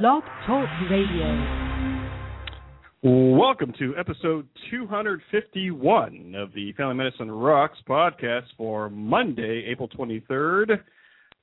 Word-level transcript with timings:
Blog 0.00 0.22
Talk 0.46 0.66
Radio. 0.90 1.28
Welcome 3.02 3.74
to 3.78 3.94
episode 3.98 4.48
251 4.70 6.34
of 6.34 6.50
the 6.54 6.72
Family 6.78 6.94
Medicine 6.94 7.30
Rocks 7.30 7.76
podcast 7.86 8.46
for 8.56 8.88
Monday, 8.88 9.66
April 9.70 9.90
23rd, 9.90 10.78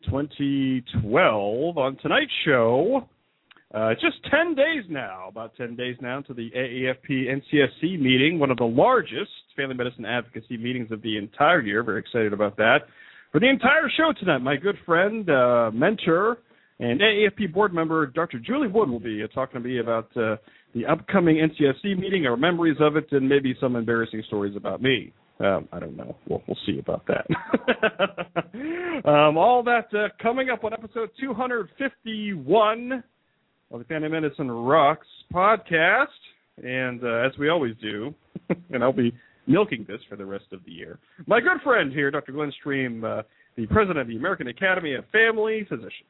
2012. 0.06 1.78
On 1.78 1.96
tonight's 1.98 2.32
show, 2.44 3.08
uh, 3.76 3.94
just 3.94 4.16
10 4.32 4.56
days 4.56 4.84
now, 4.90 5.28
about 5.28 5.56
10 5.56 5.76
days 5.76 5.98
now, 6.02 6.20
to 6.22 6.34
the 6.34 6.50
AAFP 6.50 7.28
NCSC 7.28 8.00
meeting, 8.02 8.40
one 8.40 8.50
of 8.50 8.58
the 8.58 8.64
largest 8.64 9.30
family 9.56 9.76
medicine 9.76 10.06
advocacy 10.06 10.58
meetings 10.58 10.92
of 10.92 11.04
the 11.04 11.18
entire 11.18 11.62
year. 11.62 11.84
Very 11.84 12.00
excited 12.00 12.34
about 12.34 12.58
that. 12.58 12.80
For 13.32 13.40
the 13.40 13.48
entire 13.48 13.92
show 13.96 14.12
tonight, 14.20 14.40
my 14.40 14.56
good 14.56 14.80
friend, 14.88 15.30
uh, 15.30 15.70
mentor, 15.72 16.40
and 16.80 17.00
AAFP 17.02 17.54
board 17.54 17.74
member 17.74 18.08
Dr. 18.08 18.40
Julie 18.40 18.68
Wood 18.68 18.90
will 18.90 19.00
be 19.00 19.22
uh, 19.24 19.28
talking 19.28 19.62
to 19.62 19.68
me 19.68 19.80
about 19.80 20.10
uh, 20.16 20.38
the 20.74 20.86
upcoming 20.86 21.38
NCSC 21.38 21.98
meeting, 21.98 22.26
our 22.26 22.38
memories 22.38 22.78
of 22.80 22.96
it, 22.96 23.08
and 23.12 23.28
maybe 23.28 23.56
some 23.60 23.76
embarrassing 23.76 24.24
stories 24.28 24.56
about 24.56 24.82
me. 24.82 25.14
Um, 25.40 25.68
I 25.72 25.80
don't 25.80 25.96
know. 25.96 26.16
We'll, 26.28 26.44
we'll 26.48 26.58
see 26.66 26.80
about 26.80 27.06
that. 27.08 27.26
um, 29.10 29.38
all 29.38 29.64
that 29.64 29.88
uh, 29.94 30.10
coming 30.22 30.50
up 30.50 30.64
on 30.64 30.74
episode 30.74 31.10
251 31.20 33.04
of 33.72 33.80
the 33.80 33.86
Family 33.86 34.10
Medicine 34.10 34.52
Rocks 34.52 35.08
podcast. 35.34 36.08
And 36.62 37.04
uh, 37.04 37.28
as 37.28 37.32
we 37.40 37.50
always 37.50 37.76
do, 37.82 38.14
and 38.72 38.84
I'll 38.84 38.92
be 38.92 39.14
milking 39.48 39.86
this 39.88 40.02
for 40.10 40.18
the 40.18 40.26
rest 40.26 40.46
of 40.52 40.64
the 40.66 40.72
year, 40.72 41.00
my 41.26 41.40
good 41.40 41.62
friend 41.64 41.92
here, 41.92 42.12
Dr. 42.12 42.34
Glenn 42.34 42.52
Stream, 42.60 43.04
uh, 43.04 43.22
the 43.56 43.68
president 43.68 44.00
of 44.00 44.08
the 44.08 44.16
American 44.16 44.48
Academy 44.48 44.94
of 44.94 45.04
Family 45.12 45.66
Physicians. 45.68 46.08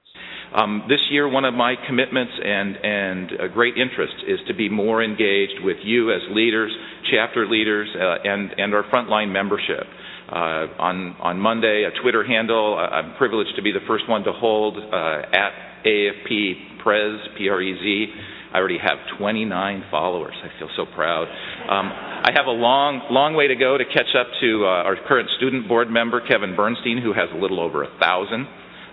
Um, 0.53 0.84
this 0.89 0.99
year, 1.09 1.27
one 1.27 1.45
of 1.45 1.53
my 1.53 1.75
commitments 1.88 2.34
and 2.43 2.75
and 2.84 3.31
a 3.39 3.49
great 3.49 3.77
interest 3.77 4.13
is 4.27 4.39
to 4.47 4.53
be 4.53 4.70
more 4.70 5.03
engaged 5.03 5.63
with 5.63 5.77
you 5.83 6.11
as 6.11 6.22
leaders, 6.31 6.72
chapter 7.11 7.47
leaders, 7.47 7.89
uh, 7.95 8.28
and 8.28 8.52
and 8.58 8.73
our 8.73 8.83
frontline 8.83 9.31
membership. 9.31 9.86
Uh, 10.30 10.67
on 10.78 11.16
on 11.19 11.39
Monday, 11.39 11.86
a 11.86 12.02
Twitter 12.02 12.23
handle. 12.23 12.78
Uh, 12.78 12.81
I'm 12.94 13.16
privileged 13.16 13.56
to 13.56 13.61
be 13.61 13.72
the 13.72 13.85
first 13.88 14.08
one 14.08 14.23
to 14.23 14.31
hold 14.31 14.78
uh, 14.78 15.22
at 15.33 15.83
AAFP 15.85 16.83
Prez 16.83 17.19
P 17.38 17.50
R 17.50 17.61
E 17.61 17.73
Z. 17.73 18.13
I 18.53 18.58
already 18.58 18.80
have 18.80 18.97
29 19.19 19.83
followers. 19.92 20.33
I 20.44 20.58
feel 20.58 20.69
so 20.75 20.86
proud. 20.95 21.28
Um, 21.69 21.92
I 22.25 22.31
have 22.33 22.47
a 22.47 22.52
long, 22.52 23.02
long 23.11 23.36
way 23.36 23.47
to 23.47 23.56
go 23.56 23.78
to 23.78 23.86
catch 23.86 24.09
up 24.17 24.28
to 24.41 24.66
uh, 24.66 24.89
our 24.89 24.95
current 25.08 25.30
student 25.38 25.67
board 25.67 25.89
member, 25.89 26.19
Kevin 26.25 26.56
Bernstein, 26.56 27.00
who 27.02 27.14
has 27.14 27.30
a 27.33 27.38
little 27.38 27.59
over 27.59 27.83
a 27.83 27.89
thousand. 28.00 28.47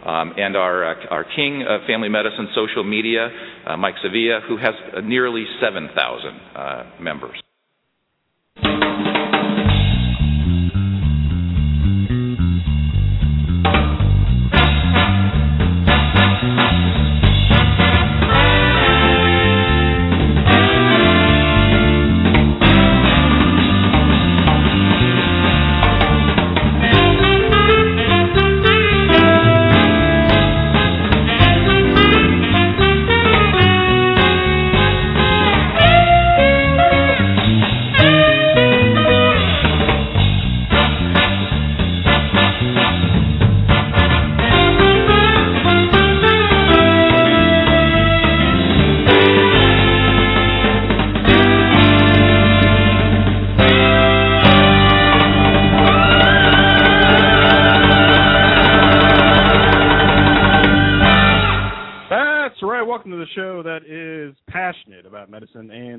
Um, 0.04 0.34
and 0.36 0.56
our, 0.56 0.84
uh, 0.84 1.06
our 1.10 1.24
king 1.24 1.64
of 1.68 1.80
family 1.88 2.08
medicine 2.08 2.48
social 2.54 2.84
media, 2.84 3.28
uh, 3.66 3.76
Mike 3.76 3.96
Sevilla, 4.04 4.40
who 4.46 4.56
has 4.56 4.74
nearly 5.02 5.44
7,000 5.60 5.90
uh, 6.54 6.84
members. 7.00 7.42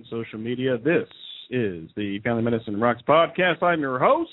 Social 0.09 0.40
media. 0.40 0.78
This 0.78 1.07
is 1.50 1.90
the 1.95 2.19
Family 2.23 2.44
Medicine 2.44 2.79
Rocks 2.79 3.01
podcast. 3.07 3.62
I'm 3.62 3.81
your 3.81 4.00
host. 4.00 4.29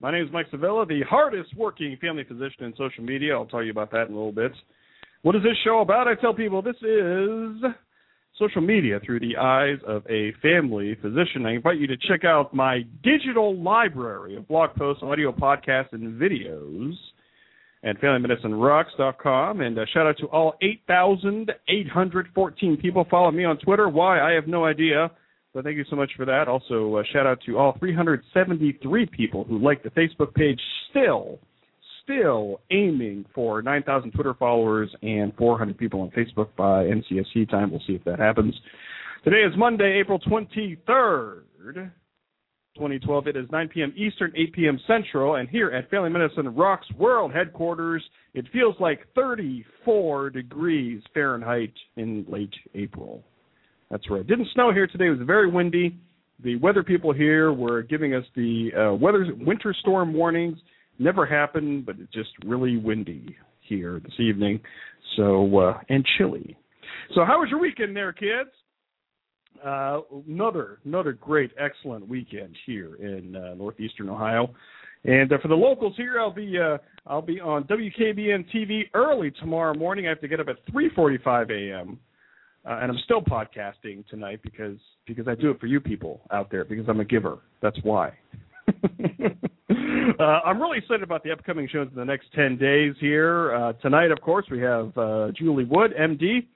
My 0.00 0.10
name 0.10 0.24
is 0.26 0.32
Mike 0.32 0.46
Sevilla, 0.50 0.86
the 0.86 1.02
hardest 1.08 1.56
working 1.56 1.96
family 2.00 2.24
physician 2.24 2.64
in 2.64 2.74
social 2.76 3.04
media. 3.04 3.34
I'll 3.34 3.46
tell 3.46 3.62
you 3.62 3.70
about 3.70 3.90
that 3.92 4.08
in 4.08 4.12
a 4.12 4.16
little 4.16 4.32
bit. 4.32 4.52
What 5.22 5.34
is 5.36 5.42
this 5.42 5.56
show 5.64 5.80
about? 5.80 6.08
I 6.08 6.14
tell 6.14 6.34
people 6.34 6.62
this 6.62 6.76
is 6.82 7.62
social 8.38 8.60
media 8.60 9.00
through 9.04 9.20
the 9.20 9.36
eyes 9.36 9.78
of 9.86 10.02
a 10.08 10.32
family 10.42 10.96
physician. 11.00 11.46
I 11.46 11.54
invite 11.54 11.78
you 11.78 11.86
to 11.86 11.96
check 11.96 12.24
out 12.24 12.52
my 12.52 12.82
digital 13.02 13.60
library 13.60 14.36
of 14.36 14.46
blog 14.48 14.74
posts, 14.74 15.02
audio 15.02 15.32
podcasts, 15.32 15.92
and 15.92 16.20
videos 16.20 16.92
at 17.84 18.00
FamilyMedicineRocks.com. 18.00 19.60
And 19.60 19.78
uh, 19.78 19.84
shout 19.92 20.06
out 20.06 20.16
to 20.18 20.26
all 20.26 20.54
8,814 20.62 22.76
people 22.78 23.06
following 23.10 23.36
me 23.36 23.44
on 23.44 23.58
Twitter. 23.58 23.88
Why? 23.88 24.20
I 24.20 24.32
have 24.32 24.48
no 24.48 24.64
idea. 24.64 25.10
But 25.52 25.64
thank 25.64 25.76
you 25.76 25.84
so 25.88 25.96
much 25.96 26.10
for 26.16 26.24
that. 26.24 26.48
Also, 26.48 26.96
uh, 26.96 27.02
shout 27.12 27.26
out 27.26 27.40
to 27.46 27.58
all 27.58 27.76
373 27.78 29.06
people 29.06 29.44
who 29.44 29.58
like 29.58 29.84
the 29.84 29.90
Facebook 29.90 30.34
page. 30.34 30.60
Still, 30.90 31.38
still 32.02 32.60
aiming 32.72 33.24
for 33.34 33.62
9,000 33.62 34.10
Twitter 34.10 34.34
followers 34.34 34.92
and 35.02 35.32
400 35.36 35.78
people 35.78 36.00
on 36.00 36.10
Facebook 36.10 36.48
by 36.56 36.84
NCSC 36.84 37.48
time. 37.50 37.70
We'll 37.70 37.82
see 37.86 37.94
if 37.94 38.02
that 38.04 38.18
happens. 38.18 38.52
Today 39.22 39.44
is 39.48 39.56
Monday, 39.56 40.00
April 40.00 40.18
23rd. 40.18 41.42
2012. 42.74 43.28
It 43.28 43.36
is 43.36 43.46
9 43.50 43.68
p.m. 43.68 43.92
Eastern, 43.96 44.32
8 44.36 44.52
p.m. 44.52 44.80
Central, 44.86 45.36
and 45.36 45.48
here 45.48 45.70
at 45.70 45.90
Family 45.90 46.10
Medicine 46.10 46.54
Rocks 46.54 46.86
World 46.98 47.32
Headquarters, 47.32 48.02
it 48.34 48.46
feels 48.52 48.74
like 48.80 49.00
34 49.14 50.30
degrees 50.30 51.02
Fahrenheit 51.12 51.72
in 51.96 52.26
late 52.28 52.54
April. 52.74 53.22
That's 53.90 54.08
right. 54.10 54.20
It 54.20 54.26
didn't 54.26 54.48
snow 54.54 54.72
here 54.72 54.86
today. 54.86 55.06
It 55.06 55.18
was 55.18 55.26
very 55.26 55.50
windy. 55.50 55.96
The 56.42 56.56
weather 56.56 56.82
people 56.82 57.12
here 57.12 57.52
were 57.52 57.82
giving 57.82 58.14
us 58.14 58.24
the 58.34 58.70
uh, 58.76 58.94
weather 58.94 59.26
winter 59.38 59.74
storm 59.80 60.12
warnings. 60.12 60.58
Never 60.98 61.24
happened, 61.26 61.86
but 61.86 61.96
it's 62.00 62.12
just 62.12 62.30
really 62.44 62.76
windy 62.76 63.36
here 63.60 64.00
this 64.02 64.18
evening. 64.18 64.60
So 65.16 65.58
uh, 65.58 65.78
and 65.88 66.04
chilly. 66.18 66.56
So 67.14 67.24
how 67.24 67.40
was 67.40 67.50
your 67.50 67.60
weekend 67.60 67.94
there, 67.94 68.12
kids? 68.12 68.50
Uh, 69.64 70.00
another 70.26 70.78
another 70.84 71.12
great, 71.12 71.50
excellent 71.58 72.08
weekend 72.08 72.56
here 72.66 72.96
in 72.96 73.36
uh, 73.36 73.54
northeastern 73.54 74.08
Ohio. 74.08 74.54
And 75.04 75.30
uh, 75.32 75.38
for 75.42 75.48
the 75.48 75.54
locals 75.54 75.94
here, 75.96 76.18
I'll 76.18 76.32
be 76.32 76.58
uh, 76.58 76.78
I'll 77.06 77.22
be 77.22 77.40
on 77.40 77.64
WKBN 77.64 78.46
TV 78.54 78.84
early 78.94 79.30
tomorrow 79.32 79.74
morning. 79.74 80.06
I 80.06 80.10
have 80.10 80.20
to 80.20 80.28
get 80.28 80.40
up 80.40 80.48
at 80.48 80.56
3:45 80.72 81.50
a.m. 81.50 81.98
Uh, 82.66 82.78
and 82.80 82.90
I'm 82.90 82.98
still 83.04 83.20
podcasting 83.20 84.06
tonight 84.08 84.40
because 84.42 84.78
because 85.06 85.28
I 85.28 85.34
do 85.34 85.50
it 85.50 85.60
for 85.60 85.66
you 85.66 85.80
people 85.80 86.22
out 86.30 86.50
there 86.50 86.64
because 86.64 86.86
I'm 86.88 87.00
a 87.00 87.04
giver. 87.04 87.38
That's 87.60 87.76
why. 87.82 88.12
uh, 90.18 90.22
I'm 90.22 90.60
really 90.60 90.78
excited 90.78 91.02
about 91.02 91.22
the 91.22 91.30
upcoming 91.30 91.68
shows 91.70 91.88
in 91.90 91.96
the 91.96 92.04
next 92.04 92.32
10 92.34 92.56
days 92.56 92.94
here. 93.00 93.54
Uh, 93.54 93.72
tonight, 93.74 94.10
of 94.10 94.20
course, 94.22 94.46
we 94.50 94.60
have 94.60 94.96
uh, 94.96 95.30
Julie 95.36 95.64
Wood, 95.64 95.92
MD. 96.00 96.46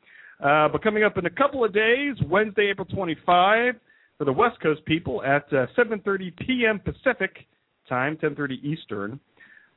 Uh, 0.43 0.69
but 0.69 0.83
coming 0.83 1.03
up 1.03 1.19
in 1.19 1.27
a 1.27 1.31
couple 1.31 1.65
of 1.65 1.73
days, 1.73 2.15
Wednesday, 2.27 2.69
April 2.71 2.87
25, 2.87 3.75
for 4.19 4.25
the 4.25 4.33
West 4.33 4.61
Coast 4.61 4.85
people 4.85 5.23
at 5.23 5.45
uh, 5.53 5.67
7:30 5.77 6.37
p.m. 6.47 6.81
Pacific 6.81 7.47
time, 7.89 8.17
10:30 8.17 8.63
Eastern. 8.63 9.21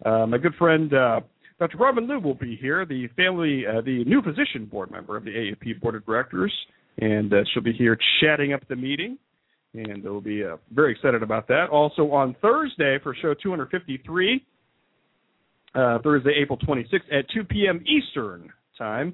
Uh, 0.06 0.26
my 0.26 0.38
good 0.38 0.56
friend 0.56 0.94
uh, 0.94 1.22
Dr. 1.62 1.78
Robin 1.78 2.08
Liu 2.08 2.20
will 2.20 2.34
be 2.34 2.56
here, 2.56 2.88
the 2.88 3.08
family, 3.16 3.66
uh, 3.68 3.82
the 3.82 4.04
new 4.06 4.20
physician 4.24 4.66
board 4.66 4.90
member 4.90 5.16
of 5.16 5.24
the 5.24 5.30
AAFP 5.30 5.80
board 5.80 5.94
of 5.94 6.04
directors, 6.08 6.52
and 6.98 7.32
uh, 7.32 7.44
she'll 7.54 7.62
be 7.62 7.72
here 7.72 7.96
chatting 8.20 8.52
up 8.52 8.68
the 8.68 8.76
meeting, 8.76 9.16
and 9.76 10.04
we'll 10.04 10.22
be 10.22 10.44
uh, 10.44 10.58
very 10.74 10.92
excited 10.92 11.22
about 11.22 11.48
that. 11.50 11.68
Also 11.72 12.12
on 12.12 12.36
Thursday 12.42 12.98
for 13.04 13.16
show 13.22 13.36
253, 13.36 14.44
uh, 15.76 16.00
Thursday, 16.04 16.34
April 16.42 16.58
26th 16.58 17.14
at 17.14 17.30
2 17.32 17.44
p.m. 17.44 17.84
Eastern 17.86 18.52
time 18.76 19.14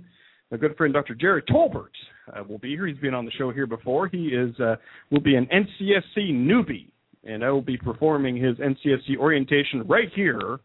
my 0.51 0.57
good 0.57 0.75
friend 0.77 0.93
Dr. 0.93 1.15
Jerry 1.15 1.41
Tolbert 1.43 1.91
uh, 2.33 2.43
will 2.47 2.59
be 2.59 2.69
here. 2.69 2.87
He's 2.87 2.97
been 2.97 3.13
on 3.13 3.25
the 3.25 3.31
show 3.31 3.51
here 3.51 3.67
before. 3.67 4.07
He 4.07 4.27
is 4.27 4.57
uh, 4.59 4.75
will 5.11 5.21
be 5.21 5.35
an 5.35 5.47
NCSC 5.47 6.31
newbie, 6.31 6.89
and 7.23 7.43
I 7.43 7.51
will 7.51 7.61
be 7.61 7.77
performing 7.77 8.37
his 8.37 8.57
NCSC 8.57 9.17
orientation 9.17 9.85
right 9.87 10.09
here 10.15 10.59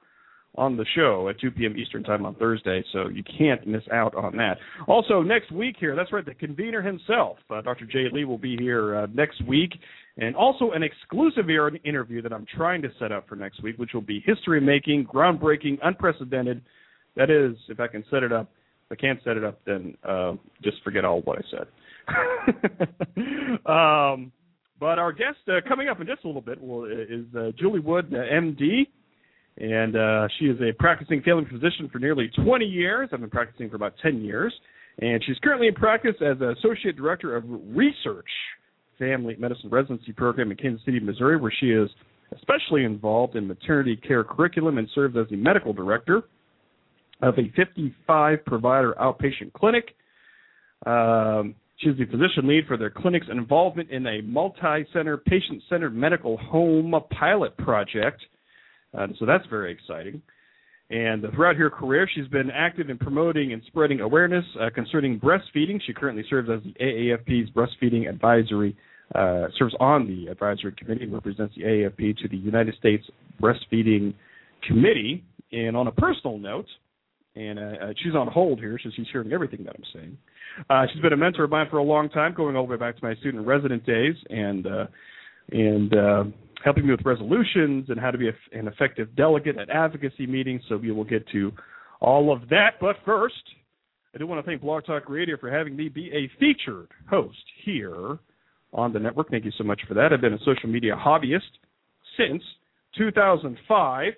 on 0.56 0.76
the 0.76 0.84
show 0.94 1.28
at 1.30 1.40
2 1.40 1.50
p.m. 1.52 1.76
Eastern 1.78 2.04
Time 2.04 2.26
on 2.26 2.34
Thursday, 2.34 2.84
so 2.92 3.08
you 3.08 3.22
can't 3.38 3.66
miss 3.66 3.82
out 3.90 4.14
on 4.14 4.36
that. 4.36 4.58
Also, 4.86 5.22
next 5.22 5.50
week 5.50 5.76
here, 5.80 5.96
that's 5.96 6.12
right, 6.12 6.26
the 6.26 6.34
convener 6.34 6.82
himself, 6.82 7.38
uh, 7.50 7.62
Dr. 7.62 7.86
Jay 7.86 8.04
Lee, 8.12 8.26
will 8.26 8.38
be 8.38 8.56
here 8.58 8.96
uh, 8.96 9.06
next 9.14 9.42
week, 9.46 9.72
and 10.18 10.36
also 10.36 10.72
an 10.72 10.82
exclusive 10.82 11.46
interview 11.84 12.20
that 12.20 12.34
I'm 12.34 12.46
trying 12.54 12.82
to 12.82 12.90
set 12.98 13.12
up 13.12 13.26
for 13.28 13.34
next 13.34 13.62
week, 13.62 13.78
which 13.78 13.94
will 13.94 14.02
be 14.02 14.22
history 14.26 14.60
making, 14.60 15.06
groundbreaking, 15.06 15.78
unprecedented. 15.82 16.60
That 17.16 17.30
is, 17.30 17.56
if 17.68 17.80
I 17.80 17.86
can 17.86 18.04
set 18.10 18.22
it 18.22 18.32
up. 18.32 18.50
I 18.92 18.94
can't 18.94 19.18
set 19.24 19.36
it 19.36 19.44
up, 19.44 19.60
then 19.64 19.96
uh, 20.06 20.34
just 20.62 20.76
forget 20.84 21.04
all 21.04 21.22
what 21.22 21.38
I 21.38 21.42
said. 21.50 21.66
um, 23.66 24.32
but 24.78 24.98
our 24.98 25.12
guest 25.12 25.38
uh, 25.48 25.66
coming 25.66 25.88
up 25.88 26.00
in 26.00 26.06
just 26.06 26.24
a 26.24 26.26
little 26.26 26.42
bit 26.42 26.60
will, 26.60 26.84
is 26.84 27.24
uh, 27.36 27.50
Julie 27.58 27.80
Wood, 27.80 28.10
MD 28.10 28.86
and 29.58 29.96
uh, 29.96 30.28
she 30.38 30.46
is 30.46 30.58
a 30.60 30.72
practicing 30.78 31.22
family 31.22 31.44
physician 31.50 31.88
for 31.92 31.98
nearly 31.98 32.30
20 32.42 32.64
years. 32.64 33.10
I've 33.12 33.20
been 33.20 33.30
practicing 33.30 33.68
for 33.68 33.76
about 33.76 33.94
10 34.02 34.22
years, 34.22 34.52
and 34.98 35.22
she's 35.26 35.36
currently 35.42 35.68
in 35.68 35.74
practice 35.74 36.14
as 36.20 36.36
associate 36.40 36.96
director 36.96 37.36
of 37.36 37.44
research 37.46 38.28
family 38.98 39.36
medicine 39.38 39.68
residency 39.70 40.12
program 40.12 40.50
in 40.50 40.56
Kansas 40.56 40.84
City, 40.84 41.00
Missouri, 41.00 41.36
where 41.36 41.52
she 41.60 41.70
is 41.70 41.90
especially 42.34 42.84
involved 42.84 43.36
in 43.36 43.46
maternity 43.46 43.96
care 43.96 44.24
curriculum 44.24 44.78
and 44.78 44.88
serves 44.94 45.16
as 45.18 45.26
the 45.28 45.36
medical 45.36 45.72
director 45.74 46.22
of 47.22 47.38
a 47.38 47.50
55 47.56 48.44
provider 48.44 48.94
outpatient 49.00 49.52
clinic. 49.54 49.94
Um, 50.84 51.54
she's 51.78 51.96
the 51.96 52.04
physician 52.04 52.46
lead 52.46 52.66
for 52.66 52.76
their 52.76 52.90
clinic's 52.90 53.28
involvement 53.30 53.90
in 53.90 54.06
a 54.06 54.20
multi 54.22 54.86
center, 54.92 55.16
patient 55.16 55.62
centered 55.70 55.94
medical 55.94 56.36
home 56.36 56.94
pilot 57.10 57.56
project 57.56 58.20
uh, 58.96 59.06
so 59.18 59.26
that's 59.26 59.46
very 59.48 59.72
exciting. 59.72 60.22
And 60.90 61.24
throughout 61.34 61.56
her 61.56 61.70
career, 61.70 62.08
she's 62.14 62.28
been 62.28 62.50
active 62.50 62.90
in 62.90 62.98
promoting 62.98 63.52
and 63.52 63.62
spreading 63.66 64.00
awareness 64.00 64.44
uh, 64.60 64.68
concerning 64.74 65.18
breastfeeding. 65.18 65.80
She 65.86 65.94
currently 65.94 66.24
serves 66.28 66.50
as 66.50 66.60
the 66.64 66.74
AAFP's 66.84 67.50
breastfeeding 67.52 68.08
advisory, 68.08 68.76
uh, 69.14 69.46
serves 69.58 69.74
on 69.80 70.06
the 70.06 70.30
advisory 70.30 70.72
committee 70.72 71.06
represents 71.06 71.54
the 71.56 71.62
AAFP 71.62 72.18
to 72.18 72.28
the 72.28 72.36
United 72.36 72.74
States 72.74 73.04
Breastfeeding 73.40 74.12
Committee. 74.66 75.24
And 75.52 75.76
on 75.76 75.86
a 75.86 75.92
personal 75.92 76.38
note, 76.38 76.66
and 77.34 77.58
uh, 77.58 77.62
uh, 77.62 77.92
she's 78.02 78.14
on 78.14 78.28
hold 78.28 78.58
here, 78.58 78.78
so 78.82 78.90
she's 78.94 79.06
hearing 79.10 79.32
everything 79.32 79.64
that 79.64 79.74
I'm 79.74 79.84
saying. 79.94 80.18
Uh, 80.68 80.86
she's 80.92 81.00
been 81.00 81.12
a 81.12 81.16
mentor 81.16 81.44
of 81.44 81.50
mine 81.50 81.66
for 81.70 81.78
a 81.78 81.82
long 81.82 82.08
time, 82.10 82.34
going 82.34 82.56
all 82.56 82.66
the 82.66 82.72
way 82.72 82.76
back 82.76 82.96
to 82.96 83.04
my 83.04 83.14
student 83.16 83.46
resident 83.46 83.86
days, 83.86 84.14
and 84.28 84.66
uh, 84.66 84.86
and 85.50 85.96
uh, 85.96 86.24
helping 86.64 86.86
me 86.86 86.92
with 86.92 87.04
resolutions 87.04 87.86
and 87.88 87.98
how 87.98 88.10
to 88.10 88.18
be 88.18 88.28
a, 88.28 88.58
an 88.58 88.68
effective 88.68 89.14
delegate 89.16 89.58
at 89.58 89.70
advocacy 89.70 90.26
meetings. 90.26 90.62
So 90.68 90.76
we 90.76 90.90
will 90.92 91.04
get 91.04 91.26
to 91.28 91.52
all 92.00 92.32
of 92.32 92.48
that. 92.50 92.74
But 92.80 92.96
first, 93.04 93.42
I 94.14 94.18
do 94.18 94.26
want 94.26 94.44
to 94.44 94.48
thank 94.48 94.60
Blog 94.60 94.84
Talk 94.84 95.08
Radio 95.08 95.36
for 95.38 95.50
having 95.50 95.74
me 95.74 95.88
be 95.88 96.10
a 96.12 96.30
featured 96.38 96.88
host 97.08 97.42
here 97.64 98.18
on 98.74 98.92
the 98.92 98.98
network. 98.98 99.30
Thank 99.30 99.44
you 99.44 99.52
so 99.56 99.64
much 99.64 99.80
for 99.88 99.94
that. 99.94 100.12
I've 100.12 100.20
been 100.20 100.34
a 100.34 100.38
social 100.44 100.68
media 100.68 100.94
hobbyist 100.94 101.40
since 102.16 102.42
2005. 102.96 104.12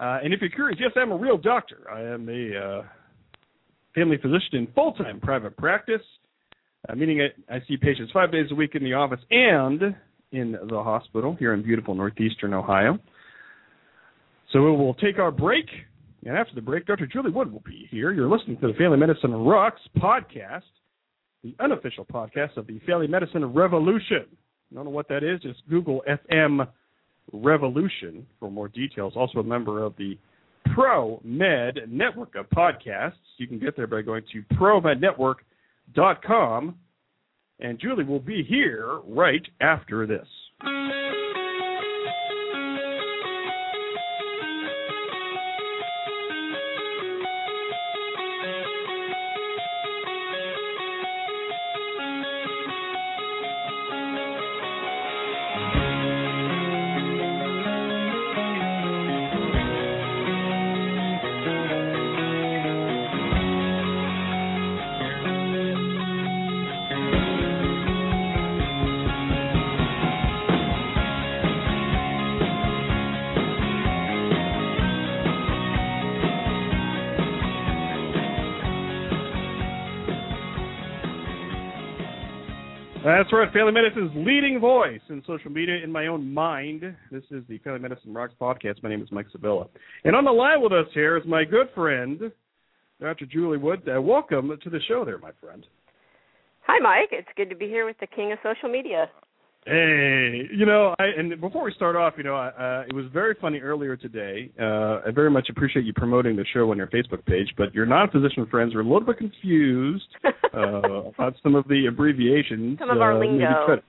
Uh, 0.00 0.18
and 0.24 0.32
if 0.32 0.40
you're 0.40 0.48
curious, 0.48 0.78
yes, 0.80 0.92
I'm 0.96 1.12
a 1.12 1.16
real 1.16 1.36
doctor. 1.36 1.86
I 1.92 2.00
am 2.00 2.26
a 2.30 2.58
uh, 2.58 2.82
family 3.94 4.16
physician 4.16 4.54
in 4.54 4.68
full 4.74 4.92
time 4.92 5.20
private 5.20 5.54
practice, 5.58 6.00
uh, 6.88 6.94
meaning 6.94 7.20
I, 7.20 7.56
I 7.56 7.60
see 7.68 7.76
patients 7.76 8.10
five 8.10 8.32
days 8.32 8.46
a 8.50 8.54
week 8.54 8.74
in 8.74 8.82
the 8.82 8.94
office 8.94 9.20
and 9.30 9.94
in 10.32 10.52
the 10.52 10.82
hospital 10.82 11.36
here 11.38 11.52
in 11.52 11.62
beautiful 11.62 11.94
northeastern 11.94 12.54
Ohio. 12.54 12.98
So 14.52 14.62
we 14.62 14.70
will 14.70 14.94
take 14.94 15.18
our 15.18 15.30
break, 15.30 15.66
and 16.24 16.34
after 16.34 16.54
the 16.54 16.62
break, 16.62 16.86
Dr. 16.86 17.06
Julie 17.06 17.30
Wood 17.30 17.52
will 17.52 17.62
be 17.66 17.86
here. 17.90 18.10
You're 18.10 18.28
listening 18.28 18.58
to 18.60 18.68
the 18.68 18.74
Family 18.74 18.96
Medicine 18.96 19.32
Rocks 19.32 19.82
podcast, 19.98 20.62
the 21.44 21.54
unofficial 21.60 22.06
podcast 22.06 22.56
of 22.56 22.66
the 22.66 22.78
Family 22.80 23.06
Medicine 23.06 23.44
Revolution. 23.44 24.24
Don't 24.72 24.84
know 24.84 24.90
what 24.90 25.08
that 25.08 25.22
is. 25.22 25.40
Just 25.42 25.60
Google 25.68 26.02
FM 26.08 26.66
Revolution 27.32 28.26
for 28.38 28.50
more 28.50 28.68
details. 28.68 29.14
Also 29.16 29.38
a 29.38 29.44
member 29.44 29.82
of 29.82 29.96
the 29.96 30.18
Pro 30.74 31.22
Med 31.24 31.80
Network 31.88 32.34
of 32.34 32.50
podcasts. 32.50 33.14
You 33.38 33.46
can 33.46 33.58
get 33.58 33.74
there 33.76 33.86
by 33.86 34.02
going 34.02 34.24
to 34.32 34.42
promednetwork.com 34.54 36.74
and 37.60 37.78
Julie 37.78 38.04
will 38.04 38.20
be 38.20 38.42
here 38.42 39.00
right 39.06 39.46
after 39.60 40.06
this. 40.06 40.26
That's 83.20 83.34
right. 83.34 83.52
Family 83.52 83.72
Medicine's 83.72 84.12
leading 84.26 84.58
voice 84.58 85.02
in 85.10 85.22
social 85.26 85.50
media 85.50 85.84
in 85.84 85.92
my 85.92 86.06
own 86.06 86.32
mind. 86.32 86.80
This 87.12 87.22
is 87.30 87.44
the 87.50 87.58
Family 87.58 87.78
Medicine 87.78 88.14
Rocks 88.14 88.32
podcast. 88.40 88.82
My 88.82 88.88
name 88.88 89.02
is 89.02 89.12
Mike 89.12 89.26
Sevilla. 89.30 89.66
And 90.04 90.16
on 90.16 90.24
the 90.24 90.30
line 90.30 90.62
with 90.62 90.72
us 90.72 90.86
here 90.94 91.18
is 91.18 91.24
my 91.26 91.44
good 91.44 91.68
friend, 91.74 92.32
Dr. 92.98 93.26
Julie 93.26 93.58
Wood. 93.58 93.86
Uh, 93.86 94.00
welcome 94.00 94.58
to 94.64 94.70
the 94.70 94.80
show 94.88 95.04
there, 95.04 95.18
my 95.18 95.32
friend. 95.38 95.66
Hi, 96.62 96.78
Mike. 96.78 97.10
It's 97.12 97.28
good 97.36 97.50
to 97.50 97.54
be 97.56 97.66
here 97.66 97.84
with 97.84 97.96
the 98.00 98.06
king 98.06 98.32
of 98.32 98.38
social 98.42 98.70
media. 98.70 99.10
Hey, 99.66 100.48
you 100.56 100.64
know, 100.64 100.94
I 100.98 101.04
and 101.18 101.38
before 101.38 101.62
we 101.64 101.72
start 101.74 101.94
off, 101.94 102.14
you 102.16 102.24
know, 102.24 102.34
uh, 102.34 102.84
it 102.88 102.94
was 102.94 103.04
very 103.12 103.36
funny 103.38 103.58
earlier 103.58 103.94
today. 103.94 104.50
Uh, 104.58 105.00
I 105.06 105.10
very 105.14 105.30
much 105.30 105.48
appreciate 105.50 105.84
you 105.84 105.92
promoting 105.92 106.34
the 106.34 106.46
show 106.54 106.70
on 106.70 106.78
your 106.78 106.86
Facebook 106.86 107.24
page, 107.26 107.48
but 107.58 107.74
your 107.74 107.84
non-physician 107.84 108.46
friends 108.46 108.74
are 108.74 108.80
a 108.80 108.82
little 108.82 109.02
bit 109.02 109.18
confused 109.18 110.08
uh, 110.24 111.10
about 111.10 111.34
some 111.42 111.54
of 111.54 111.68
the 111.68 111.86
abbreviations. 111.86 112.78
Some 112.78 112.88
of 112.88 113.02
our 113.02 113.16
uh, 113.16 113.20
lingo. 113.20 113.82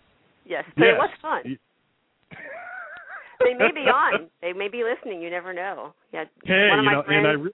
Yes, 0.45 0.65
but 0.75 0.83
yes. 0.83 0.93
it 0.93 0.97
was 0.97 1.09
fun. 1.21 1.57
they 3.39 3.53
may 3.53 3.71
be 3.73 3.79
on. 3.89 4.27
They 4.41 4.51
may 4.51 4.67
be 4.67 4.83
listening. 4.83 5.21
You 5.21 5.29
never 5.29 5.53
know. 5.53 5.93
Yeah. 6.11 6.25
Hey, 6.43 6.67
one 6.69 6.79
of 6.79 6.83
you 6.83 6.89
my 6.89 6.93
know, 6.95 7.03
friends, 7.03 7.17
and 7.17 7.27
I. 7.27 7.31
Re- 7.31 7.51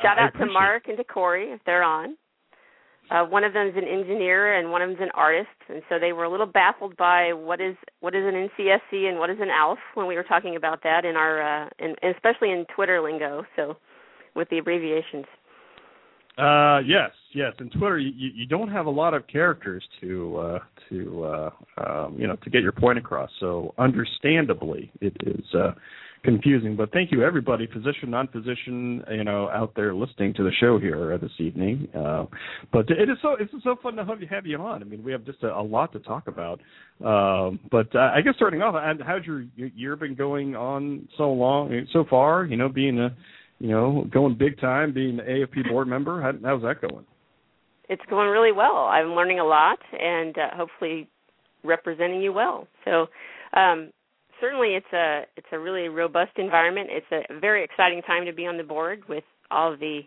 shout 0.00 0.18
out 0.18 0.32
to 0.38 0.46
Mark 0.46 0.84
and 0.88 0.96
to 0.96 1.04
Corey 1.04 1.52
if 1.52 1.60
they're 1.66 1.82
on. 1.82 2.16
Uh, 3.10 3.24
one 3.24 3.42
of 3.42 3.52
them 3.52 3.66
is 3.66 3.74
an 3.76 3.88
engineer 3.88 4.56
and 4.56 4.70
one 4.70 4.82
of 4.82 4.88
them 4.88 4.96
is 4.96 5.02
an 5.02 5.10
artist, 5.14 5.48
and 5.68 5.82
so 5.88 5.98
they 5.98 6.12
were 6.12 6.24
a 6.24 6.30
little 6.30 6.46
baffled 6.46 6.96
by 6.96 7.32
what 7.32 7.60
is 7.60 7.74
what 7.98 8.14
is 8.14 8.22
an 8.24 8.34
NCSC 8.34 9.08
and 9.08 9.18
what 9.18 9.30
is 9.30 9.38
an 9.40 9.48
ALF 9.50 9.78
when 9.94 10.06
we 10.06 10.14
were 10.14 10.22
talking 10.22 10.54
about 10.54 10.82
that 10.84 11.04
in 11.04 11.16
our, 11.16 11.64
uh, 11.64 11.68
in, 11.80 11.96
especially 12.14 12.52
in 12.52 12.64
Twitter 12.74 13.00
lingo. 13.00 13.44
So, 13.56 13.76
with 14.34 14.48
the 14.50 14.58
abbreviations. 14.58 15.26
Uh, 16.38 16.78
yes, 16.86 17.10
yes. 17.34 17.52
In 17.60 17.68
Twitter, 17.70 17.98
you, 17.98 18.30
you 18.34 18.46
don't 18.46 18.70
have 18.70 18.86
a 18.86 18.90
lot 18.90 19.12
of 19.12 19.26
characters 19.26 19.82
to 20.00 20.36
uh, 20.36 20.58
to 20.88 21.24
uh, 21.24 21.50
um, 21.84 22.16
you 22.18 22.26
know 22.26 22.36
to 22.36 22.50
get 22.50 22.62
your 22.62 22.72
point 22.72 22.98
across. 22.98 23.30
So, 23.40 23.74
understandably, 23.78 24.90
it 25.00 25.14
is 25.26 25.44
uh, 25.54 25.72
confusing. 26.22 26.76
But 26.76 26.92
thank 26.92 27.12
you, 27.12 27.22
everybody, 27.22 27.66
physician, 27.66 28.10
non-physician, 28.10 29.04
you 29.10 29.24
know, 29.24 29.48
out 29.48 29.72
there 29.74 29.94
listening 29.94 30.34
to 30.34 30.42
the 30.42 30.50
show 30.60 30.78
here 30.78 31.16
this 31.18 31.30
evening. 31.38 31.88
Uh, 31.96 32.26
but 32.72 32.90
it 32.90 33.08
is 33.08 33.16
so 33.22 33.36
it's 33.38 33.52
so 33.64 33.76
fun 33.82 33.96
to 33.96 34.04
have 34.04 34.20
you 34.20 34.26
have 34.28 34.46
you 34.46 34.58
on. 34.58 34.82
I 34.82 34.84
mean, 34.84 35.02
we 35.02 35.12
have 35.12 35.24
just 35.24 35.42
a, 35.42 35.54
a 35.54 35.62
lot 35.62 35.92
to 35.92 35.98
talk 36.00 36.28
about. 36.28 36.60
Um, 37.04 37.60
but 37.70 37.94
uh, 37.94 38.10
I 38.14 38.20
guess 38.22 38.34
starting 38.36 38.62
off, 38.62 38.74
how's 39.06 39.24
your 39.24 39.44
year 39.56 39.96
been 39.96 40.14
going 40.14 40.54
on 40.54 41.08
so 41.16 41.30
long 41.32 41.86
so 41.92 42.04
far? 42.08 42.44
You 42.44 42.56
know, 42.56 42.68
being 42.68 42.98
a 42.98 43.16
you 43.58 43.68
know 43.68 44.06
going 44.12 44.36
big 44.36 44.60
time, 44.60 44.92
being 44.92 45.16
the 45.16 45.22
AAFP 45.22 45.68
board 45.70 45.88
member. 45.88 46.20
How, 46.20 46.32
how's 46.44 46.62
that 46.62 46.80
going? 46.80 47.04
It's 47.88 48.02
going 48.08 48.28
really 48.28 48.52
well. 48.52 48.86
I'm 48.86 49.14
learning 49.14 49.40
a 49.40 49.44
lot, 49.44 49.78
and 49.98 50.36
uh, 50.38 50.54
hopefully 50.54 51.08
representing 51.64 52.20
you 52.20 52.32
well. 52.32 52.66
So. 52.84 53.06
Um, 53.52 53.90
certainly 54.40 54.74
it's 54.74 54.92
a 54.92 55.22
it's 55.36 55.46
a 55.52 55.58
really 55.58 55.88
robust 55.88 56.32
environment. 56.36 56.88
It's 56.90 57.28
a 57.30 57.40
very 57.40 57.64
exciting 57.64 58.02
time 58.02 58.24
to 58.26 58.32
be 58.32 58.46
on 58.46 58.56
the 58.56 58.62
board 58.62 59.02
with 59.08 59.24
all 59.50 59.72
of 59.72 59.80
the 59.80 60.00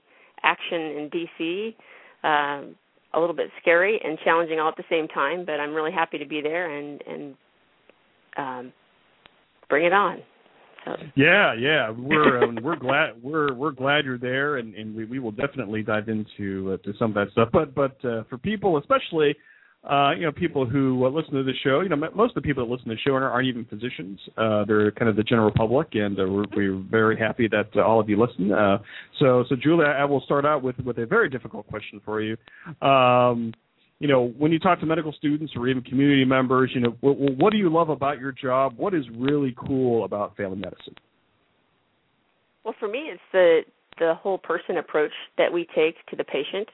action 0.44 0.82
in 0.82 1.10
DC. 1.10 1.76
Um, 2.24 2.76
a 3.14 3.20
little 3.20 3.36
bit 3.36 3.50
scary 3.62 4.00
and 4.04 4.18
challenging 4.24 4.60
all 4.60 4.70
at 4.70 4.78
the 4.78 4.84
same 4.90 5.08
time, 5.08 5.46
but 5.46 5.60
I'm 5.60 5.74
really 5.74 5.92
happy 5.92 6.18
to 6.18 6.26
be 6.26 6.42
there 6.42 6.78
and 6.78 7.02
and 7.08 7.36
um, 8.38 8.74
bring 9.70 9.86
it 9.86 9.94
on. 9.94 10.20
So. 10.86 10.96
Yeah, 11.16 11.54
yeah, 11.54 11.90
we're 11.92 12.44
um, 12.44 12.58
we're 12.62 12.76
glad 12.76 13.12
we're 13.22 13.54
we're 13.54 13.72
glad 13.72 14.06
you're 14.06 14.18
there, 14.18 14.58
and, 14.58 14.74
and 14.76 14.96
we, 14.96 15.06
we 15.06 15.20
will 15.20 15.32
definitely 15.32 15.84
dive 15.84 16.10
into 16.10 16.74
uh, 16.74 16.78
to 16.86 16.94
some 16.98 17.12
of 17.12 17.16
that 17.16 17.32
stuff. 17.32 17.50
But 17.54 17.74
but 17.76 18.04
uh, 18.04 18.24
for 18.30 18.38
people, 18.38 18.78
especially 18.78 19.36
uh, 19.90 20.12
you 20.12 20.22
know, 20.22 20.32
people 20.32 20.66
who 20.66 21.06
uh, 21.06 21.10
listen 21.10 21.34
to 21.34 21.44
the 21.44 21.54
show, 21.62 21.82
you 21.82 21.90
know, 21.90 21.98
most 22.16 22.36
of 22.36 22.36
the 22.36 22.42
people 22.42 22.66
that 22.66 22.72
listen 22.72 22.88
to 22.88 22.96
the 22.96 23.02
show 23.06 23.14
aren't 23.14 23.48
even 23.48 23.66
physicians. 23.66 24.18
Uh, 24.38 24.64
they're 24.66 24.92
kind 24.92 25.10
of 25.10 25.18
the 25.18 25.24
general 25.24 25.52
public, 25.52 25.90
and 25.94 26.18
uh, 26.20 26.24
we're, 26.26 26.46
we're 26.56 26.84
very 26.90 27.18
happy 27.18 27.50
that 27.50 27.68
uh, 27.76 27.82
all 27.82 28.00
of 28.00 28.08
you 28.08 28.18
listen. 28.18 28.54
Uh, 28.54 28.78
so, 29.20 29.44
so 29.50 29.56
Julia, 29.62 29.88
I 29.88 30.06
will 30.06 30.22
start 30.22 30.46
out 30.46 30.64
with 30.64 30.78
with 30.80 31.00
a 31.00 31.06
very 31.06 31.30
difficult 31.30 31.68
question 31.68 32.00
for 32.06 32.22
you. 32.22 32.38
Um, 32.86 33.54
you 34.00 34.08
know, 34.08 34.34
when 34.38 34.54
you 34.54 34.60
talk 34.60 34.80
to 34.80 34.86
medical 34.86 35.12
students 35.14 35.54
or 35.56 35.68
even 35.68 35.84
community 35.84 36.26
members, 36.26 36.72
you 36.74 36.82
know, 36.82 36.96
what, 37.02 37.18
what 37.18 37.52
do 37.52 37.58
you 37.58 37.70
love 37.70 37.90
about 37.90 38.20
your 38.20 38.32
job? 38.32 38.74
What 38.78 38.94
is 38.94 39.04
really 39.16 39.54
cool 39.68 40.06
about 40.06 40.38
family 40.38 40.58
medicine? 40.58 40.96
Well, 42.64 42.76
for 42.80 42.88
me, 42.88 43.10
it's 43.12 43.22
the 43.34 43.62
the 44.00 44.14
whole 44.16 44.38
person 44.38 44.78
approach 44.78 45.12
that 45.38 45.52
we 45.52 45.68
take 45.76 46.04
to 46.08 46.16
the 46.16 46.24
patient 46.24 46.70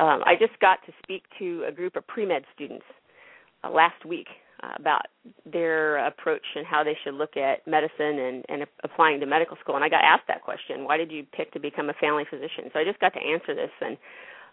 um, 0.00 0.22
I 0.24 0.34
just 0.38 0.58
got 0.60 0.78
to 0.86 0.92
speak 1.02 1.24
to 1.38 1.64
a 1.68 1.72
group 1.72 1.94
of 1.94 2.06
pre 2.06 2.24
med 2.24 2.44
students 2.54 2.84
uh, 3.62 3.70
last 3.70 4.04
week 4.06 4.26
uh, 4.62 4.72
about 4.78 5.02
their 5.44 5.98
approach 6.06 6.44
and 6.56 6.66
how 6.66 6.82
they 6.82 6.96
should 7.04 7.14
look 7.14 7.36
at 7.36 7.66
medicine 7.66 8.18
and, 8.18 8.44
and 8.48 8.66
applying 8.82 9.20
to 9.20 9.26
medical 9.26 9.56
school. 9.60 9.76
And 9.76 9.84
I 9.84 9.90
got 9.90 10.02
asked 10.02 10.26
that 10.28 10.42
question: 10.42 10.84
Why 10.84 10.96
did 10.96 11.12
you 11.12 11.24
pick 11.36 11.52
to 11.52 11.60
become 11.60 11.90
a 11.90 11.94
family 11.94 12.24
physician? 12.28 12.70
So 12.72 12.80
I 12.80 12.84
just 12.84 12.98
got 12.98 13.12
to 13.12 13.20
answer 13.20 13.54
this, 13.54 13.70
and 13.80 13.96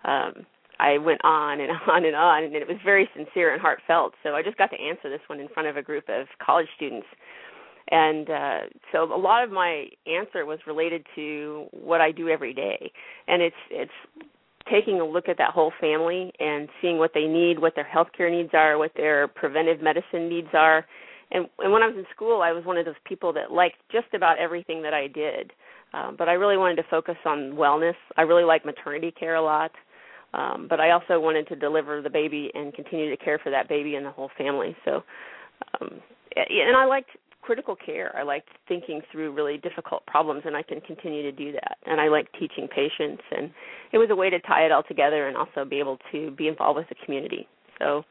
um, 0.04 0.46
I 0.80 0.98
went 0.98 1.24
on 1.24 1.62
and 1.62 1.72
on 1.88 2.04
and 2.04 2.16
on, 2.16 2.44
and 2.44 2.56
it 2.56 2.68
was 2.68 2.78
very 2.84 3.10
sincere 3.16 3.54
and 3.54 3.62
heartfelt. 3.62 4.14
So 4.24 4.36
I 4.36 4.44
just 4.44 4.58
got 4.58 4.70
to 4.72 4.82
answer 4.82 5.10
this 5.10 5.22
one 5.28 5.40
in 5.40 5.48
front 5.48 5.70
of 5.70 5.78
a 5.78 5.82
group 5.82 6.10
of 6.10 6.28
college 6.46 6.68
students. 6.76 7.08
And 7.90 8.30
uh, 8.30 8.60
so 8.92 9.04
a 9.04 9.16
lot 9.16 9.46
of 9.46 9.52
my 9.52 9.88
answer 10.06 10.46
was 10.46 10.60
related 10.68 11.06
to 11.16 11.68
what 11.72 12.02
I 12.02 12.12
do 12.12 12.28
every 12.28 12.54
day, 12.54 12.92
and 13.30 13.42
it's 13.42 13.56
it's 13.72 14.28
taking 14.72 15.00
a 15.00 15.06
look 15.06 15.30
at 15.30 15.38
that 15.38 15.52
whole 15.52 15.72
family 15.80 16.32
and 16.40 16.70
seeing 16.82 16.98
what 16.98 17.12
they 17.14 17.26
need, 17.26 17.60
what 17.60 17.74
their 17.76 17.88
healthcare 17.88 18.32
needs 18.32 18.50
are, 18.54 18.78
what 18.78 18.92
their 18.96 19.28
preventive 19.28 19.82
medicine 19.82 20.30
needs 20.30 20.50
are. 20.54 20.86
And, 21.32 21.48
and 21.60 21.72
when 21.72 21.84
I 21.84 21.88
was 21.88 21.96
in 21.98 22.06
school, 22.16 22.42
I 22.42 22.52
was 22.52 22.64
one 22.66 22.78
of 22.78 22.86
those 22.86 22.96
people 23.06 23.34
that 23.34 23.52
liked 23.52 23.78
just 23.92 24.08
about 24.14 24.40
everything 24.40 24.82
that 24.84 24.94
I 24.94 25.08
did. 25.08 25.52
Um, 25.94 26.16
but 26.18 26.30
I 26.30 26.34
really 26.34 26.58
wanted 26.58 26.76
to 26.76 26.84
focus 26.90 27.16
on 27.26 27.54
wellness. 27.54 27.96
I 28.18 28.22
really 28.24 28.44
like 28.44 28.66
maternity 28.66 29.12
care 29.18 29.36
a 29.36 29.42
lot. 29.42 29.72
Um, 30.34 30.68
but 30.70 30.80
I 30.80 30.92
also 30.92 31.20
wanted 31.20 31.48
to 31.48 31.56
deliver 31.56 32.02
the 32.02 32.10
baby 32.10 32.52
and 32.54 32.74
continue 32.74 33.10
to 33.10 33.18
care 33.18 33.40
for 33.40 33.50
that 33.50 33.70
baby 33.70 33.96
and 33.96 34.06
the 34.06 34.12
whole 34.12 34.30
family. 34.38 34.76
So, 34.84 35.04
um, 35.80 36.02
and 36.36 36.78
I 36.78 36.86
liked 36.86 37.10
critical 37.48 37.78
care. 37.78 38.14
I 38.16 38.24
like 38.24 38.44
thinking 38.68 39.02
through 39.10 39.32
really 39.32 39.58
difficult 39.58 40.06
problems, 40.06 40.42
and 40.46 40.54
I 40.54 40.64
can 40.64 40.82
continue 40.82 41.24
to 41.24 41.32
do 41.32 41.54
that. 41.54 41.78
And 41.86 42.02
I 42.02 42.10
like 42.10 42.28
teaching 42.34 42.68
patients, 42.68 43.24
and 43.32 43.50
it 43.94 43.98
was 43.98 44.10
a 44.12 44.16
way 44.16 44.30
to 44.30 44.38
tie 44.42 44.66
it 44.66 44.72
all 44.74 44.84
together 44.84 45.30
and 45.30 45.38
also 45.38 45.64
be 45.64 45.80
able 45.80 45.98
to 46.12 46.32
be 46.32 46.50
involved 46.50 46.78
with 46.78 46.90
the 46.90 46.96
community. 47.06 47.48
So 47.80 48.04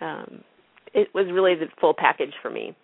um, 0.00 0.44
it 0.94 1.08
was 1.12 1.26
really 1.32 1.56
the 1.56 1.66
full 1.80 1.94
package 1.98 2.32
for 2.40 2.48
me. 2.48 2.76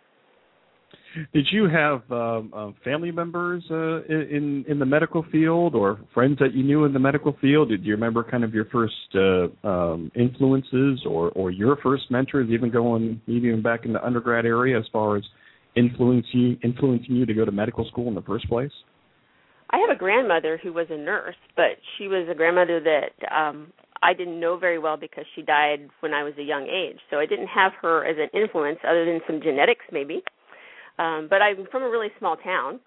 Did 1.32 1.46
you 1.52 1.68
have 1.68 2.02
um, 2.10 2.52
uh, 2.54 2.70
family 2.82 3.12
members 3.12 3.62
uh, 3.70 4.02
in 4.04 4.64
in 4.68 4.78
the 4.78 4.84
medical 4.84 5.24
field, 5.30 5.74
or 5.74 6.00
friends 6.12 6.38
that 6.40 6.52
you 6.52 6.64
knew 6.64 6.84
in 6.84 6.92
the 6.92 6.98
medical 6.98 7.36
field? 7.40 7.68
Did 7.68 7.84
you 7.84 7.92
remember 7.92 8.24
kind 8.24 8.44
of 8.44 8.52
your 8.52 8.66
first 8.66 8.94
uh, 9.14 9.66
um, 9.66 10.10
influences, 10.14 11.00
or 11.06 11.30
or 11.30 11.50
your 11.50 11.76
first 11.76 12.10
mentors, 12.10 12.50
even 12.50 12.70
going 12.70 13.20
even 13.26 13.62
back 13.62 13.84
in 13.84 13.92
the 13.92 14.04
undergrad 14.04 14.46
area, 14.46 14.78
as 14.78 14.84
far 14.92 15.16
as 15.16 15.24
influencing 15.76 16.40
you, 16.40 16.56
influencing 16.64 17.14
you 17.14 17.26
to 17.26 17.34
go 17.34 17.44
to 17.44 17.52
medical 17.52 17.84
school 17.86 18.08
in 18.08 18.14
the 18.14 18.22
first 18.22 18.48
place? 18.48 18.72
I 19.70 19.78
have 19.78 19.90
a 19.90 19.98
grandmother 19.98 20.58
who 20.62 20.72
was 20.72 20.86
a 20.90 20.96
nurse, 20.96 21.36
but 21.56 21.78
she 21.96 22.08
was 22.08 22.28
a 22.30 22.34
grandmother 22.34 22.80
that 22.80 23.34
um 23.34 23.72
I 24.02 24.12
didn't 24.12 24.38
know 24.38 24.58
very 24.58 24.78
well 24.78 24.96
because 24.96 25.24
she 25.34 25.42
died 25.42 25.88
when 26.00 26.12
I 26.12 26.22
was 26.22 26.34
a 26.38 26.42
young 26.42 26.68
age. 26.68 26.98
So 27.10 27.16
I 27.18 27.26
didn't 27.26 27.48
have 27.48 27.72
her 27.82 28.04
as 28.04 28.16
an 28.18 28.28
influence 28.38 28.78
other 28.86 29.04
than 29.04 29.20
some 29.26 29.40
genetics 29.42 29.84
maybe. 29.92 30.22
Um 30.98 31.26
but 31.28 31.42
I'm 31.42 31.66
from 31.70 31.82
a 31.82 31.90
really 31.90 32.10
small 32.18 32.36
town. 32.36 32.80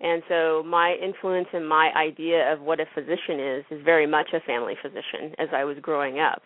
And 0.00 0.22
so 0.28 0.64
my 0.66 0.96
influence 1.00 1.46
and 1.52 1.66
my 1.68 1.90
idea 1.96 2.52
of 2.52 2.60
what 2.60 2.80
a 2.80 2.86
physician 2.94 3.38
is 3.38 3.64
is 3.70 3.84
very 3.84 4.06
much 4.06 4.28
a 4.34 4.40
family 4.40 4.74
physician 4.82 5.34
as 5.38 5.48
I 5.54 5.64
was 5.64 5.76
growing 5.80 6.18
up. 6.18 6.42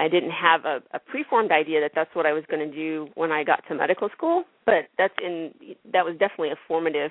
I 0.00 0.08
didn't 0.08 0.30
have 0.30 0.64
a, 0.64 0.82
a 0.94 0.98
preformed 0.98 1.52
idea 1.52 1.78
that 1.82 1.92
that's 1.94 2.14
what 2.14 2.24
I 2.24 2.32
was 2.32 2.42
going 2.50 2.66
to 2.68 2.74
do 2.74 3.08
when 3.16 3.30
I 3.30 3.44
got 3.44 3.62
to 3.68 3.74
medical 3.74 4.08
school, 4.16 4.44
but 4.64 4.88
that's 4.96 5.12
in 5.22 5.52
that 5.92 6.06
was 6.06 6.14
definitely 6.18 6.50
a 6.50 6.60
formative 6.66 7.10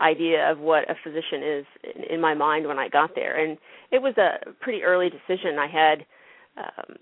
idea 0.00 0.50
of 0.50 0.58
what 0.58 0.88
a 0.90 0.94
physician 1.04 1.42
is 1.44 1.66
in, 1.94 2.14
in 2.14 2.20
my 2.20 2.32
mind 2.32 2.66
when 2.66 2.78
I 2.78 2.88
got 2.88 3.14
there, 3.14 3.36
and 3.44 3.58
it 3.92 4.00
was 4.00 4.14
a 4.16 4.52
pretty 4.60 4.82
early 4.82 5.10
decision. 5.10 5.58
I 5.58 5.66
had 5.66 6.06
um, 6.56 6.96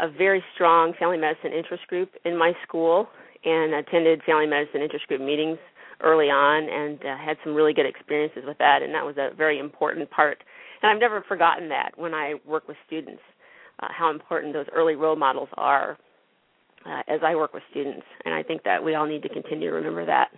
a 0.00 0.10
very 0.10 0.42
strong 0.54 0.92
family 0.98 1.18
medicine 1.18 1.52
interest 1.52 1.86
group 1.86 2.10
in 2.24 2.36
my 2.36 2.52
school, 2.66 3.06
and 3.44 3.74
attended 3.74 4.22
family 4.26 4.46
medicine 4.46 4.82
interest 4.82 5.06
group 5.06 5.20
meetings 5.20 5.58
early 6.02 6.30
on, 6.30 6.68
and 6.68 6.98
uh, 7.04 7.16
had 7.16 7.36
some 7.44 7.54
really 7.54 7.74
good 7.74 7.86
experiences 7.86 8.42
with 8.44 8.58
that, 8.58 8.82
and 8.82 8.92
that 8.92 9.06
was 9.06 9.16
a 9.18 9.34
very 9.36 9.60
important 9.60 10.10
part. 10.10 10.42
And 10.82 10.90
I've 10.90 11.00
never 11.00 11.22
forgotten 11.28 11.68
that 11.68 11.92
when 11.96 12.12
I 12.12 12.34
work 12.44 12.66
with 12.66 12.76
students 12.86 13.22
uh, 13.80 13.88
how 13.90 14.10
important 14.10 14.52
those 14.52 14.66
early 14.74 14.94
role 14.94 15.16
models 15.16 15.48
are 15.54 15.98
uh, 16.86 17.02
as 17.08 17.20
I 17.24 17.34
work 17.34 17.54
with 17.54 17.62
students. 17.70 18.06
And 18.24 18.34
I 18.34 18.42
think 18.42 18.62
that 18.64 18.82
we 18.82 18.94
all 18.94 19.06
need 19.06 19.22
to 19.22 19.28
continue 19.28 19.70
to 19.70 19.76
remember 19.76 20.06
that. 20.06 20.28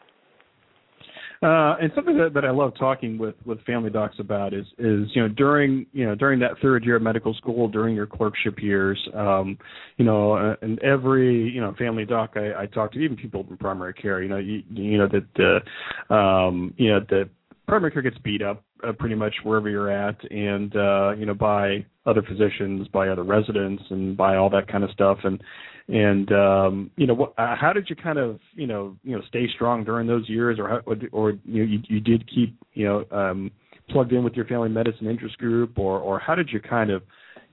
Uh, 1.43 1.77
and 1.81 1.93
something 1.95 2.17
that, 2.17 2.33
that 2.33 2.47
I 2.47 2.51
love 2.51 2.73
talking 2.79 3.19
with, 3.19 3.35
with 3.45 3.63
family 3.65 3.91
docs 3.91 4.17
about 4.19 4.55
is 4.55 4.65
is 4.79 5.09
you 5.15 5.21
know 5.21 5.29
during 5.29 5.85
you 5.93 6.07
know 6.07 6.15
during 6.15 6.41
that 6.41 6.53
third 6.63 6.83
year 6.83 6.97
of 6.97 7.03
medical 7.03 7.35
school 7.35 7.69
during 7.69 7.95
your 7.95 8.07
clerkship 8.07 8.59
years 8.59 8.99
um, 9.15 9.59
you 9.99 10.05
know 10.07 10.33
uh, 10.33 10.57
and 10.63 10.79
every 10.83 11.51
you 11.51 11.61
know 11.61 11.75
family 11.79 12.07
doc 12.07 12.33
I, 12.37 12.63
I 12.63 12.67
talk 12.67 12.93
to 12.93 12.99
even 13.01 13.19
people 13.19 13.47
in 13.51 13.59
primary 13.59 13.93
care 13.93 14.23
you 14.23 14.31
know 14.31 14.39
you, 14.39 14.63
you 14.71 14.97
know 14.97 15.09
that 15.09 15.63
uh, 16.11 16.15
um, 16.15 16.73
you 16.79 16.89
know 16.89 17.01
that 17.11 17.29
primary 17.67 17.91
care 17.91 18.03
gets 18.03 18.19
beat 18.19 18.43
up 18.43 18.65
uh, 18.87 18.93
pretty 18.93 19.15
much 19.15 19.35
wherever 19.43 19.69
you're 19.69 19.91
at, 19.91 20.17
and 20.31 20.75
uh, 20.77 21.13
you 21.17 21.27
know 21.27 21.35
by 21.35 21.85
other 22.07 22.23
physicians, 22.23 22.87
by 22.89 23.09
other 23.09 23.25
residents, 23.25 23.83
and 23.91 24.17
by 24.17 24.37
all 24.37 24.49
that 24.51 24.69
kind 24.69 24.85
of 24.85 24.91
stuff. 24.91 25.19
And 25.25 25.43
and 25.89 26.33
um, 26.33 26.91
you 26.97 27.07
know, 27.07 27.15
what, 27.15 27.35
uh, 27.39 27.55
how 27.57 27.73
did 27.73 27.89
you 27.89 27.97
kind 27.97 28.19
of 28.19 28.39
you 28.55 28.67
know 28.67 28.97
you 29.03 29.17
know 29.17 29.23
stay 29.29 29.47
strong 29.55 29.85
during 29.85 30.07
those 30.07 30.29
years, 30.29 30.59
or 30.59 30.69
how, 30.69 30.81
or 31.13 31.33
you 31.45 31.65
know, 31.65 31.71
you, 31.71 31.79
you 31.89 32.01
did 32.01 32.29
keep 32.33 32.57
you 32.75 32.87
know 32.87 33.05
um, 33.11 33.51
plugged 33.91 34.13
in 34.13 34.25
with 34.25 34.35
your 34.35 34.47
family 34.47 34.69
medicine 34.69 35.07
interest 35.09 35.39
group, 35.39 35.79
or 35.79 35.99
or 35.99 36.19
how 36.19 36.35
did 36.35 36.49
you 36.51 36.61
kind 36.61 36.91
of 36.91 37.03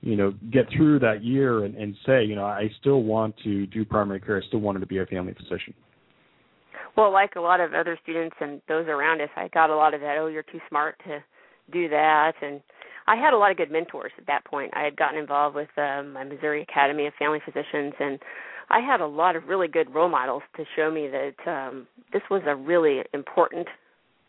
you 0.00 0.16
know 0.16 0.32
get 0.52 0.66
through 0.76 0.98
that 1.00 1.24
year 1.24 1.64
and, 1.64 1.74
and 1.76 1.96
say 2.06 2.24
you 2.24 2.34
know 2.34 2.44
I 2.44 2.70
still 2.80 3.02
want 3.02 3.34
to 3.44 3.66
do 3.66 3.84
primary 3.84 4.20
care, 4.20 4.40
I 4.42 4.46
still 4.46 4.60
wanted 4.60 4.80
to 4.80 4.86
be 4.86 4.98
a 4.98 5.06
family 5.06 5.34
physician. 5.34 5.74
Well, 6.96 7.12
like 7.12 7.34
a 7.36 7.40
lot 7.40 7.60
of 7.60 7.74
other 7.74 7.98
students 8.02 8.36
and 8.40 8.60
those 8.68 8.86
around 8.86 9.20
us, 9.20 9.30
I 9.36 9.48
got 9.48 9.70
a 9.70 9.76
lot 9.76 9.94
of 9.94 10.00
that. 10.00 10.16
Oh, 10.18 10.28
you're 10.28 10.44
too 10.44 10.60
smart 10.68 10.96
to 11.06 11.22
do 11.72 11.88
that, 11.88 12.34
and 12.40 12.60
I 13.06 13.16
had 13.16 13.32
a 13.32 13.36
lot 13.36 13.50
of 13.50 13.56
good 13.56 13.70
mentors 13.70 14.12
at 14.16 14.26
that 14.26 14.44
point. 14.44 14.72
I 14.74 14.82
had 14.82 14.96
gotten 14.96 15.18
involved 15.18 15.56
with 15.56 15.68
um, 15.76 16.12
my 16.12 16.24
Missouri 16.24 16.62
Academy 16.62 17.06
of 17.06 17.14
Family 17.18 17.40
Physicians, 17.44 17.94
and 17.98 18.18
I 18.70 18.80
had 18.80 19.00
a 19.00 19.06
lot 19.06 19.36
of 19.36 19.44
really 19.48 19.68
good 19.68 19.92
role 19.92 20.08
models 20.08 20.42
to 20.56 20.64
show 20.76 20.90
me 20.90 21.08
that 21.08 21.50
um, 21.50 21.86
this 22.12 22.22
was 22.30 22.42
a 22.46 22.54
really 22.54 23.02
important 23.12 23.66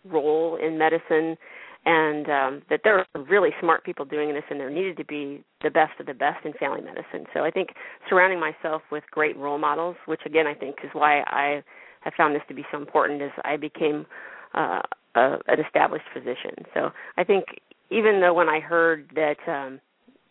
role 0.10 0.58
in 0.58 0.78
medicine, 0.78 1.38
and 1.86 2.30
um, 2.30 2.62
that 2.70 2.82
there 2.84 3.00
are 3.00 3.22
really 3.30 3.52
smart 3.62 3.84
people 3.84 4.06
doing 4.06 4.34
this, 4.34 4.44
and 4.50 4.60
there 4.60 4.72
needed 4.72 4.98
to 4.98 5.06
be 5.06 5.44
the 5.62 5.70
best 5.70 6.00
of 6.00 6.08
the 6.08 6.14
best 6.14 6.44
in 6.46 6.54
family 6.54 6.82
medicine. 6.82 7.26
So 7.34 7.42
I 7.42 7.52
think 7.52 7.70
surrounding 8.10 8.40
myself 8.40 8.82
with 8.92 9.04
great 9.12 9.38
role 9.38 9.60
models, 9.60 9.96
which 10.08 10.22
again 10.26 10.48
I 10.48 10.54
think 10.56 10.78
is 10.84 10.90
why 10.94 11.22
I 11.28 11.64
I 12.06 12.12
found 12.16 12.36
this 12.36 12.44
to 12.48 12.54
be 12.54 12.66
so 12.72 12.78
important 12.78 13.22
as 13.22 13.32
I 13.44 13.58
became 13.58 14.06
uh, 14.54 14.82
a, 15.16 15.38
an 15.48 15.60
established 15.66 16.06
physician. 16.14 16.66
So 16.74 16.92
I 17.18 17.24
think 17.24 17.46
even 17.90 18.20
though 18.22 18.34
when 18.34 18.50
I 18.50 18.60
heard 18.60 19.10
that 19.16 19.38
um, 19.48 19.80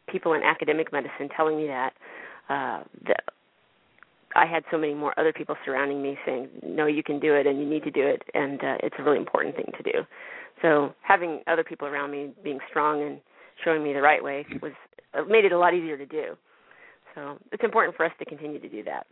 people 0.09 0.35
in 0.35 0.43
academic 0.43 0.93
medicine 0.93 1.29
telling 1.37 1.57
me 1.57 1.67
that, 1.67 1.93
uh, 2.49 2.85
that 3.07 3.25
I 4.37 4.47
had 4.47 4.65
so 4.71 4.79
many 4.79 4.95
more 4.95 5.19
other 5.19 5.33
people 5.33 5.57
surrounding 5.65 6.03
me 6.03 6.19
saying, 6.27 6.49
"No, 6.63 6.87
you 6.87 7.03
can 7.03 7.21
do 7.21 7.35
it, 7.35 7.47
and 7.47 7.59
you 7.59 7.67
need 7.67 7.85
to 7.85 7.91
do 7.91 8.05
it, 8.07 8.23
and 8.35 8.61
uh, 8.63 8.77
it's 8.83 8.97
a 8.99 9.03
really 9.03 9.19
important 9.19 9.55
thing 9.55 9.71
to 9.77 9.83
do." 9.83 10.07
So 10.63 10.95
having 11.03 11.43
other 11.47 11.65
people 11.65 11.87
around 11.87 12.11
me 12.11 12.31
being 12.43 12.59
strong 12.69 13.03
and 13.03 13.21
showing 13.65 13.83
me 13.83 13.93
the 13.93 14.03
right 14.03 14.23
way 14.23 14.45
was 14.61 14.73
uh, 15.15 15.23
made 15.25 15.45
it 15.45 15.53
a 15.53 15.59
lot 15.59 15.75
easier 15.75 15.97
to 15.97 16.07
do. 16.07 16.37
So 17.15 17.39
it's 17.53 17.63
important 17.63 17.97
for 17.97 18.05
us 18.05 18.13
to 18.19 18.25
continue 18.25 18.59
to 18.59 18.69
do 18.69 18.83
that. 18.85 19.07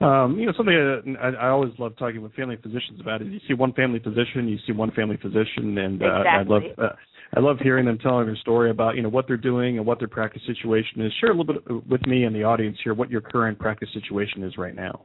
Um, 0.00 0.38
you 0.38 0.46
know, 0.46 0.52
something 0.56 1.16
I, 1.20 1.28
I 1.28 1.48
always 1.48 1.72
love 1.78 1.96
talking 1.98 2.22
with 2.22 2.32
family 2.34 2.56
physicians 2.56 3.00
about 3.00 3.22
is 3.22 3.28
you 3.28 3.40
see 3.46 3.54
one 3.54 3.72
family 3.72 3.98
physician, 3.98 4.48
you 4.48 4.58
see 4.66 4.72
one 4.72 4.90
family 4.92 5.16
physician, 5.16 5.78
and 5.78 6.02
uh, 6.02 6.20
exactly. 6.20 6.30
I 6.30 6.42
love 6.42 6.62
uh, 6.78 6.96
I 7.34 7.40
love 7.40 7.58
hearing 7.60 7.86
them 7.86 7.98
telling 7.98 8.26
their 8.26 8.36
story 8.36 8.70
about 8.70 8.96
you 8.96 9.02
know 9.02 9.08
what 9.08 9.26
they're 9.26 9.36
doing 9.36 9.78
and 9.78 9.86
what 9.86 9.98
their 9.98 10.08
practice 10.08 10.42
situation 10.46 11.02
is. 11.02 11.12
Share 11.20 11.30
a 11.30 11.36
little 11.36 11.54
bit 11.54 11.88
with 11.88 12.06
me 12.06 12.24
and 12.24 12.34
the 12.34 12.44
audience 12.44 12.76
here 12.82 12.94
what 12.94 13.10
your 13.10 13.20
current 13.20 13.58
practice 13.58 13.88
situation 13.92 14.42
is 14.42 14.56
right 14.56 14.74
now. 14.74 15.02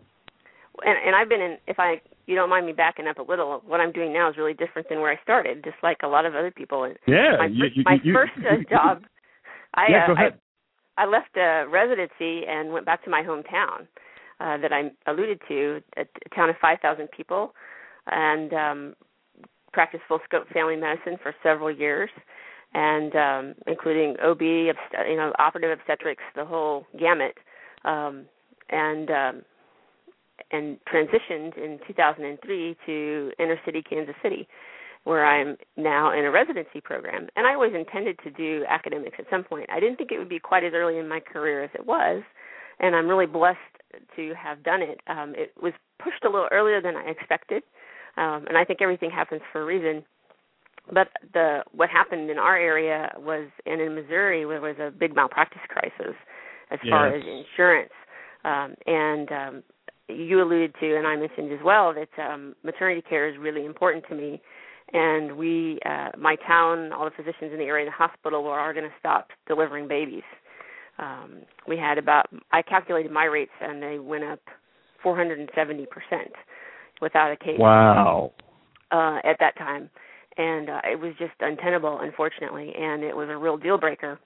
and, 0.84 0.98
and 1.06 1.16
I've 1.16 1.30
been 1.30 1.42
in. 1.42 1.58
If 1.68 1.80
I 1.80 2.01
you 2.25 2.36
don't 2.36 2.50
mind 2.50 2.66
me 2.66 2.74
backing 2.74 3.08
up 3.08 3.20
a 3.20 3.24
little, 3.24 3.62
what 3.66 3.80
I'm 3.80 3.92
doing 3.92 4.13
now 4.13 4.30
is 4.30 4.38
really 4.38 4.54
different 4.54 4.89
than 4.89 5.00
where 5.00 5.12
I 5.12 5.22
started, 5.24 5.63
just 5.63 5.77
like 5.82 5.98
a 6.04 6.08
lot 6.08 6.25
of 6.25 6.36
other 6.36 6.51
people. 6.51 6.92
Yeah, 7.08 7.38
my, 7.39 7.46
you, 7.48 7.63
first, 7.63 7.77
you, 7.77 7.84
my 7.86 7.98
you, 8.04 8.13
first 8.13 8.32
uh, 8.38 8.70
job, 8.70 9.04
I, 9.74 9.86
yeah, 9.89 10.04
uh, 10.04 10.08
go 10.08 10.13
ahead. 10.13 10.34
I 10.98 11.04
I 11.04 11.06
left 11.06 11.38
a 11.38 11.66
residency 11.70 12.42
and 12.48 12.74
went 12.74 12.86
back 12.86 13.04
to 13.06 13.10
my 13.10 13.22
hometown 13.22 13.88
uh, 14.39 14.58
that 14.58 14.72
I 14.72 14.91
alluded 15.10 15.41
to, 15.48 15.82
a, 15.98 16.06
town 16.36 16.50
of 16.50 16.56
5,000 16.62 17.10
people, 17.12 17.53
and 18.08 18.53
um, 18.53 18.96
practiced 19.74 20.03
full 20.08 20.20
scope 20.25 20.48
family 20.50 20.75
medicine 20.75 21.17
for 21.22 21.34
several 21.44 21.72
years, 21.72 22.10
and 22.74 23.15
um, 23.15 23.56
including 23.65 24.15
OB, 24.24 24.41
you 24.41 24.74
know, 25.15 25.34
operative 25.39 25.77
obstetrics, 25.79 26.24
the 26.36 26.46
whole 26.46 26.86
gamut, 27.00 27.36
um, 27.86 28.25
and 28.70 29.10
um, 29.10 29.41
and 30.51 30.77
transitioned 30.91 31.58
in 31.58 31.79
2003 31.88 32.77
to 32.86 33.32
inner 33.39 33.60
city 33.65 33.82
Kansas 33.82 34.15
City, 34.22 34.48
where 35.03 35.25
I'm 35.25 35.58
now 35.75 36.17
in 36.17 36.25
a 36.25 36.32
residency 36.32 36.79
program. 36.82 37.27
And 37.36 37.48
I 37.48 37.53
always 37.53 37.74
intended 37.74 38.20
to 38.24 38.32
do 38.32 38.63
academics 38.70 39.17
at 39.20 39.25
some 39.29 39.44
point. 39.44 39.70
I 39.72 39.79
didn't 39.79 39.98
think 39.98 40.12
it 40.12 40.20
would 40.20 40.29
be 40.29 40.39
quite 40.39 40.63
as 40.63 40.74
early 40.74 41.00
in 41.00 41.08
my 41.08 41.20
career 41.20 41.63
as 41.63 41.70
it 41.74 41.86
was, 41.86 42.24
and 42.79 42.96
I'm 42.96 43.08
really 43.08 43.25
blessed 43.25 43.58
to 44.15 44.34
have 44.36 44.63
done 44.63 44.82
it. 44.82 45.00
Um, 45.08 45.34
it 45.36 45.53
was 45.62 45.74
pushed 46.03 46.24
a 46.24 46.29
little 46.29 46.48
earlier 46.51 46.82
than 46.82 46.96
I 46.96 47.10
expected, 47.10 47.63
um, 48.17 48.46
and 48.48 48.58
I 48.58 48.63
think 48.63 48.82
everything 48.82 49.10
happens 49.10 49.41
for 49.51 49.62
a 49.62 49.65
reason. 49.65 50.03
But 50.94 51.10
the 51.34 51.63
what 51.74 51.89
happened 51.89 52.29
in 52.29 52.38
our 52.38 52.58
area 52.58 53.12
was, 53.17 53.50
and 53.65 53.82
in 53.82 53.96
Missouri, 53.96 54.46
there 54.46 54.62
was 54.62 54.77
a 54.79 54.91
big 54.91 55.15
malpractice 55.15 55.62
crisis 55.67 56.15
as 56.72 56.79
far 56.89 57.08
as 57.08 57.24
insurance. 57.24 57.91
Um, 58.46 58.75
and 58.86 59.32
um, 59.32 59.63
you 60.08 60.41
alluded 60.41 60.74
to, 60.79 60.98
and 60.98 61.06
I 61.06 61.15
mentioned 61.15 61.51
as 61.51 61.60
well, 61.63 61.94
that 61.94 62.10
um, 62.22 62.56
maternity 62.63 63.01
care 63.01 63.29
is 63.29 63.38
really 63.38 63.65
important 63.65 64.06
to 64.10 64.15
me. 64.15 64.41
And 64.94 65.36
we, 65.36 65.79
uh, 65.86 66.12
my 66.17 66.38
town, 66.48 66.94
all 66.94 67.03
the 67.03 67.12
physicians 67.12 67.51
in 67.51 67.60
the 67.60 67.65
area, 67.65 67.86
the 67.86 67.91
hospital, 67.91 68.44
were 68.44 68.58
all 68.58 68.72
going 68.72 68.86
to 68.86 68.96
stop 69.00 69.29
delivering 69.46 69.88
babies. 69.88 70.24
Um, 71.00 71.42
we 71.68 71.77
had 71.77 71.98
about, 71.98 72.27
I 72.51 72.62
calculated 72.62 73.12
my 73.12 73.25
rates, 73.25 73.51
and 73.62 73.82
they 73.82 74.00
went 74.00 74.24
up 74.24 74.39
470 75.04 75.86
percent 75.86 76.32
without 77.01 77.32
a 77.32 77.38
case 77.38 77.60
Wow. 77.60 78.32
uh, 78.92 79.20
at 79.24 79.38
that 79.39 79.56
time, 79.58 79.89
and 80.38 80.70
uh, 80.70 80.82
it 80.92 81.00
was 81.00 81.13
just 81.20 81.34
untenable, 81.39 82.00
unfortunately, 82.01 82.74
and 82.75 83.04
it 83.04 83.16
was 83.16 83.30
a 83.30 83.38
real 83.38 83.58
deal 83.58 83.77
breaker. 83.77 84.20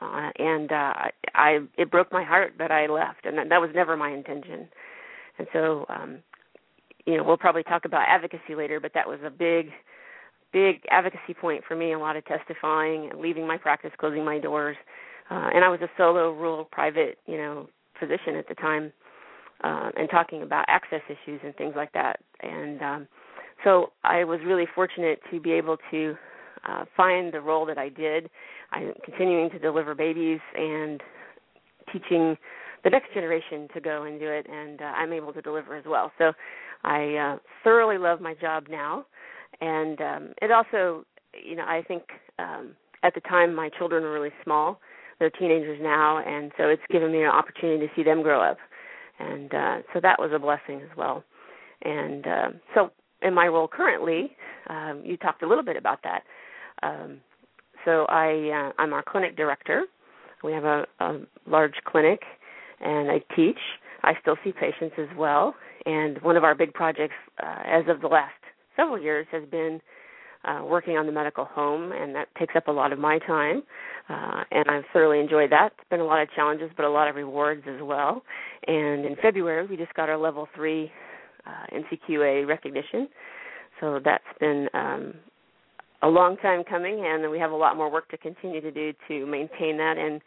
Uh, 0.00 0.30
and 0.38 0.72
uh, 0.72 0.92
I, 1.34 1.60
it 1.78 1.90
broke 1.90 2.12
my 2.12 2.22
heart 2.22 2.54
that 2.58 2.70
I 2.70 2.86
left, 2.86 3.24
and 3.24 3.38
that, 3.38 3.48
that 3.48 3.60
was 3.60 3.70
never 3.74 3.96
my 3.96 4.10
intention. 4.10 4.68
And 5.38 5.46
so, 5.52 5.86
um, 5.88 6.18
you 7.06 7.16
know, 7.16 7.24
we'll 7.24 7.38
probably 7.38 7.62
talk 7.62 7.84
about 7.84 8.04
advocacy 8.08 8.54
later, 8.56 8.80
but 8.80 8.92
that 8.94 9.08
was 9.08 9.20
a 9.24 9.30
big, 9.30 9.70
big 10.52 10.82
advocacy 10.90 11.34
point 11.40 11.62
for 11.66 11.76
me. 11.76 11.92
A 11.92 11.98
lot 11.98 12.16
of 12.16 12.24
testifying, 12.26 13.10
leaving 13.18 13.46
my 13.46 13.56
practice, 13.56 13.90
closing 13.98 14.24
my 14.24 14.38
doors, 14.38 14.76
uh, 15.30 15.50
and 15.54 15.64
I 15.64 15.68
was 15.68 15.80
a 15.82 15.88
solo, 15.96 16.32
rural, 16.32 16.64
private, 16.64 17.18
you 17.26 17.36
know, 17.36 17.68
physician 17.98 18.36
at 18.36 18.48
the 18.48 18.54
time, 18.54 18.92
uh, 19.64 19.90
and 19.96 20.08
talking 20.10 20.42
about 20.42 20.64
access 20.68 21.00
issues 21.08 21.40
and 21.44 21.54
things 21.56 21.74
like 21.76 21.92
that. 21.92 22.20
And 22.42 22.82
um, 22.82 23.08
so 23.64 23.92
I 24.04 24.24
was 24.24 24.40
really 24.44 24.66
fortunate 24.74 25.20
to 25.30 25.40
be 25.40 25.52
able 25.52 25.78
to 25.90 26.14
uh, 26.68 26.84
find 26.96 27.32
the 27.32 27.40
role 27.40 27.66
that 27.66 27.78
I 27.78 27.88
did. 27.88 28.28
I'm 28.72 28.92
continuing 29.04 29.50
to 29.50 29.58
deliver 29.58 29.94
babies 29.94 30.40
and 30.54 31.00
teaching 31.92 32.36
the 32.84 32.90
next 32.90 33.12
generation 33.14 33.68
to 33.74 33.80
go 33.80 34.04
and 34.04 34.20
do 34.20 34.28
it, 34.28 34.46
and 34.48 34.80
uh, 34.80 34.84
I'm 34.84 35.12
able 35.12 35.32
to 35.32 35.42
deliver 35.42 35.76
as 35.76 35.84
well. 35.86 36.12
So 36.18 36.32
I 36.84 37.14
uh, 37.14 37.38
thoroughly 37.64 37.98
love 37.98 38.20
my 38.20 38.34
job 38.34 38.66
now, 38.70 39.06
and 39.60 40.00
um, 40.00 40.34
it 40.42 40.50
also, 40.50 41.04
you 41.44 41.56
know, 41.56 41.64
I 41.64 41.82
think 41.86 42.02
um, 42.38 42.72
at 43.02 43.14
the 43.14 43.20
time 43.22 43.54
my 43.54 43.70
children 43.70 44.02
were 44.02 44.12
really 44.12 44.32
small. 44.44 44.80
They're 45.18 45.30
teenagers 45.30 45.78
now, 45.82 46.18
and 46.18 46.52
so 46.58 46.64
it's 46.68 46.82
given 46.90 47.10
me 47.10 47.22
an 47.22 47.30
opportunity 47.30 47.86
to 47.86 47.92
see 47.96 48.02
them 48.02 48.22
grow 48.22 48.42
up, 48.42 48.58
and 49.18 49.52
uh, 49.54 49.76
so 49.92 50.00
that 50.00 50.18
was 50.18 50.30
a 50.34 50.38
blessing 50.38 50.82
as 50.82 50.96
well. 50.96 51.24
And 51.82 52.26
uh, 52.26 52.48
so 52.74 52.90
in 53.22 53.32
my 53.34 53.46
role 53.46 53.68
currently, 53.68 54.36
um, 54.68 55.02
you 55.04 55.16
talked 55.16 55.42
a 55.42 55.48
little 55.48 55.64
bit 55.64 55.76
about 55.76 56.00
that. 56.04 56.22
Um, 56.82 57.20
so 57.84 58.04
I 58.08 58.70
uh, 58.76 58.82
I'm 58.82 58.92
our 58.92 59.02
clinic 59.02 59.36
director. 59.36 59.84
We 60.44 60.52
have 60.52 60.64
a, 60.64 60.86
a 61.00 61.20
large 61.46 61.74
clinic, 61.86 62.20
and 62.80 63.10
I 63.10 63.20
teach. 63.34 63.58
I 64.02 64.12
still 64.20 64.36
see 64.44 64.52
patients 64.52 64.94
as 64.98 65.08
well. 65.16 65.54
And 65.86 66.20
one 66.22 66.36
of 66.36 66.44
our 66.44 66.54
big 66.54 66.74
projects, 66.74 67.14
uh, 67.42 67.62
as 67.64 67.84
of 67.88 68.00
the 68.00 68.08
last 68.08 68.34
several 68.76 69.00
years, 69.00 69.26
has 69.32 69.44
been 69.50 69.80
uh, 70.46 70.62
working 70.64 70.96
on 70.96 71.06
the 71.06 71.12
medical 71.12 71.44
home, 71.44 71.92
and 71.92 72.14
that 72.14 72.28
takes 72.38 72.54
up 72.56 72.68
a 72.68 72.72
lot 72.72 72.92
of 72.92 72.98
my 72.98 73.18
time. 73.20 73.62
Uh, 74.08 74.44
and 74.52 74.70
I've 74.70 74.84
thoroughly 74.92 75.18
enjoyed 75.18 75.50
that. 75.50 75.72
It's 75.78 75.88
been 75.90 76.00
a 76.00 76.04
lot 76.04 76.22
of 76.22 76.28
challenges, 76.36 76.70
but 76.76 76.84
a 76.84 76.90
lot 76.90 77.08
of 77.08 77.16
rewards 77.16 77.64
as 77.68 77.82
well. 77.82 78.22
And 78.66 79.04
in 79.04 79.16
February, 79.20 79.66
we 79.66 79.76
just 79.76 79.92
got 79.94 80.08
our 80.08 80.16
level 80.16 80.46
three 80.54 80.90
uh, 81.46 81.76
NCQA 81.76 82.46
recognition. 82.46 83.08
So 83.80 84.00
that's 84.04 84.24
been 84.38 84.68
um, 84.74 85.14
a 86.02 86.08
long 86.08 86.36
time 86.36 86.62
coming, 86.64 87.04
and 87.04 87.28
we 87.30 87.38
have 87.38 87.50
a 87.50 87.56
lot 87.56 87.76
more 87.76 87.90
work 87.90 88.08
to 88.10 88.16
continue 88.16 88.60
to 88.60 88.70
do 88.70 88.92
to 89.08 89.26
maintain 89.26 89.76
that. 89.78 89.96
And 89.98 90.20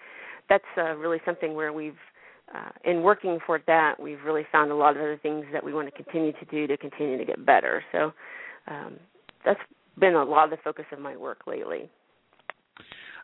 that's 0.50 0.64
uh, 0.78 0.96
really 0.96 1.20
something 1.26 1.56
where 1.56 1.72
we've, 1.72 1.98
uh, 2.54 2.70
in 2.84 3.02
working 3.02 3.40
for 3.46 3.62
that, 3.68 3.96
we've 4.00 4.22
really 4.26 4.46
found 4.52 4.72
a 4.72 4.76
lot 4.76 4.92
of 4.92 4.98
other 4.98 5.20
things 5.22 5.46
that 5.54 5.64
we 5.64 5.74
want 5.74 5.88
to 5.88 6.04
continue 6.04 6.34
to 6.34 6.46
do 6.52 6.68
to 6.68 6.76
continue 6.76 7.18
to 7.18 7.26
get 7.26 7.46
better. 7.46 7.84
So 7.94 8.12
um, 8.68 8.98
that's 9.46 9.60
been 10.00 10.16
a 10.16 10.24
lot 10.24 10.46
of 10.46 10.52
the 10.52 10.58
focus 10.64 10.86
of 10.92 11.00
my 11.00 11.16
work 11.18 11.42
lately. 11.48 11.90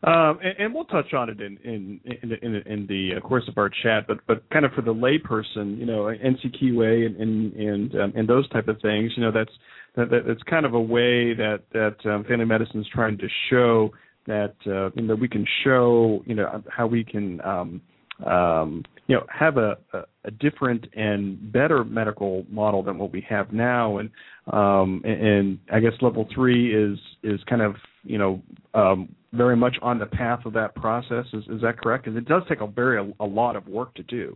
Um, 0.04 0.40
and, 0.44 0.60
and 0.60 0.74
we'll 0.74 0.86
touch 0.86 1.14
on 1.14 1.30
it 1.30 1.42
in 1.42 1.58
in 1.64 2.00
in, 2.06 2.32
in, 2.42 2.56
in 2.56 2.88
the 2.88 3.16
uh, 3.18 3.20
course 3.22 3.46
of 3.48 3.58
our 3.58 3.70
chat, 3.70 4.06
but 4.08 4.20
but 4.28 4.48
kind 4.50 4.66
of 4.66 4.72
for 4.74 4.82
the 4.82 4.94
layperson, 4.94 5.78
you 5.78 5.86
know, 5.86 6.04
NCQA 6.04 7.06
and 7.06 7.16
and 7.16 7.54
and, 7.54 7.96
um, 7.96 8.14
and 8.16 8.28
those 8.28 8.48
type 8.50 8.68
of 8.68 8.80
things, 8.82 9.12
you 9.16 9.24
know, 9.24 9.32
that's 9.32 9.52
that, 9.96 10.10
that 10.12 10.24
that's 10.28 10.44
kind 10.44 10.66
of 10.66 10.74
a 10.74 10.80
way 10.80 11.34
that 11.34 11.62
that 11.74 11.96
um, 12.06 12.24
family 12.26 12.46
medicine 12.46 12.82
is 12.82 12.88
trying 12.94 13.18
to 13.18 13.28
show 13.50 13.90
that 14.28 14.56
uh, 14.68 14.92
you 14.96 15.08
know 15.08 15.16
we 15.16 15.30
can 15.30 15.46
show 15.64 16.22
you 16.26 16.36
know 16.36 16.64
how 16.70 16.86
we 16.86 17.04
can 17.04 17.42
um, 17.42 17.82
um, 18.26 18.84
you 19.08 19.16
know 19.16 19.26
have 19.30 19.58
a, 19.58 19.78
a, 19.94 20.02
a 20.26 20.32
different 20.32 20.88
and 20.96 21.52
better 21.52 21.84
medical 21.84 22.46
model 22.50 22.84
than 22.84 22.98
what 22.98 23.12
we 23.12 23.26
have 23.30 23.52
now, 23.54 23.98
and 23.98 24.10
um, 24.52 25.02
and, 25.04 25.22
and 25.22 25.60
I 25.72 25.80
guess 25.80 25.94
level 26.02 26.28
three 26.34 26.74
is 26.76 26.98
is 27.24 27.40
kind 27.48 27.62
of 27.62 27.76
you 28.04 28.18
know 28.18 28.42
um, 28.74 29.14
very 29.34 29.56
much 29.56 29.78
on 29.82 30.00
the 30.00 30.06
path 30.06 30.46
of 30.46 30.54
that 30.54 30.76
process. 30.76 31.26
Is 31.34 31.44
is 31.50 31.62
that 31.62 31.80
correct? 31.82 32.06
Because 32.06 32.18
it 32.18 32.26
does 32.26 32.44
take 32.50 32.62
a 32.62 32.68
very 32.68 33.14
a, 33.20 33.26
lot 33.26 33.56
of 33.56 33.68
work 33.68 33.94
to 33.96 34.04
do. 34.04 34.36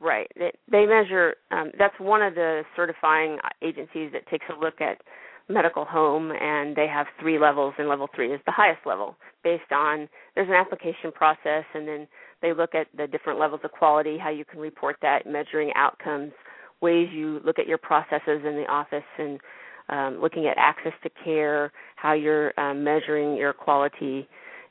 Right. 0.00 0.26
They, 0.36 0.50
they 0.70 0.84
measure. 0.84 1.34
Um, 1.52 1.70
that's 1.78 1.94
one 2.00 2.22
of 2.22 2.34
the 2.34 2.62
certifying 2.74 3.38
agencies 3.62 4.10
that 4.12 4.26
takes 4.28 4.46
a 4.48 4.58
look 4.58 4.80
at 4.80 5.00
medical 5.48 5.84
home, 5.84 6.32
and 6.32 6.74
they 6.74 6.86
have 6.86 7.06
three 7.20 7.38
levels, 7.38 7.74
and 7.78 7.88
level 7.88 8.08
three 8.14 8.32
is 8.32 8.40
the 8.46 8.52
highest 8.52 8.80
level, 8.86 9.16
based 9.44 9.70
on 9.70 10.08
there's 10.34 10.48
an 10.48 10.54
application 10.54 11.12
process, 11.14 11.64
and 11.74 11.86
then 11.86 12.08
they 12.42 12.52
look 12.52 12.74
at 12.74 12.88
the 12.96 13.06
different 13.06 13.38
levels 13.38 13.60
of 13.64 13.72
quality, 13.72 14.18
how 14.18 14.30
you 14.30 14.44
can 14.44 14.58
report 14.58 14.96
that, 15.02 15.26
measuring 15.26 15.72
outcomes, 15.76 16.32
ways 16.80 17.08
you 17.12 17.40
look 17.44 17.58
at 17.58 17.66
your 17.66 17.78
processes 17.78 18.42
in 18.44 18.56
the 18.56 18.66
office, 18.68 19.04
and 19.18 19.40
um, 19.88 20.20
looking 20.20 20.46
at 20.46 20.56
access 20.58 20.92
to 21.02 21.10
care, 21.24 21.72
how 21.96 22.12
you're 22.12 22.58
um, 22.58 22.82
measuring 22.82 23.36
your 23.36 23.52
quality. 23.52 24.28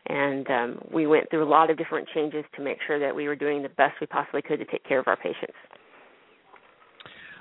And 0.08 0.50
um, 0.50 0.82
we 0.92 1.08
went 1.08 1.30
through 1.30 1.44
a 1.44 1.50
lot 1.50 1.70
of 1.70 1.78
different 1.78 2.08
changes 2.14 2.44
to 2.56 2.64
make 2.64 2.78
sure 2.86 3.00
that 3.00 3.16
we 3.16 3.28
were 3.28 3.36
doing 3.36 3.62
the 3.64 3.70
best 3.70 3.94
we 4.02 4.08
possibly 4.08 4.42
could 4.42 4.58
to 4.58 4.66
take 4.66 4.84
care 4.84 5.00
of 5.00 5.08
our 5.08 5.18
patients. 5.18 5.56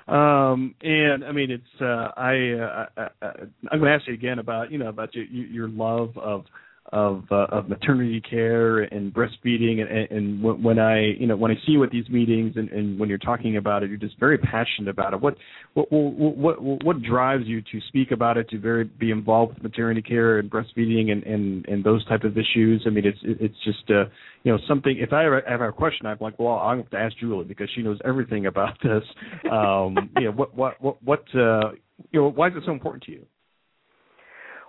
Um, 0.07 0.75
and 0.81 1.23
I 1.23 1.31
mean, 1.31 1.51
it's 1.51 1.81
uh, 1.81 2.11
I, 2.17 2.51
uh, 2.51 2.85
I, 2.97 3.25
I 3.25 3.31
I'm 3.71 3.79
going 3.79 3.91
to 3.91 3.95
ask 3.95 4.07
you 4.07 4.13
again 4.13 4.39
about 4.39 4.71
you 4.71 4.77
know 4.77 4.89
about 4.89 5.13
your 5.15 5.25
your 5.25 5.69
love 5.69 6.17
of 6.17 6.45
of 6.91 7.23
uh, 7.31 7.45
of 7.51 7.69
maternity 7.69 8.21
care 8.21 8.79
and 8.79 9.13
breastfeeding. 9.13 9.79
And, 9.79 10.11
and 10.11 10.43
when, 10.43 10.61
when 10.61 10.79
I 10.79 11.13
you 11.17 11.25
know 11.25 11.37
when 11.37 11.51
I 11.51 11.55
see 11.65 11.71
you 11.71 11.83
at 11.83 11.91
these 11.91 12.07
meetings 12.09 12.53
and, 12.57 12.69
and 12.69 12.99
when 12.99 13.07
you're 13.07 13.17
talking 13.17 13.57
about 13.57 13.83
it 13.83 13.89
you're 13.89 13.97
just 13.97 14.19
very 14.19 14.37
passionate 14.37 14.89
about 14.89 15.13
it. 15.13 15.21
What 15.21 15.37
what 15.73 15.91
what 15.91 16.61
what, 16.61 16.83
what 16.83 17.01
drives 17.01 17.45
you 17.47 17.61
to 17.61 17.79
speak 17.87 18.11
about 18.11 18.37
it 18.37 18.49
to 18.49 18.59
very 18.59 18.83
be 18.83 19.11
involved 19.11 19.53
with 19.53 19.63
maternity 19.63 20.01
care 20.01 20.39
and 20.39 20.51
breastfeeding 20.51 21.11
and 21.11 21.23
and, 21.23 21.65
and 21.67 21.83
those 21.83 22.05
type 22.07 22.23
of 22.23 22.37
issues? 22.37 22.83
I 22.85 22.89
mean 22.89 23.05
it's 23.05 23.19
it's 23.23 23.57
just 23.63 23.89
uh, 23.89 24.05
you 24.43 24.51
know 24.51 24.59
something 24.67 24.97
if 24.97 25.13
I 25.13 25.25
ever 25.25 25.43
have 25.47 25.61
a 25.61 25.71
question 25.71 26.07
I'm 26.07 26.17
like 26.19 26.37
well 26.39 26.55
I'm 26.55 26.79
going 26.79 26.89
to 26.91 26.97
ask 26.97 27.17
Julie 27.17 27.45
because 27.45 27.69
she 27.73 27.83
knows 27.83 27.99
everything 28.03 28.47
about 28.47 28.77
this. 28.83 29.03
Um 29.49 30.09
you 30.17 30.25
know 30.25 30.31
what 30.31 30.55
what 30.55 30.81
what 30.81 31.03
what 31.03 31.23
uh 31.35 31.71
you 32.11 32.19
know 32.19 32.31
why 32.31 32.47
is 32.47 32.53
it 32.57 32.63
so 32.65 32.73
important 32.73 33.03
to 33.03 33.11
you 33.11 33.25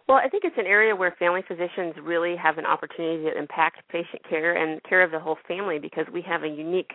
well, 0.09 0.19
I 0.19 0.29
think 0.29 0.45
it's 0.45 0.57
an 0.59 0.67
area 0.67 0.95
where 0.95 1.15
family 1.19 1.43
physicians 1.47 1.95
really 2.03 2.37
have 2.37 2.59
an 2.59 2.67
opportunity 2.67 3.25
to 3.25 3.39
impact 3.39 3.89
patient 3.89 4.23
care 4.29 4.57
and 4.57 4.83
care 4.85 5.03
of 5.03 5.11
the 5.11 5.21
whole 5.21 5.39
family 5.47 5.79
because 5.79 6.07
we 6.13 6.23
have 6.23 6.43
a 6.43 6.49
unique 6.49 6.93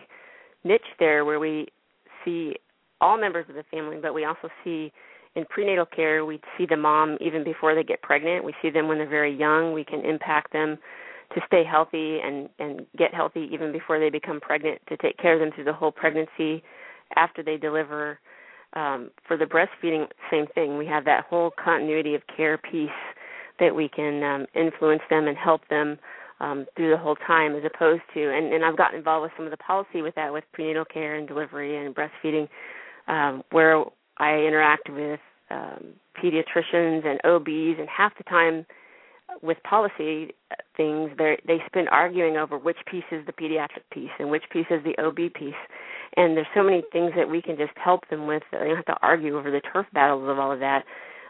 niche 0.64 0.82
there 1.00 1.26
where 1.26 1.40
we 1.40 1.68
see 2.26 2.56
all 3.00 3.18
members 3.18 3.46
of 3.50 3.56
the 3.56 3.64
family, 3.72 3.98
but 4.02 4.14
we 4.14 4.26
also 4.26 4.50
see 4.64 4.92
in 5.36 5.46
prenatal 5.46 5.86
care 5.86 6.26
we 6.26 6.42
see 6.58 6.66
the 6.68 6.76
mom 6.76 7.18
even 7.22 7.44
before 7.44 7.76
they 7.76 7.84
get 7.84 8.02
pregnant. 8.02 8.44
We 8.44 8.54
see 8.62 8.70
them 8.70 8.88
when 8.88 8.98
they're 8.98 9.08
very 9.08 9.36
young. 9.36 9.74
We 9.74 9.86
can 9.86 10.04
impact 10.04 10.52
them 10.52 10.78
to 11.36 11.42
stay 11.46 11.64
healthy 11.64 12.20
and 12.24 12.50
and 12.60 12.86
get 12.98 13.14
healthy 13.14 13.48
even 13.52 13.72
before 13.72 14.00
they 14.00 14.10
become 14.10 14.40
pregnant 14.40 14.82
to 14.90 14.98
take 14.98 15.18
care 15.18 15.34
of 15.34 15.40
them 15.40 15.52
through 15.54 15.66
the 15.66 15.74
whole 15.74 15.92
pregnancy 15.92 16.64
after 17.16 17.44
they 17.44 17.58
deliver 17.58 18.20
um, 18.74 19.12
for 19.28 19.38
the 19.38 19.46
breastfeeding 19.46 20.08
same 20.32 20.48
thing. 20.54 20.78
We 20.78 20.86
have 20.88 21.06
that 21.06 21.26
whole 21.30 21.52
continuity 21.64 22.16
of 22.16 22.22
care 22.36 22.58
piece 22.58 22.90
that 23.60 23.76
we 23.76 23.90
can 23.90 24.24
um, 24.24 24.46
influence 24.54 25.02
them 25.10 25.28
and 25.28 25.38
help 25.38 25.68
them 25.70 25.98
um, 26.40 26.66
through 26.76 26.92
the 26.92 26.98
whole 26.98 27.16
time 27.16 27.56
as 27.56 27.64
opposed 27.66 28.04
to 28.14 28.32
and, 28.32 28.54
and 28.54 28.64
I've 28.64 28.78
gotten 28.78 29.00
involved 29.00 29.24
with 29.24 29.32
some 29.36 29.46
of 29.46 29.52
the 29.52 29.58
policy 29.58 30.04
with 30.04 30.14
that 30.16 30.32
with 30.32 30.44
prenatal 30.54 30.86
care 30.86 31.16
and 31.16 31.28
delivery 31.28 31.84
and 31.84 31.96
breastfeeding 31.96 32.48
um, 33.08 33.44
where 33.52 33.84
I 34.20 34.36
interact 34.38 34.90
with 34.90 35.20
um, 35.50 35.94
pediatricians 36.22 37.06
and 37.06 37.20
OBs 37.24 37.80
and 37.80 37.88
half 37.90 38.16
the 38.18 38.24
time 38.26 38.66
with 39.42 39.58
policy 39.64 40.34
things 40.76 41.12
they 41.18 41.58
spend 41.66 41.90
arguing 41.90 42.38
over 42.38 42.58
which 42.58 42.78
piece 42.90 43.04
is 43.12 43.26
the 43.26 43.34
pediatric 43.34 43.84
piece 43.92 44.12
and 44.20 44.30
which 44.30 44.44
piece 44.52 44.68
is 44.70 44.84
the 44.84 44.98
OB 45.02 45.34
piece. 45.34 45.56
And 46.16 46.36
there's 46.36 46.48
so 46.56 46.64
many 46.64 46.84
things 46.92 47.12
that 47.16 47.30
we 47.30 47.42
can 47.42 47.58
just 47.58 47.74
help 47.76 48.08
them 48.10 48.28
with. 48.28 48.44
They 48.52 48.60
don't 48.60 48.76
have 48.76 48.86
to 48.86 48.98
argue 49.02 49.38
over 49.38 49.52
the 49.52 49.62
turf 49.62 49.86
battles 49.94 50.30
of 50.30 50.40
all 50.40 50.52
of 50.52 50.60
that. 50.60 50.84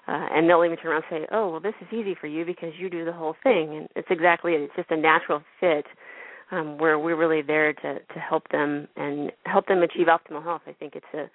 Uh, 0.07 0.27
and 0.31 0.49
they'll 0.49 0.63
even 0.63 0.77
turn 0.77 0.91
around 0.91 1.03
and 1.11 1.23
say 1.23 1.27
oh 1.31 1.49
well 1.49 1.59
this 1.59 1.73
is 1.81 1.87
easy 1.91 2.15
for 2.19 2.27
you 2.27 2.45
because 2.45 2.71
you 2.77 2.89
do 2.89 3.05
the 3.05 3.13
whole 3.13 3.35
thing. 3.43 3.75
And 3.75 3.87
it's 3.95 4.07
exactly 4.09 4.53
it. 4.53 4.61
it's 4.61 4.75
just 4.75 4.91
a 4.91 4.97
natural 4.97 5.41
fit 5.59 5.85
um, 6.51 6.77
where 6.77 6.97
we're 6.97 7.17
really 7.17 7.41
there 7.41 7.73
to 7.73 7.99
to 7.99 8.19
help 8.19 8.47
them 8.49 8.87
and 8.95 9.31
help 9.45 9.67
them 9.67 9.83
achieve 9.83 10.07
optimal 10.07 10.43
health. 10.43 10.61
I 10.67 10.73
think 10.73 10.95
it's 10.95 11.05
a 11.13 11.29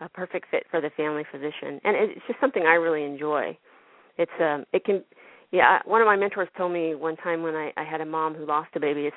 a 0.00 0.08
perfect 0.08 0.46
fit 0.50 0.64
for 0.70 0.80
the 0.80 0.90
family 0.90 1.24
physician. 1.30 1.80
And 1.84 1.96
it's 1.96 2.26
just 2.26 2.40
something 2.40 2.62
i 2.62 2.74
really 2.74 3.04
enjoy. 3.04 3.56
It's 4.16 4.32
um 4.40 4.64
it 4.72 4.84
can 4.84 5.02
yeah, 5.50 5.78
one 5.84 6.00
of 6.00 6.06
my 6.06 6.16
mentors 6.16 6.48
told 6.56 6.72
me 6.72 6.94
one 6.94 7.16
time 7.16 7.42
when 7.42 7.54
I, 7.54 7.72
I 7.76 7.84
had 7.84 8.00
a 8.00 8.06
mom 8.06 8.34
who 8.34 8.46
lost 8.46 8.70
a 8.74 8.80
baby, 8.80 9.06
it's 9.06 9.16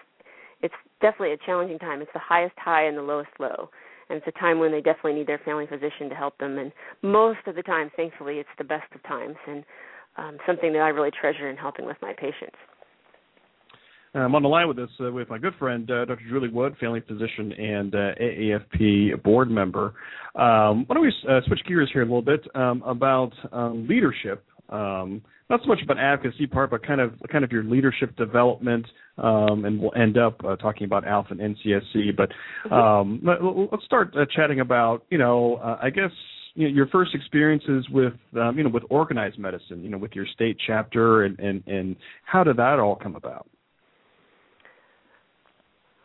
it's 0.62 0.74
definitely 1.02 1.34
a 1.34 1.46
challenging 1.46 1.80
time. 1.80 2.02
It's 2.02 2.12
the 2.14 2.20
highest 2.20 2.54
high 2.58 2.86
and 2.86 2.96
the 2.96 3.02
lowest 3.02 3.32
low. 3.40 3.70
And 4.10 4.18
it's 4.18 4.28
a 4.28 4.40
time 4.40 4.60
when 4.60 4.72
they 4.72 4.82
definitely 4.82 5.14
need 5.14 5.28
their 5.28 5.42
family 5.44 5.66
physician 5.66 6.08
to 6.10 6.16
help 6.16 6.38
them. 6.38 6.60
And 6.60 6.72
most 7.02 7.40
of 7.48 7.56
the 7.56 7.64
time, 7.64 7.90
thankfully, 7.96 8.36
it's 8.36 8.50
the 8.60 8.64
best 8.64 8.86
of 8.94 9.02
times 9.04 9.38
and 9.48 9.64
um, 10.18 10.38
something 10.46 10.72
that 10.74 10.80
I 10.80 10.90
really 10.90 11.10
treasure 11.10 11.50
in 11.50 11.58
helping 11.58 11.86
with 11.86 11.98
my 12.02 12.14
patients. 12.14 12.58
I'm 14.14 14.36
on 14.36 14.44
the 14.44 14.50
line 14.50 14.68
with 14.68 14.78
us 14.78 14.90
uh, 15.00 15.10
with 15.10 15.30
my 15.30 15.38
good 15.38 15.54
friend 15.58 15.90
uh, 15.90 16.04
Dr. 16.04 16.20
Julie 16.30 16.50
Wood, 16.50 16.76
family 16.82 17.02
physician 17.08 17.54
and 17.54 17.96
uh, 17.96 18.14
AAFP 18.22 19.24
board 19.24 19.50
member. 19.50 19.94
Um, 20.36 20.86
why 20.86 20.96
don't 20.96 21.02
we 21.02 21.14
uh, 21.30 21.40
switch 21.48 21.62
gears 21.66 21.90
here 21.94 22.02
a 22.02 22.06
little 22.06 22.22
bit 22.22 22.46
um, 22.54 22.84
about 22.86 23.32
um, 23.54 23.88
leadership? 23.88 24.44
Um, 24.68 25.22
not 25.52 25.62
so 25.62 25.68
much 25.68 25.80
about 25.84 26.00
advocacy 26.00 26.48
part, 26.48 26.72
but 26.72 26.86
kind 26.86 27.02
of 27.02 27.14
kind 27.30 27.44
of 27.44 27.52
your 27.52 27.64
leadership 27.64 28.16
development, 28.16 28.86
um, 29.18 29.66
and 29.66 29.80
we'll 29.80 29.94
end 29.96 30.18
up 30.18 30.40
uh, 30.46 30.56
talking 30.56 30.86
about 30.86 31.06
ALF 31.06 31.28
and 31.30 31.40
NCSC. 31.40 32.16
But 32.16 32.30
mm-hmm. 32.66 32.74
um, 32.74 33.68
let's 33.72 33.84
start 33.84 34.16
uh, 34.16 34.26
chatting 34.34 34.62
about 34.62 35.04
you 35.10 35.18
know 35.18 35.56
uh, 35.58 35.78
I 35.84 35.90
guess 35.90 36.12
you 36.56 36.68
know, 36.68 36.74
your 36.74 36.88
first 36.88 37.14
experiences 37.14 37.86
with 37.92 38.14
um, 38.40 38.58
you 38.58 38.64
know 38.64 38.70
with 38.70 38.84
organized 38.90 39.38
medicine, 39.38 39.84
you 39.84 39.90
know 39.90 39.98
with 39.98 40.14
your 40.14 40.26
state 40.34 40.58
chapter, 40.66 41.26
and 41.26 41.38
and 41.40 41.64
and 41.68 41.96
how 42.24 42.46
did 42.46 42.56
that 42.58 42.80
all 42.80 42.96
come 42.96 43.16
about? 43.16 43.48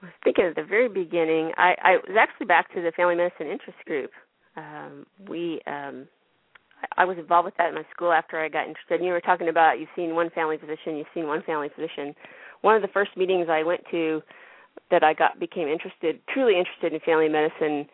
I 0.03 0.09
think 0.25 0.39
at 0.39 0.57
the 0.57 0.63
very 0.63 0.89
beginning, 0.89 1.53
I, 1.57 1.75
I 1.83 1.91
was 2.07 2.17
actually 2.19 2.47
back 2.47 2.73
to 2.75 2.83
the 2.83 2.93
family 2.97 3.15
medicine 3.15 3.47
interest 3.47 3.79
group. 3.87 4.11
Um, 4.57 5.07
we 5.29 5.61
um, 5.67 6.07
I 6.97 7.05
was 7.05 7.19
involved 7.19 7.47
with 7.47 7.57
that 7.59 7.69
in 7.69 7.75
my 7.75 7.85
school 7.95 8.13
after 8.13 8.39
I 8.39 8.49
got 8.49 8.67
interested. 8.67 9.05
You 9.05 9.13
were 9.13 9.21
talking 9.21 9.49
about 9.49 9.79
you've 9.79 9.89
seen 9.97 10.15
one 10.15 10.31
family 10.31 10.59
physician, 10.59 10.97
you've 10.97 11.13
seen 11.15 11.27
one 11.27 11.43
family 11.43 11.69
physician. 11.75 12.15
One 12.63 12.77
of 12.77 12.83
the 12.83 12.89
first 12.89 13.17
meetings 13.17 13.49
I 13.51 13.63
went 13.63 13.83
to 13.91 14.23
that 14.91 15.03
I 15.03 15.15
got 15.15 15.41
became 15.41 15.69
interested, 15.69 16.21
truly 16.33 16.59
interested 16.59 16.93
in 16.93 17.01
family 17.01 17.29
medicine, 17.29 17.87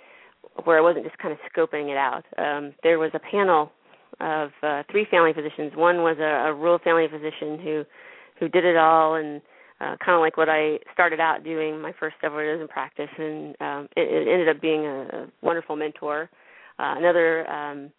where 0.65 0.79
I 0.79 0.83
wasn't 0.83 1.05
just 1.05 1.19
kind 1.19 1.33
of 1.33 1.39
scoping 1.51 1.91
it 1.91 1.97
out. 1.97 2.25
Um, 2.39 2.75
there 2.83 2.99
was 2.99 3.11
a 3.15 3.19
panel 3.19 3.73
of 4.21 4.51
uh, 4.63 4.83
three 4.91 5.07
family 5.11 5.33
physicians. 5.33 5.73
One 5.75 5.99
was 5.99 6.17
a, 6.19 6.49
a 6.51 6.55
rural 6.55 6.79
family 6.79 7.07
physician 7.09 7.59
who 7.63 7.85
who 8.39 8.49
did 8.49 8.65
it 8.65 8.77
all 8.77 9.15
and 9.15 9.41
uh, 9.81 9.97
kind 10.05 10.15
of 10.15 10.21
like 10.21 10.37
what 10.37 10.49
I 10.49 10.79
started 10.93 11.21
out 11.21 11.45
doing 11.45 11.81
my 11.81 11.93
first 11.99 12.17
several 12.21 12.43
years 12.43 12.61
in 12.61 12.69
practice, 12.69 13.11
and 13.19 13.57
um, 13.61 13.89
it, 13.97 14.03
it 14.03 14.31
ended 14.31 14.49
up 14.49 14.61
being 14.61 14.87
a, 14.87 15.01
a 15.13 15.27
wonderful 15.43 15.77
mentor. 15.77 16.31
Uh, 16.79 16.95
another 16.97 17.49
um, 17.51 17.91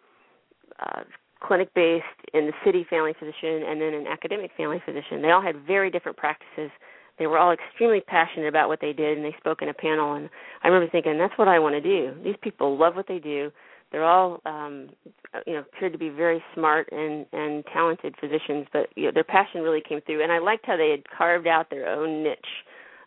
uh, 0.80 1.04
clinic 1.44 1.74
based 1.76 2.06
in 2.34 2.48
the 2.48 2.54
city 2.66 2.86
family 2.90 3.14
physician 3.20 3.64
and 3.68 3.82
then 3.82 3.94
an 3.94 4.08
academic 4.08 4.52
family 4.58 4.82
physician. 4.86 5.22
They 5.22 5.32
all 5.32 5.42
had 5.42 5.56
very 5.68 5.92
different 5.92 6.18
practices. 6.18 6.72
They 7.20 7.28
were 7.28 7.38
all 7.38 7.52
extremely 7.52 8.02
passionate 8.02 8.48
about 8.48 8.70
what 8.70 8.80
they 8.82 8.94
did 8.94 9.18
and 9.18 9.26
they 9.26 9.36
spoke 9.38 9.62
in 9.62 9.70
a 9.70 9.74
panel 9.74 10.14
and 10.14 10.30
I 10.64 10.68
remember 10.68 10.90
thinking 10.92 11.18
that's 11.18 11.38
what 11.38 11.48
I 11.48 11.60
want 11.60 11.76
to 11.76 11.82
do. 11.82 12.16
These 12.24 12.38
people 12.42 12.78
love 12.78 12.96
what 12.96 13.08
they 13.08 13.20
do. 13.20 13.52
They're 13.92 14.06
all 14.06 14.42
um 14.46 14.90
you 15.46 15.54
know 15.54 15.60
appeared 15.60 15.92
to 15.92 16.00
be 16.00 16.10
very 16.10 16.44
smart 16.56 16.90
and 16.92 17.28
and 17.34 17.64
talented 17.72 18.16
physicians, 18.20 18.66
but 18.74 18.88
you 18.96 19.06
know 19.06 19.12
their 19.14 19.24
passion 19.24 19.62
really 19.62 19.84
came 19.88 20.02
through 20.02 20.24
and 20.24 20.32
I 20.32 20.40
liked 20.40 20.66
how 20.66 20.78
they 20.78 20.90
had 20.90 21.04
carved 21.16 21.46
out 21.46 21.70
their 21.70 21.88
own 21.88 22.24
niche 22.24 22.40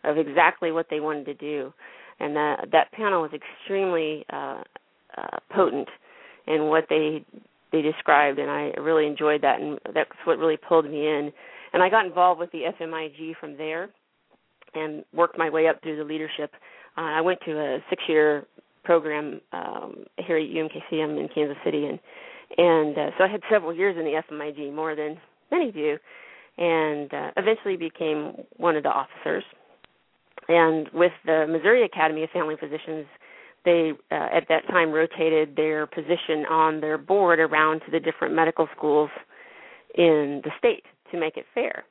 of 0.05 0.17
exactly 0.17 0.71
what 0.71 0.87
they 0.89 1.01
wanted 1.01 1.25
to 1.25 1.33
do. 1.33 1.73
And 2.19 2.35
that 2.37 2.69
that 2.71 2.91
panel 2.93 3.23
was 3.23 3.31
extremely 3.33 4.25
uh 4.31 4.61
uh 5.17 5.37
potent 5.53 5.89
in 6.45 6.67
what 6.67 6.85
they 6.89 7.25
they 7.71 7.81
described, 7.81 8.39
and 8.39 8.49
I 8.49 8.71
really 8.79 9.05
enjoyed 9.05 9.41
that, 9.41 9.59
and 9.59 9.79
that's 9.93 10.09
what 10.25 10.37
really 10.37 10.57
pulled 10.57 10.85
me 10.85 11.07
in. 11.07 11.31
And 11.73 11.83
I 11.83 11.89
got 11.89 12.05
involved 12.05 12.39
with 12.39 12.51
the 12.51 12.63
FMIG 12.79 13.33
from 13.39 13.57
there, 13.57 13.89
and 14.73 15.03
worked 15.13 15.37
my 15.37 15.49
way 15.49 15.67
up 15.67 15.81
through 15.81 15.97
the 15.97 16.03
leadership. 16.03 16.51
Uh, 16.97 17.01
I 17.01 17.21
went 17.21 17.39
to 17.45 17.51
a 17.51 17.79
six-year 17.89 18.45
program 18.83 19.41
um, 19.51 20.05
here 20.17 20.37
at 20.37 20.43
UMKC. 20.43 21.03
I'm 21.03 21.17
in 21.17 21.27
Kansas 21.33 21.57
City, 21.63 21.85
and 21.85 21.99
and 22.57 22.97
uh, 22.97 23.09
so 23.17 23.25
I 23.25 23.27
had 23.27 23.41
several 23.51 23.73
years 23.75 23.97
in 23.97 24.05
the 24.05 24.21
FMIG, 24.31 24.73
more 24.73 24.95
than 24.95 25.17
many 25.51 25.71
do, 25.71 25.97
and 26.57 27.13
uh, 27.13 27.31
eventually 27.35 27.75
became 27.75 28.33
one 28.55 28.77
of 28.77 28.83
the 28.83 28.89
officers. 28.89 29.43
And 30.47 30.87
with 30.93 31.11
the 31.25 31.45
Missouri 31.49 31.83
Academy 31.83 32.23
of 32.23 32.29
Family 32.29 32.55
Physicians 32.57 33.05
they 33.67 33.91
uh, 34.11 34.29
at 34.33 34.47
that 34.47 34.65
time 34.67 34.91
rotated 34.91 35.55
their 35.57 35.85
position 35.85 36.45
on 36.49 36.79
their 36.79 36.97
board 36.97 37.39
around 37.39 37.81
to 37.81 37.91
the 37.91 37.99
different 37.99 38.33
medical 38.33 38.67
schools 38.75 39.09
in 39.95 40.41
the 40.45 40.51
state 40.57 40.83
to 41.11 41.19
make 41.19 41.35
it 41.35 41.45
fair. 41.53 41.83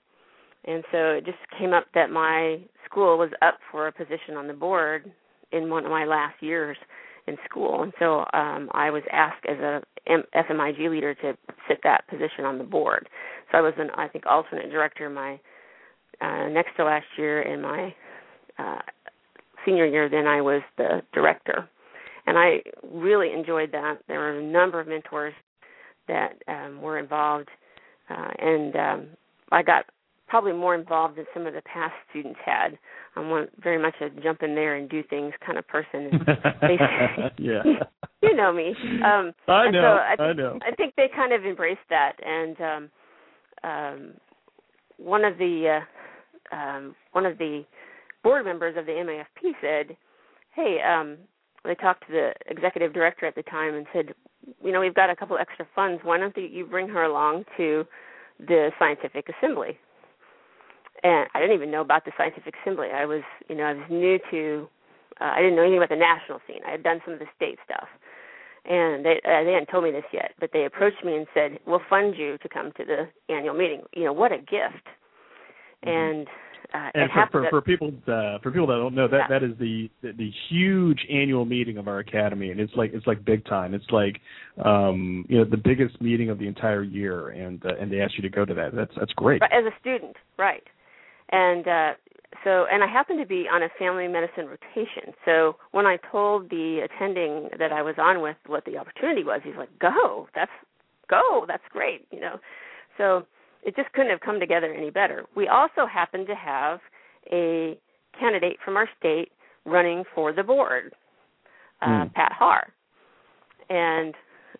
And 0.65 0.83
so 0.91 0.99
it 1.19 1.27
just 1.27 1.39
came 1.59 1.75
up 1.75 1.85
that 1.95 2.11
my 2.11 2.61
school 2.87 3.19
was 3.19 3.31
up 3.43 3.59
for 3.71 3.89
a 3.89 3.93
position 3.93 4.37
on 4.37 4.47
the 4.47 4.55
board 4.55 5.13
in 5.53 5.69
one 5.69 5.85
of 5.85 5.91
my 5.91 6.07
last 6.07 6.43
years 6.43 6.79
in 7.27 7.37
school, 7.49 7.83
and 7.83 7.93
so 7.99 8.21
um, 8.33 8.71
I 8.73 8.91
was 8.91 9.03
asked 9.13 9.45
as 9.49 9.59
a 9.59 9.83
FMIG 10.09 10.89
leader 10.89 11.15
to 11.15 11.37
sit 11.69 11.81
that 11.83 12.07
position 12.09 12.45
on 12.45 12.57
the 12.57 12.65
board. 12.65 13.09
So 13.51 13.59
I 13.59 13.61
was 13.61 13.75
an 13.79 13.91
I 13.97 14.09
think 14.09 14.27
alternate 14.27 14.71
director 14.71 15.11
my 15.11 15.39
uh, 16.21 16.49
next 16.49 16.77
to 16.77 16.85
last 16.85 17.07
year, 17.19 17.43
and 17.43 17.63
my 17.63 17.95
uh, 18.59 18.79
senior 19.67 19.87
year, 19.87 20.09
then 20.09 20.27
I 20.27 20.41
was 20.41 20.63
the 20.79 21.03
director, 21.13 21.69
and 22.27 22.39
I 22.39 22.63
really 22.91 23.33
enjoyed 23.33 23.73
that. 23.73 23.99
There 24.09 24.21
were 24.21 24.39
a 24.39 24.43
number 24.43 24.81
of 24.81 24.89
mentors 24.89 25.35
that 26.09 26.35
um, 26.49 26.81
were 26.81 26.99
involved, 26.99 27.49
uh, 28.09 28.31
and 28.39 28.77
um, 28.77 29.07
I 29.53 29.63
got 29.63 29.85
probably 30.29 30.53
more 30.53 30.75
involved 30.75 31.17
than 31.19 31.27
some 31.33 31.47
of 31.47 31.55
the 31.55 31.63
past 31.63 31.95
students 32.11 32.39
had. 32.45 32.79
I'm 33.15 33.31
one, 33.31 33.49
very 33.63 33.81
much 33.81 33.95
a 34.01 34.09
jump 34.21 34.43
in 34.43 34.55
there 34.55 34.77
and 34.77 34.89
do 34.89 35.03
things 35.03 35.33
kind 35.45 35.59
of 35.59 35.67
person. 35.69 36.11
And 36.13 36.27
they, 36.63 36.77
yeah, 37.39 37.63
you 38.23 38.35
know 38.35 38.53
me. 38.53 38.75
Um, 39.05 39.33
I 39.49 39.71
know. 39.71 39.99
So 40.19 40.23
I, 40.23 40.29
I 40.29 40.33
know. 40.33 40.59
I 40.67 40.75
think 40.75 40.95
they 40.97 41.09
kind 41.15 41.33
of 41.33 41.45
embraced 41.45 41.81
that, 41.91 42.13
and 42.25 42.61
um, 42.61 42.91
um, 43.65 44.15
one 44.99 45.25
of 45.25 45.39
the 45.39 45.81
uh, 46.53 46.57
um, 46.57 46.95
one 47.13 47.27
of 47.27 47.39
the 47.39 47.65
board 48.27 48.45
members 48.45 48.77
of 48.77 48.87
the 48.87 48.93
MAFP 48.93 49.53
said, 49.61 49.97
"Hey, 50.53 50.83
um, 50.83 51.17
they 51.65 51.77
talked 51.77 52.05
to 52.09 52.13
the 52.13 52.33
executive 52.47 52.93
director 52.93 53.25
at 53.25 53.37
the 53.37 53.45
time 53.45 53.75
and 53.75 53.87
said, 53.93 54.15
you 54.65 54.73
know, 54.73 54.81
we've 54.81 54.95
got 54.95 55.11
a 55.11 55.15
couple 55.15 55.39
extra 55.39 55.65
funds. 55.77 56.03
Why 56.03 56.19
don't 56.19 56.37
you 56.37 56.67
bring 56.67 56.89
her 56.89 57.05
along 57.05 57.45
to 57.57 57.87
the 58.41 58.73
scientific 58.81 59.29
assembly?" 59.29 59.79
And 61.05 61.29
I 61.35 61.41
didn't 61.41 61.55
even 61.55 61.71
know 61.71 61.83
about 61.83 62.05
the 62.05 62.11
scientific 62.19 62.55
assembly. 62.61 62.89
I 62.93 63.05
was, 63.05 63.23
you 63.49 63.55
know, 63.55 63.63
I 63.63 63.75
was 63.75 63.85
new 63.89 64.19
to. 64.33 64.69
Uh, 65.21 65.33
I 65.37 65.39
didn't 65.39 65.55
know 65.55 65.63
anything 65.63 65.79
about 65.79 65.91
the 65.91 65.97
national 65.97 66.41
scene. 66.49 66.63
I 66.67 66.73
had 66.73 66.83
done 66.83 67.01
some 67.05 67.15
of 67.15 67.21
the 67.21 67.31
state 67.37 67.59
stuff, 67.65 67.87
and 68.65 69.05
they 69.05 69.21
uh, 69.25 69.45
they 69.45 69.53
hadn't 69.53 69.71
told 69.71 69.85
me 69.85 69.93
this 69.93 70.11
yet. 70.13 70.33
But 70.41 70.51
they 70.53 70.65
approached 70.65 71.05
me 71.05 71.15
and 71.15 71.29
said, 71.33 71.61
"We'll 71.65 71.87
fund 71.89 72.17
you 72.17 72.39
to 72.39 72.49
come 72.49 72.73
to 72.73 72.85
the 72.85 73.09
annual 73.33 73.55
meeting." 73.55 73.83
You 73.95 74.05
know, 74.07 74.13
what 74.13 74.33
a 74.33 74.39
gift! 74.39 74.87
Mm-hmm. 75.85 75.89
And 75.89 76.27
uh, 76.75 76.91
and 76.95 77.11
for, 77.13 77.29
for, 77.31 77.51
for 77.51 77.61
people 77.61 77.89
uh, 78.09 78.39
for 78.43 78.51
people 78.51 78.67
that 78.67 78.77
don't 78.77 78.95
know 78.95 79.09
that 79.09 79.21
yeah. 79.29 79.39
that 79.39 79.43
is 79.43 79.53
the, 79.59 79.91
the, 80.03 80.13
the 80.13 80.31
huge 80.49 80.99
annual 81.11 81.45
meeting 81.45 81.79
of 81.79 81.89
our 81.89 81.99
academy 81.99 82.51
and 82.51 82.61
it's 82.61 82.73
like 82.75 82.93
it's 82.93 83.07
like 83.07 83.25
big 83.25 83.45
time. 83.47 83.75
It's 83.75 83.91
like 83.91 84.21
um 84.65 85.25
you 85.29 85.39
know 85.39 85.45
the 85.45 85.57
biggest 85.57 86.01
meeting 86.01 86.31
of 86.31 86.39
the 86.39 86.47
entire 86.47 86.83
year 86.83 87.29
and 87.29 87.65
uh, 87.65 87.75
and 87.81 87.91
they 87.91 88.01
ask 88.01 88.15
you 88.17 88.23
to 88.23 88.29
go 88.29 88.45
to 88.45 88.55
that. 88.55 88.75
That's 88.75 88.93
that's 88.99 89.13
great. 89.13 89.43
As 89.43 89.65
a 89.65 89.81
student 89.81 90.17
right. 90.39 90.63
And 91.31 91.69
uh 91.69 91.93
so 92.45 92.67
and 92.71 92.83
I 92.83 92.87
happened 92.87 93.21
to 93.21 93.27
be 93.27 93.47
on 93.51 93.63
a 93.63 93.69
family 93.79 94.09
medicine 94.09 94.47
rotation. 94.47 95.15
So 95.25 95.57
when 95.73 95.87
I 95.87 95.99
told 96.11 96.51
the 96.51 96.81
attending 96.85 97.49
that 97.59 97.73
I 97.73 97.83
was 97.83 97.95
on 97.99 98.21
with 98.21 98.37
what 98.47 98.65
the 98.65 98.77
opportunity 98.77 99.25
was, 99.25 99.41
he's 99.45 99.57
like, 99.57 99.71
"Go, 99.79 100.29
that's 100.35 100.51
go, 101.09 101.45
that's 101.47 101.63
great," 101.71 102.07
you 102.11 102.21
know. 102.21 102.39
So 102.99 103.27
it 103.67 103.77
just 103.77 103.93
couldn't 103.93 104.11
have 104.11 104.21
come 104.21 104.41
together 104.41 104.73
any 104.73 104.91
better. 104.91 105.27
We 105.37 105.49
also 105.49 105.87
happened 105.87 106.27
to 106.29 106.35
have 106.35 106.81
a 107.31 107.77
candidate 108.19 108.57
from 108.65 108.77
our 108.77 108.89
state 108.99 109.33
running 109.65 110.05
for 110.15 110.33
the 110.33 110.43
board, 110.43 110.95
uh, 111.83 111.87
mm. 111.87 112.15
Pat 112.15 112.33
Haar, 112.33 112.73
and 113.69 114.15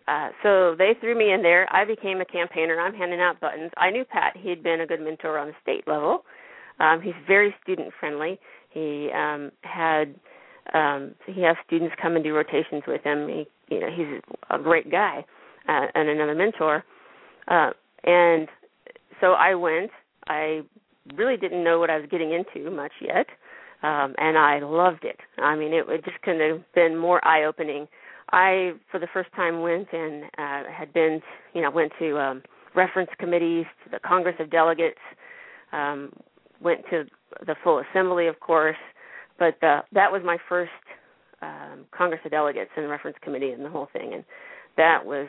uh, 0.07 0.29
so 0.43 0.75
they 0.77 0.91
threw 0.99 1.17
me 1.17 1.31
in 1.31 1.41
there. 1.41 1.67
I 1.73 1.85
became 1.85 2.21
a 2.21 2.25
campaigner. 2.25 2.79
I'm 2.79 2.93
handing 2.93 3.19
out 3.19 3.39
buttons. 3.39 3.71
I 3.77 3.89
knew 3.89 4.05
Pat; 4.05 4.35
he 4.37 4.49
had 4.49 4.61
been 4.61 4.81
a 4.81 4.85
good 4.85 5.01
mentor 5.01 5.39
on 5.39 5.47
the 5.47 5.53
state 5.63 5.87
level 5.87 6.23
um, 6.79 7.01
he's 7.01 7.13
very 7.25 7.55
student 7.63 7.91
friendly. 7.99 8.39
He 8.69 9.09
um, 9.13 9.51
had 9.61 10.15
um, 10.73 11.15
he 11.25 11.41
has 11.41 11.55
students 11.65 11.95
come 12.01 12.15
and 12.15 12.23
do 12.23 12.33
rotations 12.33 12.83
with 12.87 13.01
him. 13.03 13.27
He, 13.27 13.47
you 13.69 13.79
know, 13.79 13.89
he's 13.89 14.21
a 14.49 14.59
great 14.61 14.91
guy 14.91 15.25
uh, 15.67 15.87
and 15.95 16.09
another 16.09 16.35
mentor. 16.35 16.83
Uh, 17.47 17.71
and 18.03 18.47
so 19.21 19.33
I 19.33 19.55
went. 19.55 19.91
I 20.27 20.61
really 21.15 21.37
didn't 21.37 21.63
know 21.63 21.79
what 21.79 21.89
I 21.89 21.97
was 21.97 22.07
getting 22.09 22.33
into 22.33 22.69
much 22.69 22.91
yet, 23.01 23.27
um, 23.83 24.13
and 24.17 24.37
I 24.37 24.59
loved 24.59 25.03
it. 25.03 25.17
I 25.37 25.55
mean, 25.55 25.73
it, 25.73 25.85
it 25.87 26.03
just 26.05 26.21
couldn't 26.21 26.49
have 26.49 26.73
been 26.73 26.97
more 26.97 27.25
eye 27.25 27.45
opening. 27.45 27.87
I, 28.31 28.73
for 28.91 28.99
the 28.99 29.07
first 29.13 29.29
time, 29.35 29.61
went 29.61 29.87
and 29.93 30.25
uh, 30.37 30.69
had 30.71 30.91
been, 30.93 31.21
you 31.53 31.61
know, 31.61 31.71
went 31.71 31.93
to 31.99 32.19
um, 32.19 32.43
reference 32.75 33.09
committees, 33.19 33.65
to 33.85 33.89
the 33.89 33.99
Congress 33.99 34.35
of 34.39 34.51
Delegates, 34.51 34.99
um, 35.71 36.11
went 36.61 36.81
to 36.89 37.05
the 37.45 37.55
full 37.63 37.81
assembly, 37.91 38.27
of 38.27 38.39
course, 38.39 38.77
but 39.39 39.55
the, 39.61 39.79
that 39.93 40.11
was 40.11 40.21
my 40.25 40.37
first 40.49 40.71
um, 41.41 41.85
Congress 41.91 42.19
of 42.25 42.31
Delegates 42.31 42.71
and 42.75 42.89
reference 42.89 43.17
committee 43.21 43.51
and 43.51 43.63
the 43.63 43.69
whole 43.69 43.87
thing, 43.93 44.13
and 44.13 44.23
that 44.75 45.05
was 45.05 45.27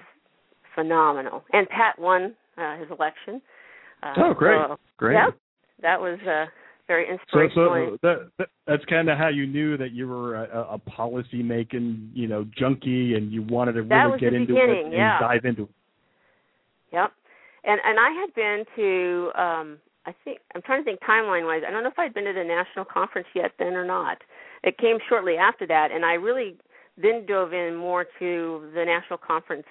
phenomenal. 0.75 1.45
And 1.53 1.69
Pat 1.69 1.99
won 1.99 2.35
uh, 2.57 2.79
his 2.79 2.89
election. 2.91 3.41
Uh, 4.03 4.15
oh, 4.19 4.35
great, 4.35 4.61
so, 4.69 4.77
great. 4.97 5.15
Yeah, 5.15 5.31
that 5.83 6.01
was 6.01 6.19
uh, 6.27 6.47
very 6.87 7.09
inspirational. 7.09 7.67
So, 7.67 7.99
so 8.03 8.09
that, 8.09 8.31
that 8.39 8.49
that's 8.67 8.85
kind 8.87 9.09
of 9.09 9.19
how 9.19 9.29
you 9.29 9.47
knew 9.47 9.77
that 9.77 9.93
you 9.93 10.09
were 10.09 10.37
a, 10.37 10.75
a 10.75 10.79
policy 10.79 11.43
making, 11.43 12.11
you 12.15 12.27
know, 12.27 12.47
junkie, 12.57 13.15
and 13.15 13.33
you 13.33 13.43
wanted 13.43 13.73
to 13.73 13.83
really 13.83 14.19
get 14.19 14.35
into 14.35 14.57
it 14.57 14.85
and 14.85 14.93
yeah. 14.93 15.19
dive 15.21 15.45
into 15.45 15.65
it. 15.65 15.69
Yep. 16.93 17.13
And 17.65 17.81
and 17.85 17.99
I 17.99 18.11
had 18.11 18.35
been 18.35 18.65
to 18.77 19.41
um 19.41 19.79
I 20.07 20.15
think 20.25 20.39
I'm 20.55 20.63
trying 20.63 20.81
to 20.81 20.85
think 20.85 21.01
timeline 21.01 21.45
wise. 21.45 21.63
I 21.67 21.71
don't 21.71 21.83
know 21.83 21.91
if 21.91 21.99
I'd 21.99 22.15
been 22.15 22.25
to 22.25 22.33
the 22.33 22.45
national 22.45 22.87
conference 22.87 23.29
yet 23.35 23.53
then 23.59 23.75
or 23.75 23.85
not. 23.85 24.19
It 24.65 24.79
came 24.79 24.97
shortly 25.09 25.37
after 25.37 25.67
that, 25.67 25.91
and 25.93 26.05
I 26.05 26.15
really 26.15 26.57
then 26.97 27.27
dove 27.27 27.53
in 27.53 27.77
more 27.77 28.05
to 28.19 28.71
the 28.75 28.85
national 28.85 29.19
conference 29.19 29.67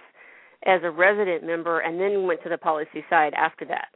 as 0.65 0.81
a 0.83 0.91
resident 0.91 1.43
member, 1.43 1.79
and 1.79 1.99
then 1.99 2.27
went 2.27 2.43
to 2.43 2.49
the 2.49 2.57
policy 2.57 3.03
side 3.09 3.33
after 3.33 3.65
that. 3.65 3.89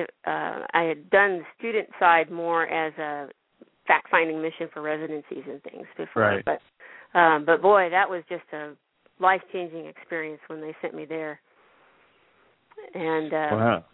It, 0.00 0.10
uh, 0.26 0.66
I 0.72 0.82
had 0.82 1.10
done 1.10 1.38
the 1.38 1.44
student 1.58 1.88
side 1.98 2.30
more 2.30 2.66
as 2.66 2.92
a 2.98 3.28
fact 3.86 4.08
finding 4.10 4.42
mission 4.42 4.68
for 4.72 4.82
residencies 4.82 5.44
and 5.48 5.62
things 5.62 5.86
before, 5.96 6.22
right. 6.22 6.44
but 6.44 7.18
um, 7.18 7.44
but 7.44 7.62
boy, 7.62 7.88
that 7.90 8.08
was 8.08 8.22
just 8.28 8.44
a 8.52 8.72
life 9.20 9.40
changing 9.52 9.86
experience 9.86 10.40
when 10.48 10.60
they 10.60 10.74
sent 10.82 10.94
me 10.94 11.04
there. 11.04 11.40
And 12.94 13.32
uh, 13.32 13.48
wow 13.52 13.84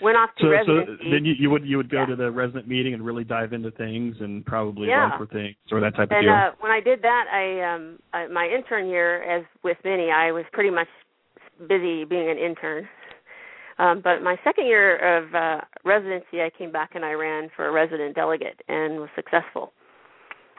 went 0.00 0.16
off 0.16 0.30
to 0.38 0.44
so, 0.44 0.48
residency. 0.48 1.04
So 1.04 1.10
then 1.10 1.24
you, 1.24 1.34
you 1.38 1.50
would 1.50 1.64
you 1.64 1.76
would 1.76 1.90
go 1.90 2.00
yeah. 2.00 2.06
to 2.06 2.16
the 2.16 2.30
resident 2.30 2.68
meeting 2.68 2.94
and 2.94 3.04
really 3.04 3.24
dive 3.24 3.52
into 3.52 3.70
things 3.72 4.16
and 4.20 4.44
probably 4.44 4.88
yeah. 4.88 5.08
run 5.08 5.18
for 5.18 5.26
things 5.26 5.56
or 5.70 5.80
that 5.80 5.96
type 5.96 6.08
and, 6.10 6.18
of 6.18 6.24
deal. 6.24 6.32
uh, 6.32 6.50
when 6.60 6.72
I 6.72 6.80
did 6.80 7.02
that, 7.02 7.24
I 7.32 7.74
um 7.74 7.98
I, 8.12 8.26
my 8.28 8.46
intern 8.46 8.88
year, 8.88 9.22
as 9.22 9.44
with 9.62 9.76
many, 9.84 10.10
I 10.10 10.32
was 10.32 10.44
pretty 10.52 10.70
much 10.70 10.88
busy 11.68 12.04
being 12.04 12.30
an 12.30 12.38
intern. 12.38 12.88
Um, 13.78 14.00
but 14.02 14.22
my 14.22 14.36
second 14.42 14.66
year 14.66 14.96
of 15.18 15.34
uh, 15.34 15.60
residency, 15.84 16.40
I 16.40 16.50
came 16.56 16.72
back 16.72 16.90
and 16.94 17.04
I 17.04 17.12
ran 17.12 17.48
for 17.54 17.68
a 17.68 17.72
resident 17.72 18.14
delegate 18.14 18.60
and 18.68 18.98
was 18.98 19.08
successful. 19.14 19.72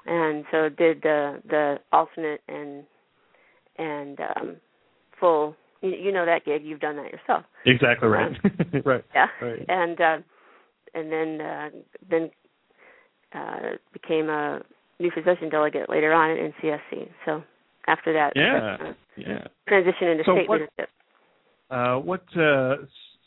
And 0.05 0.45
so 0.51 0.69
did 0.69 1.01
the 1.01 1.41
the 1.47 1.77
alternate 1.91 2.41
and 2.47 2.86
and 3.77 4.17
um, 4.19 4.55
full 5.19 5.55
you, 5.82 5.89
you 5.89 6.12
know 6.12 6.25
that 6.25 6.45
gig. 6.45 6.63
You've 6.63 6.79
done 6.79 6.95
that 6.95 7.12
yourself. 7.12 7.43
Exactly 7.65 8.08
right. 8.08 8.32
Um, 8.43 8.82
right. 8.86 9.03
Yeah. 9.13 9.27
Right. 9.41 9.65
And 9.67 9.99
uh, 9.99 10.17
and 10.93 11.12
then 11.12 11.41
uh, 11.41 11.69
then 12.10 12.32
uh, 13.34 13.75
became 13.93 14.29
a 14.29 14.62
new 14.99 15.12
physician 15.12 15.49
delegate 15.49 15.89
later 15.89 16.13
on 16.13 16.32
at 16.32 16.38
NCSC. 16.38 17.10
So 17.25 17.43
after 17.88 18.13
that, 18.13 18.34
yeah, 18.36 18.77
uh, 18.79 18.93
yeah, 19.17 19.47
transition 19.67 20.08
into 20.08 20.23
so 20.25 20.36
state 20.36 20.49
what, 20.49 20.62
leadership. 20.62 20.89
Uh, 21.69 21.95
what 21.97 22.23
uh, 22.38 22.75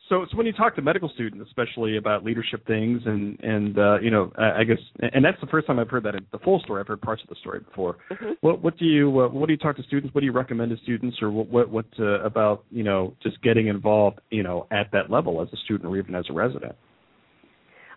so, 0.08 0.26
so 0.30 0.36
when 0.36 0.46
you 0.46 0.52
talk 0.52 0.74
to 0.76 0.82
medical 0.82 1.08
students, 1.14 1.46
especially 1.48 1.96
about 1.96 2.24
leadership 2.24 2.66
things, 2.66 3.02
and 3.06 3.38
and 3.40 3.78
uh, 3.78 4.00
you 4.00 4.10
know, 4.10 4.32
I, 4.36 4.60
I 4.60 4.64
guess, 4.64 4.78
and 5.00 5.24
that's 5.24 5.40
the 5.40 5.46
first 5.46 5.66
time 5.66 5.78
I've 5.78 5.88
heard 5.88 6.02
that 6.04 6.14
the 6.32 6.38
full 6.38 6.60
story. 6.60 6.80
I've 6.80 6.88
heard 6.88 7.00
parts 7.00 7.22
of 7.22 7.28
the 7.28 7.36
story 7.36 7.60
before. 7.60 7.96
Mm-hmm. 8.10 8.32
What 8.40 8.62
what 8.62 8.78
do 8.78 8.84
you 8.84 9.20
uh, 9.20 9.28
what 9.28 9.46
do 9.46 9.52
you 9.52 9.58
talk 9.58 9.76
to 9.76 9.82
students? 9.84 10.14
What 10.14 10.20
do 10.20 10.26
you 10.26 10.32
recommend 10.32 10.76
to 10.76 10.82
students, 10.82 11.18
or 11.22 11.30
what 11.30 11.48
what, 11.48 11.70
what 11.70 11.86
uh, 11.98 12.20
about 12.22 12.64
you 12.70 12.82
know 12.82 13.14
just 13.22 13.40
getting 13.42 13.68
involved, 13.68 14.20
you 14.30 14.42
know, 14.42 14.66
at 14.70 14.90
that 14.92 15.10
level 15.10 15.40
as 15.40 15.48
a 15.52 15.56
student 15.64 15.88
or 15.88 15.96
even 15.96 16.14
as 16.14 16.24
a 16.28 16.32
resident? 16.32 16.74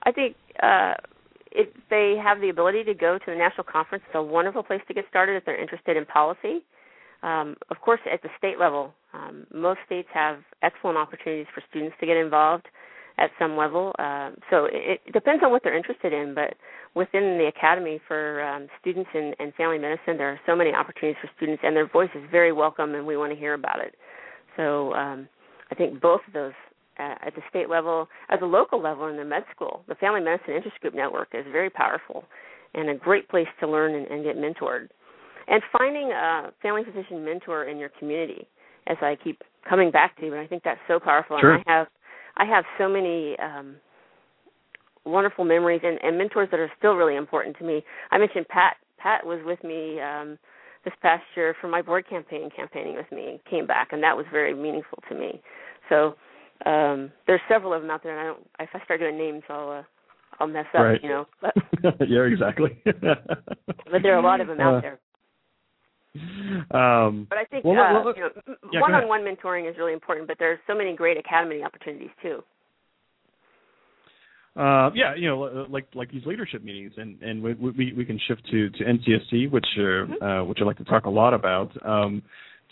I 0.04 0.12
think 0.12 0.36
uh, 0.62 0.94
if 1.52 1.70
they 1.90 2.16
have 2.24 2.40
the 2.40 2.50
ability 2.50 2.84
to 2.84 2.94
go 2.94 3.18
to 3.18 3.26
the 3.26 3.36
national 3.36 3.64
conference, 3.64 4.04
it's 4.08 4.16
a 4.16 4.22
wonderful 4.22 4.62
place 4.62 4.82
to 4.88 4.94
get 4.94 5.06
started 5.10 5.36
if 5.38 5.46
they're 5.46 5.60
interested 5.60 5.98
in 5.98 6.06
policy. 6.06 6.64
Um, 7.24 7.56
of 7.72 7.82
course, 7.82 8.02
at 8.12 8.22
the 8.22 8.30
state 8.38 8.60
level, 8.60 8.94
um, 9.16 9.48
most 9.54 9.80
states 9.86 10.10
have 10.14 10.40
excellent 10.62 10.98
opportunities 10.98 11.48
for 11.54 11.64
students 11.70 11.96
to 12.00 12.06
get 12.06 12.18
involved 12.18 12.66
at 13.18 13.32
some 13.40 13.56
level. 13.56 13.94
Um, 13.98 14.36
so 14.50 14.66
it, 14.66 15.00
it, 15.06 15.14
depends 15.14 15.42
on 15.44 15.52
what 15.52 15.64
they're 15.64 15.78
interested 15.78 16.12
in, 16.12 16.36
but 16.36 16.56
within 16.96 17.38
the 17.38 17.46
academy 17.48 18.00
for 18.08 18.44
um, 18.44 18.68
students 18.82 19.10
in, 19.14 19.34
in 19.40 19.54
family 19.54 19.78
medicine, 19.78 20.18
there 20.18 20.30
are 20.30 20.40
so 20.46 20.56
many 20.56 20.74
opportunities 20.74 21.18
for 21.22 21.30
students, 21.38 21.62
and 21.66 21.76
their 21.76 21.88
voice 21.88 22.10
is 22.14 22.24
very 22.30 22.52
welcome, 22.52 22.94
and 22.94 23.06
we 23.06 23.16
want 23.16 23.32
to 23.32 23.40
hear 23.40 23.54
about 23.54 23.80
it. 23.80 23.96
So 24.58 24.94
um, 24.94 25.30
I 25.72 25.76
think 25.76 26.02
both 26.02 26.22
of 26.28 26.34
those 26.34 26.54
uh, 27.00 27.16
at 27.26 27.36
the 27.36 27.42
state 27.50 27.70
level, 27.70 28.08
at 28.30 28.40
the 28.40 28.46
local 28.46 28.82
level 28.82 29.08
in 29.08 29.18
the 29.18 29.26
med 29.26 29.44
school, 29.54 29.84
the 29.88 29.96
Family 29.96 30.22
Medicine 30.22 30.54
Interest 30.56 30.80
Group 30.82 30.96
Network 30.96 31.30
is 31.34 31.46
very 31.52 31.70
powerful 31.70 32.26
and 32.74 32.90
a 32.90 32.96
great 32.96 33.30
place 33.30 33.48
to 33.62 33.68
learn 33.68 33.96
and, 33.96 34.08
and 34.08 34.24
get 34.24 34.38
mentored 34.38 34.90
and 35.48 35.62
finding 35.78 36.12
a 36.12 36.52
family 36.62 36.84
physician 36.84 37.24
mentor 37.24 37.66
in 37.66 37.78
your 37.78 37.90
community 38.00 38.48
as 38.88 38.98
i 39.02 39.16
keep 39.24 39.42
coming 39.68 39.92
back 39.92 40.18
to 40.18 40.26
and 40.26 40.36
i 40.36 40.48
think 40.48 40.64
that's 40.64 40.80
so 40.88 41.00
powerful 41.00 41.38
sure. 41.40 41.56
and 41.56 41.64
i 41.68 41.72
have 41.72 41.88
i 42.38 42.46
have 42.46 42.64
so 42.78 42.88
many 42.88 43.36
um 43.40 43.76
wonderful 45.06 45.46
memories 45.46 45.82
and, 45.84 46.00
and 46.02 46.18
mentors 46.18 46.50
that 46.52 46.60
are 46.60 46.72
still 46.78 46.96
really 46.96 47.16
important 47.16 47.58
to 47.58 47.64
me 47.64 47.84
i 48.12 48.18
mentioned 48.18 48.48
pat 48.48 48.78
pat 48.98 49.26
was 49.26 49.40
with 49.46 49.64
me 49.64 50.00
um 50.02 50.38
this 50.84 50.94
past 51.02 51.24
year 51.36 51.56
for 51.60 51.68
my 51.68 51.82
board 51.82 52.08
campaign 52.08 52.50
campaigning 52.56 52.96
with 52.96 53.12
me 53.12 53.30
and 53.30 53.40
came 53.50 53.66
back 53.66 53.90
and 53.92 54.04
that 54.04 54.16
was 54.16 54.26
very 54.32 54.54
meaningful 54.54 55.00
to 55.10 55.16
me 55.16 55.42
so 55.90 56.16
um 56.66 57.12
there's 57.28 57.42
several 57.50 57.74
of 57.74 57.82
them 57.82 57.92
out 57.92 58.02
there 58.04 58.18
and 58.18 58.22
i 58.22 58.24
don't 58.24 58.48
if 58.60 58.70
i 58.74 58.84
start 58.86 59.00
doing 59.00 59.18
names 59.18 59.44
i'll 59.50 59.70
uh, 59.70 59.84
I'll 60.40 60.48
mess 60.48 60.66
up, 60.74 60.82
right. 60.82 61.02
you 61.02 61.10
know. 61.10 61.26
But, 61.42 61.54
yeah, 62.08 62.22
exactly. 62.22 62.82
but 62.86 64.02
there 64.02 64.16
are 64.16 64.20
a 64.20 64.24
lot 64.24 64.42
of 64.42 64.48
them 64.48 64.60
out 64.60 64.76
uh, 64.76 64.82
there. 64.82 65.00
Um, 66.72 67.28
but 67.30 67.38
I 67.38 67.46
think 67.50 67.66
well, 67.66 67.78
uh, 67.78 68.14
you 68.16 68.22
know, 68.22 68.30
yeah, 68.72 68.82
one-on-one 68.82 69.22
mentoring 69.22 69.70
is 69.70 69.78
really 69.78 69.94
important. 69.94 70.28
But 70.28 70.38
there's 70.40 70.60
so 70.68 70.76
many 70.76 70.96
great 70.96 71.18
academy 71.18 71.64
opportunities 71.64 72.10
too. 72.22 72.42
Uh, 74.56 74.90
yeah, 74.96 75.14
you 75.18 75.28
know, 75.28 75.66
like 75.70 75.86
like 75.94 76.10
these 76.12 76.26
leadership 76.26 76.64
meetings, 76.64 76.94
and 76.98 77.22
and 77.22 77.44
we 77.44 77.54
we, 77.54 77.94
we 77.94 78.06
can 78.06 78.20
shift 78.28 78.42
to 78.52 78.70
to 78.70 78.84
NCSC, 78.84 79.52
which 79.52 79.66
uh, 79.78 79.82
mm-hmm. 79.82 80.24
uh, 80.24 80.44
which 80.46 80.60
I'd 80.62 80.66
like 80.66 80.78
to 80.78 80.86
talk 80.86 81.06
a 81.06 81.10
lot 81.10 81.34
about. 81.34 81.72
Um, 81.86 82.22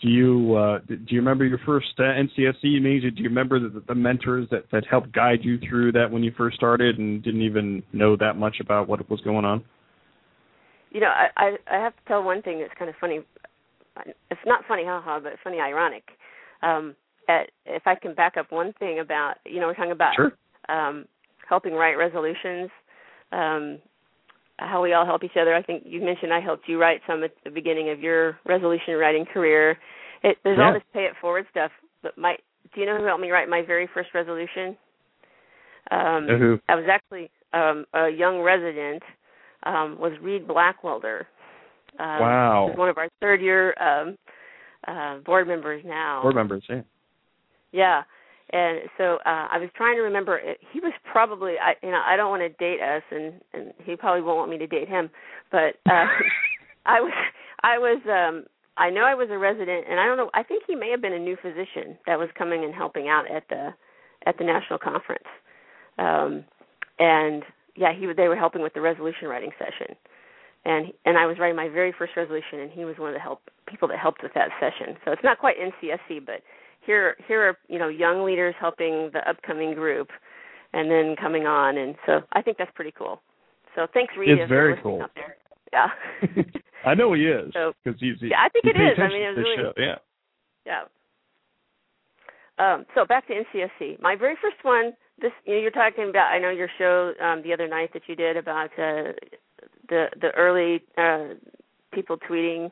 do 0.02 0.08
you 0.08 0.54
uh, 0.56 0.78
do 0.86 0.96
you 1.08 1.18
remember 1.18 1.44
your 1.44 1.60
first 1.66 1.92
uh, 1.98 2.02
NCSC 2.02 2.80
meetings? 2.80 3.14
Do 3.14 3.22
you 3.22 3.28
remember 3.28 3.60
the, 3.60 3.82
the 3.86 3.94
mentors 3.94 4.48
that 4.50 4.64
that 4.72 4.84
helped 4.90 5.12
guide 5.12 5.40
you 5.42 5.58
through 5.68 5.92
that 5.92 6.10
when 6.10 6.22
you 6.22 6.32
first 6.36 6.56
started 6.56 6.98
and 6.98 7.22
didn't 7.22 7.42
even 7.42 7.82
know 7.92 8.16
that 8.16 8.36
much 8.36 8.56
about 8.60 8.88
what 8.88 9.08
was 9.10 9.20
going 9.20 9.44
on? 9.44 9.62
You 10.94 11.00
know, 11.00 11.12
I 11.12 11.28
I, 11.36 11.46
I 11.70 11.78
have 11.84 11.94
to 11.94 12.02
tell 12.08 12.22
one 12.22 12.40
thing 12.40 12.60
that's 12.60 12.72
kind 12.78 12.88
of 12.88 12.96
funny. 12.98 13.20
It's 14.30 14.40
not 14.46 14.64
funny, 14.66 14.84
haha, 14.86 15.20
but 15.20 15.34
funny, 15.44 15.60
ironic. 15.60 16.04
Um, 16.62 16.96
at, 17.28 17.50
if 17.66 17.82
I 17.86 17.94
can 17.94 18.14
back 18.14 18.38
up 18.38 18.50
one 18.50 18.72
thing 18.78 19.00
about, 19.00 19.34
you 19.44 19.60
know, 19.60 19.66
we're 19.66 19.74
talking 19.74 19.92
about 19.92 20.14
sure. 20.16 20.32
um, 20.68 21.04
helping 21.48 21.74
write 21.74 21.94
resolutions. 21.94 22.70
um, 23.34 23.78
how 24.58 24.82
we 24.82 24.92
all 24.92 25.04
help 25.04 25.24
each 25.24 25.36
other. 25.40 25.54
I 25.54 25.62
think 25.62 25.82
you 25.84 26.00
mentioned 26.00 26.32
I 26.32 26.40
helped 26.40 26.68
you 26.68 26.80
write 26.80 27.00
some 27.06 27.24
at 27.24 27.32
the 27.44 27.50
beginning 27.50 27.90
of 27.90 28.00
your 28.00 28.38
resolution 28.46 28.94
writing 28.94 29.24
career. 29.24 29.76
It, 30.22 30.38
there's 30.44 30.58
yeah. 30.58 30.66
all 30.66 30.72
this 30.72 30.82
pay 30.92 31.04
it 31.04 31.14
forward 31.20 31.46
stuff. 31.50 31.72
But 32.02 32.16
my, 32.16 32.36
do 32.74 32.80
you 32.80 32.86
know 32.86 32.96
who 32.98 33.04
helped 33.04 33.20
me 33.20 33.30
write 33.30 33.48
my 33.48 33.62
very 33.66 33.88
first 33.92 34.10
resolution? 34.14 34.76
Um, 35.90 36.26
who? 36.28 36.58
I 36.68 36.76
was 36.76 36.86
actually 36.90 37.30
um, 37.52 37.84
a 37.92 38.08
young 38.08 38.40
resident. 38.40 39.02
Um, 39.64 39.98
was 39.98 40.12
Reed 40.20 40.46
Blackwelder. 40.46 41.20
Um, 41.98 42.20
wow. 42.20 42.66
He's 42.68 42.78
one 42.78 42.88
of 42.88 42.98
our 42.98 43.08
third 43.20 43.40
year 43.40 43.74
um, 43.80 44.16
uh, 44.86 45.18
board 45.24 45.48
members 45.48 45.82
now. 45.86 46.22
Board 46.22 46.34
members, 46.34 46.62
yeah. 46.68 46.82
Yeah, 47.72 48.02
and 48.52 48.82
so 48.98 49.16
uh, 49.26 49.48
I 49.50 49.58
was 49.58 49.68
trying 49.76 49.96
to 49.96 50.02
remember. 50.02 50.40
He 50.72 50.80
was 50.80 50.92
probably, 51.10 51.54
I, 51.60 51.74
you 51.84 51.90
know, 51.90 52.02
I 52.06 52.16
don't 52.16 52.30
want 52.30 52.42
to 52.42 52.50
date 52.50 52.80
us, 52.80 53.02
and 53.10 53.34
and 53.52 53.72
he 53.84 53.96
probably 53.96 54.22
won't 54.22 54.38
want 54.38 54.50
me 54.50 54.58
to 54.58 54.66
date 54.66 54.88
him, 54.88 55.10
but 55.50 55.74
uh, 55.90 56.06
I 56.86 57.00
was, 57.00 57.12
I 57.62 57.78
was, 57.78 58.00
um, 58.06 58.44
I 58.76 58.90
know 58.90 59.02
I 59.02 59.14
was 59.14 59.28
a 59.30 59.38
resident, 59.38 59.86
and 59.88 59.98
I 59.98 60.04
don't 60.04 60.16
know. 60.16 60.30
I 60.34 60.42
think 60.42 60.64
he 60.66 60.74
may 60.74 60.90
have 60.90 61.00
been 61.00 61.14
a 61.14 61.18
new 61.18 61.36
physician 61.40 61.96
that 62.06 62.18
was 62.18 62.28
coming 62.36 62.64
and 62.64 62.74
helping 62.74 63.08
out 63.08 63.24
at 63.30 63.44
the 63.48 63.70
at 64.26 64.38
the 64.38 64.44
national 64.44 64.78
conference, 64.78 65.26
um, 65.98 66.44
and 66.98 67.42
yeah, 67.76 67.92
he 67.92 68.06
they 68.16 68.28
were 68.28 68.36
helping 68.36 68.62
with 68.62 68.74
the 68.74 68.80
resolution 68.80 69.28
writing 69.28 69.50
session, 69.58 69.96
and 70.64 70.92
and 71.04 71.18
I 71.18 71.26
was 71.26 71.38
writing 71.38 71.56
my 71.56 71.68
very 71.68 71.92
first 71.96 72.12
resolution, 72.16 72.60
and 72.60 72.70
he 72.70 72.84
was 72.84 72.96
one 72.98 73.08
of 73.08 73.14
the 73.14 73.20
help 73.20 73.40
people 73.66 73.88
that 73.88 73.98
helped 73.98 74.22
with 74.22 74.32
that 74.34 74.50
session. 74.60 74.96
So 75.04 75.12
it's 75.12 75.24
not 75.24 75.38
quite 75.38 75.56
NCSC, 75.58 76.24
but 76.24 76.42
here 76.84 77.16
here 77.26 77.48
are 77.48 77.58
you 77.68 77.78
know 77.78 77.88
young 77.88 78.24
leaders 78.24 78.54
helping 78.60 79.10
the 79.12 79.28
upcoming 79.28 79.74
group, 79.74 80.08
and 80.72 80.90
then 80.90 81.16
coming 81.20 81.46
on, 81.46 81.76
and 81.78 81.94
so 82.06 82.20
I 82.32 82.42
think 82.42 82.58
that's 82.58 82.72
pretty 82.74 82.92
cool. 82.96 83.20
So 83.74 83.86
thanks, 83.92 84.14
Rita. 84.16 84.42
It's 84.42 84.48
very 84.48 84.76
cool. 84.82 85.02
Out 85.02 85.10
there. 85.14 85.36
Yeah. 85.72 85.88
I 86.86 86.94
know 86.94 87.12
he 87.14 87.22
is 87.22 87.46
because 87.46 87.74
so, 87.84 87.92
he's. 87.98 88.20
He, 88.20 88.28
yeah, 88.28 88.44
I 88.44 88.48
think 88.48 88.66
it 88.66 88.78
is. 88.78 88.98
I 88.98 89.08
mean, 89.08 89.22
it 89.22 89.36
was 89.36 89.38
really. 89.38 89.56
Show. 89.56 89.72
Yeah. 89.76 89.96
Yeah. 90.66 90.82
Um, 92.58 92.86
so 92.94 93.04
back 93.04 93.26
to 93.26 93.32
NCSC. 93.32 94.00
My 94.00 94.14
very 94.14 94.36
first 94.40 94.62
one. 94.62 94.92
This 95.24 95.32
you 95.46 95.54
know, 95.54 95.60
you're 95.62 95.70
talking 95.70 96.10
about. 96.10 96.30
I 96.34 96.38
know 96.38 96.50
your 96.50 96.68
show 96.76 97.14
um, 97.24 97.40
the 97.42 97.54
other 97.54 97.66
night 97.66 97.94
that 97.94 98.02
you 98.08 98.14
did 98.14 98.36
about 98.36 98.66
uh, 98.72 99.16
the 99.88 100.08
the 100.20 100.30
early 100.36 100.82
uh, 100.98 101.32
people 101.94 102.18
tweeting. 102.18 102.70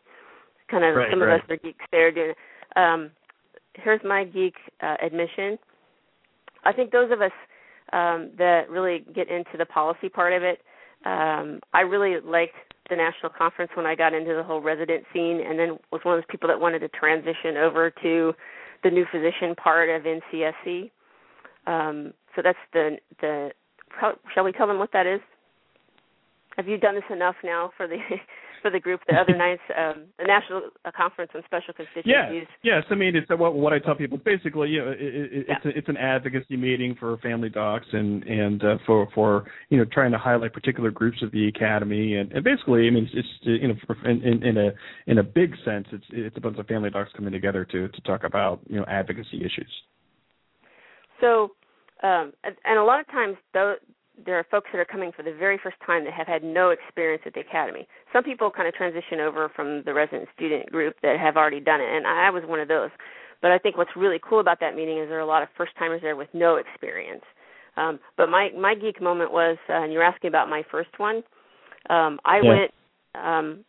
Kind 0.71 0.85
of 0.85 0.95
right, 0.95 1.09
some 1.11 1.23
right. 1.23 1.37
of 1.37 1.41
us 1.41 1.47
are 1.49 1.57
geeks 1.57 1.85
there 1.91 2.12
doing. 2.12 2.35
Um, 2.77 3.11
here's 3.73 4.03
my 4.05 4.25
geek 4.25 4.53
uh, 4.83 4.97
admission. 5.03 5.59
I 6.62 6.75
think 6.75 6.93
those 6.93 7.11
of 7.11 7.23
us 7.23 7.33
um, 7.95 8.33
that 8.37 8.69
really 8.69 9.07
get 9.15 9.31
into 9.31 9.57
the 9.57 9.65
policy 9.65 10.11
part 10.11 10.35
of 10.35 10.43
it, 10.43 10.61
um, 11.07 11.59
I 11.73 11.81
really 11.81 12.21
liked 12.21 12.53
the 12.91 12.97
national 12.97 13.33
conference 13.33 13.71
when 13.75 13.87
I 13.87 13.95
got 13.95 14.12
into 14.12 14.35
the 14.35 14.43
whole 14.43 14.61
resident 14.61 15.05
scene, 15.15 15.41
and 15.41 15.59
then 15.59 15.79
was 15.91 16.03
one 16.03 16.19
of 16.19 16.21
those 16.21 16.31
people 16.31 16.49
that 16.49 16.61
wanted 16.61 16.81
to 16.81 16.88
transition 16.88 17.57
over 17.57 17.91
to 18.03 18.35
the 18.85 18.91
new 18.91 19.07
physician 19.11 19.55
part 19.55 19.88
of 19.88 20.03
NCSC. 20.03 20.91
Um, 21.67 22.12
so 22.35 22.42
that's 22.42 22.59
the 22.73 22.99
the. 23.21 23.51
Shall 24.35 24.45
we 24.45 24.53
tell 24.53 24.66
them 24.66 24.79
what 24.79 24.92
that 24.92 25.07
is? 25.07 25.21
Have 26.57 26.66
you 26.66 26.79
done 26.79 26.95
this 26.95 27.05
enough 27.11 27.37
now 27.45 27.71
for 27.77 27.87
the 27.87 27.99
for 28.62 28.71
the 28.71 28.81
group 28.81 29.01
the 29.09 29.14
other 29.16 29.37
nights, 29.37 29.61
um, 29.77 30.05
the 30.18 30.25
National 30.25 30.62
Conference 30.97 31.33
on 31.35 31.42
Special 31.45 31.75
Constituencies. 31.75 32.47
Yeah, 32.62 32.77
yes. 32.77 32.85
I 32.90 32.95
mean, 32.95 33.16
it's 33.16 33.29
what 33.29 33.55
what 33.55 33.73
I 33.73 33.81
tell 33.81 33.97
people. 33.97 34.16
It's 34.16 34.25
basically, 34.25 34.71
you 34.71 34.81
know, 34.81 34.90
it, 34.92 34.99
it, 35.01 35.47
yeah. 35.49 35.55
it's 35.57 35.66
a, 35.66 35.79
it's 35.79 35.88
an 35.88 35.97
advocacy 35.97 36.57
meeting 36.57 36.97
for 36.99 37.18
family 37.18 37.51
docs 37.51 37.87
and 37.92 38.23
and 38.23 38.64
uh, 38.64 38.77
for 38.87 39.09
for 39.14 39.45
you 39.68 39.77
know 39.77 39.85
trying 39.92 40.12
to 40.12 40.18
highlight 40.18 40.55
particular 40.55 40.90
groups 40.90 41.18
of 41.23 41.33
the 41.33 41.49
academy 41.49 42.16
and, 42.16 42.33
and 42.33 42.45
basically, 42.45 42.87
I 42.87 42.90
mean, 42.90 43.09
it's, 43.12 43.27
it's 43.42 43.62
you 43.62 43.68
know 43.68 43.75
in, 44.05 44.23
in, 44.23 44.42
in 44.45 44.57
a 44.57 44.71
in 45.07 45.18
a 45.18 45.23
big 45.23 45.55
sense, 45.64 45.87
it's 45.92 46.07
it's 46.11 46.37
a 46.37 46.40
bunch 46.40 46.59
of 46.59 46.66
family 46.66 46.88
docs 46.88 47.11
coming 47.14 47.33
together 47.33 47.64
to 47.66 47.88
to 47.88 48.01
talk 48.03 48.25
about 48.25 48.61
you 48.68 48.77
know 48.77 48.87
advocacy 48.88 49.38
issues. 49.38 49.71
So, 51.21 51.51
um, 52.03 52.33
and 52.65 52.79
a 52.79 52.85
lot 52.85 53.01
of 53.01 53.07
times, 53.09 53.37
though, 53.55 53.77
there 54.25 54.38
are 54.38 54.47
folks 54.51 54.69
that 54.73 54.79
are 54.79 54.85
coming 54.85 55.11
for 55.17 55.23
the 55.23 55.33
very 55.33 55.59
first 55.62 55.77
time 55.85 56.05
that 56.05 56.12
have 56.12 56.27
had 56.27 56.45
no 56.45 56.71
experience 56.71 57.23
at 57.27 57.35
the 57.35 57.41
academy. 57.41 57.88
Some 58.12 58.25
people 58.25 58.51
kind 58.51 58.69
of 58.69 58.75
transition 58.75 59.21
over 59.21 59.51
from 59.55 59.83
the 59.85 59.95
resident 59.95 60.29
student 60.35 60.71
group 60.71 60.97
that 61.03 61.19
have 61.19 61.37
already 61.37 61.61
done 61.61 61.81
it, 61.81 61.88
and 61.88 62.07
I 62.07 62.31
was 62.31 62.43
one 62.47 62.61
of 62.61 62.69
those. 62.69 62.91
But 63.41 63.51
I 63.51 63.59
think 63.59 63.77
what's 63.77 63.97
really 63.97 64.21
cool 64.23 64.41
about 64.41 64.61
that 64.61 64.77
meeting 64.77 64.99
is 64.99 65.09
there 65.09 65.19
are 65.19 65.21
a 65.21 65.27
lot 65.27 65.43
of 65.43 65.49
first 65.57 65.73
timers 65.79 66.03
there 66.03 66.15
with 66.15 66.29
no 66.33 66.57
experience. 66.57 67.25
Um, 67.77 67.99
but 68.17 68.29
my 68.29 68.51
my 68.57 68.75
geek 68.75 69.01
moment 69.01 69.33
was, 69.33 69.57
uh, 69.69 69.83
and 69.83 69.93
you're 69.93 70.03
asking 70.03 70.29
about 70.29 70.49
my 70.49 70.62
first 70.71 70.91
one. 70.99 71.23
Um, 71.91 72.21
I 72.25 72.41
yeah. 72.43 72.49
went 72.49 72.71
um, 73.15 73.65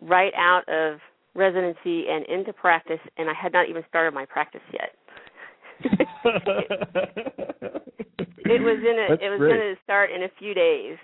right 0.00 0.32
out 0.36 0.62
of 0.68 1.00
residency 1.34 2.06
and 2.08 2.24
into 2.26 2.52
practice, 2.52 3.00
and 3.18 3.28
I 3.28 3.34
had 3.34 3.52
not 3.52 3.68
even 3.68 3.82
started 3.88 4.14
my 4.14 4.24
practice 4.24 4.62
yet. 4.72 4.94
It 8.46 8.60
was 8.60 8.78
in 8.80 8.96
a 8.98 9.06
That's 9.10 9.22
it 9.22 9.30
was 9.30 9.38
great. 9.38 9.56
going 9.56 9.74
to 9.74 9.80
start 9.84 10.10
in 10.10 10.22
a 10.24 10.28
few 10.38 10.54
days. 10.54 10.96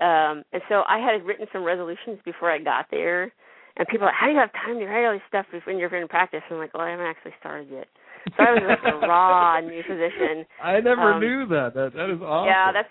Um 0.00 0.42
and 0.52 0.62
so 0.68 0.82
i 0.88 0.98
had 0.98 1.24
written 1.24 1.46
some 1.52 1.62
resolutions 1.62 2.18
before 2.24 2.50
i 2.50 2.58
got 2.58 2.86
there. 2.90 3.32
And 3.76 3.86
people 3.88 4.06
are 4.06 4.10
like 4.10 4.16
how 4.18 4.26
do 4.26 4.32
you 4.32 4.38
have 4.38 4.52
time 4.52 4.78
to 4.78 4.86
write 4.86 5.06
all 5.06 5.12
this 5.12 5.22
stuff 5.28 5.46
when 5.66 5.78
you're 5.78 5.94
in 5.94 6.08
practice? 6.08 6.42
And 6.50 6.56
i'm 6.56 6.60
like 6.60 6.74
well 6.74 6.82
i 6.84 6.90
haven't 6.90 7.06
actually 7.06 7.34
started 7.40 7.68
yet. 7.70 7.88
So 8.36 8.42
i 8.44 8.52
was 8.54 8.62
like 8.68 8.92
a 8.92 8.96
raw 9.06 9.60
new 9.60 9.82
physician 9.82 10.44
i 10.62 10.80
never 10.80 11.14
um, 11.14 11.20
knew 11.20 11.46
that. 11.48 11.74
That 11.74 11.92
that 11.94 12.10
is 12.10 12.20
awesome. 12.22 12.46
yeah 12.48 12.72
that's 12.72 12.88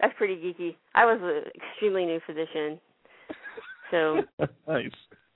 that's 0.00 0.14
pretty 0.16 0.36
geeky. 0.36 0.76
I 0.94 1.04
was 1.04 1.20
an 1.22 1.50
extremely 1.54 2.06
new 2.06 2.20
physician 2.26 2.80
so 3.90 4.22
nice 4.68 4.90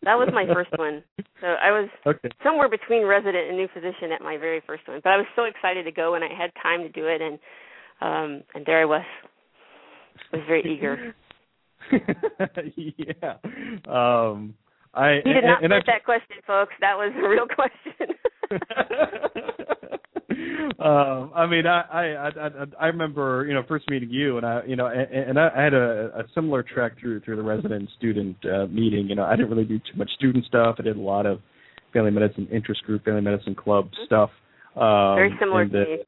that 0.05 0.15
was 0.15 0.29
my 0.33 0.47
first 0.53 0.71
one. 0.77 1.03
So 1.41 1.47
I 1.47 1.71
was 1.71 1.89
okay. 2.07 2.29
somewhere 2.43 2.69
between 2.69 3.05
resident 3.05 3.49
and 3.49 3.57
new 3.57 3.69
physician 3.73 4.13
at 4.13 4.23
my 4.23 4.37
very 4.37 4.63
first 4.67 4.87
one. 4.87 5.01
But 5.03 5.11
I 5.11 5.17
was 5.17 5.27
so 5.37 5.45
excited 5.45 5.85
to 5.85 5.93
go 5.93 6.15
and 6.15 6.25
I 6.25 6.29
had 6.29 6.51
time 6.63 6.83
to 6.83 6.89
do 6.89 7.07
it 7.07 7.21
and 7.21 7.39
um 8.01 8.43
and 8.55 8.67
there 8.67 8.81
I 8.81 8.85
was. 8.85 9.05
I 10.33 10.37
was 10.37 10.47
very 10.47 10.63
eager. 10.63 11.15
yeah. 12.77 13.35
Um 13.87 14.55
I 14.95 15.21
He 15.25 15.33
did 15.33 15.45
not 15.45 15.63
and, 15.63 15.71
put 15.71 15.77
and 15.77 15.85
that 15.87 16.05
question, 16.05 16.37
folks. 16.47 16.75
That 16.81 16.97
was 16.97 17.13
a 17.17 17.29
real 17.29 17.47
question. 17.47 18.15
um, 20.81 21.33
I 21.35 21.47
mean, 21.47 21.67
I, 21.67 21.81
I 21.81 22.29
I 22.29 22.51
I 22.81 22.87
remember 22.87 23.45
you 23.47 23.55
know 23.55 23.63
first 23.69 23.89
meeting 23.91 24.11
you, 24.11 24.37
and 24.37 24.47
I 24.47 24.63
you 24.67 24.77
know 24.77 24.87
and, 24.87 25.31
and 25.31 25.39
I, 25.39 25.49
I 25.57 25.63
had 25.63 25.75
a, 25.75 26.11
a 26.17 26.23
similar 26.35 26.63
track 26.63 26.93
through 27.01 27.21
through 27.21 27.37
the 27.37 27.43
resident 27.43 27.89
student 27.97 28.37
uh, 28.45 28.67
meeting. 28.67 29.09
You 29.09 29.15
know, 29.17 29.25
I 29.25 29.37
didn't 29.37 29.51
really 29.51 29.65
do 29.65 29.79
too 29.79 29.97
much 29.97 30.11
student 30.17 30.45
stuff. 30.47 30.77
I 30.79 30.83
did 30.83 30.97
a 30.97 31.01
lot 31.01 31.27
of 31.27 31.41
family 31.93 32.11
medicine 32.11 32.49
interest 32.53 32.83
group, 32.85 33.05
family 33.05 33.23
medicine 33.23 33.55
club 33.55 33.89
stuff. 34.07 34.31
Um, 34.77 35.17
Very 35.17 35.35
similar 35.39 35.67
to 35.67 35.73
me. 35.73 35.99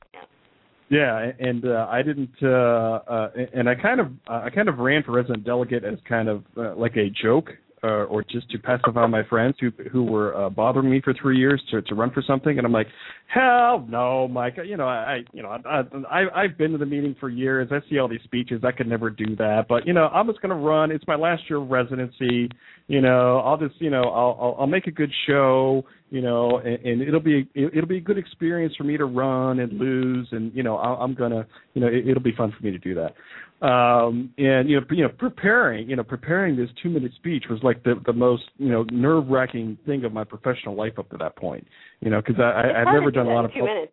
Yeah, 0.88 1.32
and 1.40 1.64
uh, 1.64 1.88
I 1.90 2.02
didn't, 2.02 2.30
uh, 2.40 2.46
uh, 2.46 3.30
and 3.52 3.68
I 3.68 3.74
kind 3.74 4.00
of, 4.00 4.06
uh, 4.28 4.42
I 4.44 4.50
kind 4.54 4.68
of 4.68 4.78
ran 4.78 5.02
for 5.02 5.12
resident 5.12 5.44
delegate 5.44 5.82
as 5.82 5.98
kind 6.08 6.28
of 6.28 6.44
uh, 6.56 6.76
like 6.76 6.96
a 6.96 7.08
joke, 7.24 7.48
uh, 7.84 8.04
or 8.04 8.22
just 8.22 8.50
to 8.50 8.58
pacify 8.58 9.06
my 9.06 9.22
friends 9.24 9.54
who 9.60 9.70
who 9.92 10.02
were 10.02 10.34
uh, 10.34 10.48
bothering 10.48 10.90
me 10.90 11.00
for 11.02 11.14
three 11.20 11.36
years 11.36 11.62
to 11.70 11.82
to 11.82 11.94
run 11.94 12.10
for 12.10 12.22
something, 12.26 12.56
and 12.56 12.66
I'm 12.66 12.72
like, 12.72 12.86
hell 13.26 13.86
no, 13.88 14.26
Mike. 14.28 14.56
You 14.64 14.76
know, 14.76 14.86
I, 14.86 15.20
you 15.32 15.42
know, 15.42 15.50
I, 15.50 15.82
I 16.10 16.44
I've 16.44 16.56
been 16.56 16.72
to 16.72 16.78
the 16.78 16.86
meeting 16.86 17.14
for 17.20 17.28
years. 17.28 17.68
I 17.70 17.78
see 17.90 17.98
all 17.98 18.08
these 18.08 18.22
speeches. 18.24 18.62
I 18.64 18.72
could 18.72 18.88
never 18.88 19.10
do 19.10 19.36
that, 19.36 19.66
but 19.68 19.86
you 19.86 19.92
know, 19.92 20.06
I'm 20.06 20.26
just 20.26 20.40
gonna 20.40 20.56
run. 20.56 20.90
It's 20.90 21.06
my 21.06 21.16
last 21.16 21.42
year 21.50 21.60
of 21.60 21.70
residency. 21.70 22.48
You 22.88 23.00
know, 23.00 23.38
I'll 23.38 23.58
just, 23.58 23.80
you 23.80 23.90
know, 23.90 24.04
I'll 24.04 24.38
I'll, 24.40 24.56
I'll 24.60 24.66
make 24.66 24.86
a 24.86 24.92
good 24.92 25.10
show. 25.26 25.84
You 26.08 26.22
know, 26.22 26.58
and, 26.58 26.78
and 26.84 27.02
it'll 27.02 27.20
be 27.20 27.48
it'll 27.54 27.88
be 27.88 27.98
a 27.98 28.00
good 28.00 28.16
experience 28.16 28.74
for 28.78 28.84
me 28.84 28.96
to 28.96 29.04
run 29.04 29.58
and 29.58 29.72
lose, 29.72 30.28
and 30.30 30.54
you 30.54 30.62
know, 30.62 30.76
I'll, 30.76 30.94
I'm 31.02 31.14
gonna, 31.14 31.46
you 31.74 31.80
know, 31.80 31.88
it, 31.88 32.08
it'll 32.08 32.22
be 32.22 32.34
fun 32.34 32.54
for 32.56 32.64
me 32.64 32.70
to 32.70 32.78
do 32.78 32.94
that 32.94 33.14
um 33.62 34.30
and 34.36 34.68
you 34.68 34.78
know 34.78 34.86
you 34.90 35.02
know 35.02 35.08
preparing 35.08 35.88
you 35.88 35.96
know 35.96 36.04
preparing 36.04 36.56
this 36.56 36.68
two 36.82 36.90
minute 36.90 37.10
speech 37.16 37.44
was 37.48 37.58
like 37.62 37.82
the 37.84 37.94
the 38.04 38.12
most 38.12 38.42
you 38.58 38.68
know 38.68 38.84
nerve 38.90 39.26
wracking 39.28 39.78
thing 39.86 40.04
of 40.04 40.12
my 40.12 40.24
professional 40.24 40.74
life 40.74 40.98
up 40.98 41.08
to 41.08 41.16
that 41.16 41.34
point 41.36 41.66
you 42.00 42.10
know 42.10 42.20
because 42.20 42.38
i, 42.38 42.42
I 42.42 42.80
i've 42.82 42.92
never 42.92 43.10
done 43.10 43.26
a 43.26 43.32
lot 43.32 43.46
of 43.46 43.54
two 43.54 43.64
minutes. 43.64 43.92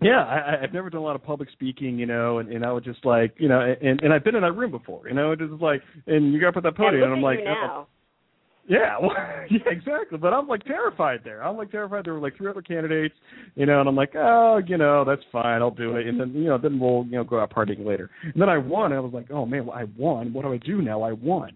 yeah 0.00 0.22
I, 0.22 0.62
i've 0.62 0.72
never 0.72 0.88
done 0.88 1.00
a 1.00 1.04
lot 1.04 1.16
of 1.16 1.24
public 1.24 1.50
speaking 1.50 1.98
you 1.98 2.06
know 2.06 2.38
and, 2.38 2.48
and 2.48 2.64
i 2.64 2.70
was 2.70 2.84
just 2.84 3.04
like 3.04 3.34
you 3.38 3.48
know 3.48 3.60
and 3.60 4.00
and 4.02 4.12
i've 4.12 4.22
been 4.22 4.36
in 4.36 4.42
that 4.42 4.52
room 4.52 4.70
before 4.70 5.08
you 5.08 5.14
know 5.14 5.32
it 5.32 5.40
was 5.40 5.60
like 5.60 5.82
and 6.06 6.32
you 6.32 6.40
got 6.40 6.50
up 6.50 6.58
at 6.58 6.62
that 6.62 6.76
podium 6.76 7.02
and, 7.02 7.12
and 7.12 7.14
i'm 7.14 7.22
like 7.22 7.42
now. 7.42 7.88
Yeah, 8.68 8.96
well, 9.00 9.12
yeah, 9.50 9.58
exactly. 9.66 10.18
But 10.18 10.32
I'm 10.32 10.48
like 10.48 10.64
terrified 10.64 11.20
there. 11.24 11.42
I'm 11.42 11.56
like 11.56 11.70
terrified. 11.70 12.04
There 12.04 12.14
were 12.14 12.20
like 12.20 12.36
three 12.36 12.48
other 12.48 12.62
candidates, 12.62 13.14
you 13.54 13.66
know, 13.66 13.80
and 13.80 13.88
I'm 13.88 13.96
like, 13.96 14.14
oh, 14.16 14.60
you 14.66 14.76
know, 14.76 15.04
that's 15.04 15.22
fine. 15.32 15.62
I'll 15.62 15.70
do 15.70 15.96
it. 15.96 16.06
And 16.06 16.20
then, 16.20 16.32
you 16.32 16.44
know, 16.44 16.58
then 16.58 16.78
we'll, 16.78 17.04
you 17.04 17.16
know, 17.16 17.24
go 17.24 17.40
out 17.40 17.52
partying 17.52 17.84
later. 17.84 18.10
And 18.22 18.40
then 18.40 18.48
I 18.48 18.58
won. 18.58 18.92
And 18.92 18.94
I 18.94 19.00
was 19.00 19.12
like, 19.12 19.30
oh 19.30 19.46
man, 19.46 19.66
well, 19.66 19.76
I 19.76 19.84
won. 19.96 20.32
What 20.32 20.42
do 20.42 20.52
I 20.52 20.58
do 20.58 20.82
now? 20.82 21.02
I 21.02 21.12
won. 21.12 21.50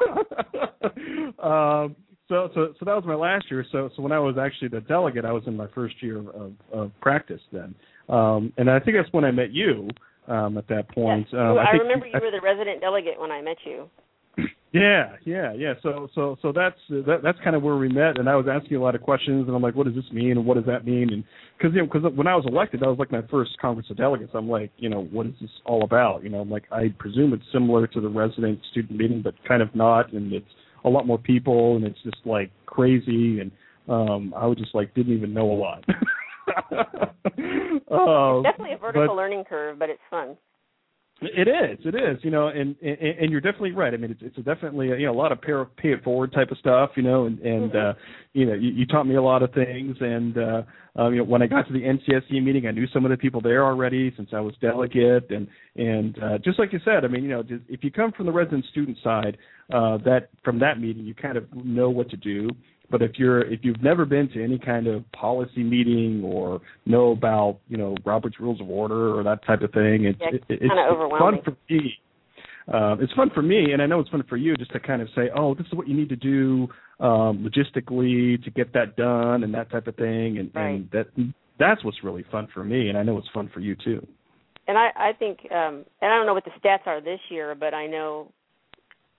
um, 1.42 1.96
so, 2.28 2.48
so, 2.54 2.74
so 2.78 2.84
that 2.84 2.94
was 2.94 3.04
my 3.06 3.14
last 3.14 3.50
year. 3.50 3.64
So, 3.70 3.90
so 3.94 4.02
when 4.02 4.12
I 4.12 4.18
was 4.18 4.36
actually 4.38 4.68
the 4.68 4.80
delegate, 4.80 5.24
I 5.24 5.32
was 5.32 5.42
in 5.46 5.56
my 5.56 5.68
first 5.74 5.96
year 6.02 6.18
of, 6.18 6.52
of 6.72 6.90
practice 7.00 7.42
then. 7.52 7.74
Um, 8.08 8.52
and 8.56 8.70
I 8.70 8.80
think 8.80 8.96
that's 8.96 9.12
when 9.12 9.24
I 9.24 9.30
met 9.30 9.52
you. 9.52 9.88
um, 10.28 10.58
at 10.58 10.66
that 10.68 10.88
point. 10.90 11.26
Yes. 11.30 11.40
Um, 11.40 11.58
I, 11.58 11.72
I, 11.72 11.76
remember 11.76 12.06
you 12.06 12.18
were 12.20 12.30
the 12.30 12.40
resident 12.42 12.80
delegate 12.80 13.20
when 13.20 13.30
I 13.30 13.42
met 13.42 13.56
you. 13.64 13.88
Yeah, 14.74 15.14
yeah, 15.24 15.52
yeah. 15.52 15.74
So, 15.84 16.08
so, 16.16 16.36
so 16.42 16.50
that's 16.50 16.76
that, 16.88 17.20
that's 17.22 17.38
kind 17.44 17.54
of 17.54 17.62
where 17.62 17.76
we 17.76 17.88
met, 17.88 18.18
and 18.18 18.28
I 18.28 18.34
was 18.34 18.46
asking 18.50 18.76
a 18.76 18.82
lot 18.82 18.96
of 18.96 19.02
questions, 19.02 19.46
and 19.46 19.54
I'm 19.54 19.62
like, 19.62 19.76
what 19.76 19.86
does 19.86 19.94
this 19.94 20.10
mean, 20.12 20.32
and 20.32 20.44
what 20.44 20.56
does 20.56 20.66
that 20.66 20.84
mean, 20.84 21.12
and 21.12 21.22
because 21.56 21.72
you 21.76 21.80
know, 21.80 21.86
because 21.86 22.02
when 22.16 22.26
I 22.26 22.34
was 22.34 22.44
elected, 22.48 22.80
that 22.80 22.88
was 22.88 22.98
like 22.98 23.12
my 23.12 23.22
first 23.30 23.52
Congress 23.60 23.86
of 23.88 23.98
Delegates. 23.98 24.32
I'm 24.34 24.48
like, 24.48 24.72
you 24.78 24.88
know, 24.88 25.04
what 25.04 25.26
is 25.26 25.34
this 25.40 25.50
all 25.64 25.84
about? 25.84 26.24
You 26.24 26.30
know, 26.30 26.40
I'm 26.40 26.50
like, 26.50 26.64
I 26.72 26.92
presume 26.98 27.32
it's 27.32 27.44
similar 27.52 27.86
to 27.86 28.00
the 28.00 28.08
resident 28.08 28.58
student 28.72 28.98
meeting, 28.98 29.22
but 29.22 29.34
kind 29.46 29.62
of 29.62 29.72
not, 29.76 30.12
and 30.12 30.32
it's 30.32 30.44
a 30.84 30.88
lot 30.88 31.06
more 31.06 31.18
people, 31.18 31.76
and 31.76 31.84
it's 31.84 32.02
just 32.02 32.18
like 32.24 32.50
crazy, 32.66 33.38
and 33.38 33.52
um 33.88 34.34
I 34.36 34.44
was 34.46 34.58
just 34.58 34.74
like 34.74 34.92
didn't 34.94 35.16
even 35.16 35.32
know 35.32 35.52
a 35.52 35.54
lot. 35.54 35.84
uh, 35.88 35.94
it's 37.26 38.42
definitely 38.42 38.74
a 38.74 38.78
vertical 38.78 39.06
but, 39.06 39.14
learning 39.14 39.44
curve, 39.48 39.78
but 39.78 39.88
it's 39.88 40.02
fun. 40.10 40.36
It 41.26 41.48
is, 41.48 41.84
it 41.84 41.94
is, 41.94 42.22
you 42.22 42.30
know, 42.30 42.48
and 42.48 42.76
and, 42.82 42.98
and 42.98 43.30
you're 43.30 43.40
definitely 43.40 43.72
right. 43.72 43.92
I 43.92 43.96
mean, 43.96 44.10
it's 44.10 44.20
it's 44.22 44.38
a 44.38 44.42
definitely 44.42 44.90
a, 44.90 44.96
you 44.96 45.06
know 45.06 45.12
a 45.12 45.20
lot 45.20 45.32
of 45.32 45.40
pay, 45.40 45.52
pay 45.76 45.92
it 45.92 46.04
forward 46.04 46.32
type 46.32 46.50
of 46.50 46.58
stuff, 46.58 46.90
you 46.96 47.02
know, 47.02 47.26
and 47.26 47.38
and 47.40 47.72
mm-hmm. 47.72 47.90
uh, 47.90 47.92
you 48.32 48.46
know 48.46 48.54
you, 48.54 48.70
you 48.70 48.86
taught 48.86 49.04
me 49.04 49.16
a 49.16 49.22
lot 49.22 49.42
of 49.42 49.52
things, 49.52 49.96
and 50.00 50.36
uh, 50.38 50.62
um, 50.96 51.12
you 51.12 51.18
know 51.18 51.24
when 51.24 51.42
I 51.42 51.46
got 51.46 51.66
to 51.66 51.72
the 51.72 51.80
NCSC 51.80 52.42
meeting, 52.42 52.66
I 52.66 52.70
knew 52.70 52.86
some 52.92 53.04
of 53.04 53.10
the 53.10 53.16
people 53.16 53.40
there 53.40 53.64
already 53.64 54.12
since 54.16 54.30
I 54.32 54.40
was 54.40 54.54
delegate, 54.60 55.30
and 55.30 55.48
and 55.76 56.18
uh, 56.22 56.38
just 56.38 56.58
like 56.58 56.72
you 56.72 56.80
said, 56.84 57.04
I 57.04 57.08
mean, 57.08 57.22
you 57.22 57.30
know, 57.30 57.42
just, 57.42 57.62
if 57.68 57.84
you 57.84 57.90
come 57.90 58.12
from 58.12 58.26
the 58.26 58.32
resident 58.32 58.64
student 58.70 58.98
side, 59.02 59.38
uh, 59.72 59.98
that 60.04 60.28
from 60.44 60.58
that 60.60 60.80
meeting, 60.80 61.04
you 61.04 61.14
kind 61.14 61.36
of 61.36 61.46
know 61.54 61.90
what 61.90 62.10
to 62.10 62.16
do. 62.16 62.48
But 62.94 63.02
if 63.02 63.18
you're 63.18 63.40
if 63.52 63.58
you've 63.64 63.82
never 63.82 64.04
been 64.04 64.28
to 64.28 64.44
any 64.44 64.56
kind 64.56 64.86
of 64.86 65.02
policy 65.10 65.64
meeting 65.64 66.22
or 66.24 66.60
know 66.86 67.10
about 67.10 67.58
you 67.66 67.76
know 67.76 67.96
Robert's 68.04 68.38
Rules 68.38 68.60
of 68.60 68.70
Order 68.70 69.18
or 69.18 69.24
that 69.24 69.44
type 69.44 69.62
of 69.62 69.72
thing, 69.72 70.04
it's 70.04 70.18
yeah, 70.20 70.28
it, 70.28 70.44
it's, 70.48 70.62
it's 70.62 71.18
fun 71.18 71.40
for 71.44 71.56
me. 71.68 71.98
Uh, 72.72 72.94
it's 73.00 73.12
fun 73.14 73.32
for 73.34 73.42
me, 73.42 73.72
and 73.72 73.82
I 73.82 73.86
know 73.86 73.98
it's 73.98 74.10
fun 74.10 74.22
for 74.28 74.36
you, 74.36 74.54
just 74.54 74.70
to 74.74 74.78
kind 74.78 75.02
of 75.02 75.08
say, 75.16 75.22
oh, 75.36 75.56
this 75.56 75.66
is 75.66 75.72
what 75.72 75.88
you 75.88 75.96
need 75.96 76.08
to 76.08 76.14
do 76.14 76.68
um, 77.00 77.44
logistically 77.44 78.40
to 78.44 78.50
get 78.54 78.72
that 78.74 78.94
done, 78.94 79.42
and 79.42 79.52
that 79.54 79.72
type 79.72 79.88
of 79.88 79.96
thing, 79.96 80.38
and, 80.38 80.52
right. 80.54 80.68
and 80.68 80.88
that 80.92 81.06
that's 81.58 81.84
what's 81.84 82.04
really 82.04 82.24
fun 82.30 82.46
for 82.54 82.62
me, 82.62 82.90
and 82.90 82.96
I 82.96 83.02
know 83.02 83.18
it's 83.18 83.26
fun 83.34 83.50
for 83.52 83.58
you 83.58 83.74
too. 83.74 84.06
And 84.68 84.78
I, 84.78 84.90
I 84.94 85.12
think, 85.18 85.40
um, 85.50 85.84
and 86.00 86.12
I 86.12 86.16
don't 86.16 86.26
know 86.26 86.34
what 86.34 86.44
the 86.44 86.52
stats 86.64 86.86
are 86.86 87.00
this 87.00 87.18
year, 87.28 87.56
but 87.58 87.74
I 87.74 87.88
know 87.88 88.30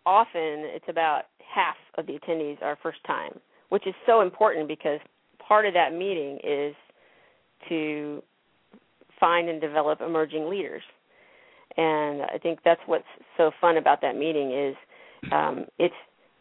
often 0.06 0.64
it's 0.64 0.88
about 0.88 1.24
half 1.54 1.76
of 1.98 2.08
the 2.08 2.14
attendees 2.14 2.62
are 2.62 2.78
first 2.82 3.00
time 3.06 3.38
which 3.70 3.88
is 3.88 3.94
so 4.06 4.22
important 4.22 4.68
because 4.68 5.00
part 5.40 5.66
of 5.66 5.74
that 5.74 5.94
meeting 5.94 6.40
is 6.44 6.76
to 7.70 8.22
find 9.20 9.50
and 9.50 9.62
develop 9.62 10.02
emerging 10.02 10.50
leaders. 10.50 10.84
And 11.78 12.22
I 12.22 12.38
think 12.42 12.60
that's 12.64 12.82
what's 12.86 13.04
so 13.38 13.52
fun 13.60 13.78
about 13.78 14.02
that 14.02 14.16
meeting 14.16 14.52
is 14.52 14.76
um, 15.32 15.66
it's 15.78 15.96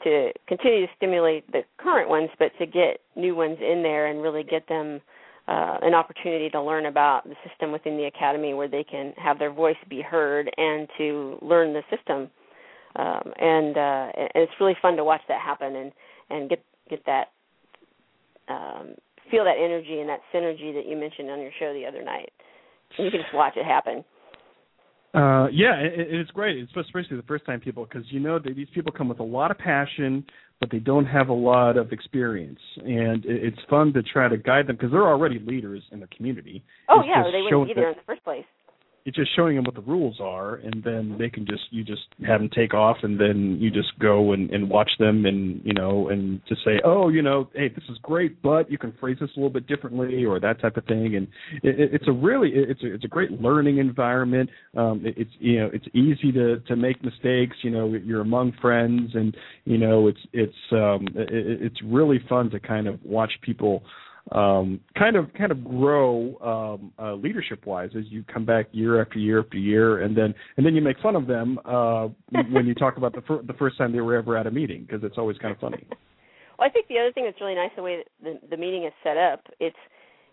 to 0.05 0.31
continue 0.47 0.87
to 0.87 0.93
stimulate 0.97 1.51
the 1.51 1.63
current 1.79 2.09
ones, 2.09 2.29
but 2.39 2.53
to 2.59 2.67
get 2.67 3.01
new 3.17 3.35
ones 3.35 3.59
in 3.61 3.83
there 3.83 4.07
and 4.07 4.23
really 4.23 4.43
get 4.43 4.69
them 4.69 5.01
uh, 5.49 5.79
an 5.83 5.95
opportunity 5.95 6.49
to 6.51 6.63
learn 6.63 6.87
about 6.87 7.25
the 7.25 7.35
system 7.49 7.73
within 7.73 7.97
the 7.97 8.05
academy, 8.05 8.55
where 8.55 8.69
they 8.69 8.85
can 8.85 9.13
have 9.17 9.39
their 9.39 9.53
voice 9.53 9.77
be 9.89 10.01
heard 10.01 10.51
and 10.57 10.89
to 10.99 11.39
learn 11.43 11.73
the 11.73 11.83
system. 11.91 12.31
Um, 12.97 13.33
and, 13.41 13.77
uh, 13.77 14.09
and 14.17 14.31
it's 14.37 14.53
really 14.61 14.77
fun 14.81 14.97
to 14.97 15.05
watch 15.05 15.23
that 15.29 15.41
happen 15.41 15.75
and 15.75 15.93
and 16.31 16.49
get 16.49 16.65
get 16.89 17.05
that 17.07 17.29
um, 18.49 18.95
feel 19.31 19.45
that 19.45 19.57
energy 19.59 20.01
and 20.01 20.09
that 20.09 20.21
synergy 20.33 20.75
that 20.75 20.87
you 20.87 20.97
mentioned 20.97 21.31
on 21.31 21.41
your 21.41 21.51
show 21.59 21.73
the 21.73 21.87
other 21.87 22.03
night. 22.03 22.31
And 22.97 23.07
you 23.07 23.11
can 23.11 23.21
just 23.21 23.35
watch 23.35 23.55
it 23.57 23.65
happen. 23.65 24.05
Uh, 25.15 25.47
yeah, 25.53 25.77
it, 25.77 25.93
it's 25.97 26.31
great, 26.33 26.59
It's 26.59 26.73
especially 26.77 27.17
the 27.17 27.23
first 27.23 27.47
time 27.47 27.61
people, 27.61 27.85
because 27.85 28.05
you 28.11 28.19
know 28.19 28.39
that 28.41 28.57
these 28.57 28.67
people 28.75 28.91
come 28.91 29.09
with 29.09 29.21
a 29.21 29.25
lot 29.25 29.53
of 29.53 29.59
passion, 29.59 30.25
but 30.59 30.71
they 30.73 30.81
don't 30.81 31.07
have 31.07 31.29
a 31.29 31.33
lot 31.33 31.77
of 31.77 31.93
experience, 31.93 32.59
and 32.79 33.25
it, 33.25 33.45
it's 33.45 33.59
fun 33.71 33.93
to 33.93 34.03
try 34.03 34.29
to 34.29 34.37
guide 34.37 34.67
them 34.67 34.75
because 34.75 34.91
they're 34.91 35.07
already 35.07 35.39
leaders 35.39 35.83
in 35.93 36.01
the 36.01 36.09
community. 36.09 36.65
Oh 36.89 36.99
it's 36.99 37.09
yeah, 37.09 37.23
they 37.31 37.43
wouldn't 37.43 37.69
be 37.69 37.75
there 37.75 37.91
in 37.91 37.97
the 37.97 38.03
first 38.05 38.25
place 38.25 38.45
it's 39.05 39.17
just 39.17 39.35
showing 39.37 39.57
them 39.57 39.65
what 39.65 39.75
the 39.75 39.83
rules 39.83 40.19
are 40.21 40.57
and 40.57 40.83
then 40.83 41.17
they 41.19 41.29
can 41.29 41.47
just 41.47 41.65
you 41.71 41.85
just 41.85 42.03
have 42.27 42.41
them 42.41 42.51
take 42.55 42.75
off 42.75 42.97
and 43.03 43.21
then 43.21 43.59
you 43.61 43.71
just 43.71 43.99
go 43.99 44.33
and, 44.33 44.51
and 44.51 44.69
watch 44.69 44.91
them 44.99 45.27
and 45.27 45.61
you 45.65 45.73
know 45.73 46.09
and 46.09 46.41
just 46.49 46.65
say 46.65 46.81
oh 46.85 47.09
you 47.09 47.23
know 47.23 47.49
hey 47.55 47.69
this 47.69 47.85
is 47.89 47.99
great 48.03 48.41
but 48.43 48.71
you 48.71 48.79
can 48.79 48.93
phrase 49.01 49.17
this 49.21 49.31
a 49.37 49.39
little 49.39 49.51
bit 49.51 49.67
differently 49.67 50.25
or 50.25 50.41
that 50.41 50.61
type 50.61 50.77
of 50.77 50.85
thing. 50.85 51.17
And 51.17 51.27
it, 51.63 51.93
it's 51.95 52.09
a 52.09 52.13
really 52.13 52.51
it's 52.55 52.83
a 52.83 52.95
it's 52.95 53.05
a 53.05 53.09
great 53.09 53.31
learning 53.41 53.79
environment. 53.79 54.51
Um 54.77 55.03
it, 55.05 55.15
it's 55.17 55.31
you 55.39 55.61
know 55.61 55.71
it's 55.73 55.87
easy 55.95 56.33
to 56.33 56.61
to 56.61 56.77
make 56.77 57.03
mistakes 57.05 57.57
you 57.63 57.71
know 57.71 57.95
you're 57.95 58.21
among 58.21 58.53
friends 58.61 59.11
and 59.15 59.37
you 59.65 59.79
know 59.79 60.09
it's 60.09 60.21
it's 60.33 60.53
um 60.73 61.07
it, 61.15 61.29
it's 61.63 61.83
really 61.85 62.21
fun 62.29 62.51
to 62.51 62.61
kind 62.61 62.87
of 62.87 62.99
watch 63.05 63.33
people 63.43 63.83
um, 64.33 64.81
kind 64.99 65.17
of 65.17 65.33
kind 65.35 65.53
of 65.53 65.65
grow 65.65 66.79
um, 66.81 66.93
uh, 66.99 67.15
leadership 67.15 67.67
wise 67.67 67.91
as 67.97 68.05
you 68.09 68.25
come 68.33 68.45
back 68.45 68.67
year 68.73 69.01
after 69.01 69.19
year 69.19 69.41
after 69.41 69.59
year, 69.59 70.03
and 70.03 70.17
then 70.17 70.35
and 70.57 70.65
then 70.65 70.75
you 70.75 70.81
make 70.81 70.99
fun 71.01 71.15
of 71.15 71.27
them 71.27 71.59
uh, 71.65 72.09
when 72.51 72.67
you 72.67 72.75
talk 72.75 72.97
about 72.97 73.15
the 73.15 73.21
fir- 73.23 73.43
the 73.43 73.53
first 73.55 73.77
time 73.77 73.93
they 73.93 74.01
were 74.01 74.17
ever 74.17 74.37
at 74.37 74.47
a 74.47 74.51
meeting 74.51 74.85
because 74.87 75.05
it's 75.05 75.19
always 75.19 75.37
kind 75.39 75.53
of 75.53 75.61
funny. 75.61 75.87
Well, 76.57 76.69
I 76.69 76.71
think 76.71 76.87
the 76.87 77.01
other 77.01 77.11
thing 77.11 77.25
that's 77.25 77.41
really 77.41 77.57
nice 77.57 77.71
the 77.75 77.83
way 77.83 78.05
the 78.23 78.39
the 78.49 78.57
meeting 78.57 78.85
is 78.85 78.93
set 79.03 79.17
up. 79.17 79.41
It's 79.59 79.77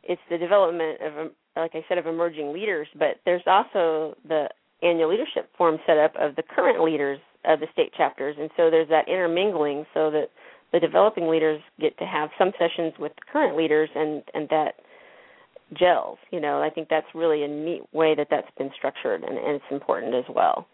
it's 0.03 0.21
the 0.29 0.37
development 0.37 1.01
of 1.01 1.17
um, 1.17 1.31
like 1.55 1.71
I 1.73 1.83
said 1.89 1.97
of 1.97 2.05
emerging 2.05 2.53
leaders, 2.53 2.87
but 2.93 3.17
there's 3.25 3.41
also 3.47 4.15
the 4.27 4.47
annual 4.83 5.09
leadership 5.09 5.49
forum 5.57 5.79
set 5.87 5.97
up 5.97 6.13
of 6.19 6.35
the 6.35 6.43
current 6.43 6.83
leaders 6.83 7.19
of 7.45 7.59
the 7.59 7.65
state 7.73 7.91
chapters, 7.97 8.35
and 8.39 8.51
so 8.55 8.69
there's 8.69 8.89
that 8.89 9.07
intermingling 9.07 9.85
so 9.95 10.11
that 10.11 10.27
the 10.71 10.79
developing 10.79 11.27
leaders 11.27 11.61
get 11.79 11.97
to 11.97 12.05
have 12.05 12.29
some 12.37 12.51
sessions 12.57 12.93
with 12.99 13.11
the 13.15 13.21
current 13.31 13.57
leaders 13.57 13.89
and 13.95 14.23
and 14.33 14.47
that 14.49 14.75
gels 15.77 16.17
you 16.31 16.39
know 16.39 16.61
i 16.61 16.69
think 16.69 16.87
that's 16.89 17.07
really 17.15 17.43
a 17.43 17.47
neat 17.47 17.81
way 17.93 18.13
that 18.15 18.27
that's 18.29 18.49
been 18.57 18.71
structured 18.77 19.23
and, 19.23 19.37
and 19.37 19.55
it's 19.55 19.65
important 19.71 20.13
as 20.13 20.25
well 20.33 20.67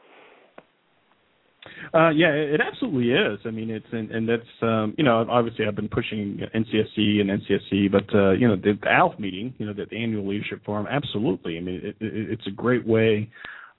uh, 1.93 2.09
yeah, 2.09 2.29
it 2.29 2.61
absolutely 2.61 3.11
is. 3.11 3.39
I 3.45 3.51
mean, 3.51 3.69
it's 3.69 3.85
and, 3.91 4.11
and 4.11 4.29
that's 4.29 4.41
um, 4.61 4.93
you 4.97 5.03
know 5.03 5.25
obviously 5.29 5.65
I've 5.65 5.75
been 5.75 5.89
pushing 5.89 6.39
NCSC 6.55 7.19
and 7.19 7.29
NCSC, 7.29 7.91
but 7.91 8.05
uh, 8.13 8.31
you 8.31 8.47
know 8.47 8.55
the, 8.55 8.77
the 8.81 8.91
ALF 8.91 9.19
meeting, 9.19 9.53
you 9.57 9.65
know 9.65 9.73
the, 9.73 9.85
the 9.89 10.01
annual 10.01 10.27
leadership 10.27 10.63
forum, 10.65 10.87
absolutely. 10.89 11.57
I 11.57 11.61
mean, 11.61 11.81
it, 11.83 11.95
it, 11.99 12.31
it's 12.31 12.47
a 12.47 12.51
great 12.51 12.85
way 12.85 13.29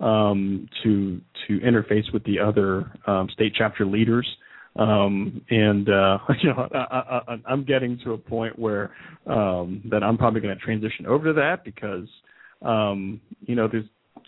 um, 0.01 0.69
to 0.83 1.21
to 1.47 1.61
interface 1.61 2.13
with 2.13 2.25
the 2.25 2.39
other 2.39 2.91
um, 3.07 3.29
state 3.33 3.53
chapter 3.57 3.87
leaders. 3.87 4.27
Um, 4.79 5.43
and 5.51 5.89
uh, 5.89 6.19
you 6.41 6.51
know, 6.51 6.69
I, 6.73 7.23
I, 7.29 7.37
I'm 7.47 7.65
getting 7.65 7.99
to 8.05 8.13
a 8.13 8.19
point 8.19 8.59
where 8.59 8.93
um, 9.27 9.83
that 9.91 10.03
I'm 10.03 10.17
probably 10.17 10.41
going 10.41 10.57
to 10.57 10.65
transition 10.65 11.07
over 11.07 11.25
to 11.27 11.33
that 11.35 11.65
because 11.65 12.09
um, 12.63 13.21
you 13.41 13.55
know 13.55 13.69
there's 13.71 13.85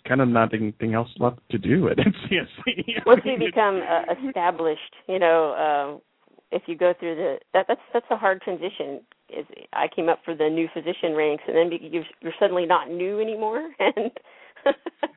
kind 0.07 0.21
of 0.21 0.27
not 0.27 0.53
anything 0.53 0.93
else 0.93 1.09
left 1.19 1.39
to 1.51 1.57
do 1.57 1.87
at 1.89 1.97
NCSC. 1.97 3.05
Once 3.05 3.21
you 3.23 3.37
become 3.37 3.81
uh, 3.81 4.13
established, 4.27 4.93
you 5.07 5.19
know, 5.19 6.01
uh, 6.01 6.55
if 6.55 6.63
you 6.67 6.75
go 6.75 6.93
through 6.99 7.15
the 7.15 7.37
that 7.53 7.65
that's 7.67 7.81
that's 7.93 8.05
a 8.11 8.17
hard 8.17 8.41
transition. 8.41 9.01
Is 9.29 9.45
I 9.71 9.87
came 9.87 10.09
up 10.09 10.19
for 10.25 10.35
the 10.35 10.49
new 10.49 10.67
physician 10.73 11.15
ranks, 11.15 11.43
and 11.47 11.55
then 11.55 11.79
you're, 11.81 12.03
you're 12.19 12.33
suddenly 12.37 12.65
not 12.65 12.91
new 12.91 13.21
anymore, 13.21 13.71
and 13.79 14.11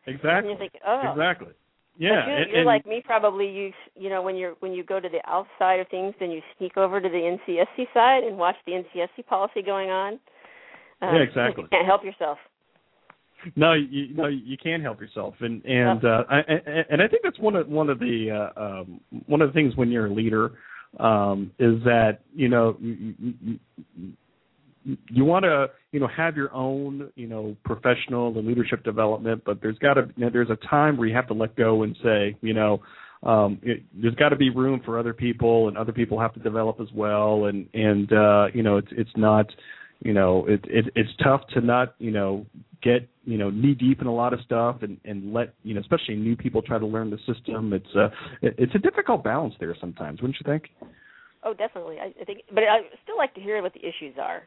exactly, 0.07 0.53
and 0.53 0.71
oh, 0.87 1.11
exactly. 1.11 1.53
Yeah, 1.97 2.25
but 2.27 2.49
you're 2.51 2.59
and, 2.59 2.67
like 2.67 2.87
me. 2.87 3.03
Probably 3.05 3.49
you, 3.49 3.73
you 3.95 4.11
know, 4.11 4.21
when 4.23 4.37
you're 4.37 4.55
when 4.61 4.73
you 4.73 4.83
go 4.83 4.99
to 4.99 5.09
the 5.09 5.21
outside 5.31 5.81
of 5.81 5.89
things, 5.89 6.15
then 6.19 6.31
you 6.31 6.41
sneak 6.59 6.77
over 6.77 7.01
to 7.01 7.09
the 7.09 7.15
NCSC 7.49 7.87
side 7.95 8.25
and 8.25 8.37
watch 8.37 8.57
the 8.67 8.73
NCSC 8.73 9.27
policy 9.27 9.63
going 9.63 9.91
on. 9.91 10.15
Um, 11.01 11.15
yeah, 11.15 11.23
exactly. 11.23 11.65
You 11.71 11.71
can't 11.71 11.87
help 11.87 12.05
yourself. 12.05 12.39
No, 13.57 13.75
you 13.75 14.15
no, 14.15 14.27
you 14.27 14.57
can't 14.57 14.83
help 14.83 15.01
yourself, 15.01 15.35
and 15.41 15.65
and 15.65 16.05
uh, 16.05 16.25
I, 16.31 16.39
and 16.91 17.03
I 17.03 17.09
think 17.09 17.23
that's 17.23 17.39
one 17.39 17.55
of 17.57 17.69
one 17.69 17.91
of 17.91 17.99
the 17.99 18.51
uh, 18.57 18.61
um, 18.61 19.01
one 19.27 19.43
of 19.43 19.51
the 19.51 19.53
things 19.53 19.77
when 19.77 19.91
you're 19.91 20.07
a 20.07 20.13
leader 20.13 20.53
um, 20.99 21.53
is 21.59 21.83
that 21.85 22.21
you 22.35 22.49
know 22.49 22.77
you, 24.85 25.25
want 25.25 25.45
to 25.45 25.67
you 25.93 26.01
know 26.01 26.09
have 26.09 26.37
your 26.37 26.53
own 26.53 27.11
you 27.15 27.27
know 27.27 27.57
professional 27.65 28.37
and 28.37 28.47
leadership 28.47 28.83
development 28.85 29.43
but 29.45 29.61
there's 29.63 29.79
got 29.79 29.95
to 29.95 30.03
you 30.17 30.25
know, 30.25 30.31
there's 30.31 30.51
a 30.51 30.59
time 30.69 30.97
where 30.97 31.09
you 31.09 31.15
have 31.15 31.27
to 31.27 31.35
let 31.35 31.57
go 31.57 31.83
and 31.83 31.97
say 32.03 32.37
you 32.41 32.55
know 32.55 32.83
um 33.23 33.59
it, 33.63 33.83
there's 33.95 34.15
got 34.17 34.31
to 34.31 34.37
be 34.37 34.51
room 34.51 34.81
for 34.85 34.99
other 34.99 35.15
people 35.15 35.69
and 35.69 35.77
other 35.77 35.93
people 35.93 36.21
have 36.21 36.35
to 36.35 36.41
develop 36.41 36.81
as 36.81 36.89
well. 36.95 37.47
And 37.47 37.69
and 37.75 38.13
uh 38.13 38.47
you 38.53 38.63
know 38.63 38.77
it's 38.77 38.89
it's 38.93 39.11
not 39.17 39.47
you 40.01 40.13
know 40.13 40.47
it, 40.47 40.61
it 40.65 40.87
it's 40.95 41.11
tough 41.23 41.41
to 41.55 41.61
not 41.61 41.95
you 41.99 42.11
know 42.11 42.47
get 42.83 43.09
you 43.25 43.39
know 43.39 43.49
knee 43.49 43.75
deep 43.75 44.03
in 44.03 44.07
a 44.07 44.15
lot 44.15 44.33
of 44.35 44.41
stuff 44.43 44.83
and 44.83 45.01
and 45.05 45.33
let 45.33 45.55
you 45.63 45.75
know 45.75 45.81
especially 45.81 46.17
new 46.17 46.37
people 46.37 46.61
try 46.61 46.79
to 46.79 46.87
learn 46.87 47.11
the 47.11 47.19
system. 47.33 47.73
It's 47.73 47.95
a 47.95 48.05
it, 48.43 48.55
it's 48.59 48.75
a 48.75 48.79
difficult 48.79 49.25
balance 49.25 49.55
there 49.59 49.75
sometimes 49.81 50.21
wouldn't 50.21 50.37
you 50.39 50.51
think? 50.51 50.69
Oh 51.43 51.55
definitely. 51.55 51.99
I, 51.99 52.13
I 52.21 52.25
think 52.25 52.43
but 52.53 52.65
i 52.65 52.81
still 53.03 53.17
like 53.17 53.35
to 53.35 53.41
hear 53.41 53.61
what 53.63 53.73
the 53.73 53.81
issues 53.81 54.17
are 54.21 54.43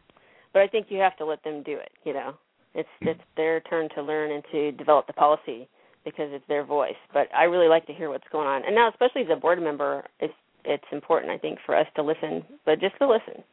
but 0.54 0.62
I 0.62 0.68
think 0.68 0.88
you 0.90 1.00
have 1.00 1.18
to 1.18 1.26
let 1.26 1.44
them 1.44 1.64
do 1.64 1.74
it. 1.74 1.92
You 2.04 2.14
know, 2.14 2.34
it's 2.74 2.90
it's 3.02 3.20
their 3.36 3.60
turn 3.62 3.90
to 3.96 4.02
learn 4.02 4.32
and 4.32 4.44
to 4.52 4.72
develop 4.74 5.08
the 5.08 5.14
policy. 5.14 5.68
because 6.08 6.30
it's 6.32 6.48
their 6.48 6.64
voice. 6.64 6.96
But 7.14 7.28
I 7.36 7.44
really 7.44 7.68
like 7.68 7.86
to 7.88 7.94
hear 7.94 8.10
what's 8.10 8.28
going 8.32 8.48
on. 8.48 8.64
And 8.66 8.74
now, 8.74 8.90
especially 8.90 9.24
as 9.24 9.28
a 9.30 9.36
board 9.36 9.62
member, 9.62 10.06
it's 10.22 10.34
it's 10.64 10.84
important 10.92 11.32
I 11.32 11.38
think 11.38 11.60
for 11.66 11.76
us 11.76 11.86
to 11.96 12.04
listen, 12.04 12.44
but 12.66 12.80
just 12.80 12.98
to 13.00 13.08
listen. 13.08 13.44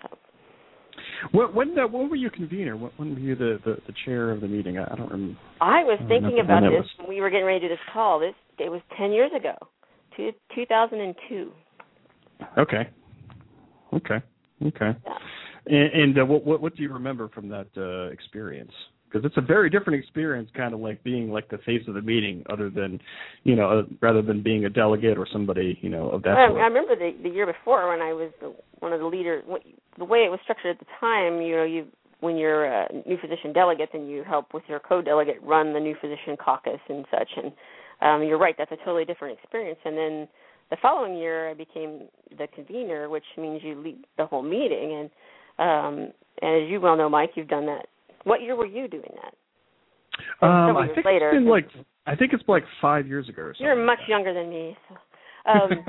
So. 0.00 0.08
When 1.32 1.54
when, 1.54 1.78
uh, 1.78 1.86
when 1.86 2.08
were 2.08 2.16
you 2.16 2.30
convener? 2.30 2.76
When, 2.76 2.90
when 2.96 3.14
were 3.14 3.20
you 3.20 3.36
the, 3.36 3.58
the, 3.64 3.76
the 3.86 3.92
chair 4.06 4.30
of 4.30 4.40
the 4.40 4.48
meeting? 4.48 4.78
I, 4.78 4.84
I 4.84 4.96
don't 4.96 5.10
remember. 5.10 5.38
I 5.60 5.84
was 5.84 5.98
I 6.02 6.08
thinking 6.08 6.40
about 6.42 6.62
this 6.62 6.86
when 6.98 7.08
we 7.08 7.20
were 7.20 7.28
getting 7.28 7.46
ready 7.46 7.60
to 7.60 7.68
do 7.68 7.74
this 7.74 7.84
call. 7.92 8.18
This 8.18 8.34
it 8.58 8.70
was 8.70 8.80
ten 8.96 9.12
years 9.12 9.30
ago, 9.36 9.54
two, 10.16 10.30
2002. 10.54 11.52
Okay. 12.58 12.88
Okay. 13.92 14.16
Okay. 14.64 14.98
Yeah. 15.06 15.18
And, 15.66 15.92
and 15.92 16.18
uh, 16.18 16.24
what, 16.24 16.44
what 16.44 16.60
what 16.60 16.76
do 16.76 16.82
you 16.82 16.92
remember 16.92 17.28
from 17.28 17.48
that 17.48 17.68
uh, 17.76 18.12
experience? 18.12 18.72
Because 19.08 19.26
it's 19.26 19.36
a 19.36 19.42
very 19.42 19.68
different 19.68 20.02
experience, 20.02 20.48
kind 20.56 20.72
of 20.72 20.80
like 20.80 21.04
being 21.04 21.30
like 21.30 21.50
the 21.50 21.58
face 21.58 21.82
of 21.86 21.94
the 21.94 22.00
meeting, 22.00 22.42
other 22.50 22.70
than, 22.70 22.98
you 23.44 23.54
know, 23.54 23.80
uh, 23.80 23.82
rather 24.00 24.22
than 24.22 24.42
being 24.42 24.64
a 24.64 24.70
delegate 24.70 25.18
or 25.18 25.26
somebody, 25.30 25.78
you 25.82 25.90
know, 25.90 26.08
of 26.08 26.22
that 26.22 26.30
I. 26.30 26.44
I 26.44 26.66
remember 26.66 26.96
the 26.96 27.12
the 27.22 27.28
year 27.28 27.46
before 27.46 27.90
when 27.90 28.00
I 28.00 28.12
was 28.12 28.32
the, 28.40 28.54
one 28.78 28.92
of 28.92 29.00
the 29.00 29.06
leaders. 29.06 29.44
The 29.98 30.04
way 30.04 30.20
it 30.20 30.30
was 30.30 30.40
structured 30.42 30.76
at 30.76 30.78
the 30.78 30.86
time, 30.98 31.42
you 31.42 31.56
know, 31.56 31.64
you 31.64 31.86
when 32.20 32.36
you're 32.36 32.64
a 32.64 32.88
new 33.04 33.18
physician 33.20 33.52
delegate, 33.52 33.90
then 33.92 34.06
you 34.06 34.22
help 34.22 34.54
with 34.54 34.62
your 34.68 34.78
co-delegate 34.78 35.42
run 35.42 35.74
the 35.74 35.80
new 35.80 35.96
physician 36.00 36.36
caucus 36.42 36.78
and 36.88 37.04
such. 37.10 37.28
And 37.36 37.52
um, 38.00 38.26
you're 38.26 38.38
right, 38.38 38.54
that's 38.56 38.70
a 38.70 38.76
totally 38.76 39.04
different 39.04 39.38
experience. 39.38 39.80
And 39.84 39.96
then 39.96 40.28
the 40.70 40.76
following 40.80 41.18
year, 41.18 41.50
I 41.50 41.54
became 41.54 42.08
the 42.38 42.46
convener, 42.54 43.10
which 43.10 43.24
means 43.36 43.60
you 43.64 43.74
lead 43.74 44.04
the 44.16 44.26
whole 44.26 44.42
meeting. 44.42 44.96
And 45.00 45.10
um, 45.58 46.12
and 46.40 46.64
as 46.64 46.70
you 46.70 46.80
well 46.80 46.96
know, 46.96 47.08
Mike, 47.08 47.30
you've 47.34 47.48
done 47.48 47.66
that. 47.66 47.86
What 48.24 48.42
year 48.42 48.56
were 48.56 48.66
you 48.66 48.88
doing 48.88 49.10
that? 49.22 50.46
Um, 50.46 50.76
I 50.76 50.88
think 50.94 51.06
later. 51.06 51.30
it's 51.30 51.36
been 51.36 51.48
like 51.48 51.68
I 52.06 52.16
think 52.16 52.32
it's 52.32 52.42
like 52.48 52.64
five 52.80 53.06
years 53.06 53.28
ago 53.28 53.42
or 53.42 53.54
something. 53.54 53.66
You're 53.66 53.84
much 53.84 54.00
younger 54.08 54.34
than 54.34 54.50
me. 54.50 54.76
So. 54.88 54.96
Um, 55.44 55.70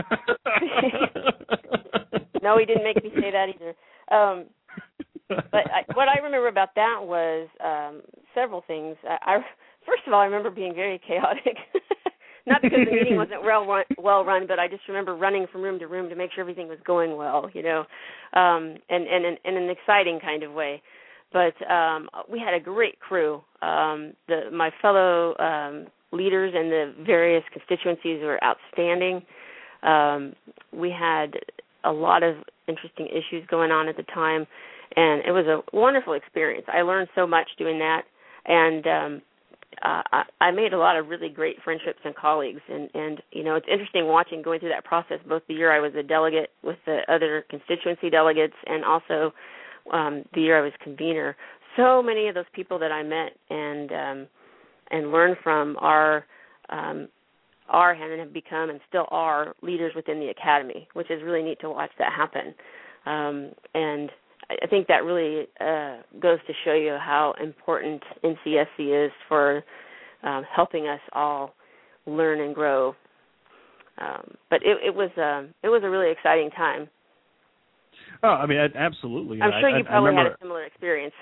no, 2.41 2.57
he 2.57 2.65
didn't 2.65 2.83
make 2.83 3.03
me 3.03 3.11
say 3.15 3.29
that 3.31 3.49
either. 3.49 3.75
Um, 4.11 4.45
but 5.29 5.71
I, 5.71 5.83
what 5.93 6.07
I 6.07 6.17
remember 6.19 6.47
about 6.47 6.73
that 6.75 6.99
was 7.01 7.47
um, 7.63 8.01
several 8.33 8.63
things. 8.65 8.97
I, 9.07 9.17
I 9.21 9.37
first 9.85 10.01
of 10.07 10.13
all, 10.13 10.21
I 10.21 10.25
remember 10.25 10.49
being 10.49 10.73
very 10.75 10.99
chaotic. 11.05 11.57
Not 12.45 12.61
because 12.61 12.79
the 12.85 12.91
meeting 12.91 13.15
wasn't 13.17 13.43
well 13.43 13.65
run, 13.65 13.85
well 13.97 14.25
run, 14.25 14.47
but 14.47 14.59
I 14.59 14.67
just 14.67 14.83
remember 14.87 15.15
running 15.15 15.45
from 15.51 15.61
room 15.61 15.79
to 15.79 15.87
room 15.87 16.09
to 16.09 16.15
make 16.15 16.31
sure 16.33 16.41
everything 16.41 16.67
was 16.67 16.79
going 16.85 17.15
well, 17.15 17.49
you 17.53 17.63
know, 17.63 17.79
um, 18.33 18.75
and 18.89 19.07
and 19.07 19.25
in, 19.25 19.37
in 19.45 19.57
an 19.57 19.69
exciting 19.69 20.19
kind 20.19 20.43
of 20.43 20.51
way. 20.51 20.81
But 21.31 21.55
um, 21.69 22.09
we 22.31 22.39
had 22.39 22.53
a 22.53 22.59
great 22.59 22.99
crew. 22.99 23.41
Um, 23.61 24.13
the 24.27 24.49
my 24.51 24.71
fellow 24.81 25.35
um, 25.37 25.87
leaders 26.11 26.53
and 26.55 26.71
the 26.71 26.93
various 27.05 27.43
constituencies 27.51 28.21
were 28.21 28.39
outstanding. 28.43 29.21
Um, 29.81 30.33
we 30.71 30.91
had 30.91 31.33
a 31.83 31.91
lot 31.91 32.23
of 32.23 32.35
interesting 32.67 33.07
issues 33.07 33.45
going 33.49 33.71
on 33.71 33.89
at 33.89 33.97
the 33.97 34.03
time, 34.03 34.45
and 34.95 35.21
it 35.25 35.31
was 35.31 35.45
a 35.47 35.75
wonderful 35.75 36.13
experience. 36.13 36.65
I 36.71 36.81
learned 36.81 37.09
so 37.15 37.25
much 37.25 37.47
doing 37.57 37.79
that, 37.79 38.03
and 38.45 38.87
um, 38.87 39.21
uh, 39.83 40.01
I, 40.11 40.23
I 40.39 40.51
made 40.51 40.73
a 40.73 40.77
lot 40.77 40.97
of 40.97 41.07
really 41.07 41.29
great 41.29 41.57
friendships 41.63 41.99
and 42.05 42.15
colleagues. 42.15 42.61
And 42.69 42.89
and 42.93 43.21
you 43.31 43.43
know, 43.43 43.55
it's 43.55 43.67
interesting 43.71 44.07
watching 44.07 44.41
going 44.41 44.59
through 44.59 44.69
that 44.69 44.85
process. 44.85 45.19
Both 45.27 45.43
the 45.47 45.53
year 45.53 45.75
I 45.75 45.79
was 45.79 45.93
a 45.95 46.03
delegate 46.03 46.51
with 46.63 46.77
the 46.85 46.99
other 47.09 47.45
constituency 47.49 48.09
delegates, 48.09 48.55
and 48.65 48.85
also 48.85 49.33
um, 49.91 50.23
the 50.33 50.41
year 50.41 50.57
I 50.57 50.61
was 50.61 50.71
convener. 50.81 51.35
So 51.75 52.01
many 52.01 52.27
of 52.27 52.35
those 52.35 52.45
people 52.53 52.79
that 52.79 52.91
I 52.91 53.03
met 53.03 53.33
and 53.49 53.91
um, 53.91 54.27
and 54.91 55.11
learned 55.11 55.37
from 55.43 55.75
are 55.79 56.25
um, 56.69 57.09
are 57.67 57.91
and 57.91 58.19
have 58.19 58.33
become 58.33 58.69
and 58.69 58.79
still 58.87 59.07
are 59.09 59.53
leaders 59.61 59.93
within 59.95 60.19
the 60.19 60.27
academy, 60.27 60.87
which 60.93 61.11
is 61.11 61.21
really 61.23 61.43
neat 61.43 61.59
to 61.61 61.69
watch 61.69 61.91
that 61.99 62.13
happen. 62.13 62.53
Um, 63.05 63.51
and 63.73 64.09
I 64.61 64.65
I 64.65 64.67
think 64.67 64.87
that 64.87 65.03
really 65.03 65.47
uh, 65.59 65.97
goes 66.19 66.39
to 66.47 66.53
show 66.65 66.73
you 66.73 66.97
how 66.99 67.33
important 67.41 68.01
NCSC 68.23 69.05
is 69.05 69.11
for 69.27 69.63
um, 70.23 70.43
helping 70.53 70.87
us 70.87 70.99
all 71.13 71.53
learn 72.05 72.41
and 72.41 72.53
grow. 72.53 72.95
Um, 73.99 74.35
but 74.49 74.61
it, 74.63 74.77
it 74.85 74.95
was 74.95 75.11
um, 75.17 75.53
it 75.63 75.69
was 75.69 75.81
a 75.83 75.89
really 75.89 76.11
exciting 76.11 76.49
time. 76.51 76.89
Oh, 78.23 78.29
I 78.29 78.45
mean, 78.45 78.57
absolutely. 78.57 79.41
I'm 79.41 79.51
sure 79.59 79.69
you 79.69 79.77
I 79.77 79.81
probably 79.83 80.09
remember, 80.09 80.31
had 80.31 80.37
a 80.37 80.41
similar 80.41 80.63
experience. 80.63 81.13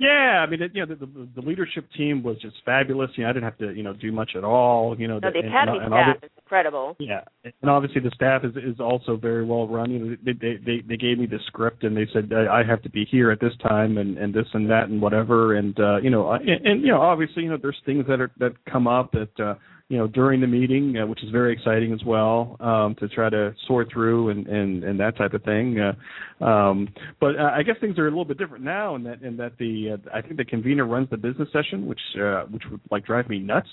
Yeah, 0.00 0.44
I 0.46 0.50
mean, 0.50 0.62
it, 0.62 0.72
you 0.74 0.84
know, 0.84 0.94
the, 0.94 1.06
the, 1.06 1.28
the 1.36 1.40
leadership 1.40 1.86
team 1.96 2.22
was 2.22 2.36
just 2.40 2.56
fabulous. 2.64 3.10
You 3.16 3.24
know, 3.24 3.30
I 3.30 3.32
didn't 3.32 3.44
have 3.44 3.58
to, 3.58 3.72
you 3.72 3.82
know, 3.82 3.92
do 3.92 4.12
much 4.12 4.32
at 4.36 4.44
all. 4.44 4.98
You 4.98 5.08
know, 5.08 5.18
No, 5.18 5.30
the 5.30 5.38
and- 5.38 5.48
academy 5.48 5.78
and, 5.78 5.92
and 5.92 5.92
staff 5.94 6.20
the- 6.20 6.26
is 6.26 6.32
incredible. 6.38 6.96
Yeah, 6.98 7.20
and 7.44 7.70
obviously 7.70 8.00
the 8.00 8.10
staff 8.14 8.44
is 8.44 8.56
is 8.56 8.80
also 8.80 9.16
very 9.16 9.44
well 9.44 9.66
run. 9.68 9.90
You 9.90 9.98
know, 9.98 10.16
they 10.24 10.32
they 10.32 10.56
they, 10.64 10.80
they 10.88 10.96
gave 10.96 11.18
me 11.18 11.26
the 11.26 11.38
script 11.46 11.84
and 11.84 11.96
they 11.96 12.06
said 12.12 12.30
I 12.32 12.60
I 12.60 12.64
have 12.64 12.82
to 12.82 12.90
be 12.90 13.04
here 13.04 13.30
at 13.30 13.40
this 13.40 13.52
time 13.62 13.98
and 13.98 14.16
and 14.18 14.32
this 14.34 14.46
and 14.52 14.68
that 14.70 14.88
and 14.88 15.00
whatever. 15.02 15.56
And 15.56 15.78
uh, 15.80 15.96
you 15.98 16.10
know, 16.10 16.30
and, 16.30 16.48
and 16.48 16.82
you 16.82 16.88
know, 16.92 17.00
obviously, 17.00 17.42
you 17.44 17.50
know, 17.50 17.58
there's 17.60 17.80
things 17.84 18.04
that 18.08 18.20
are 18.20 18.30
that 18.38 18.52
come 18.70 18.86
up 18.86 19.12
that 19.12 19.40
uh, 19.40 19.54
you 19.88 19.96
know 19.96 20.06
during 20.06 20.40
the 20.40 20.46
meeting, 20.46 20.96
uh, 20.96 21.06
which 21.06 21.22
is 21.22 21.30
very 21.30 21.52
exciting 21.52 21.92
as 21.92 22.00
well 22.04 22.56
um, 22.60 22.96
to 22.98 23.08
try 23.08 23.30
to 23.30 23.54
sort 23.66 23.88
through 23.92 24.30
and 24.30 24.46
and 24.46 24.84
and 24.84 24.98
that 24.98 25.16
type 25.16 25.32
of 25.32 25.42
thing. 25.44 25.78
Uh, 25.78 26.44
um, 26.44 26.88
but 27.20 27.36
uh, 27.38 27.50
I 27.54 27.62
guess 27.62 27.76
things 27.80 27.98
are 27.98 28.06
a 28.06 28.10
little 28.10 28.24
bit 28.24 28.38
different 28.38 28.64
now 28.64 28.96
in 28.96 29.04
that 29.04 29.22
in 29.22 29.36
that 29.36 29.52
the 29.58 29.94
uh, 29.94 30.16
I 30.16 30.22
think 30.22 30.36
the 30.36 30.44
convener 30.44 30.86
runs 30.86 31.08
the 31.10 31.16
business 31.16 31.48
session, 31.52 31.86
which 31.86 32.00
uh, 32.20 32.42
which 32.44 32.62
would 32.70 32.80
like 32.90 33.06
drive 33.06 33.28
me 33.28 33.38
nuts. 33.38 33.68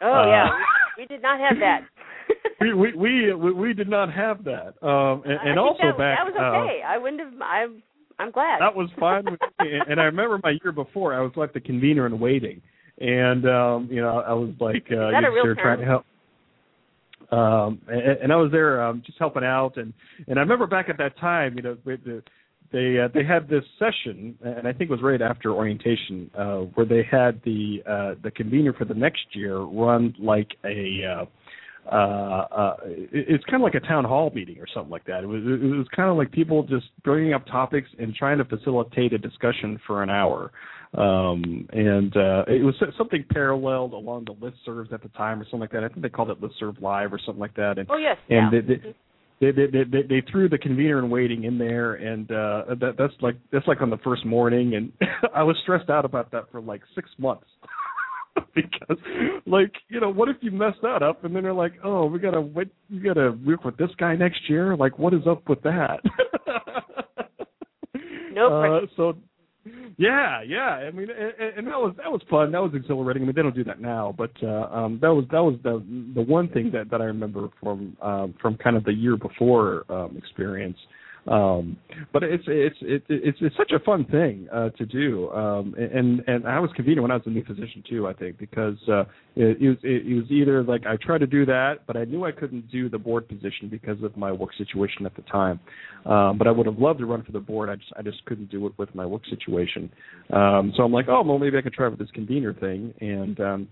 Oh 0.00 0.12
Uh, 0.12 0.26
yeah, 0.26 0.48
we, 0.96 1.02
we 1.02 1.06
did 1.06 1.22
not 1.22 1.38
have 1.38 1.58
that. 1.60 1.80
we, 2.60 2.72
we 2.72 2.94
we 2.94 3.34
we 3.34 3.52
we 3.52 3.74
did 3.74 3.88
not 3.88 4.12
have 4.12 4.44
that. 4.44 4.74
Um, 4.82 5.22
and, 5.26 5.38
I 5.38 5.50
and 5.50 5.58
also 5.58 5.82
that, 5.82 5.98
back 5.98 6.18
that 6.18 6.32
was 6.32 6.34
okay. 6.34 6.82
I 6.86 6.96
wouldn't 6.96 7.20
have. 7.20 7.42
I'm 7.42 7.82
I'm 8.18 8.28
uh, 8.28 8.32
glad. 8.32 8.60
that 8.60 8.74
was 8.74 8.88
fine. 8.98 9.24
And 9.58 10.00
I 10.00 10.04
remember 10.04 10.40
my 10.42 10.54
year 10.62 10.72
before, 10.72 11.14
I 11.14 11.20
was 11.20 11.32
like 11.36 11.52
the 11.52 11.60
convener 11.60 12.06
in 12.06 12.18
waiting, 12.18 12.62
and 13.00 13.46
um, 13.46 13.88
you 13.90 14.00
know 14.00 14.22
I 14.26 14.32
was 14.32 14.50
like 14.60 14.86
uh, 14.90 15.08
Is 15.08 15.12
that 15.12 15.24
a 15.24 15.30
real 15.30 15.44
you're 15.44 15.54
trying 15.54 15.80
to 15.80 15.84
help. 15.84 16.04
Um, 17.30 17.82
and, 17.88 18.22
and 18.22 18.32
I 18.32 18.36
was 18.36 18.50
there 18.50 18.82
um, 18.82 19.02
just 19.04 19.18
helping 19.18 19.44
out, 19.44 19.76
and 19.76 19.92
and 20.26 20.38
I 20.38 20.42
remember 20.42 20.66
back 20.66 20.88
at 20.88 20.98
that 20.98 21.18
time, 21.18 21.56
you 21.56 21.62
know, 21.62 21.76
the, 21.84 22.22
they 22.72 22.98
uh, 22.98 23.08
they 23.12 23.24
had 23.24 23.48
this 23.48 23.64
session, 23.78 24.36
and 24.42 24.66
I 24.66 24.72
think 24.72 24.90
it 24.90 24.90
was 24.90 25.02
right 25.02 25.20
after 25.20 25.52
orientation, 25.52 26.30
uh, 26.36 26.58
where 26.74 26.86
they 26.86 27.06
had 27.10 27.40
the 27.44 27.82
uh, 27.86 28.14
the 28.22 28.30
convener 28.30 28.72
for 28.72 28.84
the 28.84 28.94
next 28.94 29.26
year 29.32 29.58
run 29.58 30.14
like 30.18 30.48
a 30.64 31.02
uh, 31.04 31.24
uh, 31.90 31.94
uh, 31.94 32.76
it, 32.84 33.26
it's 33.28 33.44
kind 33.44 33.62
of 33.62 33.64
like 33.64 33.74
a 33.74 33.86
town 33.86 34.04
hall 34.04 34.30
meeting 34.34 34.58
or 34.58 34.66
something 34.72 34.90
like 34.90 35.04
that. 35.06 35.24
It 35.24 35.26
was 35.26 35.42
it 35.44 35.76
was 35.76 35.86
kind 35.94 36.10
of 36.10 36.16
like 36.16 36.30
people 36.30 36.62
just 36.62 36.86
bringing 37.04 37.32
up 37.32 37.46
topics 37.46 37.88
and 37.98 38.14
trying 38.14 38.38
to 38.38 38.44
facilitate 38.44 39.12
a 39.12 39.18
discussion 39.18 39.80
for 39.86 40.02
an 40.02 40.10
hour. 40.10 40.50
Um, 40.96 41.68
and 41.72 42.16
uh, 42.16 42.44
it 42.48 42.64
was 42.64 42.74
something 42.96 43.24
paralleled 43.30 43.92
along 43.92 44.24
the 44.24 44.34
listservs 44.34 44.92
at 44.92 45.02
the 45.02 45.10
time 45.10 45.40
or 45.40 45.44
something 45.44 45.60
like 45.60 45.72
that. 45.72 45.84
I 45.84 45.88
think 45.88 46.00
they 46.00 46.08
called 46.08 46.30
it 46.30 46.40
listserv 46.40 46.80
live 46.80 47.12
or 47.12 47.20
something 47.24 47.40
like 47.40 47.54
that. 47.56 47.78
And 47.78 47.88
oh 47.90 47.98
yes. 47.98 48.16
and 48.30 48.52
yeah. 48.52 48.60
they, 48.60 48.74
they, 48.74 48.94
they, 49.40 49.66
they, 49.66 49.84
they, 49.84 50.02
they 50.08 50.22
threw 50.30 50.48
the 50.48 50.58
convener 50.58 50.98
in 50.98 51.10
waiting 51.10 51.44
in 51.44 51.58
there, 51.58 51.94
and 51.94 52.30
uh, 52.30 52.74
that, 52.80 52.94
that's 52.98 53.12
like 53.20 53.36
that's 53.52 53.66
like 53.68 53.82
on 53.82 53.90
the 53.90 53.98
first 53.98 54.24
morning, 54.24 54.74
and 54.74 54.92
I 55.34 55.42
was 55.42 55.56
stressed 55.62 55.90
out 55.90 56.04
about 56.04 56.32
that 56.32 56.50
for 56.50 56.60
like 56.60 56.80
six 56.94 57.08
months. 57.18 57.46
because 58.54 58.98
like 59.46 59.72
you 59.88 60.00
know 60.00 60.10
what 60.10 60.28
if 60.28 60.36
you 60.40 60.50
mess 60.50 60.74
that 60.80 61.02
up 61.02 61.24
and 61.24 61.34
then 61.34 61.42
they're 61.42 61.52
like 61.52 61.72
oh 61.82 62.06
we 62.06 62.20
gotta 62.20 62.40
wait 62.40 62.68
we 62.88 63.00
gotta 63.00 63.32
work 63.44 63.64
with 63.64 63.76
this 63.76 63.90
guy 63.98 64.14
next 64.14 64.48
year 64.48 64.76
like 64.76 64.96
what 64.96 65.12
is 65.12 65.22
up 65.28 65.48
with 65.48 65.60
that 65.62 65.98
No 68.32 68.62
uh, 68.62 68.86
so 68.96 69.14
yeah 69.96 70.42
yeah. 70.42 70.86
I 70.86 70.90
mean 70.90 71.08
and, 71.10 71.58
and 71.58 71.66
that 71.66 71.78
was 71.78 71.94
that 71.96 72.10
was 72.10 72.20
fun. 72.30 72.52
That 72.52 72.62
was 72.62 72.72
exhilarating. 72.74 73.22
I 73.22 73.26
mean 73.26 73.34
they 73.34 73.42
don't 73.42 73.54
do 73.54 73.64
that 73.64 73.80
now 73.80 74.14
but 74.16 74.30
uh 74.42 74.68
um 74.72 74.98
that 75.02 75.12
was 75.12 75.24
that 75.30 75.42
was 75.42 75.56
the 75.62 75.82
the 76.14 76.22
one 76.22 76.48
thing 76.48 76.70
that 76.72 76.90
that 76.90 77.00
i 77.00 77.04
remember 77.04 77.48
from 77.62 77.96
um 78.02 78.34
from 78.40 78.56
kind 78.56 78.76
of 78.76 78.84
the 78.84 78.92
year 78.92 79.16
before 79.16 79.84
um 79.90 80.16
experience 80.16 80.78
um 81.28 81.76
but 82.12 82.22
it's 82.22 82.44
it's 82.46 82.76
it, 82.80 83.02
it's 83.08 83.38
it's 83.40 83.56
such 83.56 83.72
a 83.72 83.78
fun 83.80 84.04
thing 84.06 84.48
uh 84.52 84.70
to 84.70 84.86
do. 84.86 85.30
Um 85.30 85.74
and 85.78 86.22
and 86.26 86.46
i 86.46 86.58
was 86.58 86.70
convener 86.74 87.02
when 87.02 87.10
i 87.10 87.14
was 87.14 87.22
a 87.26 87.30
new 87.30 87.44
physician 87.44 87.82
too 87.88 88.06
i 88.06 88.12
think 88.12 88.38
because 88.38 88.76
uh 88.88 89.02
it, 89.36 89.60
it 89.60 89.68
was 89.68 89.78
it, 89.82 90.14
was 90.14 90.30
either 90.30 90.62
like 90.62 90.86
i 90.86 90.96
tried 90.96 91.18
to 91.18 91.26
do 91.26 91.44
that 91.46 91.86
but 91.86 91.96
i 91.96 92.04
knew 92.04 92.24
i 92.24 92.32
couldn't 92.32 92.70
do 92.70 92.88
the 92.88 92.98
board 92.98 93.28
position 93.28 93.68
because 93.70 94.02
of 94.02 94.16
my 94.16 94.32
work 94.32 94.50
situation 94.56 95.04
at 95.06 95.14
the 95.16 95.22
time. 95.22 95.60
Um 96.06 96.38
but 96.38 96.46
i 96.46 96.50
would 96.50 96.66
have 96.66 96.78
loved 96.78 97.00
to 97.00 97.06
run 97.06 97.22
for 97.22 97.32
the 97.32 97.40
board. 97.40 97.68
I 97.68 97.76
just 97.76 97.92
i 97.98 98.02
just 98.02 98.24
couldn't 98.24 98.50
do 98.50 98.66
it 98.66 98.72
with 98.78 98.94
my 98.94 99.04
work 99.04 99.22
situation. 99.28 99.90
Um 100.32 100.72
so 100.76 100.82
i'm 100.82 100.92
like 100.92 101.06
oh 101.08 101.22
well 101.22 101.38
maybe 101.38 101.58
i 101.58 101.62
could 101.62 101.74
try 101.74 101.88
with 101.88 101.98
this 101.98 102.10
convener 102.12 102.54
thing. 102.54 102.94
And 103.00 103.38
um 103.40 103.68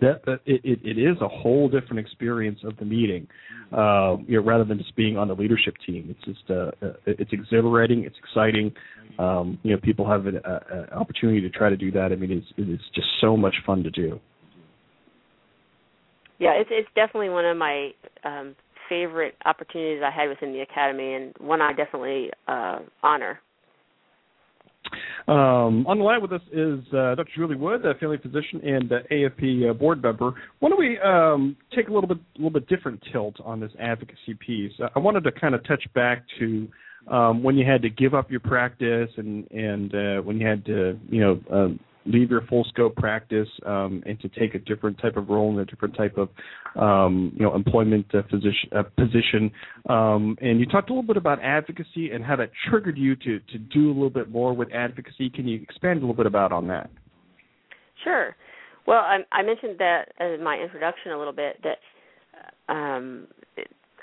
that, 0.00 0.24
that 0.26 0.40
it, 0.46 0.80
it, 0.82 0.98
is 0.98 1.16
a 1.20 1.28
whole 1.28 1.68
different 1.68 1.98
experience 1.98 2.60
of 2.64 2.76
the 2.78 2.84
meeting, 2.84 3.26
uh, 3.72 4.16
you 4.26 4.38
know, 4.38 4.44
rather 4.44 4.64
than 4.64 4.78
just 4.78 4.94
being 4.96 5.16
on 5.16 5.28
the 5.28 5.34
leadership 5.34 5.74
team. 5.86 6.14
It's 6.14 6.24
just 6.24 6.50
uh, 6.50 6.70
uh, 6.84 6.94
it's 7.06 7.32
exhilarating, 7.32 8.04
it's 8.04 8.16
exciting. 8.18 8.72
Um, 9.18 9.58
you 9.62 9.72
know, 9.72 9.80
people 9.82 10.08
have 10.08 10.26
an 10.26 10.40
uh, 10.44 10.86
opportunity 10.92 11.40
to 11.40 11.50
try 11.50 11.68
to 11.68 11.76
do 11.76 11.90
that. 11.92 12.12
I 12.12 12.16
mean, 12.16 12.30
it's 12.30 12.46
it 12.56 12.70
is 12.70 12.80
just 12.94 13.08
so 13.20 13.36
much 13.36 13.54
fun 13.66 13.82
to 13.82 13.90
do. 13.90 14.18
Yeah, 16.38 16.52
it's 16.52 16.70
it's 16.72 16.88
definitely 16.94 17.28
one 17.28 17.44
of 17.44 17.56
my 17.56 17.90
um, 18.24 18.56
favorite 18.88 19.34
opportunities 19.44 20.02
I 20.04 20.10
had 20.10 20.28
within 20.28 20.52
the 20.52 20.60
academy, 20.60 21.14
and 21.14 21.34
one 21.38 21.60
I 21.60 21.72
definitely 21.72 22.30
uh, 22.48 22.80
honor. 23.02 23.40
Um, 25.28 25.86
on 25.86 25.98
the 25.98 26.04
line 26.04 26.22
with 26.22 26.32
us 26.32 26.40
is 26.52 26.80
uh, 26.92 27.14
Dr. 27.14 27.28
Julie 27.36 27.56
Wood, 27.56 27.84
a 27.84 27.94
family 27.94 28.18
physician 28.18 28.60
and 28.64 28.90
uh, 28.90 28.96
AAFP 29.12 29.70
uh, 29.70 29.74
board 29.74 30.02
member. 30.02 30.32
Why 30.58 30.68
don't 30.68 30.78
we 30.78 30.98
um, 30.98 31.56
take 31.76 31.88
a 31.88 31.92
little 31.92 32.08
bit, 32.08 32.18
a 32.18 32.38
little 32.38 32.50
bit 32.50 32.68
different 32.68 33.02
tilt 33.12 33.36
on 33.44 33.60
this 33.60 33.70
advocacy 33.78 34.34
piece? 34.44 34.72
I 34.94 34.98
wanted 34.98 35.22
to 35.24 35.32
kind 35.32 35.54
of 35.54 35.64
touch 35.66 35.84
back 35.94 36.24
to 36.40 36.68
um, 37.08 37.42
when 37.42 37.56
you 37.56 37.64
had 37.64 37.82
to 37.82 37.90
give 37.90 38.14
up 38.14 38.30
your 38.30 38.40
practice 38.40 39.10
and 39.16 39.50
and 39.50 39.94
uh, 39.94 40.22
when 40.22 40.38
you 40.38 40.46
had 40.46 40.64
to, 40.66 40.98
you 41.08 41.20
know, 41.20 41.40
um, 41.52 41.80
leave 42.06 42.30
your 42.30 42.42
full 42.42 42.64
scope 42.64 42.96
practice 42.96 43.48
um, 43.66 44.02
and 44.06 44.18
to 44.20 44.28
take 44.28 44.54
a 44.54 44.58
different 44.58 44.98
type 45.00 45.16
of 45.16 45.28
role 45.28 45.50
and 45.50 45.60
a 45.60 45.64
different 45.64 45.96
type 45.96 46.16
of 46.16 46.28
um, 46.80 47.32
you 47.34 47.44
know 47.44 47.54
employment 47.54 48.06
uh, 48.14 48.22
physician, 48.30 48.70
uh, 48.76 48.82
position. 48.96 49.50
Um, 49.88 50.36
and 50.40 50.60
you 50.60 50.66
talked 50.66 50.90
a 50.90 50.92
little 50.92 51.06
bit 51.06 51.16
about 51.16 51.42
advocacy 51.42 52.10
and 52.12 52.24
how 52.24 52.36
that 52.36 52.50
triggered 52.68 52.98
you 52.98 53.16
to 53.16 53.40
to 53.40 53.58
do 53.58 53.86
a 53.88 53.94
little 53.94 54.10
bit 54.10 54.30
more 54.30 54.54
with 54.54 54.72
advocacy. 54.72 55.30
Can 55.30 55.46
you 55.46 55.60
expand 55.62 55.98
a 55.98 56.00
little 56.00 56.14
bit 56.14 56.26
about 56.26 56.52
on 56.52 56.66
that? 56.68 56.90
Sure. 58.04 58.34
Well, 58.86 59.00
I, 59.00 59.18
I 59.30 59.42
mentioned 59.42 59.78
that 59.78 60.12
in 60.20 60.42
my 60.42 60.56
introduction 60.56 61.12
a 61.12 61.18
little 61.18 61.34
bit 61.34 61.62
that 61.62 61.78
um, 62.72 63.26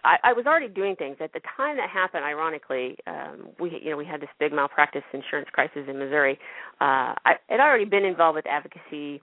I, 0.07 0.29
I 0.29 0.33
was 0.33 0.45
already 0.45 0.69
doing 0.69 0.95
things 0.95 1.17
at 1.19 1.33
the 1.33 1.41
time 1.57 1.75
that 1.77 1.89
happened. 1.89 2.23
Ironically, 2.23 2.95
um, 3.07 3.49
we 3.59 3.79
you 3.83 3.91
know 3.91 3.97
we 3.97 4.05
had 4.05 4.21
this 4.21 4.29
big 4.39 4.53
malpractice 4.53 5.03
insurance 5.13 5.49
crisis 5.51 5.83
in 5.87 5.99
Missouri. 5.99 6.39
Uh, 6.79 7.11
I 7.25 7.33
had 7.49 7.59
already 7.59 7.85
been 7.85 8.05
involved 8.05 8.37
with 8.37 8.47
advocacy, 8.47 9.21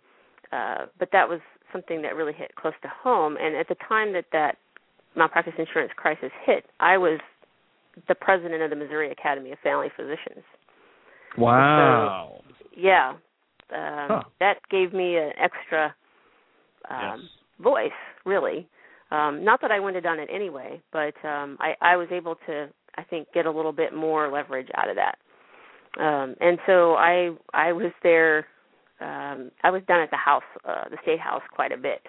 uh, 0.53 0.87
but 0.99 1.09
that 1.13 1.29
was 1.29 1.41
something 1.73 2.03
that 2.03 2.15
really 2.15 2.35
hit 2.35 2.55
close 2.57 2.75
to 2.83 2.89
home. 2.89 3.37
And 3.41 3.57
at 3.57 3.69
the 3.69 3.77
time 3.89 4.13
that 4.13 4.27
that 4.33 4.59
malpractice 5.17 5.55
insurance 5.59 5.93
crisis 5.97 6.31
hit, 6.45 6.67
I 6.81 6.99
was 6.99 7.19
the 8.07 8.15
president 8.15 8.63
of 8.63 8.71
the 8.71 8.77
Missouri 8.77 9.11
Academy 9.11 9.53
of 9.53 9.59
Family 9.61 9.89
Physicians. 9.97 10.45
Wow. 11.39 12.43
So, 12.49 12.55
yeah, 12.77 13.11
um, 13.11 14.09
huh. 14.09 14.23
that 14.41 14.57
gave 14.71 14.93
me 14.93 15.17
an 15.17 15.31
extra 15.39 15.95
um, 16.91 17.21
yes. 17.21 17.31
voice, 17.61 17.91
really. 18.27 18.69
Um, 19.11 19.45
not 19.45 19.61
that 19.61 19.71
I 19.71 19.79
wouldn't 19.79 19.97
have 19.97 20.05
done 20.05 20.21
it 20.21 20.29
anyway, 20.33 20.81
but 20.93 21.15
um, 21.25 21.57
I, 21.61 21.75
I 21.81 21.97
was 21.97 22.09
able 22.11 22.37
to, 22.47 22.69
I 22.97 23.03
think, 23.03 23.29
get 23.33 23.47
a 23.47 23.51
little 23.51 23.73
bit 23.73 23.95
more 23.95 24.31
leverage 24.31 24.69
out 24.77 24.89
of 24.89 24.97
that. 24.97 25.19
Um, 26.03 26.35
and 26.41 26.59
so 26.67 26.95
I, 26.95 27.31
I 27.53 27.73
was 27.73 27.93
there. 28.03 28.47
Um, 29.01 29.51
I 29.63 29.71
was 29.71 29.83
down 29.87 30.01
at 30.01 30.11
the 30.11 30.17
house, 30.17 30.43
uh, 30.69 30.89
the 30.91 30.97
state 31.03 31.21
house, 31.21 31.43
quite 31.55 31.73
a 31.73 31.77
bit, 31.77 32.01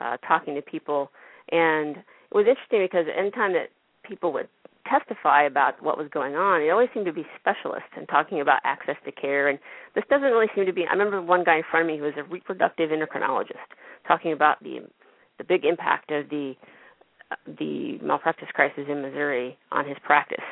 uh, 0.00 0.16
talking 0.18 0.54
to 0.54 0.62
people, 0.62 1.10
and 1.50 1.96
it 1.96 2.34
was 2.34 2.46
interesting 2.48 2.82
because 2.82 3.06
anytime 3.16 3.52
that 3.54 3.70
people 4.02 4.32
would 4.32 4.48
testify 4.86 5.44
about 5.44 5.82
what 5.82 5.96
was 5.96 6.08
going 6.12 6.34
on, 6.36 6.60
it 6.62 6.70
always 6.70 6.88
seemed 6.92 7.06
to 7.06 7.12
be 7.12 7.24
specialists 7.38 7.90
and 7.96 8.08
talking 8.08 8.40
about 8.40 8.60
access 8.64 8.96
to 9.04 9.12
care. 9.12 9.48
And 9.48 9.58
this 9.94 10.04
doesn't 10.10 10.28
really 10.28 10.48
seem 10.54 10.66
to 10.66 10.72
be. 10.72 10.84
I 10.86 10.92
remember 10.92 11.22
one 11.22 11.44
guy 11.44 11.56
in 11.56 11.62
front 11.70 11.88
of 11.88 11.92
me 11.92 11.98
who 11.98 12.04
was 12.04 12.14
a 12.16 12.24
reproductive 12.24 12.90
endocrinologist 12.90 13.64
talking 14.06 14.32
about 14.32 14.62
the 14.62 14.80
the 15.38 15.44
big 15.44 15.64
impact 15.64 16.10
of 16.10 16.28
the 16.28 16.54
the 17.58 17.98
malpractice 18.02 18.48
crisis 18.54 18.84
in 18.88 19.02
Missouri 19.02 19.56
on 19.72 19.86
his 19.86 19.96
practice 20.04 20.44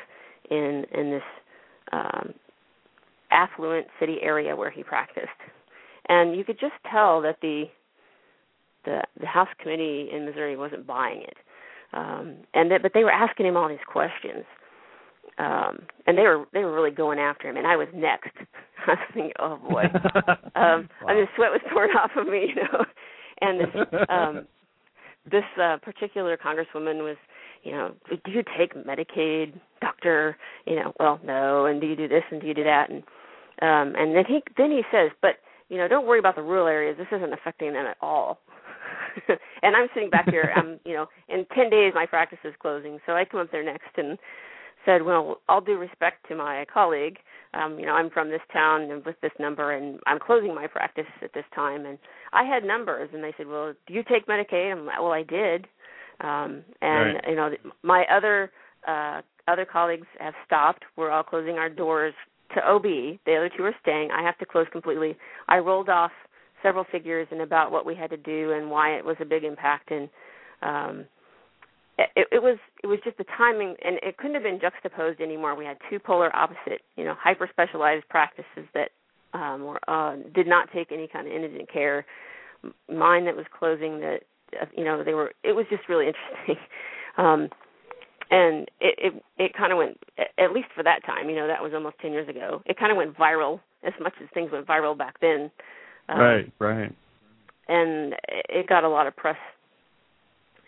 in 0.50 0.84
in 0.92 1.10
this 1.10 1.22
um, 1.92 2.34
affluent 3.30 3.86
city 4.00 4.16
area 4.22 4.54
where 4.56 4.70
he 4.70 4.82
practiced, 4.82 5.28
and 6.08 6.36
you 6.36 6.44
could 6.44 6.58
just 6.58 6.74
tell 6.90 7.20
that 7.22 7.36
the 7.42 7.64
the 8.84 9.02
the 9.20 9.26
House 9.26 9.48
committee 9.60 10.08
in 10.12 10.24
Missouri 10.24 10.56
wasn't 10.56 10.86
buying 10.86 11.22
it, 11.22 11.36
um, 11.92 12.36
and 12.54 12.70
that 12.70 12.82
but 12.82 12.92
they 12.94 13.04
were 13.04 13.12
asking 13.12 13.46
him 13.46 13.56
all 13.56 13.68
these 13.68 13.78
questions, 13.86 14.44
um, 15.38 15.80
and 16.06 16.16
they 16.18 16.22
were 16.22 16.44
they 16.52 16.60
were 16.60 16.74
really 16.74 16.90
going 16.90 17.18
after 17.18 17.48
him, 17.48 17.56
and 17.56 17.66
I 17.66 17.76
was 17.76 17.88
next. 17.94 18.30
I 18.86 18.90
was 18.90 18.98
thinking, 19.14 19.32
oh 19.38 19.56
boy, 19.56 19.84
um, 20.56 20.88
wow. 21.00 21.08
I 21.08 21.14
mean, 21.14 21.24
the 21.24 21.28
sweat 21.36 21.52
was 21.52 21.60
pouring 21.72 21.92
off 21.92 22.10
of 22.16 22.26
me, 22.26 22.52
you 22.56 22.62
know, 22.62 22.84
and 23.40 23.60
this 23.60 24.04
um, 24.08 24.46
this 25.30 25.44
uh, 25.60 25.78
particular 25.82 26.36
congresswoman 26.36 27.02
was, 27.02 27.16
you 27.62 27.72
know, 27.72 27.94
do 28.10 28.30
you 28.30 28.42
take 28.58 28.74
Medicaid, 28.74 29.52
doctor? 29.80 30.36
You 30.66 30.76
know, 30.76 30.92
well, 30.98 31.20
no. 31.24 31.66
And 31.66 31.80
do 31.80 31.86
you 31.86 31.96
do 31.96 32.08
this 32.08 32.24
and 32.30 32.40
do 32.40 32.46
you 32.46 32.54
do 32.54 32.64
that? 32.64 32.90
And 32.90 33.02
um, 33.62 33.94
and 33.96 34.16
then 34.16 34.24
he 34.26 34.42
then 34.56 34.70
he 34.70 34.82
says, 34.90 35.10
but 35.20 35.36
you 35.68 35.78
know, 35.78 35.88
don't 35.88 36.06
worry 36.06 36.18
about 36.18 36.34
the 36.34 36.42
rural 36.42 36.66
areas. 36.66 36.96
This 36.98 37.06
isn't 37.16 37.32
affecting 37.32 37.72
them 37.72 37.86
at 37.86 37.96
all. 38.00 38.40
and 39.62 39.76
I'm 39.76 39.88
sitting 39.94 40.10
back 40.10 40.28
here. 40.28 40.52
I'm, 40.56 40.80
you 40.84 40.94
know, 40.94 41.06
in 41.28 41.46
ten 41.54 41.70
days 41.70 41.92
my 41.94 42.06
practice 42.06 42.40
is 42.44 42.54
closing, 42.60 42.98
so 43.06 43.12
I 43.12 43.24
come 43.24 43.40
up 43.40 43.52
there 43.52 43.64
next 43.64 43.96
and 43.96 44.18
said, 44.84 45.02
well, 45.02 45.40
all 45.48 45.60
due 45.60 45.78
respect 45.78 46.26
to 46.28 46.34
my 46.34 46.66
colleague, 46.72 47.18
um, 47.54 47.78
you 47.78 47.86
know, 47.86 47.92
I'm 47.92 48.10
from 48.10 48.30
this 48.30 48.40
town 48.52 48.82
and 48.90 49.04
with 49.04 49.20
this 49.20 49.32
number, 49.38 49.72
and 49.72 49.98
I'm 50.06 50.18
closing 50.18 50.54
my 50.54 50.66
practice 50.66 51.06
at 51.22 51.34
this 51.34 51.44
time. 51.54 51.84
And 51.86 51.98
I 52.32 52.44
had 52.44 52.64
numbers, 52.64 53.10
and 53.12 53.22
they 53.22 53.34
said, 53.36 53.46
well, 53.46 53.74
do 53.86 53.94
you 53.94 54.02
take 54.04 54.26
Medicaid? 54.26 54.72
I'm 54.72 54.86
like, 54.86 55.00
well, 55.00 55.12
I 55.12 55.22
did. 55.22 55.66
Um, 56.20 56.64
and 56.80 57.14
right. 57.14 57.24
you 57.28 57.36
know, 57.36 57.50
my 57.82 58.04
other 58.14 58.50
uh, 58.86 59.20
other 59.48 59.66
colleagues 59.70 60.06
have 60.18 60.34
stopped. 60.46 60.84
We're 60.96 61.10
all 61.10 61.22
closing 61.22 61.56
our 61.56 61.68
doors 61.68 62.14
to 62.54 62.60
OB. 62.60 62.82
The 62.82 63.36
other 63.36 63.50
two 63.56 63.64
are 63.64 63.74
staying. 63.82 64.10
I 64.12 64.22
have 64.22 64.38
to 64.38 64.46
close 64.46 64.66
completely. 64.72 65.16
I 65.48 65.58
rolled 65.58 65.88
off 65.88 66.12
several 66.62 66.84
figures 66.92 67.26
and 67.30 67.40
about 67.40 67.72
what 67.72 67.84
we 67.84 67.94
had 67.94 68.10
to 68.10 68.16
do 68.16 68.52
and 68.52 68.70
why 68.70 68.90
it 68.96 69.04
was 69.04 69.16
a 69.20 69.24
big 69.24 69.44
impact 69.44 69.90
and 69.90 70.08
um 70.62 71.04
it, 71.98 72.28
it 72.32 72.42
was 72.42 72.58
it 72.82 72.86
was 72.86 72.98
just 73.04 73.18
the 73.18 73.24
timing, 73.36 73.76
and 73.84 73.98
it 74.02 74.16
couldn't 74.16 74.34
have 74.34 74.42
been 74.42 74.60
juxtaposed 74.60 75.20
anymore. 75.20 75.54
We 75.54 75.64
had 75.64 75.76
two 75.90 75.98
polar 75.98 76.34
opposite, 76.34 76.82
you 76.96 77.04
know, 77.04 77.14
hyper 77.18 77.48
specialized 77.50 78.08
practices 78.08 78.66
that 78.74 78.90
um, 79.34 79.64
were 79.64 79.80
uh, 79.88 80.16
did 80.34 80.46
not 80.46 80.68
take 80.72 80.92
any 80.92 81.08
kind 81.08 81.26
of 81.26 81.32
indigent 81.32 81.70
care. 81.70 82.06
Mine 82.88 83.24
that 83.26 83.36
was 83.36 83.46
closing, 83.56 84.00
that 84.00 84.20
uh, 84.60 84.66
you 84.76 84.84
know, 84.84 85.04
they 85.04 85.14
were. 85.14 85.32
It 85.44 85.52
was 85.52 85.66
just 85.70 85.88
really 85.88 86.06
interesting. 86.46 86.64
Um, 87.18 87.48
and 88.30 88.70
it 88.80 88.98
it, 88.98 89.22
it 89.38 89.54
kind 89.54 89.72
of 89.72 89.78
went 89.78 89.98
at 90.38 90.52
least 90.52 90.68
for 90.74 90.82
that 90.82 91.04
time 91.04 91.28
you 91.28 91.36
know 91.36 91.46
that 91.46 91.62
was 91.62 91.72
almost 91.74 91.96
10 92.00 92.12
years 92.12 92.28
ago 92.28 92.62
it 92.66 92.78
kind 92.78 92.90
of 92.90 92.96
went 92.96 93.16
viral 93.16 93.60
as 93.84 93.92
much 94.00 94.14
as 94.22 94.28
things 94.32 94.50
went 94.50 94.66
viral 94.66 94.96
back 94.96 95.20
then 95.20 95.50
um, 96.08 96.18
right 96.18 96.52
right 96.58 96.94
and 97.68 98.14
it 98.48 98.66
got 98.66 98.84
a 98.84 98.88
lot 98.88 99.06
of 99.06 99.14
press 99.14 99.36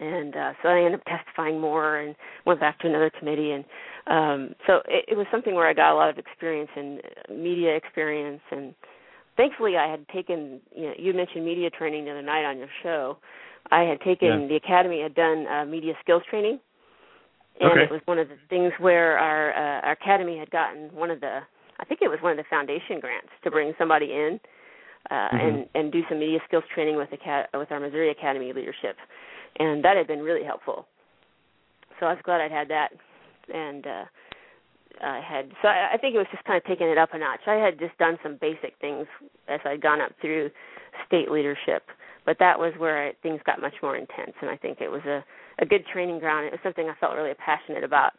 and 0.01 0.35
uh, 0.35 0.53
so 0.63 0.69
I 0.69 0.79
ended 0.79 1.01
up 1.01 1.05
testifying 1.07 1.61
more 1.61 1.99
and 1.99 2.15
went 2.47 2.61
back 2.61 2.79
to 2.81 2.89
another 2.89 3.11
committee, 3.19 3.53
and 3.53 3.65
um, 4.07 4.55
so 4.67 4.81
it, 4.89 5.05
it 5.09 5.17
was 5.17 5.27
something 5.31 5.55
where 5.55 5.69
I 5.69 5.73
got 5.73 5.93
a 5.93 5.97
lot 5.97 6.11
of 6.11 6.19
experience 6.19 6.71
and 6.77 7.01
media 7.31 7.77
experience, 7.77 8.41
and 8.51 8.75
thankfully 9.37 9.77
I 9.77 9.89
had 9.89 10.07
taken. 10.09 10.61
You 10.75 10.87
know, 10.87 10.95
you 10.99 11.15
mentioned 11.15 11.45
media 11.45 11.71
training 11.71 12.07
the 12.07 12.11
other 12.11 12.23
night 12.23 12.45
on 12.45 12.59
your 12.59 12.69
show. 12.83 13.19
I 13.71 13.83
had 13.83 14.01
taken 14.01 14.43
yeah. 14.43 14.49
the 14.49 14.57
academy 14.57 15.01
had 15.01 15.15
done 15.15 15.47
uh, 15.47 15.65
media 15.65 15.95
skills 16.03 16.23
training, 16.29 16.59
and 17.61 17.73
okay. 17.73 17.83
it 17.83 17.91
was 17.91 18.01
one 18.07 18.19
of 18.19 18.29
the 18.29 18.37
things 18.51 18.73
where 18.79 19.17
our 19.19 19.53
uh, 19.53 19.81
our 19.87 19.93
academy 19.93 20.39
had 20.39 20.51
gotten 20.51 20.93
one 20.95 21.11
of 21.11 21.21
the 21.21 21.41
I 21.79 21.85
think 21.85 22.01
it 22.03 22.09
was 22.09 22.19
one 22.21 22.33
of 22.33 22.39
the 22.39 22.45
foundation 22.51 23.01
grants 23.01 23.31
to 23.43 23.51
bring 23.51 23.73
somebody 23.79 24.07
in 24.07 24.41
uh, 25.11 25.15
mm-hmm. 25.15 25.37
and 25.37 25.67
and 25.75 25.93
do 25.93 26.03
some 26.09 26.19
media 26.19 26.41
skills 26.47 26.65
training 26.75 26.97
with 26.97 27.11
the 27.11 27.59
with 27.59 27.71
our 27.71 27.81
Missouri 27.81 28.11
Academy 28.11 28.53
leadership 28.53 28.97
and 29.59 29.85
that 29.85 29.97
had 29.97 30.07
been 30.07 30.21
really 30.21 30.45
helpful. 30.45 30.87
So 32.01 32.07
I 32.07 32.13
was 32.13 32.23
glad 32.25 32.41
I'd 32.41 32.51
had 32.51 32.69
that, 32.69 32.91
and 33.53 33.87
uh, 33.87 34.05
I 35.03 35.21
had. 35.21 35.51
So 35.63 35.69
I, 35.69 35.93
I 35.95 35.97
think 35.99 36.15
it 36.15 36.19
was 36.19 36.27
just 36.33 36.45
kind 36.45 36.57
of 36.57 36.65
taking 36.65 36.89
it 36.89 36.99
up 36.99 37.11
a 37.13 37.19
notch. 37.19 37.41
I 37.47 37.55
had 37.55 37.79
just 37.79 37.97
done 37.99 38.19
some 38.23 38.39
basic 38.41 38.75
things 38.81 39.07
as 39.49 39.61
I'd 39.65 39.83
gone 39.83 40.01
up 40.01 40.13
through 40.21 40.51
state 41.07 41.31
leadership, 41.31 41.85
but 42.27 42.37
that 42.41 42.59
was 42.59 42.73
where 42.79 43.09
I, 43.09 43.13
things 43.23 43.41
got 43.47 43.61
much 43.61 43.75
more 43.83 43.97
intense, 43.97 44.35
and 44.41 44.51
I 44.51 44.57
think 44.57 44.81
it 44.81 44.91
was 44.91 45.03
a 45.07 45.25
a 45.61 45.67
good 45.67 45.85
training 45.93 46.19
ground. 46.19 46.47
It 46.47 46.53
was 46.53 46.61
something 46.63 46.89
I 46.89 46.95
felt 46.99 47.15
really 47.15 47.35
passionate 47.35 47.85
about, 47.85 48.13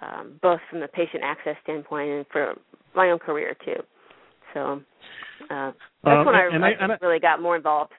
um, 0.00 0.38
both 0.42 0.60
from 0.70 0.80
the 0.80 0.88
patient 0.88 1.22
access 1.22 1.56
standpoint 1.62 2.10
and 2.10 2.26
for 2.32 2.54
my 2.94 3.10
own 3.10 3.18
career 3.18 3.56
too. 3.64 3.82
So 4.54 4.80
uh, 5.50 5.72
that's 6.04 6.20
um, 6.20 6.26
when 6.26 6.34
I, 6.34 6.48
I, 6.48 6.86
I, 6.86 6.96
really 7.00 7.20
got 7.20 7.40
more 7.40 7.56
involved. 7.56 7.92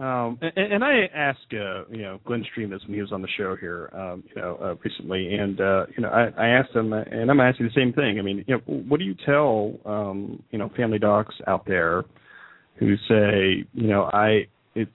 Um, 0.00 0.38
and, 0.40 0.72
and 0.72 0.84
I 0.84 1.10
asked, 1.14 1.52
uh, 1.52 1.84
you 1.90 2.02
know, 2.02 2.20
Glen 2.24 2.42
Stream 2.50 2.70
this 2.70 2.80
when 2.86 2.94
he 2.94 3.02
was 3.02 3.12
on 3.12 3.20
the 3.20 3.28
show 3.36 3.54
here, 3.54 3.90
um, 3.92 4.24
you 4.34 4.40
know, 4.40 4.56
uh, 4.62 4.74
recently, 4.82 5.34
and 5.34 5.60
uh, 5.60 5.84
you 5.94 6.02
know, 6.02 6.08
I, 6.08 6.28
I 6.42 6.48
asked 6.48 6.74
him, 6.74 6.94
and 6.94 7.30
I'm 7.30 7.38
asking 7.40 7.66
the 7.66 7.78
same 7.78 7.92
thing. 7.92 8.18
I 8.18 8.22
mean, 8.22 8.42
you 8.46 8.56
know, 8.56 8.62
what 8.66 8.98
do 8.98 9.04
you 9.04 9.14
tell, 9.26 9.74
um, 9.84 10.42
you 10.52 10.58
know, 10.58 10.70
family 10.74 10.98
docs 10.98 11.34
out 11.46 11.66
there 11.66 12.04
who 12.78 12.96
say, 13.08 13.66
you 13.74 13.88
know, 13.88 14.04
I, 14.04 14.46
it's, 14.74 14.90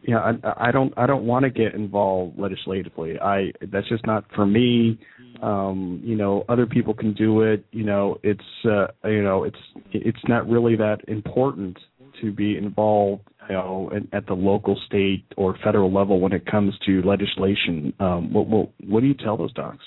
you 0.00 0.14
know, 0.14 0.20
I, 0.20 0.68
I 0.68 0.70
don't, 0.70 0.94
I 0.96 1.06
don't 1.06 1.26
want 1.26 1.42
to 1.42 1.50
get 1.50 1.74
involved 1.74 2.38
legislatively. 2.38 3.20
I, 3.20 3.52
that's 3.70 3.88
just 3.90 4.06
not 4.06 4.24
for 4.34 4.46
me. 4.46 4.98
Um, 5.42 6.00
you 6.02 6.16
know, 6.16 6.46
other 6.48 6.64
people 6.64 6.94
can 6.94 7.12
do 7.12 7.42
it. 7.42 7.62
You 7.72 7.84
know, 7.84 8.18
it's, 8.22 8.40
uh, 8.64 8.86
you 9.04 9.22
know, 9.22 9.44
it's, 9.44 9.58
it's 9.92 10.18
not 10.28 10.48
really 10.48 10.76
that 10.76 11.00
important 11.08 11.76
to 12.20 12.32
be 12.32 12.56
involved 12.56 13.22
you 13.48 13.54
know, 13.54 13.90
at, 13.94 14.16
at 14.16 14.26
the 14.26 14.34
local, 14.34 14.78
state, 14.86 15.24
or 15.36 15.56
federal 15.62 15.92
level 15.92 16.20
when 16.20 16.32
it 16.32 16.46
comes 16.46 16.74
to 16.86 17.02
legislation. 17.02 17.92
Um, 18.00 18.32
what, 18.32 18.46
what 18.46 18.70
what 18.86 19.00
do 19.00 19.06
you 19.06 19.14
tell 19.14 19.36
those 19.36 19.52
docs? 19.52 19.84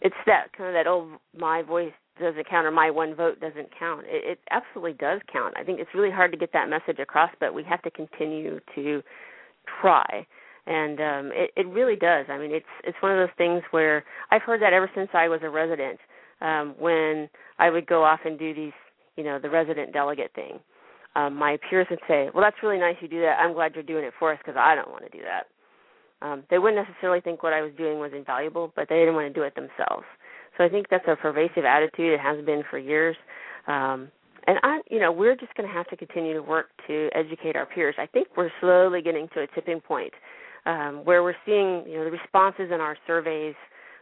It's 0.00 0.14
that 0.26 0.52
kind 0.56 0.68
of 0.68 0.74
that 0.74 0.88
old 0.88 1.18
my 1.36 1.62
voice 1.62 1.92
doesn't 2.20 2.48
count 2.48 2.66
or 2.66 2.70
my 2.70 2.90
one 2.90 3.14
vote 3.14 3.40
doesn't 3.40 3.68
count. 3.78 4.04
It, 4.06 4.32
it 4.32 4.38
absolutely 4.50 4.92
does 4.92 5.20
count. 5.32 5.54
I 5.56 5.64
think 5.64 5.80
it's 5.80 5.90
really 5.94 6.10
hard 6.10 6.30
to 6.32 6.38
get 6.38 6.52
that 6.52 6.68
message 6.68 6.98
across, 7.00 7.30
but 7.40 7.54
we 7.54 7.64
have 7.64 7.82
to 7.82 7.90
continue 7.90 8.60
to 8.74 9.02
try 9.80 10.26
and 10.66 11.00
um 11.00 11.32
it 11.34 11.50
it 11.56 11.66
really 11.68 11.96
does 11.96 12.26
i 12.28 12.38
mean 12.38 12.52
it's 12.52 12.66
it's 12.84 12.96
one 13.00 13.12
of 13.12 13.18
those 13.18 13.34
things 13.36 13.62
where 13.70 14.04
i've 14.30 14.42
heard 14.42 14.60
that 14.60 14.72
ever 14.72 14.90
since 14.94 15.08
i 15.14 15.28
was 15.28 15.40
a 15.42 15.48
resident 15.48 15.98
um 16.40 16.74
when 16.78 17.28
i 17.58 17.70
would 17.70 17.86
go 17.86 18.04
off 18.04 18.20
and 18.24 18.38
do 18.38 18.54
these 18.54 18.72
you 19.16 19.24
know 19.24 19.38
the 19.38 19.50
resident 19.50 19.92
delegate 19.92 20.30
thing 20.34 20.58
um 21.16 21.34
my 21.36 21.58
peers 21.68 21.86
would 21.90 22.00
say 22.08 22.28
well 22.34 22.42
that's 22.42 22.62
really 22.62 22.78
nice 22.78 22.96
you 23.00 23.08
do 23.08 23.20
that. 23.20 23.38
I'm 23.40 23.52
glad 23.52 23.74
you're 23.74 23.84
doing 23.84 24.04
it 24.04 24.14
for 24.18 24.32
us 24.32 24.38
because 24.38 24.58
i 24.58 24.74
don't 24.74 24.90
want 24.90 25.04
to 25.04 25.16
do 25.16 25.22
that. 25.24 25.46
Um 26.26 26.44
they 26.50 26.58
wouldn't 26.58 26.86
necessarily 26.86 27.20
think 27.20 27.42
what 27.42 27.52
i 27.52 27.62
was 27.62 27.72
doing 27.76 27.98
was 27.98 28.12
invaluable 28.14 28.72
but 28.74 28.88
they 28.88 28.98
didn't 28.98 29.14
want 29.14 29.32
to 29.32 29.38
do 29.38 29.44
it 29.44 29.54
themselves. 29.54 30.06
So 30.56 30.64
i 30.64 30.68
think 30.68 30.86
that's 30.90 31.06
a 31.08 31.16
pervasive 31.16 31.64
attitude. 31.64 32.12
It 32.12 32.20
has 32.20 32.44
been 32.44 32.62
for 32.70 32.78
years. 32.78 33.16
Um 33.66 34.10
and 34.46 34.58
I, 34.62 34.80
you 34.90 34.98
know, 34.98 35.12
we're 35.12 35.36
just 35.36 35.54
going 35.54 35.68
to 35.68 35.74
have 35.74 35.86
to 35.88 35.96
continue 35.96 36.32
to 36.32 36.42
work 36.42 36.68
to 36.86 37.10
educate 37.14 37.56
our 37.56 37.66
peers. 37.66 37.94
I 37.98 38.06
think 38.06 38.28
we're 38.36 38.50
slowly 38.60 39.02
getting 39.02 39.28
to 39.34 39.42
a 39.42 39.46
tipping 39.54 39.80
point 39.80 40.12
um, 40.66 41.02
where 41.04 41.22
we're 41.22 41.36
seeing 41.46 41.84
you 41.86 41.98
know 41.98 42.04
the 42.04 42.10
responses 42.10 42.70
in 42.72 42.80
our 42.80 42.96
surveys, 43.06 43.54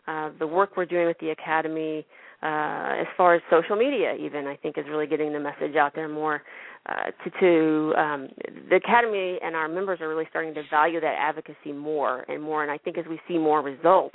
uh, 0.06 0.30
the 0.38 0.46
work 0.46 0.76
we're 0.76 0.86
doing 0.86 1.06
with 1.06 1.18
the 1.18 1.30
academy, 1.30 2.06
uh, 2.42 3.00
as 3.00 3.06
far 3.16 3.34
as 3.34 3.42
social 3.50 3.76
media, 3.76 4.14
even 4.14 4.46
I 4.46 4.56
think 4.56 4.78
is 4.78 4.84
really 4.88 5.06
getting 5.06 5.32
the 5.32 5.40
message 5.40 5.76
out 5.76 5.94
there 5.94 6.08
more. 6.08 6.42
Uh, 6.88 7.10
to, 7.22 7.30
to 7.38 8.00
um, 8.00 8.28
the 8.70 8.76
academy 8.76 9.38
and 9.42 9.54
our 9.54 9.68
members 9.68 10.00
are 10.00 10.08
really 10.08 10.24
starting 10.30 10.54
to 10.54 10.62
value 10.70 10.98
that 11.00 11.16
advocacy 11.18 11.70
more 11.70 12.24
and 12.28 12.42
more. 12.42 12.62
And 12.62 12.72
I 12.72 12.78
think 12.78 12.96
as 12.96 13.04
we 13.06 13.20
see 13.28 13.36
more 13.36 13.60
results, 13.60 14.14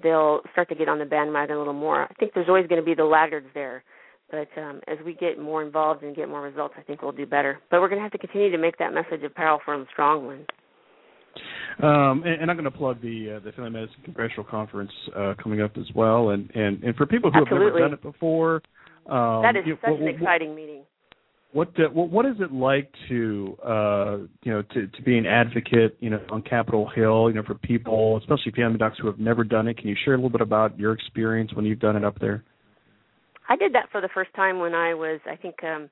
they'll 0.00 0.40
start 0.52 0.68
to 0.68 0.76
get 0.76 0.88
on 0.88 1.00
the 1.00 1.04
bandwagon 1.04 1.56
a 1.56 1.58
little 1.58 1.72
more. 1.72 2.04
I 2.04 2.14
think 2.20 2.34
there's 2.34 2.48
always 2.48 2.68
going 2.68 2.80
to 2.80 2.84
be 2.86 2.94
the 2.94 3.04
laggards 3.04 3.48
there, 3.52 3.82
but 4.30 4.46
um, 4.56 4.80
as 4.86 4.98
we 5.04 5.14
get 5.14 5.40
more 5.40 5.60
involved 5.60 6.04
and 6.04 6.14
get 6.14 6.28
more 6.28 6.40
results, 6.40 6.74
I 6.78 6.82
think 6.82 7.02
we'll 7.02 7.10
do 7.10 7.26
better. 7.26 7.58
But 7.68 7.80
we're 7.80 7.88
going 7.88 7.98
to 7.98 8.04
have 8.04 8.12
to 8.12 8.18
continue 8.18 8.52
to 8.52 8.58
make 8.58 8.78
that 8.78 8.94
message 8.94 9.24
a 9.24 9.30
powerful 9.30 9.74
and 9.74 9.86
strong 9.90 10.26
one. 10.26 10.46
Um, 11.82 12.22
and, 12.24 12.42
and, 12.42 12.50
I'm 12.50 12.56
going 12.56 12.64
to 12.64 12.76
plug 12.76 13.00
the 13.00 13.36
uh, 13.36 13.44
the 13.44 13.52
Family 13.52 13.70
Medicine 13.70 14.00
Congressional 14.04 14.44
Conference 14.44 14.90
uh, 15.16 15.34
coming 15.40 15.60
up 15.60 15.76
as 15.76 15.86
well. 15.94 16.30
And, 16.30 16.50
and, 16.54 16.82
and 16.82 16.96
for 16.96 17.06
people 17.06 17.30
who 17.30 17.40
Absolutely. 17.42 17.66
have 17.66 17.74
never 17.74 17.88
done 17.88 17.92
it 17.92 18.02
before, 18.02 18.62
um, 19.08 19.42
that 19.42 19.54
is 19.56 19.62
you 19.64 19.76
such 19.80 19.90
what, 19.90 20.00
an 20.00 20.08
exciting 20.08 20.54
meeting. 20.54 20.82
What, 21.52 21.70
what 21.94 22.10
what 22.10 22.26
is 22.26 22.36
it 22.40 22.52
like 22.52 22.92
to 23.08 23.56
uh, 23.64 24.16
you 24.42 24.52
know 24.52 24.62
to 24.62 24.86
to 24.86 25.02
be 25.02 25.16
an 25.16 25.24
advocate 25.24 25.96
you 26.00 26.10
know 26.10 26.20
on 26.30 26.42
Capitol 26.42 26.90
Hill 26.94 27.30
you 27.30 27.36
know 27.36 27.42
for 27.42 27.54
people 27.54 28.18
especially 28.18 28.52
family 28.52 28.78
docs 28.78 28.98
who 29.00 29.06
have 29.06 29.18
never 29.18 29.44
done 29.44 29.66
it? 29.66 29.78
Can 29.78 29.88
you 29.88 29.96
share 30.04 30.14
a 30.14 30.16
little 30.18 30.30
bit 30.30 30.42
about 30.42 30.78
your 30.78 30.92
experience 30.92 31.54
when 31.54 31.64
you've 31.64 31.80
done 31.80 31.96
it 31.96 32.04
up 32.04 32.18
there? 32.20 32.44
I 33.48 33.56
did 33.56 33.72
that 33.72 33.88
for 33.90 34.02
the 34.02 34.10
first 34.12 34.34
time 34.34 34.58
when 34.58 34.74
I 34.74 34.92
was 34.92 35.20
I 35.26 35.36
think 35.36 35.64
um, 35.64 35.88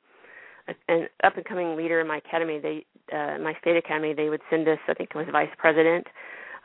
an 0.88 1.08
up 1.24 1.36
and 1.36 1.44
coming 1.44 1.76
leader 1.76 2.00
in 2.00 2.06
my 2.06 2.18
academy. 2.18 2.58
They 2.60 2.84
uh, 3.12 3.38
my 3.38 3.54
state 3.60 3.76
academy, 3.76 4.14
they 4.14 4.28
would 4.28 4.42
send 4.50 4.68
us. 4.68 4.78
I 4.88 4.94
think 4.94 5.10
it 5.14 5.16
was 5.16 5.26
vice 5.30 5.48
president. 5.58 6.06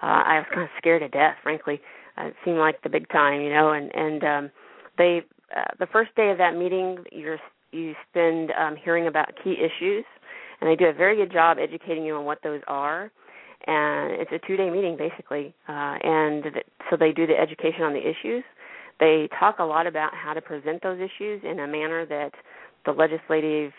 Uh, 0.02 0.24
I 0.26 0.40
was 0.40 0.48
kind 0.50 0.64
of 0.64 0.70
scared 0.78 1.02
to 1.02 1.10
death, 1.10 1.36
frankly. 1.44 1.80
Uh, 2.18 2.28
it 2.28 2.36
seemed 2.44 2.58
like 2.58 2.82
the 2.82 2.90
big 2.90 3.08
time, 3.10 3.42
you 3.42 3.50
know. 3.50 3.72
And 3.72 3.94
and 3.96 4.24
um, 4.24 4.52
they 4.98 5.22
uh, 5.56 5.72
the 5.80 5.88
first 5.88 6.16
day 6.16 6.32
of 6.32 6.38
that 6.40 6.56
meeting, 6.58 6.98
you're 7.12 7.40
you 7.72 7.94
spend 8.10 8.52
um, 8.52 8.76
hearing 8.76 9.08
about 9.08 9.30
key 9.44 9.54
issues, 9.54 10.06
and 10.60 10.70
they 10.70 10.76
do 10.76 10.86
a 10.86 10.94
very 10.94 11.16
good 11.16 11.32
job 11.32 11.58
educating 11.60 12.04
you 12.06 12.16
on 12.16 12.26
what 12.26 12.40
those 12.44 12.62
are. 12.68 13.12
And 13.68 14.14
it's 14.14 14.32
a 14.32 14.40
two 14.48 14.58
day 14.58 14.70
meeting 14.70 14.98
basically, 14.98 15.54
uh, 15.70 15.98
and 16.02 16.44
th- 16.44 16.66
so 16.90 16.98
they 16.98 17.12
do 17.12 17.28
the 17.28 17.38
education 17.40 17.84
on 17.84 17.94
the 17.94 18.00
issues. 18.00 18.44
They 19.00 19.30
talk 19.40 19.60
a 19.60 19.64
lot 19.64 19.88
about 19.88 20.14
how 20.16 20.34
to 20.34 20.42
present 20.42 20.82
those 20.82 21.00
issues 21.00 21.42
in 21.44 21.60
a 21.60 21.68
manner 21.68 22.06
that 22.08 22.32
the 22.86 22.92
legislative 22.92 23.72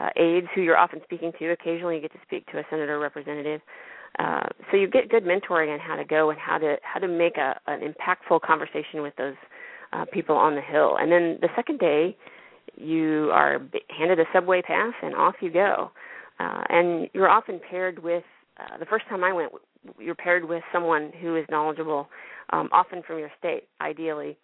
uh, 0.00 0.08
aides 0.16 0.46
who 0.54 0.62
you're 0.62 0.76
often 0.76 1.00
speaking 1.04 1.32
to. 1.38 1.50
Occasionally, 1.50 1.96
you 1.96 2.00
get 2.00 2.12
to 2.12 2.18
speak 2.26 2.46
to 2.52 2.58
a 2.58 2.62
senator 2.70 2.96
or 2.96 2.98
representative. 2.98 3.60
Uh, 4.18 4.46
so 4.70 4.76
you 4.76 4.88
get 4.88 5.10
good 5.10 5.24
mentoring 5.24 5.72
on 5.72 5.78
how 5.78 5.96
to 5.96 6.04
go 6.04 6.30
and 6.30 6.38
how 6.38 6.56
to 6.56 6.76
how 6.82 6.98
to 6.98 7.08
make 7.08 7.36
a 7.36 7.58
an 7.66 7.80
impactful 7.80 8.40
conversation 8.40 9.02
with 9.02 9.14
those 9.16 9.34
uh, 9.92 10.04
people 10.12 10.36
on 10.36 10.54
the 10.54 10.60
hill. 10.60 10.96
And 10.98 11.12
then 11.12 11.38
the 11.40 11.48
second 11.54 11.78
day, 11.78 12.16
you 12.76 13.30
are 13.32 13.60
handed 13.96 14.20
a 14.20 14.24
subway 14.32 14.62
pass 14.62 14.92
and 15.02 15.14
off 15.14 15.34
you 15.40 15.50
go. 15.50 15.90
Uh, 16.38 16.62
and 16.68 17.08
you're 17.14 17.28
often 17.28 17.60
paired 17.70 18.02
with 18.02 18.24
uh, 18.58 18.78
the 18.78 18.86
first 18.86 19.06
time 19.08 19.22
I 19.22 19.32
went, 19.32 19.52
you're 19.98 20.14
paired 20.14 20.44
with 20.44 20.62
someone 20.72 21.12
who 21.20 21.36
is 21.36 21.44
knowledgeable, 21.50 22.08
um, 22.50 22.68
often 22.72 23.02
from 23.06 23.18
your 23.18 23.30
state, 23.38 23.64
ideally. 23.80 24.36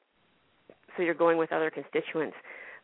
So 0.97 1.03
you're 1.03 1.14
going 1.14 1.39
with 1.39 1.53
other 1.53 1.70
constituents. 1.70 2.37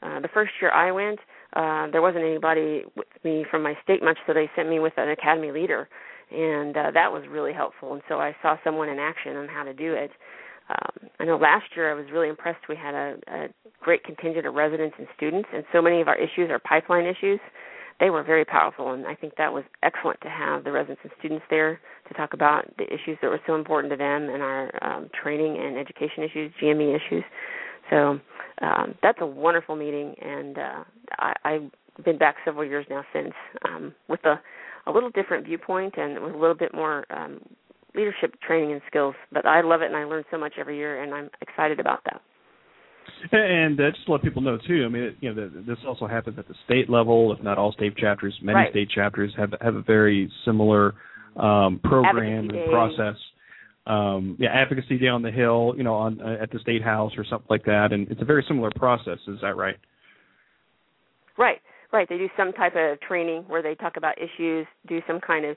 Uh, 0.03 0.21
the 0.21 0.29
first 0.33 0.53
year 0.61 0.71
I 0.71 0.91
went, 0.93 1.19
uh, 1.55 1.91
there 1.91 2.03
wasn't 2.03 2.25
anybody 2.25 2.85
with 2.97 3.09
me 3.25 3.45
from 3.51 3.63
my 3.63 3.75
state 3.83 4.03
much, 4.03 4.17
so 4.27 4.33
they 4.33 4.49
sent 4.57 4.69
me 4.69 4.79
with 4.79 4.93
an 4.97 5.11
academy 5.11 5.51
leader, 5.51 5.89
and 6.31 6.77
uh, 6.77 6.91
that 6.93 7.13
was 7.13 7.25
really 7.29 7.53
helpful. 7.53 7.93
And 7.93 8.03
so 8.09 8.21
I 8.21 8.35
saw 8.41 8.57
someone 8.63 8.89
in 8.89 8.99
action 8.99 9.37
on 9.37 9.49
how 9.49 9.65
to 9.65 9.75
do 9.75 9.93
it. 9.95 10.11
Um, 10.69 11.09
I 11.21 11.25
know 11.25 11.37
last 11.37 11.67
year 11.77 11.91
I 11.91 11.95
was 11.95 12.07
really 12.13 12.29
impressed. 12.29 12.69
We 12.69 12.77
had 12.77 12.95
a, 12.95 13.17
a 13.29 13.47
great 13.81 14.05
contingent 14.05 14.47
of 14.47 14.55
residents 14.55 14.97
and 14.99 15.07
students, 15.17 15.49
and 15.53 15.65
so 15.73 15.81
many 15.81 16.01
of 16.01 16.09
our 16.09 16.17
issues 16.17 16.51
are 16.51 16.59
pipeline 16.59 17.07
issues. 17.07 17.41
They 18.01 18.11
were 18.11 18.23
very 18.23 18.45
powerful, 18.45 18.93
and 18.93 19.07
I 19.07 19.15
think 19.15 19.35
that 19.39 19.53
was 19.53 19.65
excellent 19.83 20.21
to 20.21 20.29
have 20.29 20.63
the 20.63 20.71
residents 20.71 21.01
and 21.03 21.13
students 21.19 21.45
there 21.51 21.81
to 22.07 22.15
talk 22.15 22.33
about 22.33 22.73
the 22.77 22.85
issues 22.85 23.19
that 23.23 23.29
were 23.29 23.41
so 23.47 23.57
important 23.57 23.91
to 23.93 23.97
them 23.97 24.29
and 24.29 24.41
our 24.41 24.71
um, 24.85 25.11
training 25.21 25.59
and 25.59 25.77
education 25.77 26.23
issues, 26.23 26.53
GME 26.63 26.95
issues. 26.95 27.25
So 27.91 28.21
um, 28.63 28.95
that's 29.03 29.19
a 29.21 29.27
wonderful 29.27 29.75
meeting, 29.75 30.15
and 30.21 30.59
uh, 30.59 30.85
I, 31.19 31.33
I've 31.45 32.05
been 32.05 32.19
back 32.19 32.37
several 32.45 32.65
years 32.65 32.87
now 32.89 33.03
since 33.13 33.33
um, 33.65 33.95
with 34.09 34.25
a, 34.25 34.41
a 34.87 34.93
little 34.93 35.11
different 35.11 35.45
viewpoint 35.47 35.95
and 35.97 36.23
with 36.23 36.35
a 36.35 36.39
little 36.39 36.55
bit 36.55 36.73
more 36.73 37.05
um, 37.11 37.41
leadership 37.99 38.35
training 38.47 38.73
and 38.73 38.81
skills. 38.87 39.15
But 39.33 39.47
I 39.47 39.63
love 39.63 39.83
it, 39.83 39.87
and 39.87 39.97
I 39.97 40.05
learn 40.05 40.25
so 40.31 40.39
much 40.39 40.55
every 40.59 40.77
year, 40.77 41.03
and 41.03 41.13
I'm 41.13 41.31
excited 41.41 41.81
about 41.81 42.01
that. 42.05 42.21
And 43.33 43.81
uh, 43.81 43.91
just 43.91 44.07
to 44.07 44.13
let 44.13 44.23
people 44.23 44.43
know 44.43 44.59
too, 44.67 44.85
I 44.85 44.89
mean, 44.89 45.17
you 45.21 45.35
know, 45.35 45.49
the, 45.49 45.63
this 45.63 45.79
also 45.87 46.07
happens 46.07 46.39
at 46.39 46.47
the 46.47 46.55
state 46.65 46.89
level. 46.89 47.33
If 47.33 47.43
not 47.43 47.59
all 47.59 47.73
state 47.73 47.97
chapters, 47.97 48.39
many 48.43 48.57
right. 48.57 48.71
state 48.71 48.91
chapters 48.95 49.33
have 49.37 49.55
have 49.61 49.75
a 49.75 49.83
very 49.83 50.31
similar 50.45 50.95
um, 51.37 51.81
program 51.83 52.51
and 52.51 52.71
process 52.71 53.17
um, 53.89 54.37
yeah, 54.39 54.51
advocacy 54.51 54.99
day 54.99 55.09
on 55.09 55.23
the 55.23 55.31
hill, 55.31 55.75
you 55.77 55.83
know, 55.83 55.95
on 55.95 56.21
uh, 56.21 56.37
at 56.43 56.51
the 56.51 56.59
state 56.59 56.83
house 56.83 57.13
or 57.17 57.25
something 57.25 57.47
like 57.49 57.65
that, 57.65 57.89
and 57.93 58.09
it's 58.11 58.21
a 58.21 58.25
very 58.25 58.45
similar 58.47 58.71
process. 58.77 59.19
Is 59.27 59.41
that 59.41 59.57
right? 59.57 59.77
Right, 61.39 61.61
right. 61.91 62.07
They 62.09 62.19
do 62.19 62.29
some 62.37 62.53
type 62.53 62.75
of 62.77 63.01
training 63.01 63.45
where 63.49 63.63
they 63.63 63.75
talk 63.75 63.97
about 63.97 64.17
issues, 64.19 64.67
do 64.87 65.01
some 65.07 65.21
kind 65.21 65.47
of. 65.47 65.57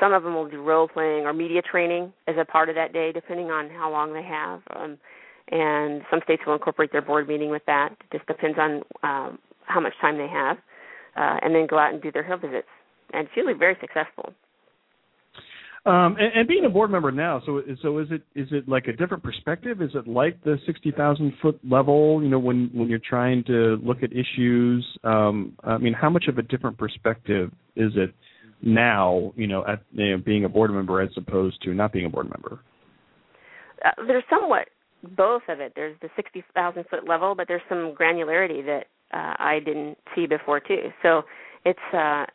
Some 0.00 0.12
of 0.12 0.22
them 0.22 0.34
will 0.34 0.48
do 0.48 0.62
role 0.62 0.88
playing 0.88 1.24
or 1.24 1.32
media 1.32 1.60
training 1.62 2.12
as 2.26 2.36
a 2.38 2.44
part 2.44 2.68
of 2.68 2.74
that 2.76 2.92
day, 2.92 3.10
depending 3.12 3.50
on 3.50 3.68
how 3.70 3.90
long 3.90 4.12
they 4.12 4.22
have. 4.22 4.60
Um, 4.76 4.98
and 5.50 6.02
some 6.10 6.20
states 6.24 6.42
will 6.46 6.54
incorporate 6.54 6.92
their 6.92 7.02
board 7.02 7.26
meeting 7.26 7.50
with 7.50 7.62
that. 7.66 7.90
It 7.92 8.18
just 8.18 8.26
depends 8.26 8.58
on 8.58 8.82
um, 9.02 9.38
how 9.64 9.80
much 9.80 9.94
time 10.00 10.18
they 10.18 10.28
have, 10.28 10.58
uh, 11.16 11.38
and 11.42 11.54
then 11.54 11.66
go 11.66 11.78
out 11.78 11.92
and 11.92 12.02
do 12.02 12.12
their 12.12 12.22
hill 12.22 12.38
visits. 12.38 12.68
And 13.12 13.26
it's 13.26 13.36
usually 13.36 13.54
very 13.54 13.76
successful. 13.80 14.34
Um, 15.86 16.16
and, 16.18 16.32
and, 16.34 16.48
being 16.48 16.66
a 16.66 16.68
board 16.68 16.90
member 16.90 17.10
now, 17.10 17.40
so 17.46 17.62
so 17.82 17.98
is 17.98 18.08
it 18.10 18.22
is 18.34 18.48
it 18.50 18.68
like 18.68 18.88
a 18.88 18.92
different 18.92 19.22
perspective? 19.22 19.80
Is 19.80 19.92
it 19.94 20.06
like 20.06 20.42
the 20.42 20.58
sixty 20.66 20.90
thousand 20.90 21.32
foot 21.40 21.58
level? 21.66 22.20
You 22.22 22.28
know, 22.28 22.38
when 22.38 22.68
when 22.74 22.88
you're 22.88 22.98
trying 22.98 23.42
to 23.44 23.78
look 23.82 24.02
at 24.02 24.10
issues. 24.12 24.84
Um, 25.04 25.56
I 25.64 25.78
mean, 25.78 25.94
how 25.94 26.10
much 26.10 26.26
of 26.28 26.36
a 26.36 26.42
different 26.42 26.76
perspective 26.76 27.52
is 27.76 27.92
it 27.94 28.12
now? 28.62 29.32
You 29.36 29.46
know, 29.46 29.64
at 29.66 29.82
you 29.92 30.10
know, 30.10 30.18
being 30.18 30.44
a 30.44 30.48
board 30.48 30.70
member 30.70 31.00
as 31.00 31.10
opposed 31.16 31.62
to 31.62 31.74
not 31.74 31.92
being 31.92 32.06
a 32.06 32.10
board 32.10 32.30
member. 32.30 32.60
Uh, 33.84 33.90
there's 34.06 34.24
somewhat 34.28 34.68
both 35.16 35.42
of 35.48 35.60
it. 35.60 35.72
There's 35.76 35.96
the 36.02 36.08
sixty 36.16 36.44
thousand 36.54 36.84
foot 36.90 37.08
level, 37.08 37.34
but 37.34 37.48
there's 37.48 37.62
some 37.68 37.94
granularity 37.98 38.64
that 38.64 38.86
uh, 39.12 39.34
I 39.38 39.60
didn't 39.64 39.96
see 40.14 40.26
before 40.26 40.60
too. 40.60 40.90
So 41.02 41.22
it's 41.64 41.78
uh, 41.92 42.26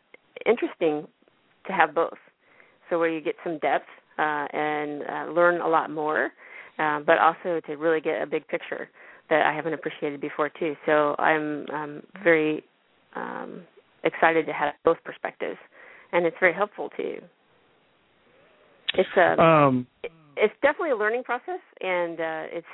interesting 0.46 1.06
to 1.66 1.72
have 1.72 1.94
both 1.94 2.18
so 2.90 2.98
where 2.98 3.08
you 3.08 3.20
get 3.20 3.34
some 3.42 3.58
depth 3.58 3.86
uh, 4.18 4.46
and 4.52 5.02
uh, 5.02 5.32
learn 5.32 5.60
a 5.60 5.68
lot 5.68 5.90
more, 5.90 6.30
uh, 6.78 7.00
but 7.00 7.18
also 7.18 7.60
to 7.66 7.74
really 7.76 8.00
get 8.00 8.22
a 8.22 8.26
big 8.26 8.46
picture 8.48 8.88
that 9.30 9.46
I 9.46 9.54
haven't 9.54 9.74
appreciated 9.74 10.20
before 10.20 10.50
too. 10.50 10.76
So 10.86 11.14
I'm 11.18 11.66
um, 11.72 12.02
very 12.22 12.62
um, 13.16 13.62
excited 14.04 14.46
to 14.46 14.52
have 14.52 14.74
both 14.84 14.98
perspectives, 15.04 15.56
and 16.14 16.24
it's 16.24 16.36
very 16.40 16.54
helpful 16.54 16.88
too. 16.96 17.18
It's 18.94 19.08
a 19.16 19.42
um, 19.42 19.86
it's 20.36 20.54
definitely 20.62 20.90
a 20.90 20.96
learning 20.96 21.24
process, 21.24 21.60
and 21.80 22.18
uh, 22.20 22.44
it's 22.50 22.66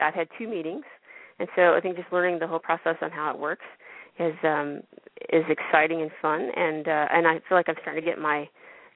I've 0.00 0.14
had 0.14 0.28
two 0.38 0.48
meetings, 0.48 0.84
and 1.38 1.48
so 1.56 1.74
I 1.74 1.80
think 1.80 1.96
just 1.96 2.12
learning 2.12 2.38
the 2.38 2.46
whole 2.46 2.60
process 2.60 2.96
on 3.02 3.10
how 3.10 3.30
it 3.34 3.38
works 3.38 3.64
is 4.18 4.34
um, 4.44 4.80
is 5.32 5.44
exciting 5.48 6.02
and 6.02 6.10
fun, 6.22 6.48
and 6.56 6.86
uh, 6.86 7.06
and 7.10 7.26
I 7.26 7.34
feel 7.48 7.58
like 7.58 7.68
I'm 7.68 7.74
starting 7.82 8.02
to 8.02 8.08
get 8.08 8.18
my 8.18 8.48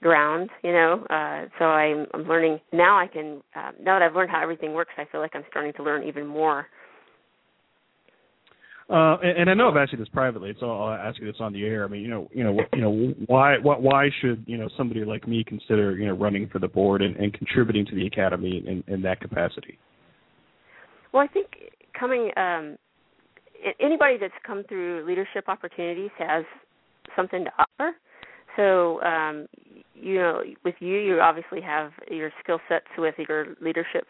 ground, 0.03 0.49
you 0.63 0.73
know. 0.73 1.05
Uh, 1.11 1.47
so 1.59 1.67
I'm, 1.67 2.07
I'm 2.15 2.23
learning 2.23 2.61
now. 2.73 2.99
I 2.99 3.09
can 3.09 3.43
uh, 3.57 3.73
now 3.83 3.99
that 3.99 4.03
I've 4.03 4.15
learned 4.15 4.31
how 4.31 4.43
everything 4.43 4.73
works, 4.73 4.93
I 4.97 5.05
feel 5.11 5.21
like 5.21 5.33
I'm 5.35 5.45
starting 5.51 5.73
to 5.75 5.83
learn 5.83 6.05
even 6.05 6.27
more. 6.27 6.67
Uh, 8.91 9.17
and, 9.23 9.39
and 9.39 9.51
I 9.51 9.55
know 9.55 9.71
I've 9.71 9.77
asked 9.77 9.93
you 9.93 9.99
this 9.99 10.09
privately, 10.09 10.53
so 10.59 10.69
I'll 10.69 10.93
ask 10.93 11.21
you 11.21 11.27
this 11.27 11.41
on 11.41 11.53
the 11.53 11.65
air. 11.65 11.85
I 11.85 11.89
mean, 11.89 12.03
you 12.03 12.09
know, 12.09 12.29
you 12.33 12.43
know, 12.43 12.59
you 12.75 12.81
know, 12.81 13.15
why, 13.27 13.57
why, 13.59 13.77
why 13.77 14.11
should 14.21 14.43
you 14.49 14.59
know 14.59 14.69
somebody 14.77 15.05
like 15.05 15.29
me 15.29 15.45
consider 15.45 15.97
you 15.97 16.07
know 16.09 16.15
running 16.15 16.49
for 16.49 16.59
the 16.59 16.67
board 16.67 17.01
and, 17.01 17.15
and 17.17 17.33
contributing 17.33 17.87
to 17.87 17.95
the 17.95 18.07
academy 18.07 18.65
in, 18.67 18.83
in 18.93 19.01
that 19.03 19.21
capacity? 19.21 19.79
Well, 21.13 21.23
I 21.23 21.29
think 21.29 21.47
coming 21.99 22.31
um, 22.37 22.77
anybody 23.79 24.17
that's 24.21 24.35
come 24.45 24.65
through 24.69 25.05
leadership 25.07 25.49
opportunities 25.49 26.11
has 26.19 26.45
something 27.15 27.45
to 27.45 27.51
offer. 27.59 27.93
So, 28.57 29.01
um, 29.03 29.47
you 29.95 30.17
know, 30.17 30.43
with 30.65 30.75
you, 30.81 30.97
you 30.97 31.21
obviously 31.21 31.61
have 31.61 31.93
your 32.11 32.31
skill 32.43 32.59
sets 32.69 32.87
with 32.99 33.15
your 33.29 33.55
leadership 33.61 34.07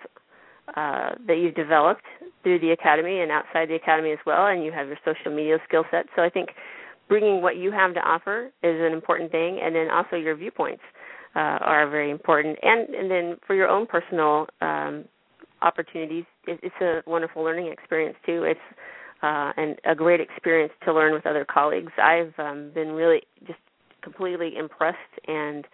uh, 0.77 1.11
that 1.27 1.39
you've 1.39 1.55
developed 1.55 2.05
through 2.43 2.59
the 2.61 2.71
academy 2.71 3.21
and 3.21 3.31
outside 3.31 3.69
the 3.69 3.75
academy 3.75 4.13
as 4.13 4.19
well, 4.27 4.47
and 4.47 4.65
you 4.65 4.73
have 4.73 4.87
your 4.89 4.99
social 5.05 5.35
media 5.35 5.59
skill 5.67 5.85
set. 5.91 6.07
So, 6.17 6.23
I 6.23 6.31
think 6.31 6.51
bringing 7.09 7.43
what 7.43 7.57
you 7.57 7.71
have 7.73 7.95
to 7.95 8.01
offer 8.01 8.47
is 8.63 8.81
an 8.81 8.93
important 8.93 9.31
thing, 9.31 9.61
and 9.63 9.75
then 9.75 9.91
also 9.91 10.17
your 10.17 10.37
viewpoints 10.37 10.83
uh, 11.37 11.59
are 11.61 11.89
very 11.91 12.11
important. 12.11 12.59
And 12.63 12.95
and 12.95 13.11
then 13.11 13.37
for 13.47 13.55
your 13.55 13.69
own 13.69 13.87
personal 13.87 14.47
um, 14.61 15.05
opportunities, 15.63 16.25
it, 16.47 16.61
it's 16.63 16.75
a 16.81 17.03
wonderful 17.09 17.43
learning 17.43 17.67
experience 17.73 18.17
too. 18.25 18.45
It's 18.45 18.61
uh, 19.23 19.53
and 19.57 19.77
a 19.85 19.95
great 19.95 20.21
experience 20.21 20.73
to 20.85 20.95
learn 20.95 21.13
with 21.13 21.27
other 21.27 21.45
colleagues. 21.45 21.93
I've 22.03 22.33
um, 22.39 22.71
been 22.75 22.93
really 22.93 23.23
just 23.47 23.59
completely 24.03 24.55
impressed 24.57 24.97
and 25.27 25.67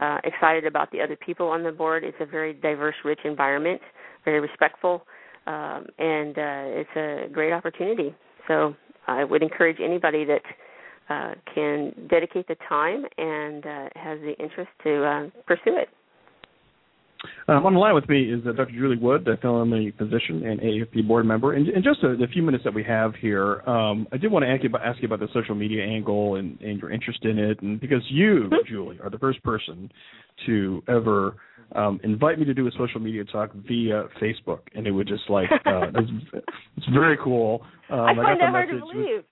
uh, 0.00 0.18
excited 0.24 0.66
about 0.66 0.90
the 0.92 1.00
other 1.00 1.16
people 1.16 1.48
on 1.48 1.62
the 1.62 1.72
board. 1.72 2.04
It's 2.04 2.16
a 2.20 2.26
very 2.26 2.54
diverse, 2.54 2.94
rich 3.04 3.20
environment, 3.24 3.80
very 4.24 4.40
respectful, 4.40 5.06
um, 5.46 5.86
and 5.98 6.38
uh, 6.38 6.80
it's 6.80 6.96
a 6.96 7.32
great 7.32 7.52
opportunity. 7.52 8.14
So 8.48 8.74
I 9.06 9.24
would 9.24 9.42
encourage 9.42 9.78
anybody 9.82 10.24
that 10.24 10.42
uh, 11.08 11.34
can 11.54 11.92
dedicate 12.08 12.46
the 12.48 12.56
time 12.68 13.04
and 13.18 13.66
uh, 13.66 13.88
has 13.96 14.20
the 14.20 14.34
interest 14.38 14.70
to 14.84 15.04
uh, 15.04 15.26
pursue 15.46 15.76
it. 15.76 15.88
Um, 17.48 17.66
on 17.66 17.74
the 17.74 17.78
line 17.78 17.94
with 17.94 18.08
me 18.08 18.32
is 18.32 18.40
uh, 18.46 18.52
Dr. 18.52 18.72
Julie 18.72 18.96
Wood, 18.96 19.24
the 19.24 19.36
family 19.42 19.92
physician 19.98 20.44
and 20.46 20.60
AAFP 20.60 21.06
board 21.06 21.26
member. 21.26 21.52
And 21.52 21.68
in 21.68 21.82
just 21.82 22.02
a, 22.02 22.16
the 22.16 22.26
few 22.32 22.42
minutes 22.42 22.64
that 22.64 22.72
we 22.72 22.82
have 22.84 23.14
here, 23.16 23.60
um, 23.68 24.06
I 24.12 24.16
did 24.16 24.30
want 24.32 24.44
to 24.44 24.48
ask 24.50 24.62
you, 24.62 24.68
about, 24.68 24.82
ask 24.86 25.00
you 25.02 25.06
about 25.06 25.20
the 25.20 25.28
social 25.34 25.54
media 25.54 25.84
angle 25.84 26.36
and, 26.36 26.58
and 26.60 26.80
your 26.80 26.90
interest 26.90 27.24
in 27.24 27.38
it. 27.38 27.60
And 27.60 27.80
because 27.80 28.02
you, 28.08 28.44
mm-hmm. 28.44 28.68
Julie, 28.68 28.98
are 29.02 29.10
the 29.10 29.18
first 29.18 29.42
person 29.42 29.90
to 30.46 30.82
ever 30.88 31.36
um, 31.74 32.00
invite 32.02 32.38
me 32.38 32.44
to 32.46 32.54
do 32.54 32.66
a 32.66 32.70
social 32.72 33.00
media 33.00 33.24
talk 33.24 33.52
via 33.52 34.04
Facebook, 34.20 34.60
and 34.74 34.86
it 34.86 34.90
was 34.90 35.06
just 35.06 35.28
like 35.28 35.50
uh, 35.66 35.86
it's, 35.94 36.10
it's 36.76 36.86
very 36.92 37.16
cool. 37.22 37.62
Um, 37.90 38.00
I 38.00 38.14
find 38.14 38.40
that 38.40 38.50
hard 38.50 38.70
to 38.70 38.78
believe. 38.80 39.24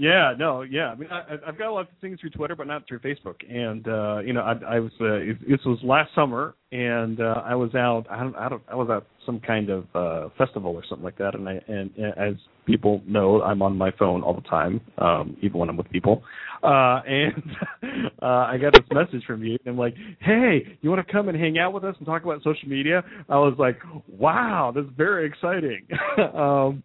Yeah, 0.00 0.32
no, 0.38 0.62
yeah. 0.62 0.86
I 0.86 0.94
mean, 0.94 1.10
I, 1.10 1.34
I've 1.46 1.58
got 1.58 1.68
a 1.68 1.72
lot 1.74 1.82
of 1.82 1.88
things 2.00 2.18
through 2.20 2.30
Twitter, 2.30 2.56
but 2.56 2.66
not 2.66 2.88
through 2.88 3.00
Facebook. 3.00 3.34
And 3.46 3.86
uh, 3.86 4.20
you 4.20 4.32
know, 4.32 4.40
I, 4.40 4.76
I 4.76 4.80
was 4.80 4.92
uh, 4.98 5.36
this 5.46 5.60
was 5.66 5.78
last 5.82 6.14
summer, 6.14 6.54
and 6.72 7.20
uh, 7.20 7.42
I 7.44 7.54
was 7.54 7.74
out. 7.74 8.06
I 8.10 8.20
don't, 8.20 8.34
I 8.34 8.48
don't, 8.48 8.62
I 8.72 8.76
was 8.76 8.88
at 8.90 9.06
some 9.26 9.40
kind 9.40 9.68
of 9.68 9.84
uh, 9.94 10.30
festival 10.38 10.70
or 10.72 10.82
something 10.88 11.04
like 11.04 11.18
that. 11.18 11.34
And 11.34 11.46
I, 11.46 11.60
and, 11.68 11.90
and 11.98 12.16
as 12.16 12.34
people 12.64 13.02
know, 13.06 13.42
I'm 13.42 13.60
on 13.60 13.76
my 13.76 13.90
phone 13.98 14.22
all 14.22 14.32
the 14.32 14.40
time, 14.48 14.80
um, 14.96 15.36
even 15.42 15.58
when 15.58 15.68
I'm 15.68 15.76
with 15.76 15.90
people. 15.90 16.22
Uh, 16.62 17.02
and 17.06 17.42
uh, 18.22 18.24
I 18.24 18.56
got 18.56 18.72
this 18.72 18.86
message 18.90 19.26
from 19.26 19.44
you, 19.44 19.58
and 19.66 19.74
I'm 19.74 19.78
like, 19.78 19.96
"Hey, 20.20 20.78
you 20.80 20.88
want 20.88 21.06
to 21.06 21.12
come 21.12 21.28
and 21.28 21.38
hang 21.38 21.58
out 21.58 21.74
with 21.74 21.84
us 21.84 21.94
and 21.98 22.06
talk 22.06 22.24
about 22.24 22.38
social 22.42 22.70
media?" 22.70 23.04
I 23.28 23.36
was 23.36 23.54
like, 23.58 23.76
"Wow, 24.08 24.72
that's 24.74 24.88
very 24.96 25.26
exciting." 25.26 25.86
um, 26.34 26.82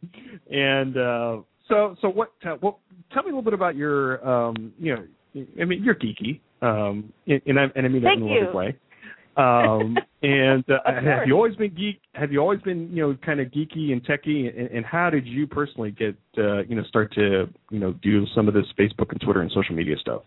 and 0.51 0.97
uh, 0.97 1.37
so, 1.67 1.95
so 2.01 2.09
what? 2.09 2.31
Uh, 2.45 2.55
what 2.59 2.77
tell 3.13 3.23
me 3.23 3.31
a 3.31 3.35
little 3.35 3.41
bit 3.41 3.53
about 3.53 3.75
your, 3.75 4.27
um, 4.27 4.73
you 4.79 4.95
know, 4.95 5.43
I 5.59 5.65
mean, 5.65 5.83
you're 5.83 5.95
geeky, 5.95 6.39
um, 6.61 7.11
and, 7.27 7.59
I, 7.59 7.65
and 7.75 7.85
I 7.85 7.89
mean 7.89 8.03
that 8.03 8.15
Thank 8.17 8.21
in 8.21 8.27
a 8.27 8.45
lovely 8.45 8.55
way. 8.55 8.77
Um, 9.37 9.97
and 10.23 10.63
uh, 10.69 10.79
have 10.85 11.27
you 11.27 11.33
always 11.33 11.55
been 11.55 11.73
geek? 11.73 11.99
Have 12.13 12.31
you 12.31 12.39
always 12.39 12.61
been, 12.61 12.89
you 12.91 13.01
know, 13.07 13.17
kind 13.25 13.39
of 13.39 13.47
geeky 13.47 13.91
and 13.91 14.03
techy? 14.05 14.47
And, 14.47 14.69
and 14.69 14.85
how 14.85 15.09
did 15.09 15.27
you 15.27 15.47
personally 15.47 15.91
get, 15.91 16.15
uh, 16.37 16.63
you 16.63 16.75
know, 16.75 16.83
start 16.83 17.13
to, 17.15 17.47
you 17.69 17.79
know, 17.79 17.93
do 18.01 18.25
some 18.35 18.47
of 18.47 18.53
this 18.53 18.65
Facebook 18.79 19.11
and 19.11 19.19
Twitter 19.21 19.41
and 19.41 19.51
social 19.51 19.75
media 19.75 19.95
stuff? 19.99 20.21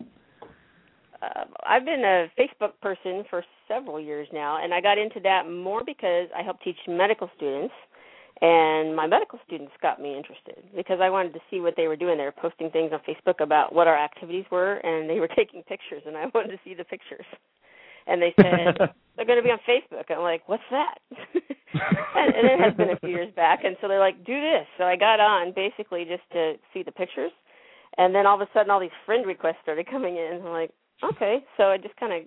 Uh, 1.22 1.45
I've 1.66 1.84
been 1.84 2.05
a 2.05 2.26
Facebook 2.41 2.72
person 2.80 3.24
for 3.28 3.45
several 3.66 4.01
years 4.01 4.28
now, 4.32 4.62
and 4.62 4.72
I 4.72 4.80
got 4.80 4.99
into 4.99 5.20
that 5.20 5.51
more 5.51 5.82
because 5.84 6.28
I 6.36 6.43
help 6.43 6.61
teach 6.62 6.76
medical 6.86 7.28
students 7.36 7.74
and 8.41 8.95
my 8.95 9.07
medical 9.07 9.39
students 9.47 9.72
got 9.82 10.01
me 10.01 10.16
interested 10.16 10.62
because 10.76 11.01
I 11.03 11.11
wanted 11.11 11.32
to 11.34 11.41
see 11.51 11.61
what 11.61 11.74
they 11.76 11.89
were 11.89 11.97
doing. 11.97 12.18
They 12.18 12.24
were 12.24 12.32
posting 12.32 12.70
things 12.70 12.93
on 12.93 13.01
Facebook 13.03 13.43
about 13.43 13.74
what 13.74 13.89
our 13.89 13.99
activities 13.99 14.45
were, 14.51 14.74
and 14.76 15.11
they 15.11 15.18
were 15.18 15.28
taking 15.36 15.62
pictures, 15.64 16.03
and 16.07 16.16
I 16.16 16.26
wanted 16.34 16.53
to 16.53 16.59
see 16.64 16.74
the 16.74 16.84
pictures. 16.84 17.26
And 18.07 18.22
they 18.22 18.32
said 18.41 18.78
they're 19.16 19.26
going 19.26 19.39
to 19.39 19.45
be 19.45 19.51
on 19.51 19.59
Facebook. 19.68 20.05
I'm 20.11 20.22
like, 20.22 20.49
what's 20.49 20.62
that? 20.70 20.99
and, 21.11 22.34
and 22.34 22.47
it 22.47 22.61
has 22.61 22.74
been 22.74 22.91
a 22.91 23.01
few 23.01 23.11
years 23.11 23.32
back, 23.34 23.64
and 23.64 23.76
so 23.80 23.89
they're 23.89 23.99
like, 23.99 24.24
do 24.24 24.41
this. 24.41 24.66
So 24.78 24.84
I 24.84 24.97
got 24.97 25.20
on 25.20 25.53
basically 25.55 26.05
just 26.05 26.22
to 26.32 26.55
see 26.72 26.82
the 26.84 26.93
pictures, 26.93 27.32
and 27.99 28.14
then 28.14 28.24
all 28.24 28.41
of 28.41 28.47
a 28.47 28.51
sudden, 28.55 28.70
all 28.70 28.80
these 28.80 28.95
friend 29.05 29.26
requests 29.26 29.59
started 29.62 29.91
coming 29.91 30.16
in. 30.16 30.43
I'm 30.45 30.53
like, 30.53 30.70
okay. 31.03 31.39
So 31.57 31.64
I 31.64 31.76
just 31.76 31.97
kind 31.97 32.12
of 32.12 32.22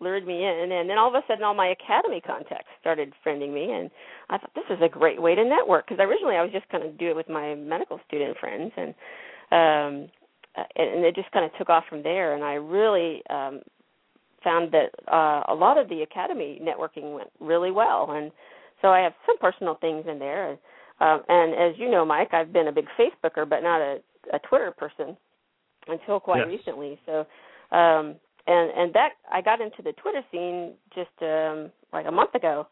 lured 0.00 0.26
me 0.26 0.44
in 0.44 0.72
and 0.72 0.88
then 0.88 0.98
all 0.98 1.08
of 1.08 1.14
a 1.14 1.22
sudden 1.26 1.44
all 1.44 1.54
my 1.54 1.68
academy 1.68 2.20
contacts 2.20 2.68
started 2.80 3.12
friending 3.26 3.52
me 3.52 3.72
and 3.72 3.90
i 4.28 4.38
thought 4.38 4.54
this 4.54 4.64
is 4.70 4.78
a 4.82 4.88
great 4.88 5.20
way 5.20 5.34
to 5.34 5.44
network 5.44 5.86
because 5.86 6.00
originally 6.00 6.36
i 6.36 6.42
was 6.42 6.52
just 6.52 6.68
going 6.70 6.82
to 6.82 6.92
do 6.92 7.08
it 7.08 7.16
with 7.16 7.28
my 7.28 7.54
medical 7.54 8.00
student 8.06 8.36
friends 8.38 8.72
and 8.76 8.94
um 9.52 10.08
and 10.76 11.04
it 11.04 11.14
just 11.14 11.30
kind 11.32 11.44
of 11.44 11.50
took 11.58 11.68
off 11.68 11.84
from 11.88 12.02
there 12.02 12.34
and 12.34 12.44
i 12.44 12.54
really 12.54 13.22
um 13.30 13.60
found 14.42 14.72
that 14.72 14.90
uh 15.12 15.42
a 15.52 15.54
lot 15.54 15.76
of 15.78 15.88
the 15.88 16.02
academy 16.02 16.60
networking 16.62 17.14
went 17.14 17.30
really 17.40 17.70
well 17.70 18.10
and 18.12 18.30
so 18.80 18.88
i 18.88 19.00
have 19.00 19.12
some 19.26 19.38
personal 19.38 19.74
things 19.80 20.04
in 20.08 20.18
there 20.18 20.52
um 21.00 21.22
and 21.28 21.54
as 21.54 21.78
you 21.78 21.90
know 21.90 22.04
mike 22.04 22.32
i've 22.32 22.52
been 22.52 22.68
a 22.68 22.72
big 22.72 22.86
facebooker 22.98 23.48
but 23.48 23.62
not 23.62 23.80
a 23.80 23.98
a 24.32 24.38
twitter 24.48 24.70
person 24.70 25.16
until 25.88 26.20
quite 26.20 26.46
yes. 26.48 26.58
recently 26.58 26.98
so 27.06 27.26
um 27.76 28.16
and 28.46 28.70
and 28.70 28.94
that 28.94 29.10
I 29.30 29.40
got 29.40 29.60
into 29.60 29.82
the 29.82 29.92
Twitter 29.92 30.22
scene 30.30 30.74
just 30.94 31.10
um 31.22 31.70
like 31.92 32.06
a 32.06 32.12
month 32.12 32.34
ago, 32.34 32.66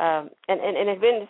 um, 0.00 0.30
and 0.48 0.60
and 0.60 0.76
and 0.76 0.88
it 0.88 0.92
had 0.92 1.00
been 1.00 1.28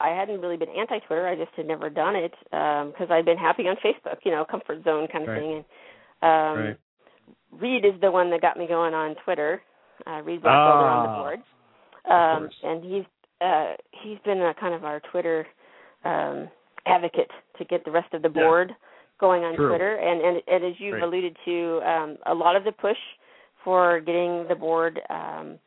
I 0.00 0.10
hadn't 0.10 0.40
really 0.40 0.56
been 0.56 0.68
anti-Twitter. 0.68 1.26
I 1.26 1.34
just 1.34 1.50
had 1.56 1.66
never 1.66 1.90
done 1.90 2.14
it 2.14 2.32
because 2.50 3.10
um, 3.10 3.12
I'd 3.12 3.24
been 3.24 3.38
happy 3.38 3.64
on 3.64 3.76
Facebook, 3.84 4.18
you 4.24 4.30
know, 4.30 4.44
comfort 4.44 4.84
zone 4.84 5.08
kind 5.10 5.24
of 5.24 5.30
right. 5.30 5.40
thing. 5.40 5.64
And 6.22 6.58
um, 6.60 6.64
right. 6.64 6.78
Reed 7.60 7.84
is 7.84 8.00
the 8.00 8.10
one 8.10 8.30
that 8.30 8.40
got 8.40 8.56
me 8.56 8.68
going 8.68 8.94
on 8.94 9.16
Twitter. 9.24 9.60
Uh, 10.06 10.22
Reed 10.22 10.40
Blackwelder 10.40 10.46
ah, 10.46 11.00
on 11.00 11.06
the 11.06 11.18
board, 11.18 11.40
um, 12.08 12.48
and 12.62 12.84
he's 12.84 13.04
uh, 13.40 13.74
he's 14.02 14.18
been 14.24 14.40
a 14.40 14.54
kind 14.54 14.72
of 14.72 14.84
our 14.84 15.00
Twitter 15.10 15.44
um, 16.04 16.48
advocate 16.86 17.30
to 17.58 17.64
get 17.64 17.84
the 17.84 17.90
rest 17.90 18.14
of 18.14 18.22
the 18.22 18.28
board. 18.28 18.68
Yeah 18.70 18.87
going 19.20 19.44
on 19.44 19.56
True. 19.56 19.68
Twitter, 19.68 19.96
and, 19.96 20.20
and 20.20 20.42
and 20.46 20.64
as 20.64 20.78
you've 20.78 21.02
alluded 21.02 21.36
to, 21.44 21.80
um, 21.84 22.16
a 22.26 22.34
lot 22.34 22.56
of 22.56 22.64
the 22.64 22.72
push 22.72 22.96
for 23.64 24.00
getting 24.00 24.46
the 24.48 24.54
board 24.54 25.00
um, 25.10 25.58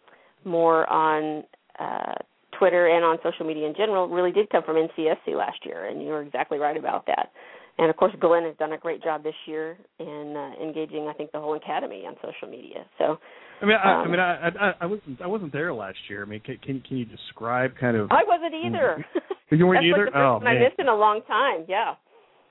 more 0.45 0.89
on 0.89 1.43
uh, 1.79 2.15
Twitter 2.57 2.87
and 2.87 3.03
on 3.03 3.17
social 3.23 3.45
media 3.45 3.67
in 3.67 3.73
general 3.75 4.07
really 4.07 4.31
did 4.31 4.49
come 4.49 4.63
from 4.63 4.75
NCSC 4.75 5.35
last 5.35 5.65
year, 5.65 5.85
and 5.85 6.01
you're 6.01 6.21
exactly 6.21 6.57
right 6.57 6.77
about 6.77 7.05
that. 7.07 7.31
And 7.77 7.89
of 7.89 7.95
course, 7.95 8.13
Glen 8.19 8.43
has 8.43 8.55
done 8.57 8.73
a 8.73 8.77
great 8.77 9.01
job 9.01 9.23
this 9.23 9.33
year 9.45 9.77
in 9.99 10.35
uh, 10.37 10.63
engaging, 10.63 11.07
I 11.07 11.13
think, 11.13 11.31
the 11.31 11.39
whole 11.39 11.55
academy 11.55 12.03
on 12.05 12.15
social 12.17 12.47
media. 12.49 12.85
So, 12.97 13.17
I 13.61 13.65
mean, 13.65 13.77
I, 13.83 13.93
um, 13.93 14.07
I 14.07 14.11
mean, 14.11 14.19
I, 14.19 14.47
I, 14.47 14.73
I 14.81 14.85
wasn't, 14.85 15.21
I 15.21 15.27
wasn't 15.27 15.53
there 15.53 15.73
last 15.73 15.97
year. 16.09 16.23
I 16.23 16.25
mean, 16.25 16.41
can, 16.41 16.57
can, 16.63 16.81
can 16.87 16.97
you 16.97 17.05
describe 17.05 17.71
kind 17.79 17.97
of? 17.97 18.11
I 18.11 18.23
wasn't 18.27 18.53
either. 18.65 19.05
You 19.51 19.67
weren't 19.67 19.83
That's 19.83 19.99
either. 19.99 20.05
Like 20.05 20.13
the 20.13 20.19
oh 20.19 20.39
man. 20.39 20.55
I 20.55 20.59
missed 20.63 20.79
in 20.79 20.87
a 20.87 20.95
long 20.95 21.21
time. 21.27 21.65
Yeah. 21.67 21.95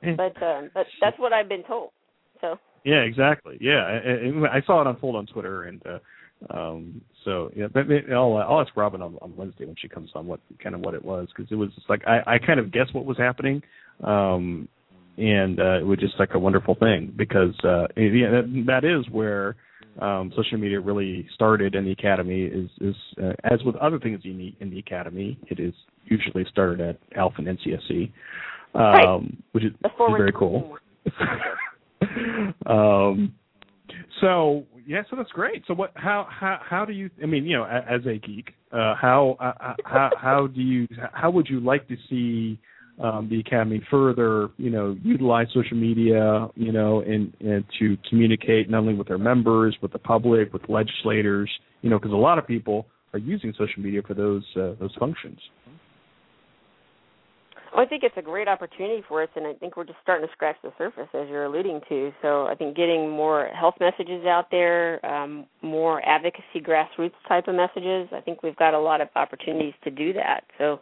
But 0.02 0.42
um, 0.42 0.70
but 0.72 0.86
that's 1.00 1.18
what 1.18 1.32
I've 1.32 1.48
been 1.48 1.64
told. 1.64 1.90
So 2.40 2.56
yeah, 2.84 3.00
exactly. 3.00 3.58
Yeah, 3.60 3.82
I, 3.84 4.56
I 4.56 4.62
saw 4.66 4.80
it 4.80 4.86
unfold 4.86 5.16
on 5.16 5.26
Twitter, 5.26 5.64
and 5.64 5.82
uh, 5.86 5.98
um, 6.54 7.02
so 7.24 7.50
yeah. 7.54 7.66
But 7.72 7.84
I'll 8.12 8.36
I'll 8.36 8.60
ask 8.60 8.74
Robin 8.76 9.02
on, 9.02 9.18
on 9.20 9.36
Wednesday 9.36 9.66
when 9.66 9.76
she 9.80 9.88
comes 9.88 10.10
on 10.14 10.26
what 10.26 10.40
kind 10.62 10.74
of 10.74 10.80
what 10.80 10.94
it 10.94 11.04
was 11.04 11.28
because 11.34 11.50
it 11.52 11.56
was 11.56 11.70
just 11.74 11.90
like 11.90 12.02
I 12.06 12.34
I 12.34 12.38
kind 12.38 12.58
of 12.58 12.72
guessed 12.72 12.94
what 12.94 13.04
was 13.04 13.18
happening, 13.18 13.62
um, 14.02 14.68
and 15.18 15.60
uh, 15.60 15.80
it 15.80 15.86
was 15.86 15.98
just 15.98 16.14
like 16.18 16.30
a 16.34 16.38
wonderful 16.38 16.74
thing 16.76 17.12
because 17.16 17.54
uh, 17.64 17.86
yeah, 17.96 18.30
that, 18.30 18.64
that 18.66 18.84
is 18.84 19.10
where. 19.12 19.56
Um, 20.00 20.32
social 20.36 20.56
media 20.56 20.78
really 20.80 21.26
started 21.34 21.74
in 21.74 21.84
the 21.84 21.90
academy 21.90 22.44
is, 22.44 22.70
is 22.80 22.94
uh, 23.20 23.32
as 23.42 23.62
with 23.64 23.74
other 23.76 23.98
things 23.98 24.20
in 24.24 24.38
the, 24.38 24.54
in 24.60 24.70
the 24.70 24.78
academy, 24.78 25.36
it 25.50 25.58
is 25.58 25.74
usually 26.04 26.46
started 26.48 26.80
at 26.80 26.98
ALF 27.18 27.32
and 27.38 27.48
NCSC 27.48 28.12
um, 28.74 28.82
right. 28.82 29.20
which 29.52 29.64
is, 29.64 29.72
is 29.72 29.90
very 29.98 30.32
cool. 30.32 30.76
um, 32.66 33.34
so 34.20 34.64
yeah, 34.86 35.02
so 35.08 35.16
that's 35.16 35.30
great. 35.30 35.62
So 35.66 35.74
what? 35.74 35.92
How 35.94 36.26
how 36.28 36.58
how 36.62 36.84
do 36.84 36.92
you? 36.92 37.10
I 37.22 37.26
mean, 37.26 37.44
you 37.44 37.56
know, 37.56 37.64
as 37.64 38.00
a 38.06 38.18
geek, 38.18 38.54
uh, 38.72 38.94
how 39.00 39.36
uh, 39.40 39.74
how 39.84 40.10
how 40.16 40.46
do 40.46 40.60
you? 40.60 40.86
How 41.12 41.30
would 41.30 41.48
you 41.48 41.60
like 41.60 41.88
to 41.88 41.96
see 42.08 42.58
um, 43.00 43.28
the 43.30 43.40
academy 43.40 43.82
further? 43.90 44.48
You 44.56 44.70
know, 44.70 44.96
utilize 45.02 45.46
social 45.54 45.76
media. 45.76 46.48
You 46.54 46.72
know, 46.72 47.00
and 47.00 47.32
and 47.40 47.64
to 47.78 47.96
communicate 48.08 48.68
not 48.68 48.78
only 48.78 48.94
with 48.94 49.08
their 49.08 49.18
members, 49.18 49.76
with 49.80 49.92
the 49.92 49.98
public, 49.98 50.52
with 50.52 50.62
legislators. 50.68 51.50
You 51.82 51.90
know, 51.90 51.98
because 51.98 52.12
a 52.12 52.16
lot 52.16 52.38
of 52.38 52.46
people 52.46 52.86
are 53.12 53.18
using 53.18 53.52
social 53.52 53.82
media 53.82 54.02
for 54.06 54.14
those 54.14 54.44
uh, 54.56 54.74
those 54.80 54.94
functions. 54.98 55.38
Well, 57.72 57.84
I 57.84 57.88
think 57.88 58.02
it's 58.02 58.16
a 58.16 58.22
great 58.22 58.48
opportunity 58.48 59.02
for 59.06 59.22
us, 59.22 59.28
and 59.36 59.46
I 59.46 59.54
think 59.54 59.76
we're 59.76 59.84
just 59.84 59.98
starting 60.02 60.26
to 60.26 60.32
scratch 60.32 60.56
the 60.62 60.72
surface, 60.76 61.08
as 61.14 61.28
you're 61.28 61.44
alluding 61.44 61.80
to. 61.88 62.12
So 62.20 62.46
I 62.46 62.54
think 62.56 62.76
getting 62.76 63.08
more 63.08 63.48
health 63.48 63.74
messages 63.78 64.26
out 64.26 64.46
there, 64.50 65.04
um, 65.06 65.46
more 65.62 66.04
advocacy, 66.06 66.60
grassroots 66.60 67.12
type 67.28 67.46
of 67.46 67.54
messages. 67.54 68.08
I 68.12 68.20
think 68.20 68.42
we've 68.42 68.56
got 68.56 68.74
a 68.74 68.78
lot 68.78 69.00
of 69.00 69.08
opportunities 69.14 69.74
to 69.84 69.90
do 69.90 70.12
that. 70.14 70.42
So 70.58 70.80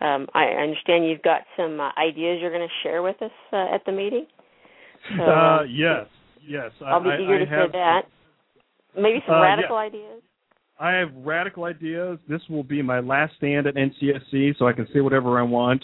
um, 0.00 0.26
I 0.34 0.44
understand 0.46 1.06
you've 1.06 1.22
got 1.22 1.42
some 1.56 1.78
uh, 1.78 1.90
ideas 1.98 2.38
you're 2.40 2.50
going 2.50 2.66
to 2.66 2.88
share 2.88 3.02
with 3.02 3.20
us 3.20 3.30
uh, 3.52 3.74
at 3.74 3.84
the 3.84 3.92
meeting. 3.92 4.26
So, 5.18 5.24
uh, 5.24 5.62
yes, 5.64 6.06
yes. 6.46 6.70
I'll 6.84 7.02
be 7.02 7.10
I, 7.10 7.16
eager 7.16 7.36
I 7.36 7.38
to 7.38 7.46
hear 7.46 7.68
that. 7.72 8.02
Maybe 8.96 9.22
some 9.26 9.36
uh, 9.36 9.42
radical 9.42 9.76
ideas. 9.76 10.22
I 10.78 10.92
have 10.92 11.10
radical 11.14 11.64
ideas. 11.64 12.18
This 12.28 12.40
will 12.48 12.64
be 12.64 12.82
my 12.82 13.00
last 13.00 13.34
stand 13.36 13.66
at 13.66 13.74
NCSC, 13.74 14.58
so 14.58 14.66
I 14.66 14.72
can 14.72 14.88
say 14.92 15.00
whatever 15.00 15.38
I 15.38 15.42
want. 15.42 15.82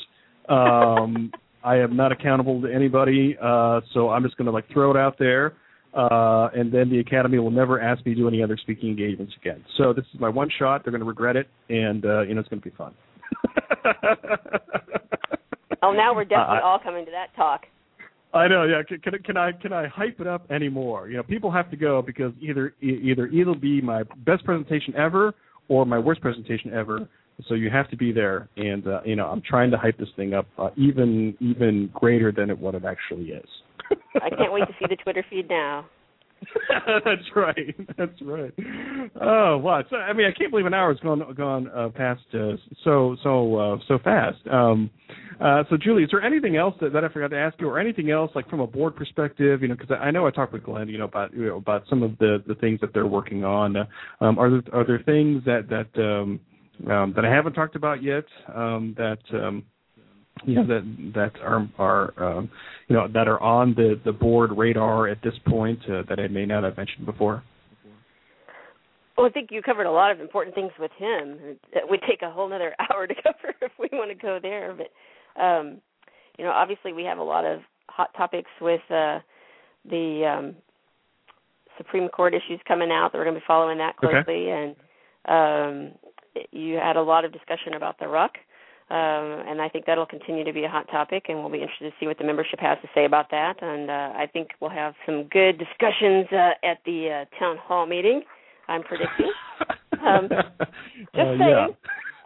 Um, 0.51 1.33
I 1.63 1.77
am 1.77 1.97
not 1.97 2.11
accountable 2.13 2.61
to 2.63 2.69
anybody, 2.73 3.37
uh, 3.41 3.81
so 3.95 4.11
I'm 4.11 4.23
just 4.23 4.37
going 4.37 4.47
to 4.47 4.53
like 4.53 4.69
throw 4.73 4.91
it 4.91 4.97
out 4.97 5.19
there, 5.19 5.55
uh, 5.95 6.49
and 6.55 6.73
then 6.73 6.91
the 6.91 6.99
academy 6.99 7.39
will 7.39 7.51
never 7.51 7.81
ask 7.81 8.05
me 8.05 8.15
to 8.15 8.21
do 8.21 8.29
any 8.29 8.43
other 8.43 8.57
speaking 8.57 8.91
engagements 8.91 9.33
again. 9.41 9.65
So 9.77 9.93
this 9.93 10.05
is 10.13 10.21
my 10.21 10.29
one 10.29 10.49
shot. 10.59 10.83
They're 10.85 10.91
going 10.91 11.03
to 11.03 11.07
regret 11.07 11.37
it, 11.37 11.49
and 11.69 12.05
uh, 12.05 12.23
you 12.23 12.35
know 12.35 12.41
it's 12.41 12.49
going 12.49 12.63
to 12.63 12.69
be 12.69 12.75
fun. 12.77 12.95
oh, 15.83 15.93
now 15.93 16.15
we're 16.15 16.25
definitely 16.25 16.59
Uh, 16.59 16.67
all 16.67 16.79
coming 16.83 17.05
to 17.05 17.11
that 17.13 17.35
talk. 17.37 17.67
I 18.33 18.47
know, 18.47 18.65
yeah. 18.65 18.83
Can, 18.87 19.01
can, 19.01 19.23
can 19.23 19.37
I 19.37 19.53
can 19.53 19.73
I 19.73 19.89
hype 19.89 20.21
it 20.21 20.27
up 20.27 20.51
anymore? 20.51 21.09
You 21.09 21.17
know, 21.17 21.23
people 21.23 21.51
have 21.51 21.71
to 21.71 21.77
go 21.77 22.01
because 22.01 22.33
either 22.41 22.75
either 22.81 23.27
it'll 23.27 23.55
be 23.55 23.81
my 23.81 24.05
best 24.25 24.45
presentation 24.45 24.95
ever 24.97 25.35
or 25.69 25.85
my 25.85 25.99
worst 25.99 26.21
presentation 26.21 26.73
ever. 26.73 27.09
So 27.49 27.55
you 27.55 27.71
have 27.71 27.89
to 27.91 27.97
be 27.97 28.13
there, 28.13 28.49
and 28.57 28.87
uh, 28.87 29.01
you 29.05 29.17
know, 29.17 29.27
I'm 29.27 29.43
trying 29.43 29.71
to 29.71 29.77
hype 29.77 29.99
this 29.99 30.09
thing 30.17 30.35
up 30.35 30.47
uh, 30.59 30.71
even 30.77 31.37
even 31.41 31.91
greater 31.95 32.33
than 32.33 32.51
it, 32.51 32.59
what 32.59 32.75
it 32.75 32.85
actually 32.85 33.31
is. 33.31 33.49
I 34.23 34.31
can't 34.31 34.53
wait 34.53 34.67
to 34.67 34.75
see 34.79 34.87
the 34.89 34.97
Twitter 34.97 35.25
feed 35.29 35.49
now. 35.49 35.87
That's 37.05 37.23
right. 37.37 37.75
That's 37.99 38.23
right. 38.23 38.53
Oh 39.21 39.59
wow! 39.59 39.83
So 39.91 39.97
I 39.97 40.13
mean, 40.13 40.27
I 40.27 40.37
can't 40.37 40.51
believe 40.51 40.67
an 40.67 40.75
hour 40.75 40.93
has 40.93 41.01
gone 41.01 41.23
gone 41.37 41.69
uh, 41.69 41.91
past 41.91 42.23
uh, 42.33 42.53
so 42.83 43.17
so 43.23 43.57
uh, 43.57 43.77
so 43.87 43.99
fast. 44.03 44.39
Um, 44.51 44.91
uh, 45.41 45.65
so 45.69 45.77
Julie, 45.77 46.05
is 46.05 46.11
there 46.11 46.23
anything 46.23 46.57
else 46.57 46.75
that, 46.81 46.93
that 46.93 47.05
I 47.05 47.09
forgot 47.09 47.29
to 47.29 47.39
ask 47.39 47.61
you, 47.61 47.69
or 47.69 47.79
anything 47.79 48.11
else 48.11 48.31
like 48.35 48.49
from 48.49 48.61
a 48.61 48.67
board 48.67 48.97
perspective? 48.97 49.63
You 49.63 49.69
know, 49.69 49.75
because 49.75 49.97
I 50.01 50.11
know 50.11 50.27
I 50.27 50.31
talked 50.31 50.53
with 50.53 50.65
Glen, 50.65 50.89
you 50.89 50.99
know, 50.99 51.05
about 51.05 51.35
you 51.35 51.47
know 51.47 51.57
about 51.57 51.85
some 51.91 52.03
of 52.03 52.17
the 52.19 52.43
the 52.47 52.55
things 52.55 52.81
that 52.81 52.95
they're 52.95 53.07
working 53.07 53.45
on. 53.45 53.77
Um, 54.21 54.39
are 54.39 54.51
there 54.51 54.63
are 54.73 54.87
there 54.87 55.03
things 55.05 55.45
that 55.45 55.69
that 55.69 56.03
um, 56.03 56.41
um, 56.89 57.13
that 57.17 57.25
I 57.25 57.35
haven't 57.35 57.55
talked 57.55 57.77
about 57.77 58.03
yet 58.03 58.25
um, 58.55 58.95
that 58.97 59.19
um, 59.33 59.65
you 60.45 60.55
know 60.55 60.67
that 60.67 61.13
that 61.15 61.41
are 61.43 61.69
are 61.79 62.39
um, 62.39 62.51
you 62.89 62.97
know 62.97 63.09
that 63.09 63.29
are 63.29 63.41
on 63.41 63.75
the 63.75 64.01
the 64.05 64.13
board 64.13 64.51
radar 64.57 65.09
at 65.09 65.19
this 65.23 65.35
point 65.47 65.81
uh, 65.91 66.03
that 66.09 66.19
I 66.19 66.29
may 66.29 66.47
not 66.47 66.65
have 66.65 66.77
mentioned 66.77 67.07
before? 67.07 67.43
Well, 69.17 69.27
I 69.27 69.31
think 69.31 69.51
you 69.53 69.61
covered 69.61 69.85
a 69.85 69.93
lot 69.93 70.13
of 70.13 70.21
important 70.21 70.55
things 70.55 70.73
with 70.79 70.93
him. 70.97 71.39
It 71.73 71.85
would 71.89 72.01
take 72.09 72.23
a 72.23 72.31
whole 72.31 72.51
other 72.53 72.75
hour 72.91 73.07
to 73.07 73.15
cover 73.15 73.55
if 73.63 73.73
we 73.79 73.89
want 73.93 74.11
to 74.11 74.15
go 74.15 74.39
there. 74.41 74.75
But 74.75 75.41
um, 75.41 75.81
you 76.39 76.45
know, 76.45 76.53
obviously, 76.53 76.93
we 76.93 77.05
have 77.05 77.19
a 77.19 77.23
lot 77.23 77.45
of 77.45 77.61
hot 77.89 78.11
topics 78.17 78.51
with 78.61 78.81
uh, 78.91 79.19
the 79.89 80.25
um, 80.39 80.57
Supreme 81.77 82.09
Court 82.09 82.35
issues 82.35 82.61
coming 82.67 82.91
out 82.91 83.13
that 83.13 83.19
we're 83.19 83.25
going 83.25 83.35
to 83.35 83.41
be 83.41 83.47
following 83.47 83.79
that 83.79 83.97
closely. 83.97 84.49
Okay. 84.49 84.51
And 84.51 84.77
um, 85.29 85.99
you 86.51 86.75
had 86.77 86.97
a 86.97 87.03
lot 87.03 87.25
of 87.25 87.33
discussion 87.33 87.75
about 87.75 87.99
the 87.99 88.07
RUC. 88.07 88.31
Um, 88.91 89.47
and 89.47 89.63
I 89.63 89.69
think 89.69 89.87
that'll 89.87 90.05
continue 90.05 90.43
to 90.43 90.53
be 90.53 90.65
a 90.65 90.69
hot 90.69 90.89
topic, 90.91 91.27
and 91.29 91.39
we'll 91.39 91.49
be 91.51 91.63
interested 91.63 91.91
to 91.91 91.97
see 92.01 92.07
what 92.09 92.19
the 92.19 92.25
membership 92.25 92.59
has 92.59 92.77
to 92.83 92.89
say 92.93 93.05
about 93.05 93.31
that. 93.31 93.63
And 93.63 93.89
uh, 93.89 94.19
I 94.19 94.27
think 94.33 94.49
we'll 94.61 94.71
have 94.71 94.95
some 95.07 95.29
good 95.31 95.59
discussions 95.59 96.27
uh, 96.33 96.67
at 96.67 96.79
the 96.85 97.25
uh, 97.31 97.39
town 97.39 97.57
hall 97.57 97.87
meeting. 97.87 98.23
I'm 98.69 98.83
predicting. 98.83 99.31
Um, 100.03 100.29
just 100.31 101.19
Uh, 101.19 101.37
saying. 101.37 101.77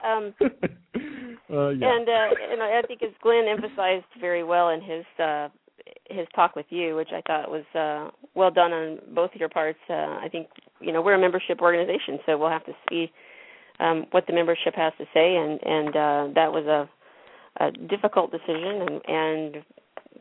Um, 0.04 0.34
uh, 0.40 1.68
yeah. 1.70 1.96
and 1.96 2.08
uh, 2.08 2.28
and 2.52 2.62
I 2.62 2.82
think 2.86 3.02
as 3.02 3.10
Glen 3.20 3.46
emphasized 3.48 4.04
very 4.20 4.44
well 4.44 4.68
in 4.68 4.80
his 4.80 5.04
uh, 5.18 5.48
his 6.08 6.26
talk 6.36 6.54
with 6.54 6.66
you, 6.68 6.94
which 6.94 7.08
I 7.12 7.20
thought 7.26 7.50
was 7.50 7.64
uh, 7.74 8.10
well 8.34 8.50
done 8.52 8.72
on 8.72 8.98
both 9.14 9.34
of 9.34 9.40
your 9.40 9.48
parts. 9.48 9.78
Uh, 9.88 9.94
I 10.22 10.28
think 10.30 10.48
you 10.80 10.92
know 10.92 11.02
we're 11.02 11.14
a 11.14 11.18
membership 11.18 11.60
organization, 11.60 12.18
so 12.26 12.38
we'll 12.38 12.50
have 12.50 12.64
to 12.66 12.74
see 12.88 13.10
um, 13.80 14.06
what 14.10 14.26
the 14.26 14.32
membership 14.32 14.74
has 14.74 14.92
to 14.98 15.04
say, 15.12 15.36
and 15.36 15.60
and 15.62 15.88
uh, 15.88 16.34
that 16.34 16.52
was 16.52 16.66
a, 16.66 17.64
a 17.64 17.70
difficult 17.88 18.30
decision, 18.30 18.82
and 18.82 19.00
and 19.06 19.64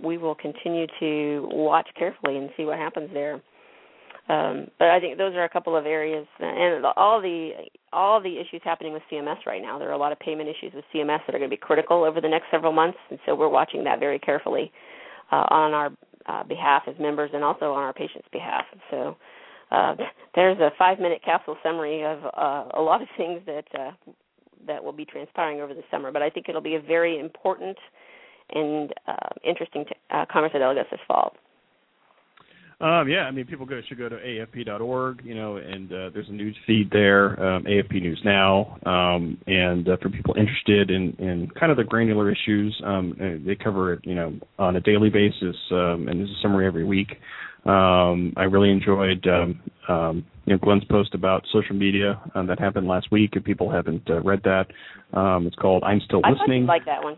we 0.02 0.18
will 0.18 0.36
continue 0.36 0.88
to 1.00 1.48
watch 1.52 1.88
carefully 1.98 2.38
and 2.38 2.50
see 2.58 2.66
what 2.66 2.78
happens 2.78 3.10
there. 3.14 3.42
Um, 4.30 4.68
but 4.80 4.88
I 4.88 5.00
think 5.00 5.18
those 5.18 5.36
are 5.36 5.44
a 5.44 5.50
couple 5.50 5.76
of 5.76 5.86
areas, 5.86 6.26
and 6.40 6.86
all 6.96 7.22
the 7.22 7.52
all 7.92 8.22
the 8.22 8.40
issues 8.40 8.62
happening 8.64 8.94
with 8.94 9.04
CMS 9.12 9.46
right 9.46 9.62
now. 9.62 9.78
There 9.78 9.90
are 9.90 9.94
a 9.94 9.98
lot 9.98 10.12
of 10.14 10.20
payment 10.20 10.50
issues 10.50 10.74
with 10.74 10.86
CMS 10.94 11.20
that 11.26 11.36
are 11.36 11.40
going 11.40 11.50
to 11.50 11.56
be 11.56 11.58
critical 11.58 12.04
over 12.04 12.22
the 12.22 12.30
next 12.30 12.46
several 12.50 12.72
months, 12.72 12.98
and 13.10 13.20
so 13.26 13.36
we're 13.36 13.50
watching 13.50 13.84
that 13.84 14.00
very 14.00 14.20
carefully 14.20 14.72
uh, 15.32 15.46
on 15.50 15.74
our 15.74 15.92
uh, 16.26 16.44
behalf 16.44 16.84
as 16.88 16.96
members 17.00 17.32
and 17.34 17.44
also 17.44 17.74
on 17.74 17.84
our 17.84 17.94
patients' 17.94 18.28
behalf. 18.32 18.64
So 18.90 19.18
uh, 19.74 19.96
there's 20.36 20.60
a 20.60 20.70
five-minute 20.78 21.22
capsule 21.26 21.58
summary 21.64 22.04
of 22.04 22.20
uh, 22.26 22.70
a 22.78 22.82
lot 22.82 23.02
of 23.02 23.08
things 23.18 23.42
that 23.46 23.66
uh, 23.78 23.92
that 24.68 24.84
will 24.84 24.94
be 24.94 25.06
transpiring 25.06 25.60
over 25.62 25.74
the 25.74 25.84
summer. 25.92 26.12
But 26.12 26.22
I 26.22 26.30
think 26.30 26.48
it'll 26.48 26.62
be 26.62 26.76
a 26.76 26.82
very 26.82 27.20
important 27.20 27.78
and 28.52 28.94
uh, 29.08 29.30
interesting 29.44 29.86
t- 29.86 29.96
uh, 30.12 30.26
conference 30.32 30.54
at 30.56 30.60
delegates 30.60 30.90
this 30.92 31.00
fall. 31.08 31.34
Um, 32.82 33.08
yeah, 33.08 33.22
I 33.22 33.32
mean, 33.32 33.46
people 33.46 33.66
go, 33.66 33.80
should 33.88 33.98
go 33.98 34.10
to 34.10 34.16
afp.org, 34.18 35.22
you 35.24 35.36
know, 35.36 35.56
and 35.56 35.90
uh, 35.92 36.10
there's 36.14 36.28
a 36.28 36.34
news 36.34 36.56
feed 36.68 36.90
there, 36.92 37.42
um, 37.42 37.64
AAFP 37.64 38.02
News 38.02 38.22
Now, 38.26 38.78
um, 38.86 39.38
and 39.48 39.88
uh, 39.88 39.96
for 40.02 40.10
people 40.10 40.36
interested 40.38 40.92
in, 40.92 41.16
in 41.18 41.50
kind 41.58 41.72
of 41.72 41.78
the 41.78 41.86
granular 41.86 42.30
issues, 42.30 42.80
um, 42.86 43.16
they 43.46 43.56
cover 43.56 43.94
it, 43.94 44.02
you 44.04 44.16
know, 44.16 44.34
on 44.60 44.76
a 44.76 44.82
daily 44.82 45.10
basis, 45.10 45.56
um, 45.72 46.08
and 46.10 46.20
there's 46.20 46.30
a 46.30 46.42
summary 46.42 46.68
every 46.68 46.84
week. 46.84 47.14
Um, 47.66 48.34
I 48.36 48.44
really 48.44 48.72
enjoyed, 48.72 49.26
um, 49.28 49.62
um, 49.88 50.26
you 50.46 50.54
know, 50.54 50.60
Glen's 50.60 50.84
post 50.86 51.14
about 51.14 51.44
social 51.52 51.76
media 51.76 52.22
um, 52.36 52.48
that 52.48 52.60
happened 52.60 52.88
last 52.88 53.10
week. 53.12 53.32
If 53.34 53.46
people 53.46 53.72
haven't 53.72 54.10
uh, 54.10 54.22
read 54.22 54.42
that, 54.44 54.66
um, 55.18 55.48
it's 55.48 55.56
called 55.56 55.84
"I'm 55.86 56.02
Still 56.02 56.22
Listening." 56.30 56.62
you'd 56.62 56.68
like 56.68 56.86
that 56.86 57.04
one. 57.04 57.18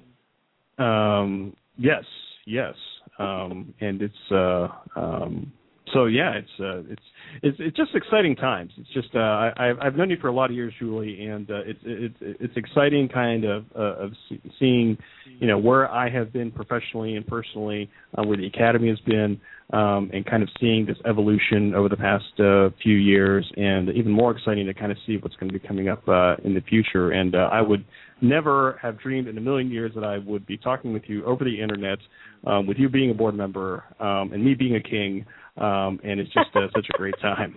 Um, 0.77 1.55
yes, 1.77 2.03
yes, 2.45 2.75
um, 3.17 3.73
and 3.81 4.01
it's 4.01 4.13
uh, 4.31 4.67
um, 4.95 5.51
so 5.93 6.05
yeah, 6.05 6.33
it's 6.33 6.49
uh, 6.59 6.79
it's 6.91 7.01
it's 7.41 7.57
it's 7.59 7.77
just 7.77 7.91
exciting 7.95 8.35
times. 8.35 8.71
It's 8.77 8.89
just 8.93 9.15
uh, 9.15 9.19
I 9.19 9.73
I've- 9.81 9.97
known 9.97 10.09
you 10.09 10.17
for 10.19 10.27
a 10.27 10.33
lot 10.33 10.49
of 10.49 10.55
years, 10.55 10.73
Julie, 10.79 11.25
and 11.25 11.49
uh, 11.49 11.61
it's 11.65 11.79
it's 11.83 12.15
it's 12.21 12.57
exciting 12.57 13.09
kind 13.09 13.45
of 13.45 13.65
uh, 13.75 14.03
of 14.03 14.11
seeing 14.59 14.97
you 15.39 15.47
know 15.47 15.57
where 15.57 15.89
I 15.89 16.09
have 16.09 16.33
been 16.33 16.51
professionally 16.51 17.15
and 17.15 17.25
personally, 17.25 17.89
uh, 18.17 18.23
where 18.23 18.37
the 18.37 18.47
academy 18.47 18.89
has 18.89 18.99
been, 19.01 19.39
um, 19.73 20.09
and 20.13 20.25
kind 20.25 20.43
of 20.43 20.49
seeing 20.59 20.85
this 20.85 20.97
evolution 21.05 21.73
over 21.73 21.89
the 21.89 21.97
past 21.97 22.39
uh, 22.39 22.69
few 22.83 22.95
years, 22.95 23.49
and 23.57 23.89
even 23.89 24.11
more 24.11 24.31
exciting 24.31 24.65
to 24.65 24.73
kind 24.73 24.91
of 24.91 24.97
see 25.07 25.17
what's 25.17 25.35
going 25.35 25.51
to 25.51 25.57
be 25.57 25.65
coming 25.65 25.89
up 25.89 26.07
uh, 26.07 26.35
in 26.43 26.53
the 26.53 26.61
future. 26.61 27.11
And 27.11 27.35
uh, 27.35 27.49
I 27.51 27.61
would 27.61 27.85
never 28.21 28.79
have 28.81 28.99
dreamed 28.99 29.27
in 29.27 29.37
a 29.37 29.41
million 29.41 29.71
years 29.71 29.91
that 29.95 30.03
I 30.03 30.17
would 30.19 30.45
be 30.45 30.57
talking 30.57 30.93
with 30.93 31.03
you 31.07 31.25
over 31.25 31.43
the 31.43 31.61
internet, 31.61 31.99
um, 32.45 32.67
with 32.67 32.77
you 32.77 32.89
being 32.89 33.11
a 33.11 33.13
board 33.13 33.35
member 33.35 33.83
um, 33.99 34.31
and 34.33 34.43
me 34.43 34.53
being 34.53 34.75
a 34.75 34.81
king, 34.81 35.25
um, 35.57 35.99
and 36.03 36.19
it's 36.19 36.33
just 36.33 36.49
uh, 36.55 36.67
such 36.75 36.87
a 36.93 36.97
great 36.97 37.14
time. 37.21 37.55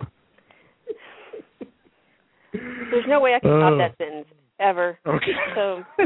There's 2.51 3.05
no 3.07 3.19
way 3.19 3.35
I 3.35 3.39
can 3.39 3.51
top 3.51 3.73
Oh. 3.73 3.77
that 3.77 3.97
sentence 3.97 4.27
ever. 4.59 4.97
Okay. 5.05 5.31
So 5.55 5.83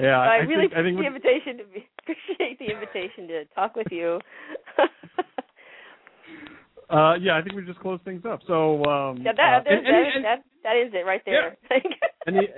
yeah, 0.00 0.18
I, 0.18 0.26
I, 0.26 0.36
really 0.38 0.68
think, 0.68 0.74
I 0.74 0.82
think 0.82 0.98
appreciate 0.98 1.00
the 1.00 1.06
invitation 1.06 1.58
to 1.58 1.64
be, 1.64 1.88
appreciate 2.02 2.58
the 2.58 2.66
invitation 2.66 3.28
to 3.28 3.44
talk 3.54 3.76
with 3.76 3.86
you. 3.90 4.20
uh, 6.90 7.14
yeah, 7.20 7.36
I 7.36 7.42
think 7.42 7.54
we 7.56 7.62
just 7.64 7.78
close 7.80 8.00
things 8.04 8.24
up. 8.28 8.40
So 8.46 8.84
um, 8.84 9.18
yeah, 9.22 9.30
uh, 9.30 9.34
that, 9.36 9.64
that, 9.64 9.70
any- 9.72 9.88
any- 9.88 10.22
that, 10.22 10.42
that 10.64 10.76
is 10.76 10.92
it 10.92 11.06
right 11.06 11.22
there. 11.24 11.56
any 12.26 12.48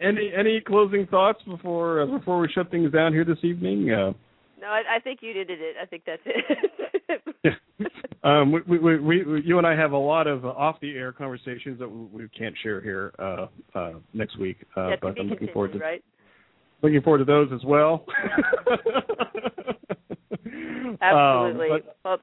any 0.00 0.32
any 0.36 0.60
closing 0.60 1.06
thoughts 1.06 1.42
before 1.46 2.02
uh, 2.02 2.06
before 2.06 2.38
we 2.40 2.48
shut 2.48 2.70
things 2.70 2.90
down 2.92 3.12
here 3.12 3.24
this 3.24 3.38
evening? 3.42 3.90
Uh, 3.90 4.12
No, 4.60 4.68
I, 4.68 4.96
I 4.96 5.00
think 5.00 5.20
you 5.22 5.32
did 5.34 5.50
it. 5.50 5.76
I 5.80 5.86
think 5.86 6.04
that's 6.06 6.22
it. 6.24 7.22
yeah. 7.44 7.86
Um, 8.24 8.52
we, 8.52 8.78
we, 8.78 8.98
we, 8.98 9.42
you 9.44 9.58
and 9.58 9.66
I 9.66 9.76
have 9.76 9.92
a 9.92 9.98
lot 9.98 10.26
of 10.26 10.46
off 10.46 10.76
the 10.80 10.92
air 10.92 11.12
conversations 11.12 11.78
that 11.78 11.88
we, 11.88 12.22
we 12.22 12.28
can't 12.36 12.54
share 12.62 12.80
here 12.80 13.12
uh, 13.18 13.48
uh, 13.74 13.92
next 14.14 14.38
week. 14.38 14.56
Uh, 14.74 14.88
yeah, 14.88 14.96
but 15.00 15.20
I'm 15.20 15.26
looking 15.26 15.48
forward 15.52 15.74
to 15.74 15.78
right? 15.78 16.02
looking 16.82 17.02
forward 17.02 17.18
to 17.18 17.24
those 17.26 17.50
as 17.52 17.62
well. 17.64 18.06
Absolutely. 21.02 21.70
Um, 21.70 21.80
but, 21.82 21.96
well, 22.02 22.18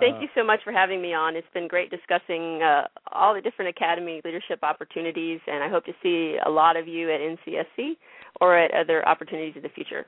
thank 0.00 0.16
uh, 0.16 0.20
you 0.20 0.28
so 0.34 0.42
much 0.42 0.60
for 0.64 0.72
having 0.72 1.02
me 1.02 1.12
on. 1.12 1.36
It's 1.36 1.46
been 1.52 1.68
great 1.68 1.90
discussing 1.90 2.62
uh, 2.62 2.84
all 3.12 3.34
the 3.34 3.42
different 3.42 3.68
academy 3.68 4.22
leadership 4.24 4.60
opportunities, 4.62 5.40
and 5.46 5.62
I 5.62 5.68
hope 5.68 5.84
to 5.84 5.92
see 6.02 6.38
a 6.44 6.48
lot 6.48 6.78
of 6.78 6.88
you 6.88 7.10
at 7.12 7.20
NCSC 7.20 7.96
or 8.40 8.56
at 8.58 8.72
other 8.72 9.06
opportunities 9.06 9.52
in 9.56 9.62
the 9.62 9.68
future. 9.68 10.06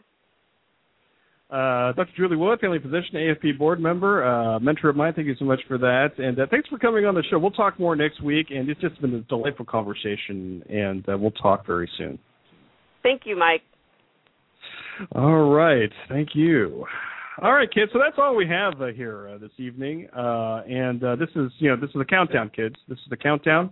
Uh, 1.50 1.92
Dr. 1.92 2.10
Julie 2.16 2.36
Wood, 2.36 2.58
family 2.60 2.78
physician, 2.78 3.14
AAFP 3.14 3.58
board 3.58 3.78
member, 3.78 4.24
uh, 4.24 4.58
mentor 4.60 4.88
of 4.88 4.96
mine. 4.96 5.12
Thank 5.14 5.28
you 5.28 5.36
so 5.38 5.44
much 5.44 5.60
for 5.68 5.76
that, 5.76 6.12
and 6.16 6.38
uh, 6.40 6.46
thanks 6.50 6.68
for 6.68 6.78
coming 6.78 7.04
on 7.04 7.14
the 7.14 7.22
show. 7.30 7.38
We'll 7.38 7.50
talk 7.50 7.78
more 7.78 7.94
next 7.94 8.22
week, 8.22 8.46
and 8.50 8.68
it's 8.70 8.80
just 8.80 8.98
been 9.02 9.14
a 9.14 9.20
delightful 9.20 9.66
conversation, 9.66 10.62
and 10.70 11.06
uh, 11.06 11.18
we'll 11.18 11.32
talk 11.32 11.66
very 11.66 11.88
soon. 11.98 12.18
Thank 13.02 13.22
you, 13.26 13.36
Mike. 13.36 13.60
All 15.14 15.50
right, 15.50 15.90
thank 16.08 16.30
you. 16.34 16.86
All 17.42 17.52
right, 17.52 17.70
kids. 17.70 17.90
So 17.92 17.98
that's 17.98 18.16
all 18.16 18.34
we 18.34 18.48
have 18.48 18.80
uh, 18.80 18.86
here 18.86 19.28
uh, 19.28 19.38
this 19.38 19.50
evening, 19.58 20.08
uh, 20.16 20.62
and 20.66 21.00
this 21.20 21.28
is 21.36 21.52
you 21.58 21.68
know 21.68 21.76
this 21.76 21.90
is 21.90 21.96
the 21.98 22.06
countdown, 22.06 22.50
kids. 22.56 22.76
This 22.88 22.98
is 22.98 23.10
the 23.10 23.18
countdown. 23.18 23.70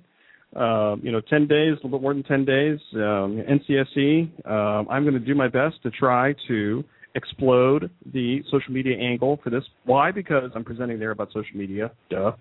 you 0.54 1.10
know, 1.10 1.22
ten 1.30 1.46
days, 1.46 1.72
a 1.72 1.86
little 1.86 1.98
bit 1.98 2.02
more 2.02 2.12
than 2.12 2.24
ten 2.24 2.44
days. 2.44 2.78
Um, 2.94 3.42
NCSC. 3.48 4.46
Um, 4.46 4.88
I'm 4.90 5.04
going 5.04 5.14
to 5.14 5.20
do 5.20 5.34
my 5.34 5.48
best 5.48 5.82
to 5.84 5.90
try 5.90 6.34
to 6.48 6.84
explode 7.14 7.90
the 8.12 8.42
social 8.50 8.72
media 8.72 8.96
angle 8.96 9.38
for 9.42 9.50
this. 9.50 9.64
Why? 9.84 10.10
Because 10.10 10.50
I'm 10.54 10.64
presenting 10.64 10.98
there 10.98 11.10
about 11.10 11.28
social 11.32 11.56
media, 11.56 11.90
duh, 12.10 12.32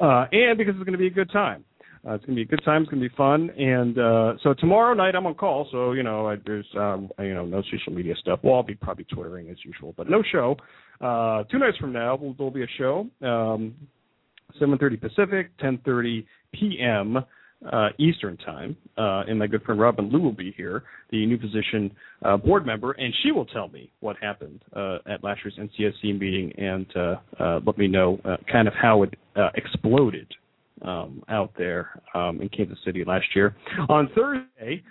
uh, 0.00 0.26
and 0.32 0.58
because 0.58 0.74
it's 0.76 0.84
going 0.84 0.92
to 0.92 0.98
be 0.98 1.06
a 1.06 1.10
good 1.10 1.30
time. 1.30 1.64
Uh, 2.06 2.14
it's 2.14 2.24
going 2.24 2.34
to 2.34 2.44
be 2.44 2.54
a 2.54 2.56
good 2.56 2.64
time. 2.64 2.82
It's 2.82 2.90
going 2.90 3.02
to 3.02 3.08
be 3.08 3.14
fun. 3.14 3.50
And 3.58 3.98
uh, 3.98 4.32
so 4.42 4.54
tomorrow 4.54 4.94
night 4.94 5.14
I'm 5.14 5.26
on 5.26 5.34
call. 5.34 5.68
So 5.70 5.92
you 5.92 6.02
know 6.02 6.28
I, 6.28 6.36
there's 6.44 6.66
um, 6.76 7.10
you 7.18 7.34
know 7.34 7.44
no 7.44 7.62
social 7.70 7.92
media 7.92 8.14
stuff. 8.18 8.40
Well, 8.42 8.54
I'll 8.54 8.62
be 8.62 8.74
probably 8.74 9.04
twittering 9.04 9.50
as 9.50 9.56
usual, 9.64 9.94
but 9.96 10.08
no 10.08 10.22
show. 10.32 10.56
Uh, 11.00 11.44
two 11.44 11.58
nights 11.58 11.76
from 11.78 11.92
now 11.92 12.16
will 12.16 12.34
there'll 12.34 12.50
be 12.50 12.62
a 12.62 12.68
show. 12.78 13.06
Um, 13.22 13.74
7:30 14.60 15.00
Pacific, 15.00 15.50
10:30 15.58 16.26
p.m 16.52 17.18
uh, 17.70 17.88
Eastern 17.98 18.36
Time, 18.38 18.76
uh, 18.96 19.24
and 19.28 19.38
my 19.38 19.46
good 19.46 19.62
friend 19.62 19.80
Robyn 19.80 20.10
Liu 20.10 20.20
will 20.20 20.32
be 20.32 20.52
here, 20.56 20.84
the 21.10 21.24
new 21.26 21.36
position 21.36 21.90
uh, 22.24 22.36
board 22.36 22.64
member, 22.64 22.92
and 22.92 23.12
she 23.22 23.32
will 23.32 23.44
tell 23.46 23.68
me 23.68 23.92
what 24.00 24.16
happened 24.20 24.62
uh, 24.74 24.98
at 25.06 25.22
last 25.22 25.40
year's 25.44 25.58
NCSC 25.58 26.18
meeting 26.18 26.52
and 26.56 26.86
uh, 26.96 27.16
uh, 27.38 27.60
let 27.66 27.76
me 27.76 27.86
know 27.86 28.18
kind 28.50 28.66
of 28.66 28.74
how 28.74 29.02
it 29.02 29.14
exploded 29.54 30.26
um, 30.82 31.22
out 31.28 31.52
there 31.58 32.00
um, 32.14 32.40
in 32.40 32.48
Kansas 32.48 32.78
City 32.84 33.04
last 33.04 33.26
year. 33.34 33.54
On 33.88 34.08
Thursday, 34.14 34.82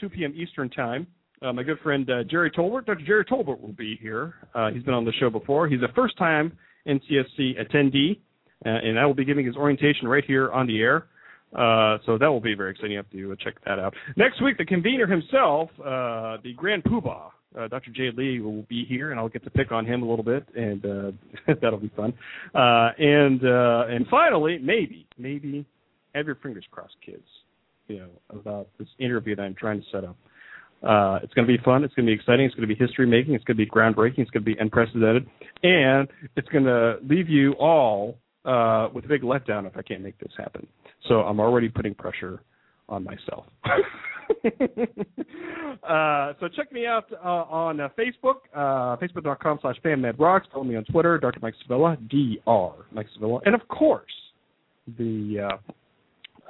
2 0.00 0.08
p.m. 0.08 0.34
Eastern 0.36 0.68
Time, 0.70 1.06
my 1.40 1.62
good 1.62 1.78
friend 1.80 2.08
Jerry 2.28 2.50
Tolbert, 2.50 2.86
Dr. 2.86 3.04
Jerry 3.06 3.24
Tolbert 3.24 3.60
will 3.60 3.74
be 3.76 3.96
here. 4.02 4.34
Uh, 4.54 4.70
he's 4.70 4.82
been 4.82 4.94
on 4.94 5.04
the 5.04 5.12
show 5.20 5.30
before. 5.30 5.68
He's 5.68 5.82
a 5.82 5.92
first-time 5.94 6.56
NCSC 6.88 7.60
attendee, 7.60 8.18
and 8.64 8.98
I 8.98 9.06
will 9.06 9.14
be 9.14 9.24
giving 9.24 9.46
his 9.46 9.54
orientation 9.54 10.08
right 10.08 10.24
here 10.24 10.50
on 10.50 10.66
the 10.66 10.80
air. 10.80 11.06
Uh, 11.54 11.98
so 12.04 12.18
that 12.18 12.26
will 12.26 12.40
be 12.40 12.54
very 12.54 12.72
exciting. 12.72 12.92
You 12.92 12.98
have 12.98 13.10
to 13.10 13.44
check 13.44 13.54
that 13.64 13.78
out. 13.78 13.94
Next 14.16 14.42
week, 14.42 14.58
the 14.58 14.66
convener 14.66 15.06
himself, 15.06 15.70
uh, 15.80 16.36
the 16.42 16.52
Grand 16.54 16.84
Poobah, 16.84 17.30
uh, 17.58 17.68
Dr. 17.68 17.90
Jay 17.90 18.10
Lee, 18.14 18.40
will 18.40 18.62
be 18.68 18.84
here, 18.84 19.10
and 19.10 19.18
I'll 19.18 19.30
get 19.30 19.44
to 19.44 19.50
pick 19.50 19.72
on 19.72 19.86
him 19.86 20.02
a 20.02 20.08
little 20.08 20.24
bit, 20.24 20.46
and 20.54 20.84
uh, 20.84 21.10
that'll 21.62 21.78
be 21.78 21.90
fun. 21.96 22.12
Uh, 22.54 22.90
and 22.98 23.42
uh, 23.44 23.86
and 23.88 24.06
finally, 24.08 24.58
maybe, 24.58 25.06
maybe, 25.16 25.64
have 26.14 26.26
your 26.26 26.36
fingers 26.36 26.64
crossed, 26.70 26.96
kids. 27.04 27.26
You 27.88 28.00
know 28.00 28.38
about 28.38 28.68
this 28.78 28.88
interview 28.98 29.34
that 29.36 29.42
I'm 29.42 29.54
trying 29.54 29.80
to 29.80 29.86
set 29.90 30.04
up. 30.04 30.16
Uh, 30.82 31.18
it's 31.22 31.32
going 31.32 31.48
to 31.48 31.56
be 31.56 31.62
fun. 31.64 31.82
It's 31.82 31.94
going 31.94 32.06
to 32.06 32.10
be 32.10 32.14
exciting. 32.14 32.44
It's 32.44 32.54
going 32.54 32.68
to 32.68 32.72
be 32.72 32.78
history 32.78 33.06
making. 33.06 33.34
It's 33.34 33.44
going 33.44 33.56
to 33.56 33.64
be 33.64 33.68
groundbreaking. 33.68 34.18
It's 34.18 34.30
going 34.30 34.44
to 34.44 34.54
be 34.54 34.56
unprecedented, 34.60 35.26
and 35.62 36.06
it's 36.36 36.48
going 36.48 36.64
to 36.64 36.98
leave 37.08 37.30
you 37.30 37.52
all 37.54 38.18
uh, 38.44 38.88
with 38.92 39.04
a 39.04 39.08
big 39.08 39.22
letdown 39.22 39.66
if 39.66 39.76
I 39.76 39.82
can't 39.82 40.02
make 40.02 40.18
this 40.18 40.32
happen. 40.36 40.66
So 41.08 41.22
I'm 41.22 41.40
already 41.40 41.68
putting 41.68 41.94
pressure 41.94 42.42
on 42.88 43.04
myself. 43.04 43.44
uh, 45.88 46.32
so 46.40 46.48
check 46.54 46.72
me 46.72 46.86
out 46.86 47.04
uh, 47.12 47.26
on 47.26 47.80
uh, 47.80 47.88
Facebook, 47.98 48.36
uh, 48.54 48.96
facebook.com 48.96 49.58
slash 49.62 49.76
fammedrocks. 49.84 50.46
Follow 50.52 50.64
me 50.64 50.76
on 50.76 50.84
Twitter, 50.84 51.18
Dr. 51.18 51.40
Mike 51.40 51.54
Sevilla, 51.62 51.96
Dr. 52.08 52.84
Mike 52.92 53.06
Sevilla. 53.14 53.40
And 53.44 53.54
of 53.54 53.66
course, 53.68 54.12
the 54.96 55.50
uh, 55.50 55.58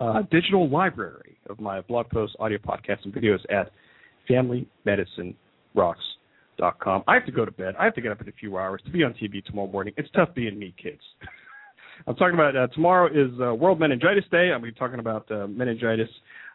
uh, 0.03 0.22
digital 0.30 0.68
library 0.68 1.39
of 1.51 1.59
my 1.61 1.80
blog 1.82 2.09
posts, 2.11 2.36
audio 2.39 2.59
podcasts, 2.59 3.05
and 3.05 3.12
videos 3.12 3.41
at 3.51 3.72
familymedicinerocks.com. 4.30 7.03
I 7.07 7.14
have 7.14 7.26
to 7.26 7.32
go 7.32 7.45
to 7.45 7.51
bed. 7.51 7.74
I 7.78 7.84
have 7.84 7.95
to 7.95 8.01
get 8.01 8.12
up 8.12 8.20
in 8.20 8.28
a 8.28 8.32
few 8.32 8.59
hours 8.59 8.80
to 8.84 8.91
be 8.91 9.03
on 9.03 9.14
TV 9.14 9.45
tomorrow 9.45 9.70
morning. 9.70 9.95
It's 9.97 10.11
tough 10.14 10.34
being 10.34 10.59
me, 10.59 10.74
kids. 10.80 11.01
I'm 12.07 12.16
talking 12.16 12.34
about 12.34 12.57
uh, 12.57 12.66
tomorrow 12.68 13.09
is 13.09 13.30
uh, 13.40 13.55
World 13.55 13.80
Meningitis 13.80 14.24
Day. 14.30 14.51
I'm 14.53 14.61
going 14.61 14.72
to 14.72 14.72
be 14.72 14.78
talking 14.78 15.01
about 15.01 15.30
uh, 15.30 15.46
meningitis 15.46 16.09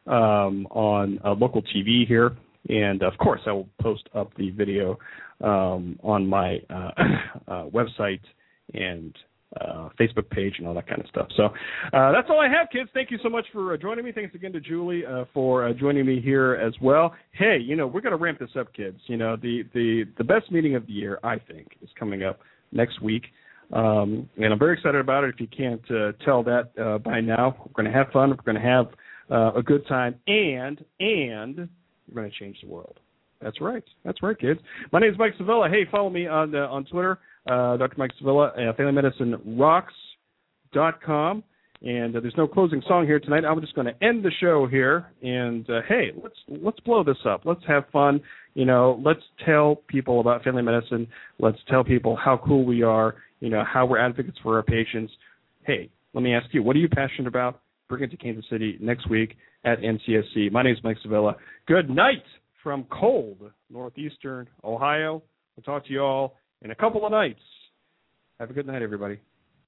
um, 0.08 0.68
on 0.72 1.20
uh, 1.24 1.32
local 1.34 1.62
TV 1.62 2.08
here, 2.08 2.36
and 2.70 3.04
of 3.04 3.14
course, 3.18 3.42
I 3.46 3.52
will 3.52 3.70
post 3.82 4.08
up 4.16 4.32
the 4.38 4.52
video 4.52 4.98
um, 5.42 6.00
on 6.04 6.28
my 6.28 6.60
uh, 6.70 6.92
uh, 7.48 7.66
website 7.66 8.22
and 8.74 9.16
uh, 9.60 9.90
Facebook 10.00 10.30
page 10.30 10.56
and 10.58 10.68
all 10.68 10.74
that 10.74 10.88
kind 10.88 11.00
of 11.00 11.08
stuff. 11.08 11.28
So 11.38 11.46
uh, 11.46 12.12
that's 12.12 12.28
all 12.30 12.40
I 12.40 12.48
have, 12.48 12.70
kids. 12.72 12.90
Thank 12.94 13.12
you 13.12 13.20
so 13.22 13.30
much 13.30 13.46
for 13.52 13.74
uh, 13.74 13.78
joining 13.78 14.06
me. 14.06 14.12
Thanks 14.12 14.34
again 14.36 14.52
to 14.54 14.60
Julie 14.60 15.06
uh, 15.06 15.26
for 15.34 15.68
uh, 15.68 15.74
joining 15.74 16.06
me 16.06 16.20
here 16.22 16.56
as 16.56 16.74
well. 16.82 17.14
Hey, 17.32 17.58
you 17.62 17.76
know 17.76 17.88
we're 17.88 18.02
going 18.02 18.18
to 18.18 18.24
ramp 18.24 18.40
this 18.40 18.50
up, 18.60 18.74
kids. 18.74 18.98
You 19.08 19.18
know 19.18 19.36
the 19.36 19.64
the 19.74 20.06
the 20.18 20.24
best 20.24 20.52
meeting 20.52 20.76
of 20.76 20.88
the 20.88 20.94
year, 20.94 21.20
I 21.24 21.38
think, 21.38 21.78
is 21.82 21.90
coming 22.00 22.24
up 22.24 22.40
next 22.72 23.02
week. 23.02 23.24
Um, 23.72 24.30
and 24.38 24.54
I'm 24.54 24.60
very 24.60 24.74
excited 24.74 25.00
about 25.00 25.24
it. 25.24 25.34
If 25.34 25.40
you 25.40 25.48
can't 25.48 25.82
uh, 25.90 26.12
tell 26.26 26.44
that 26.44 26.72
uh, 26.80 26.98
by 27.00 27.22
now, 27.22 27.56
we're 27.60 27.72
going 27.84 27.92
to 27.92 27.98
have 27.98 28.12
fun. 28.12 28.30
We're 28.32 28.36
going 28.44 28.56
to 28.56 28.62
have 28.62 28.88
uh, 29.32 29.54
a 29.58 29.64
good 29.64 29.88
time, 29.88 30.16
and 30.28 30.84
and 31.00 31.70
we're 32.08 32.22
going 32.22 32.30
to 32.30 32.38
change 32.38 32.58
the 32.62 32.68
world. 32.68 33.00
That's 33.42 33.62
right. 33.62 33.84
That's 34.06 34.22
right, 34.24 34.40
kids. 34.40 34.60
My 34.92 35.00
name 35.00 35.12
is 35.12 35.18
Mike 35.18 35.34
Sevilla. 35.38 35.70
Hey, 35.70 35.86
follow 35.92 36.10
me 36.10 36.28
on 36.28 36.56
uh, 36.56 36.68
on 36.70 36.86
Twitter, 36.86 37.20
uh, 37.50 37.76
Dr. 37.78 37.96
Mike 37.98 38.12
Sevilla, 38.18 38.52
uh, 38.56 38.74
FamilyMedicineRocks.com. 38.74 41.44
And 41.82 42.16
uh, 42.16 42.20
there's 42.22 42.38
no 42.38 42.48
closing 42.48 42.82
song 42.88 43.06
here 43.06 43.20
tonight. 43.20 43.44
I'm 43.44 43.60
just 43.60 43.76
going 43.76 43.88
to 43.88 43.96
end 44.02 44.24
the 44.24 44.32
show 44.40 44.66
here. 44.68 45.12
And 45.22 45.68
hey, 45.90 46.12
let's 46.22 46.38
let's 46.48 46.80
blow 46.82 47.04
this 47.04 47.18
up. 47.26 47.42
Let's 47.44 47.66
have 47.68 47.84
fun. 47.92 48.22
You 48.54 48.66
know, 48.66 49.02
let's 49.04 49.24
tell 49.46 49.78
people 49.88 50.22
about 50.22 50.44
family 50.44 50.62
medicine. 50.62 51.08
Let's 51.40 51.58
tell 51.70 51.84
people 51.84 52.16
how 52.16 52.38
cool 52.38 52.64
we 52.64 52.84
are 52.84 53.16
you 53.44 53.50
know, 53.50 53.64
how 53.66 53.86
we're 53.86 54.00
advocates 54.00 54.38
for 54.42 54.56
our 54.56 54.64
patients. 54.64 55.12
Hey, 55.66 55.90
let 56.14 56.24
me 56.24 56.34
ask 56.34 56.48
you, 56.54 56.64
what 56.64 56.78
are 56.78 56.80
you 56.80 56.88
passionate 56.88 57.28
about? 57.28 57.60
Bring 57.90 58.02
it 58.04 58.12
to 58.12 58.18
Kansas 58.18 58.46
City 58.50 58.78
next 58.80 59.10
week 59.10 59.36
at 59.66 59.82
NCSC. 59.82 60.50
My 60.50 60.64
name 60.64 60.74
is 60.74 60.82
Mike 60.82 60.96
Sevilla. 61.04 61.36
Good 61.68 61.90
night 61.90 62.24
from 62.64 62.86
cold 62.90 63.52
northeastern 63.70 64.48
Ohio. 64.64 65.22
We'll 65.58 65.64
talk 65.66 65.86
to 65.88 65.92
you 65.92 66.02
all 66.02 66.38
in 66.62 66.72
a 66.72 66.76
couple 66.76 67.06
of 67.06 67.12
nights. 67.12 67.42
Have 68.40 68.50
a 68.50 68.54
good 68.54 68.66
night, 68.66 68.82
everybody. 68.82 69.20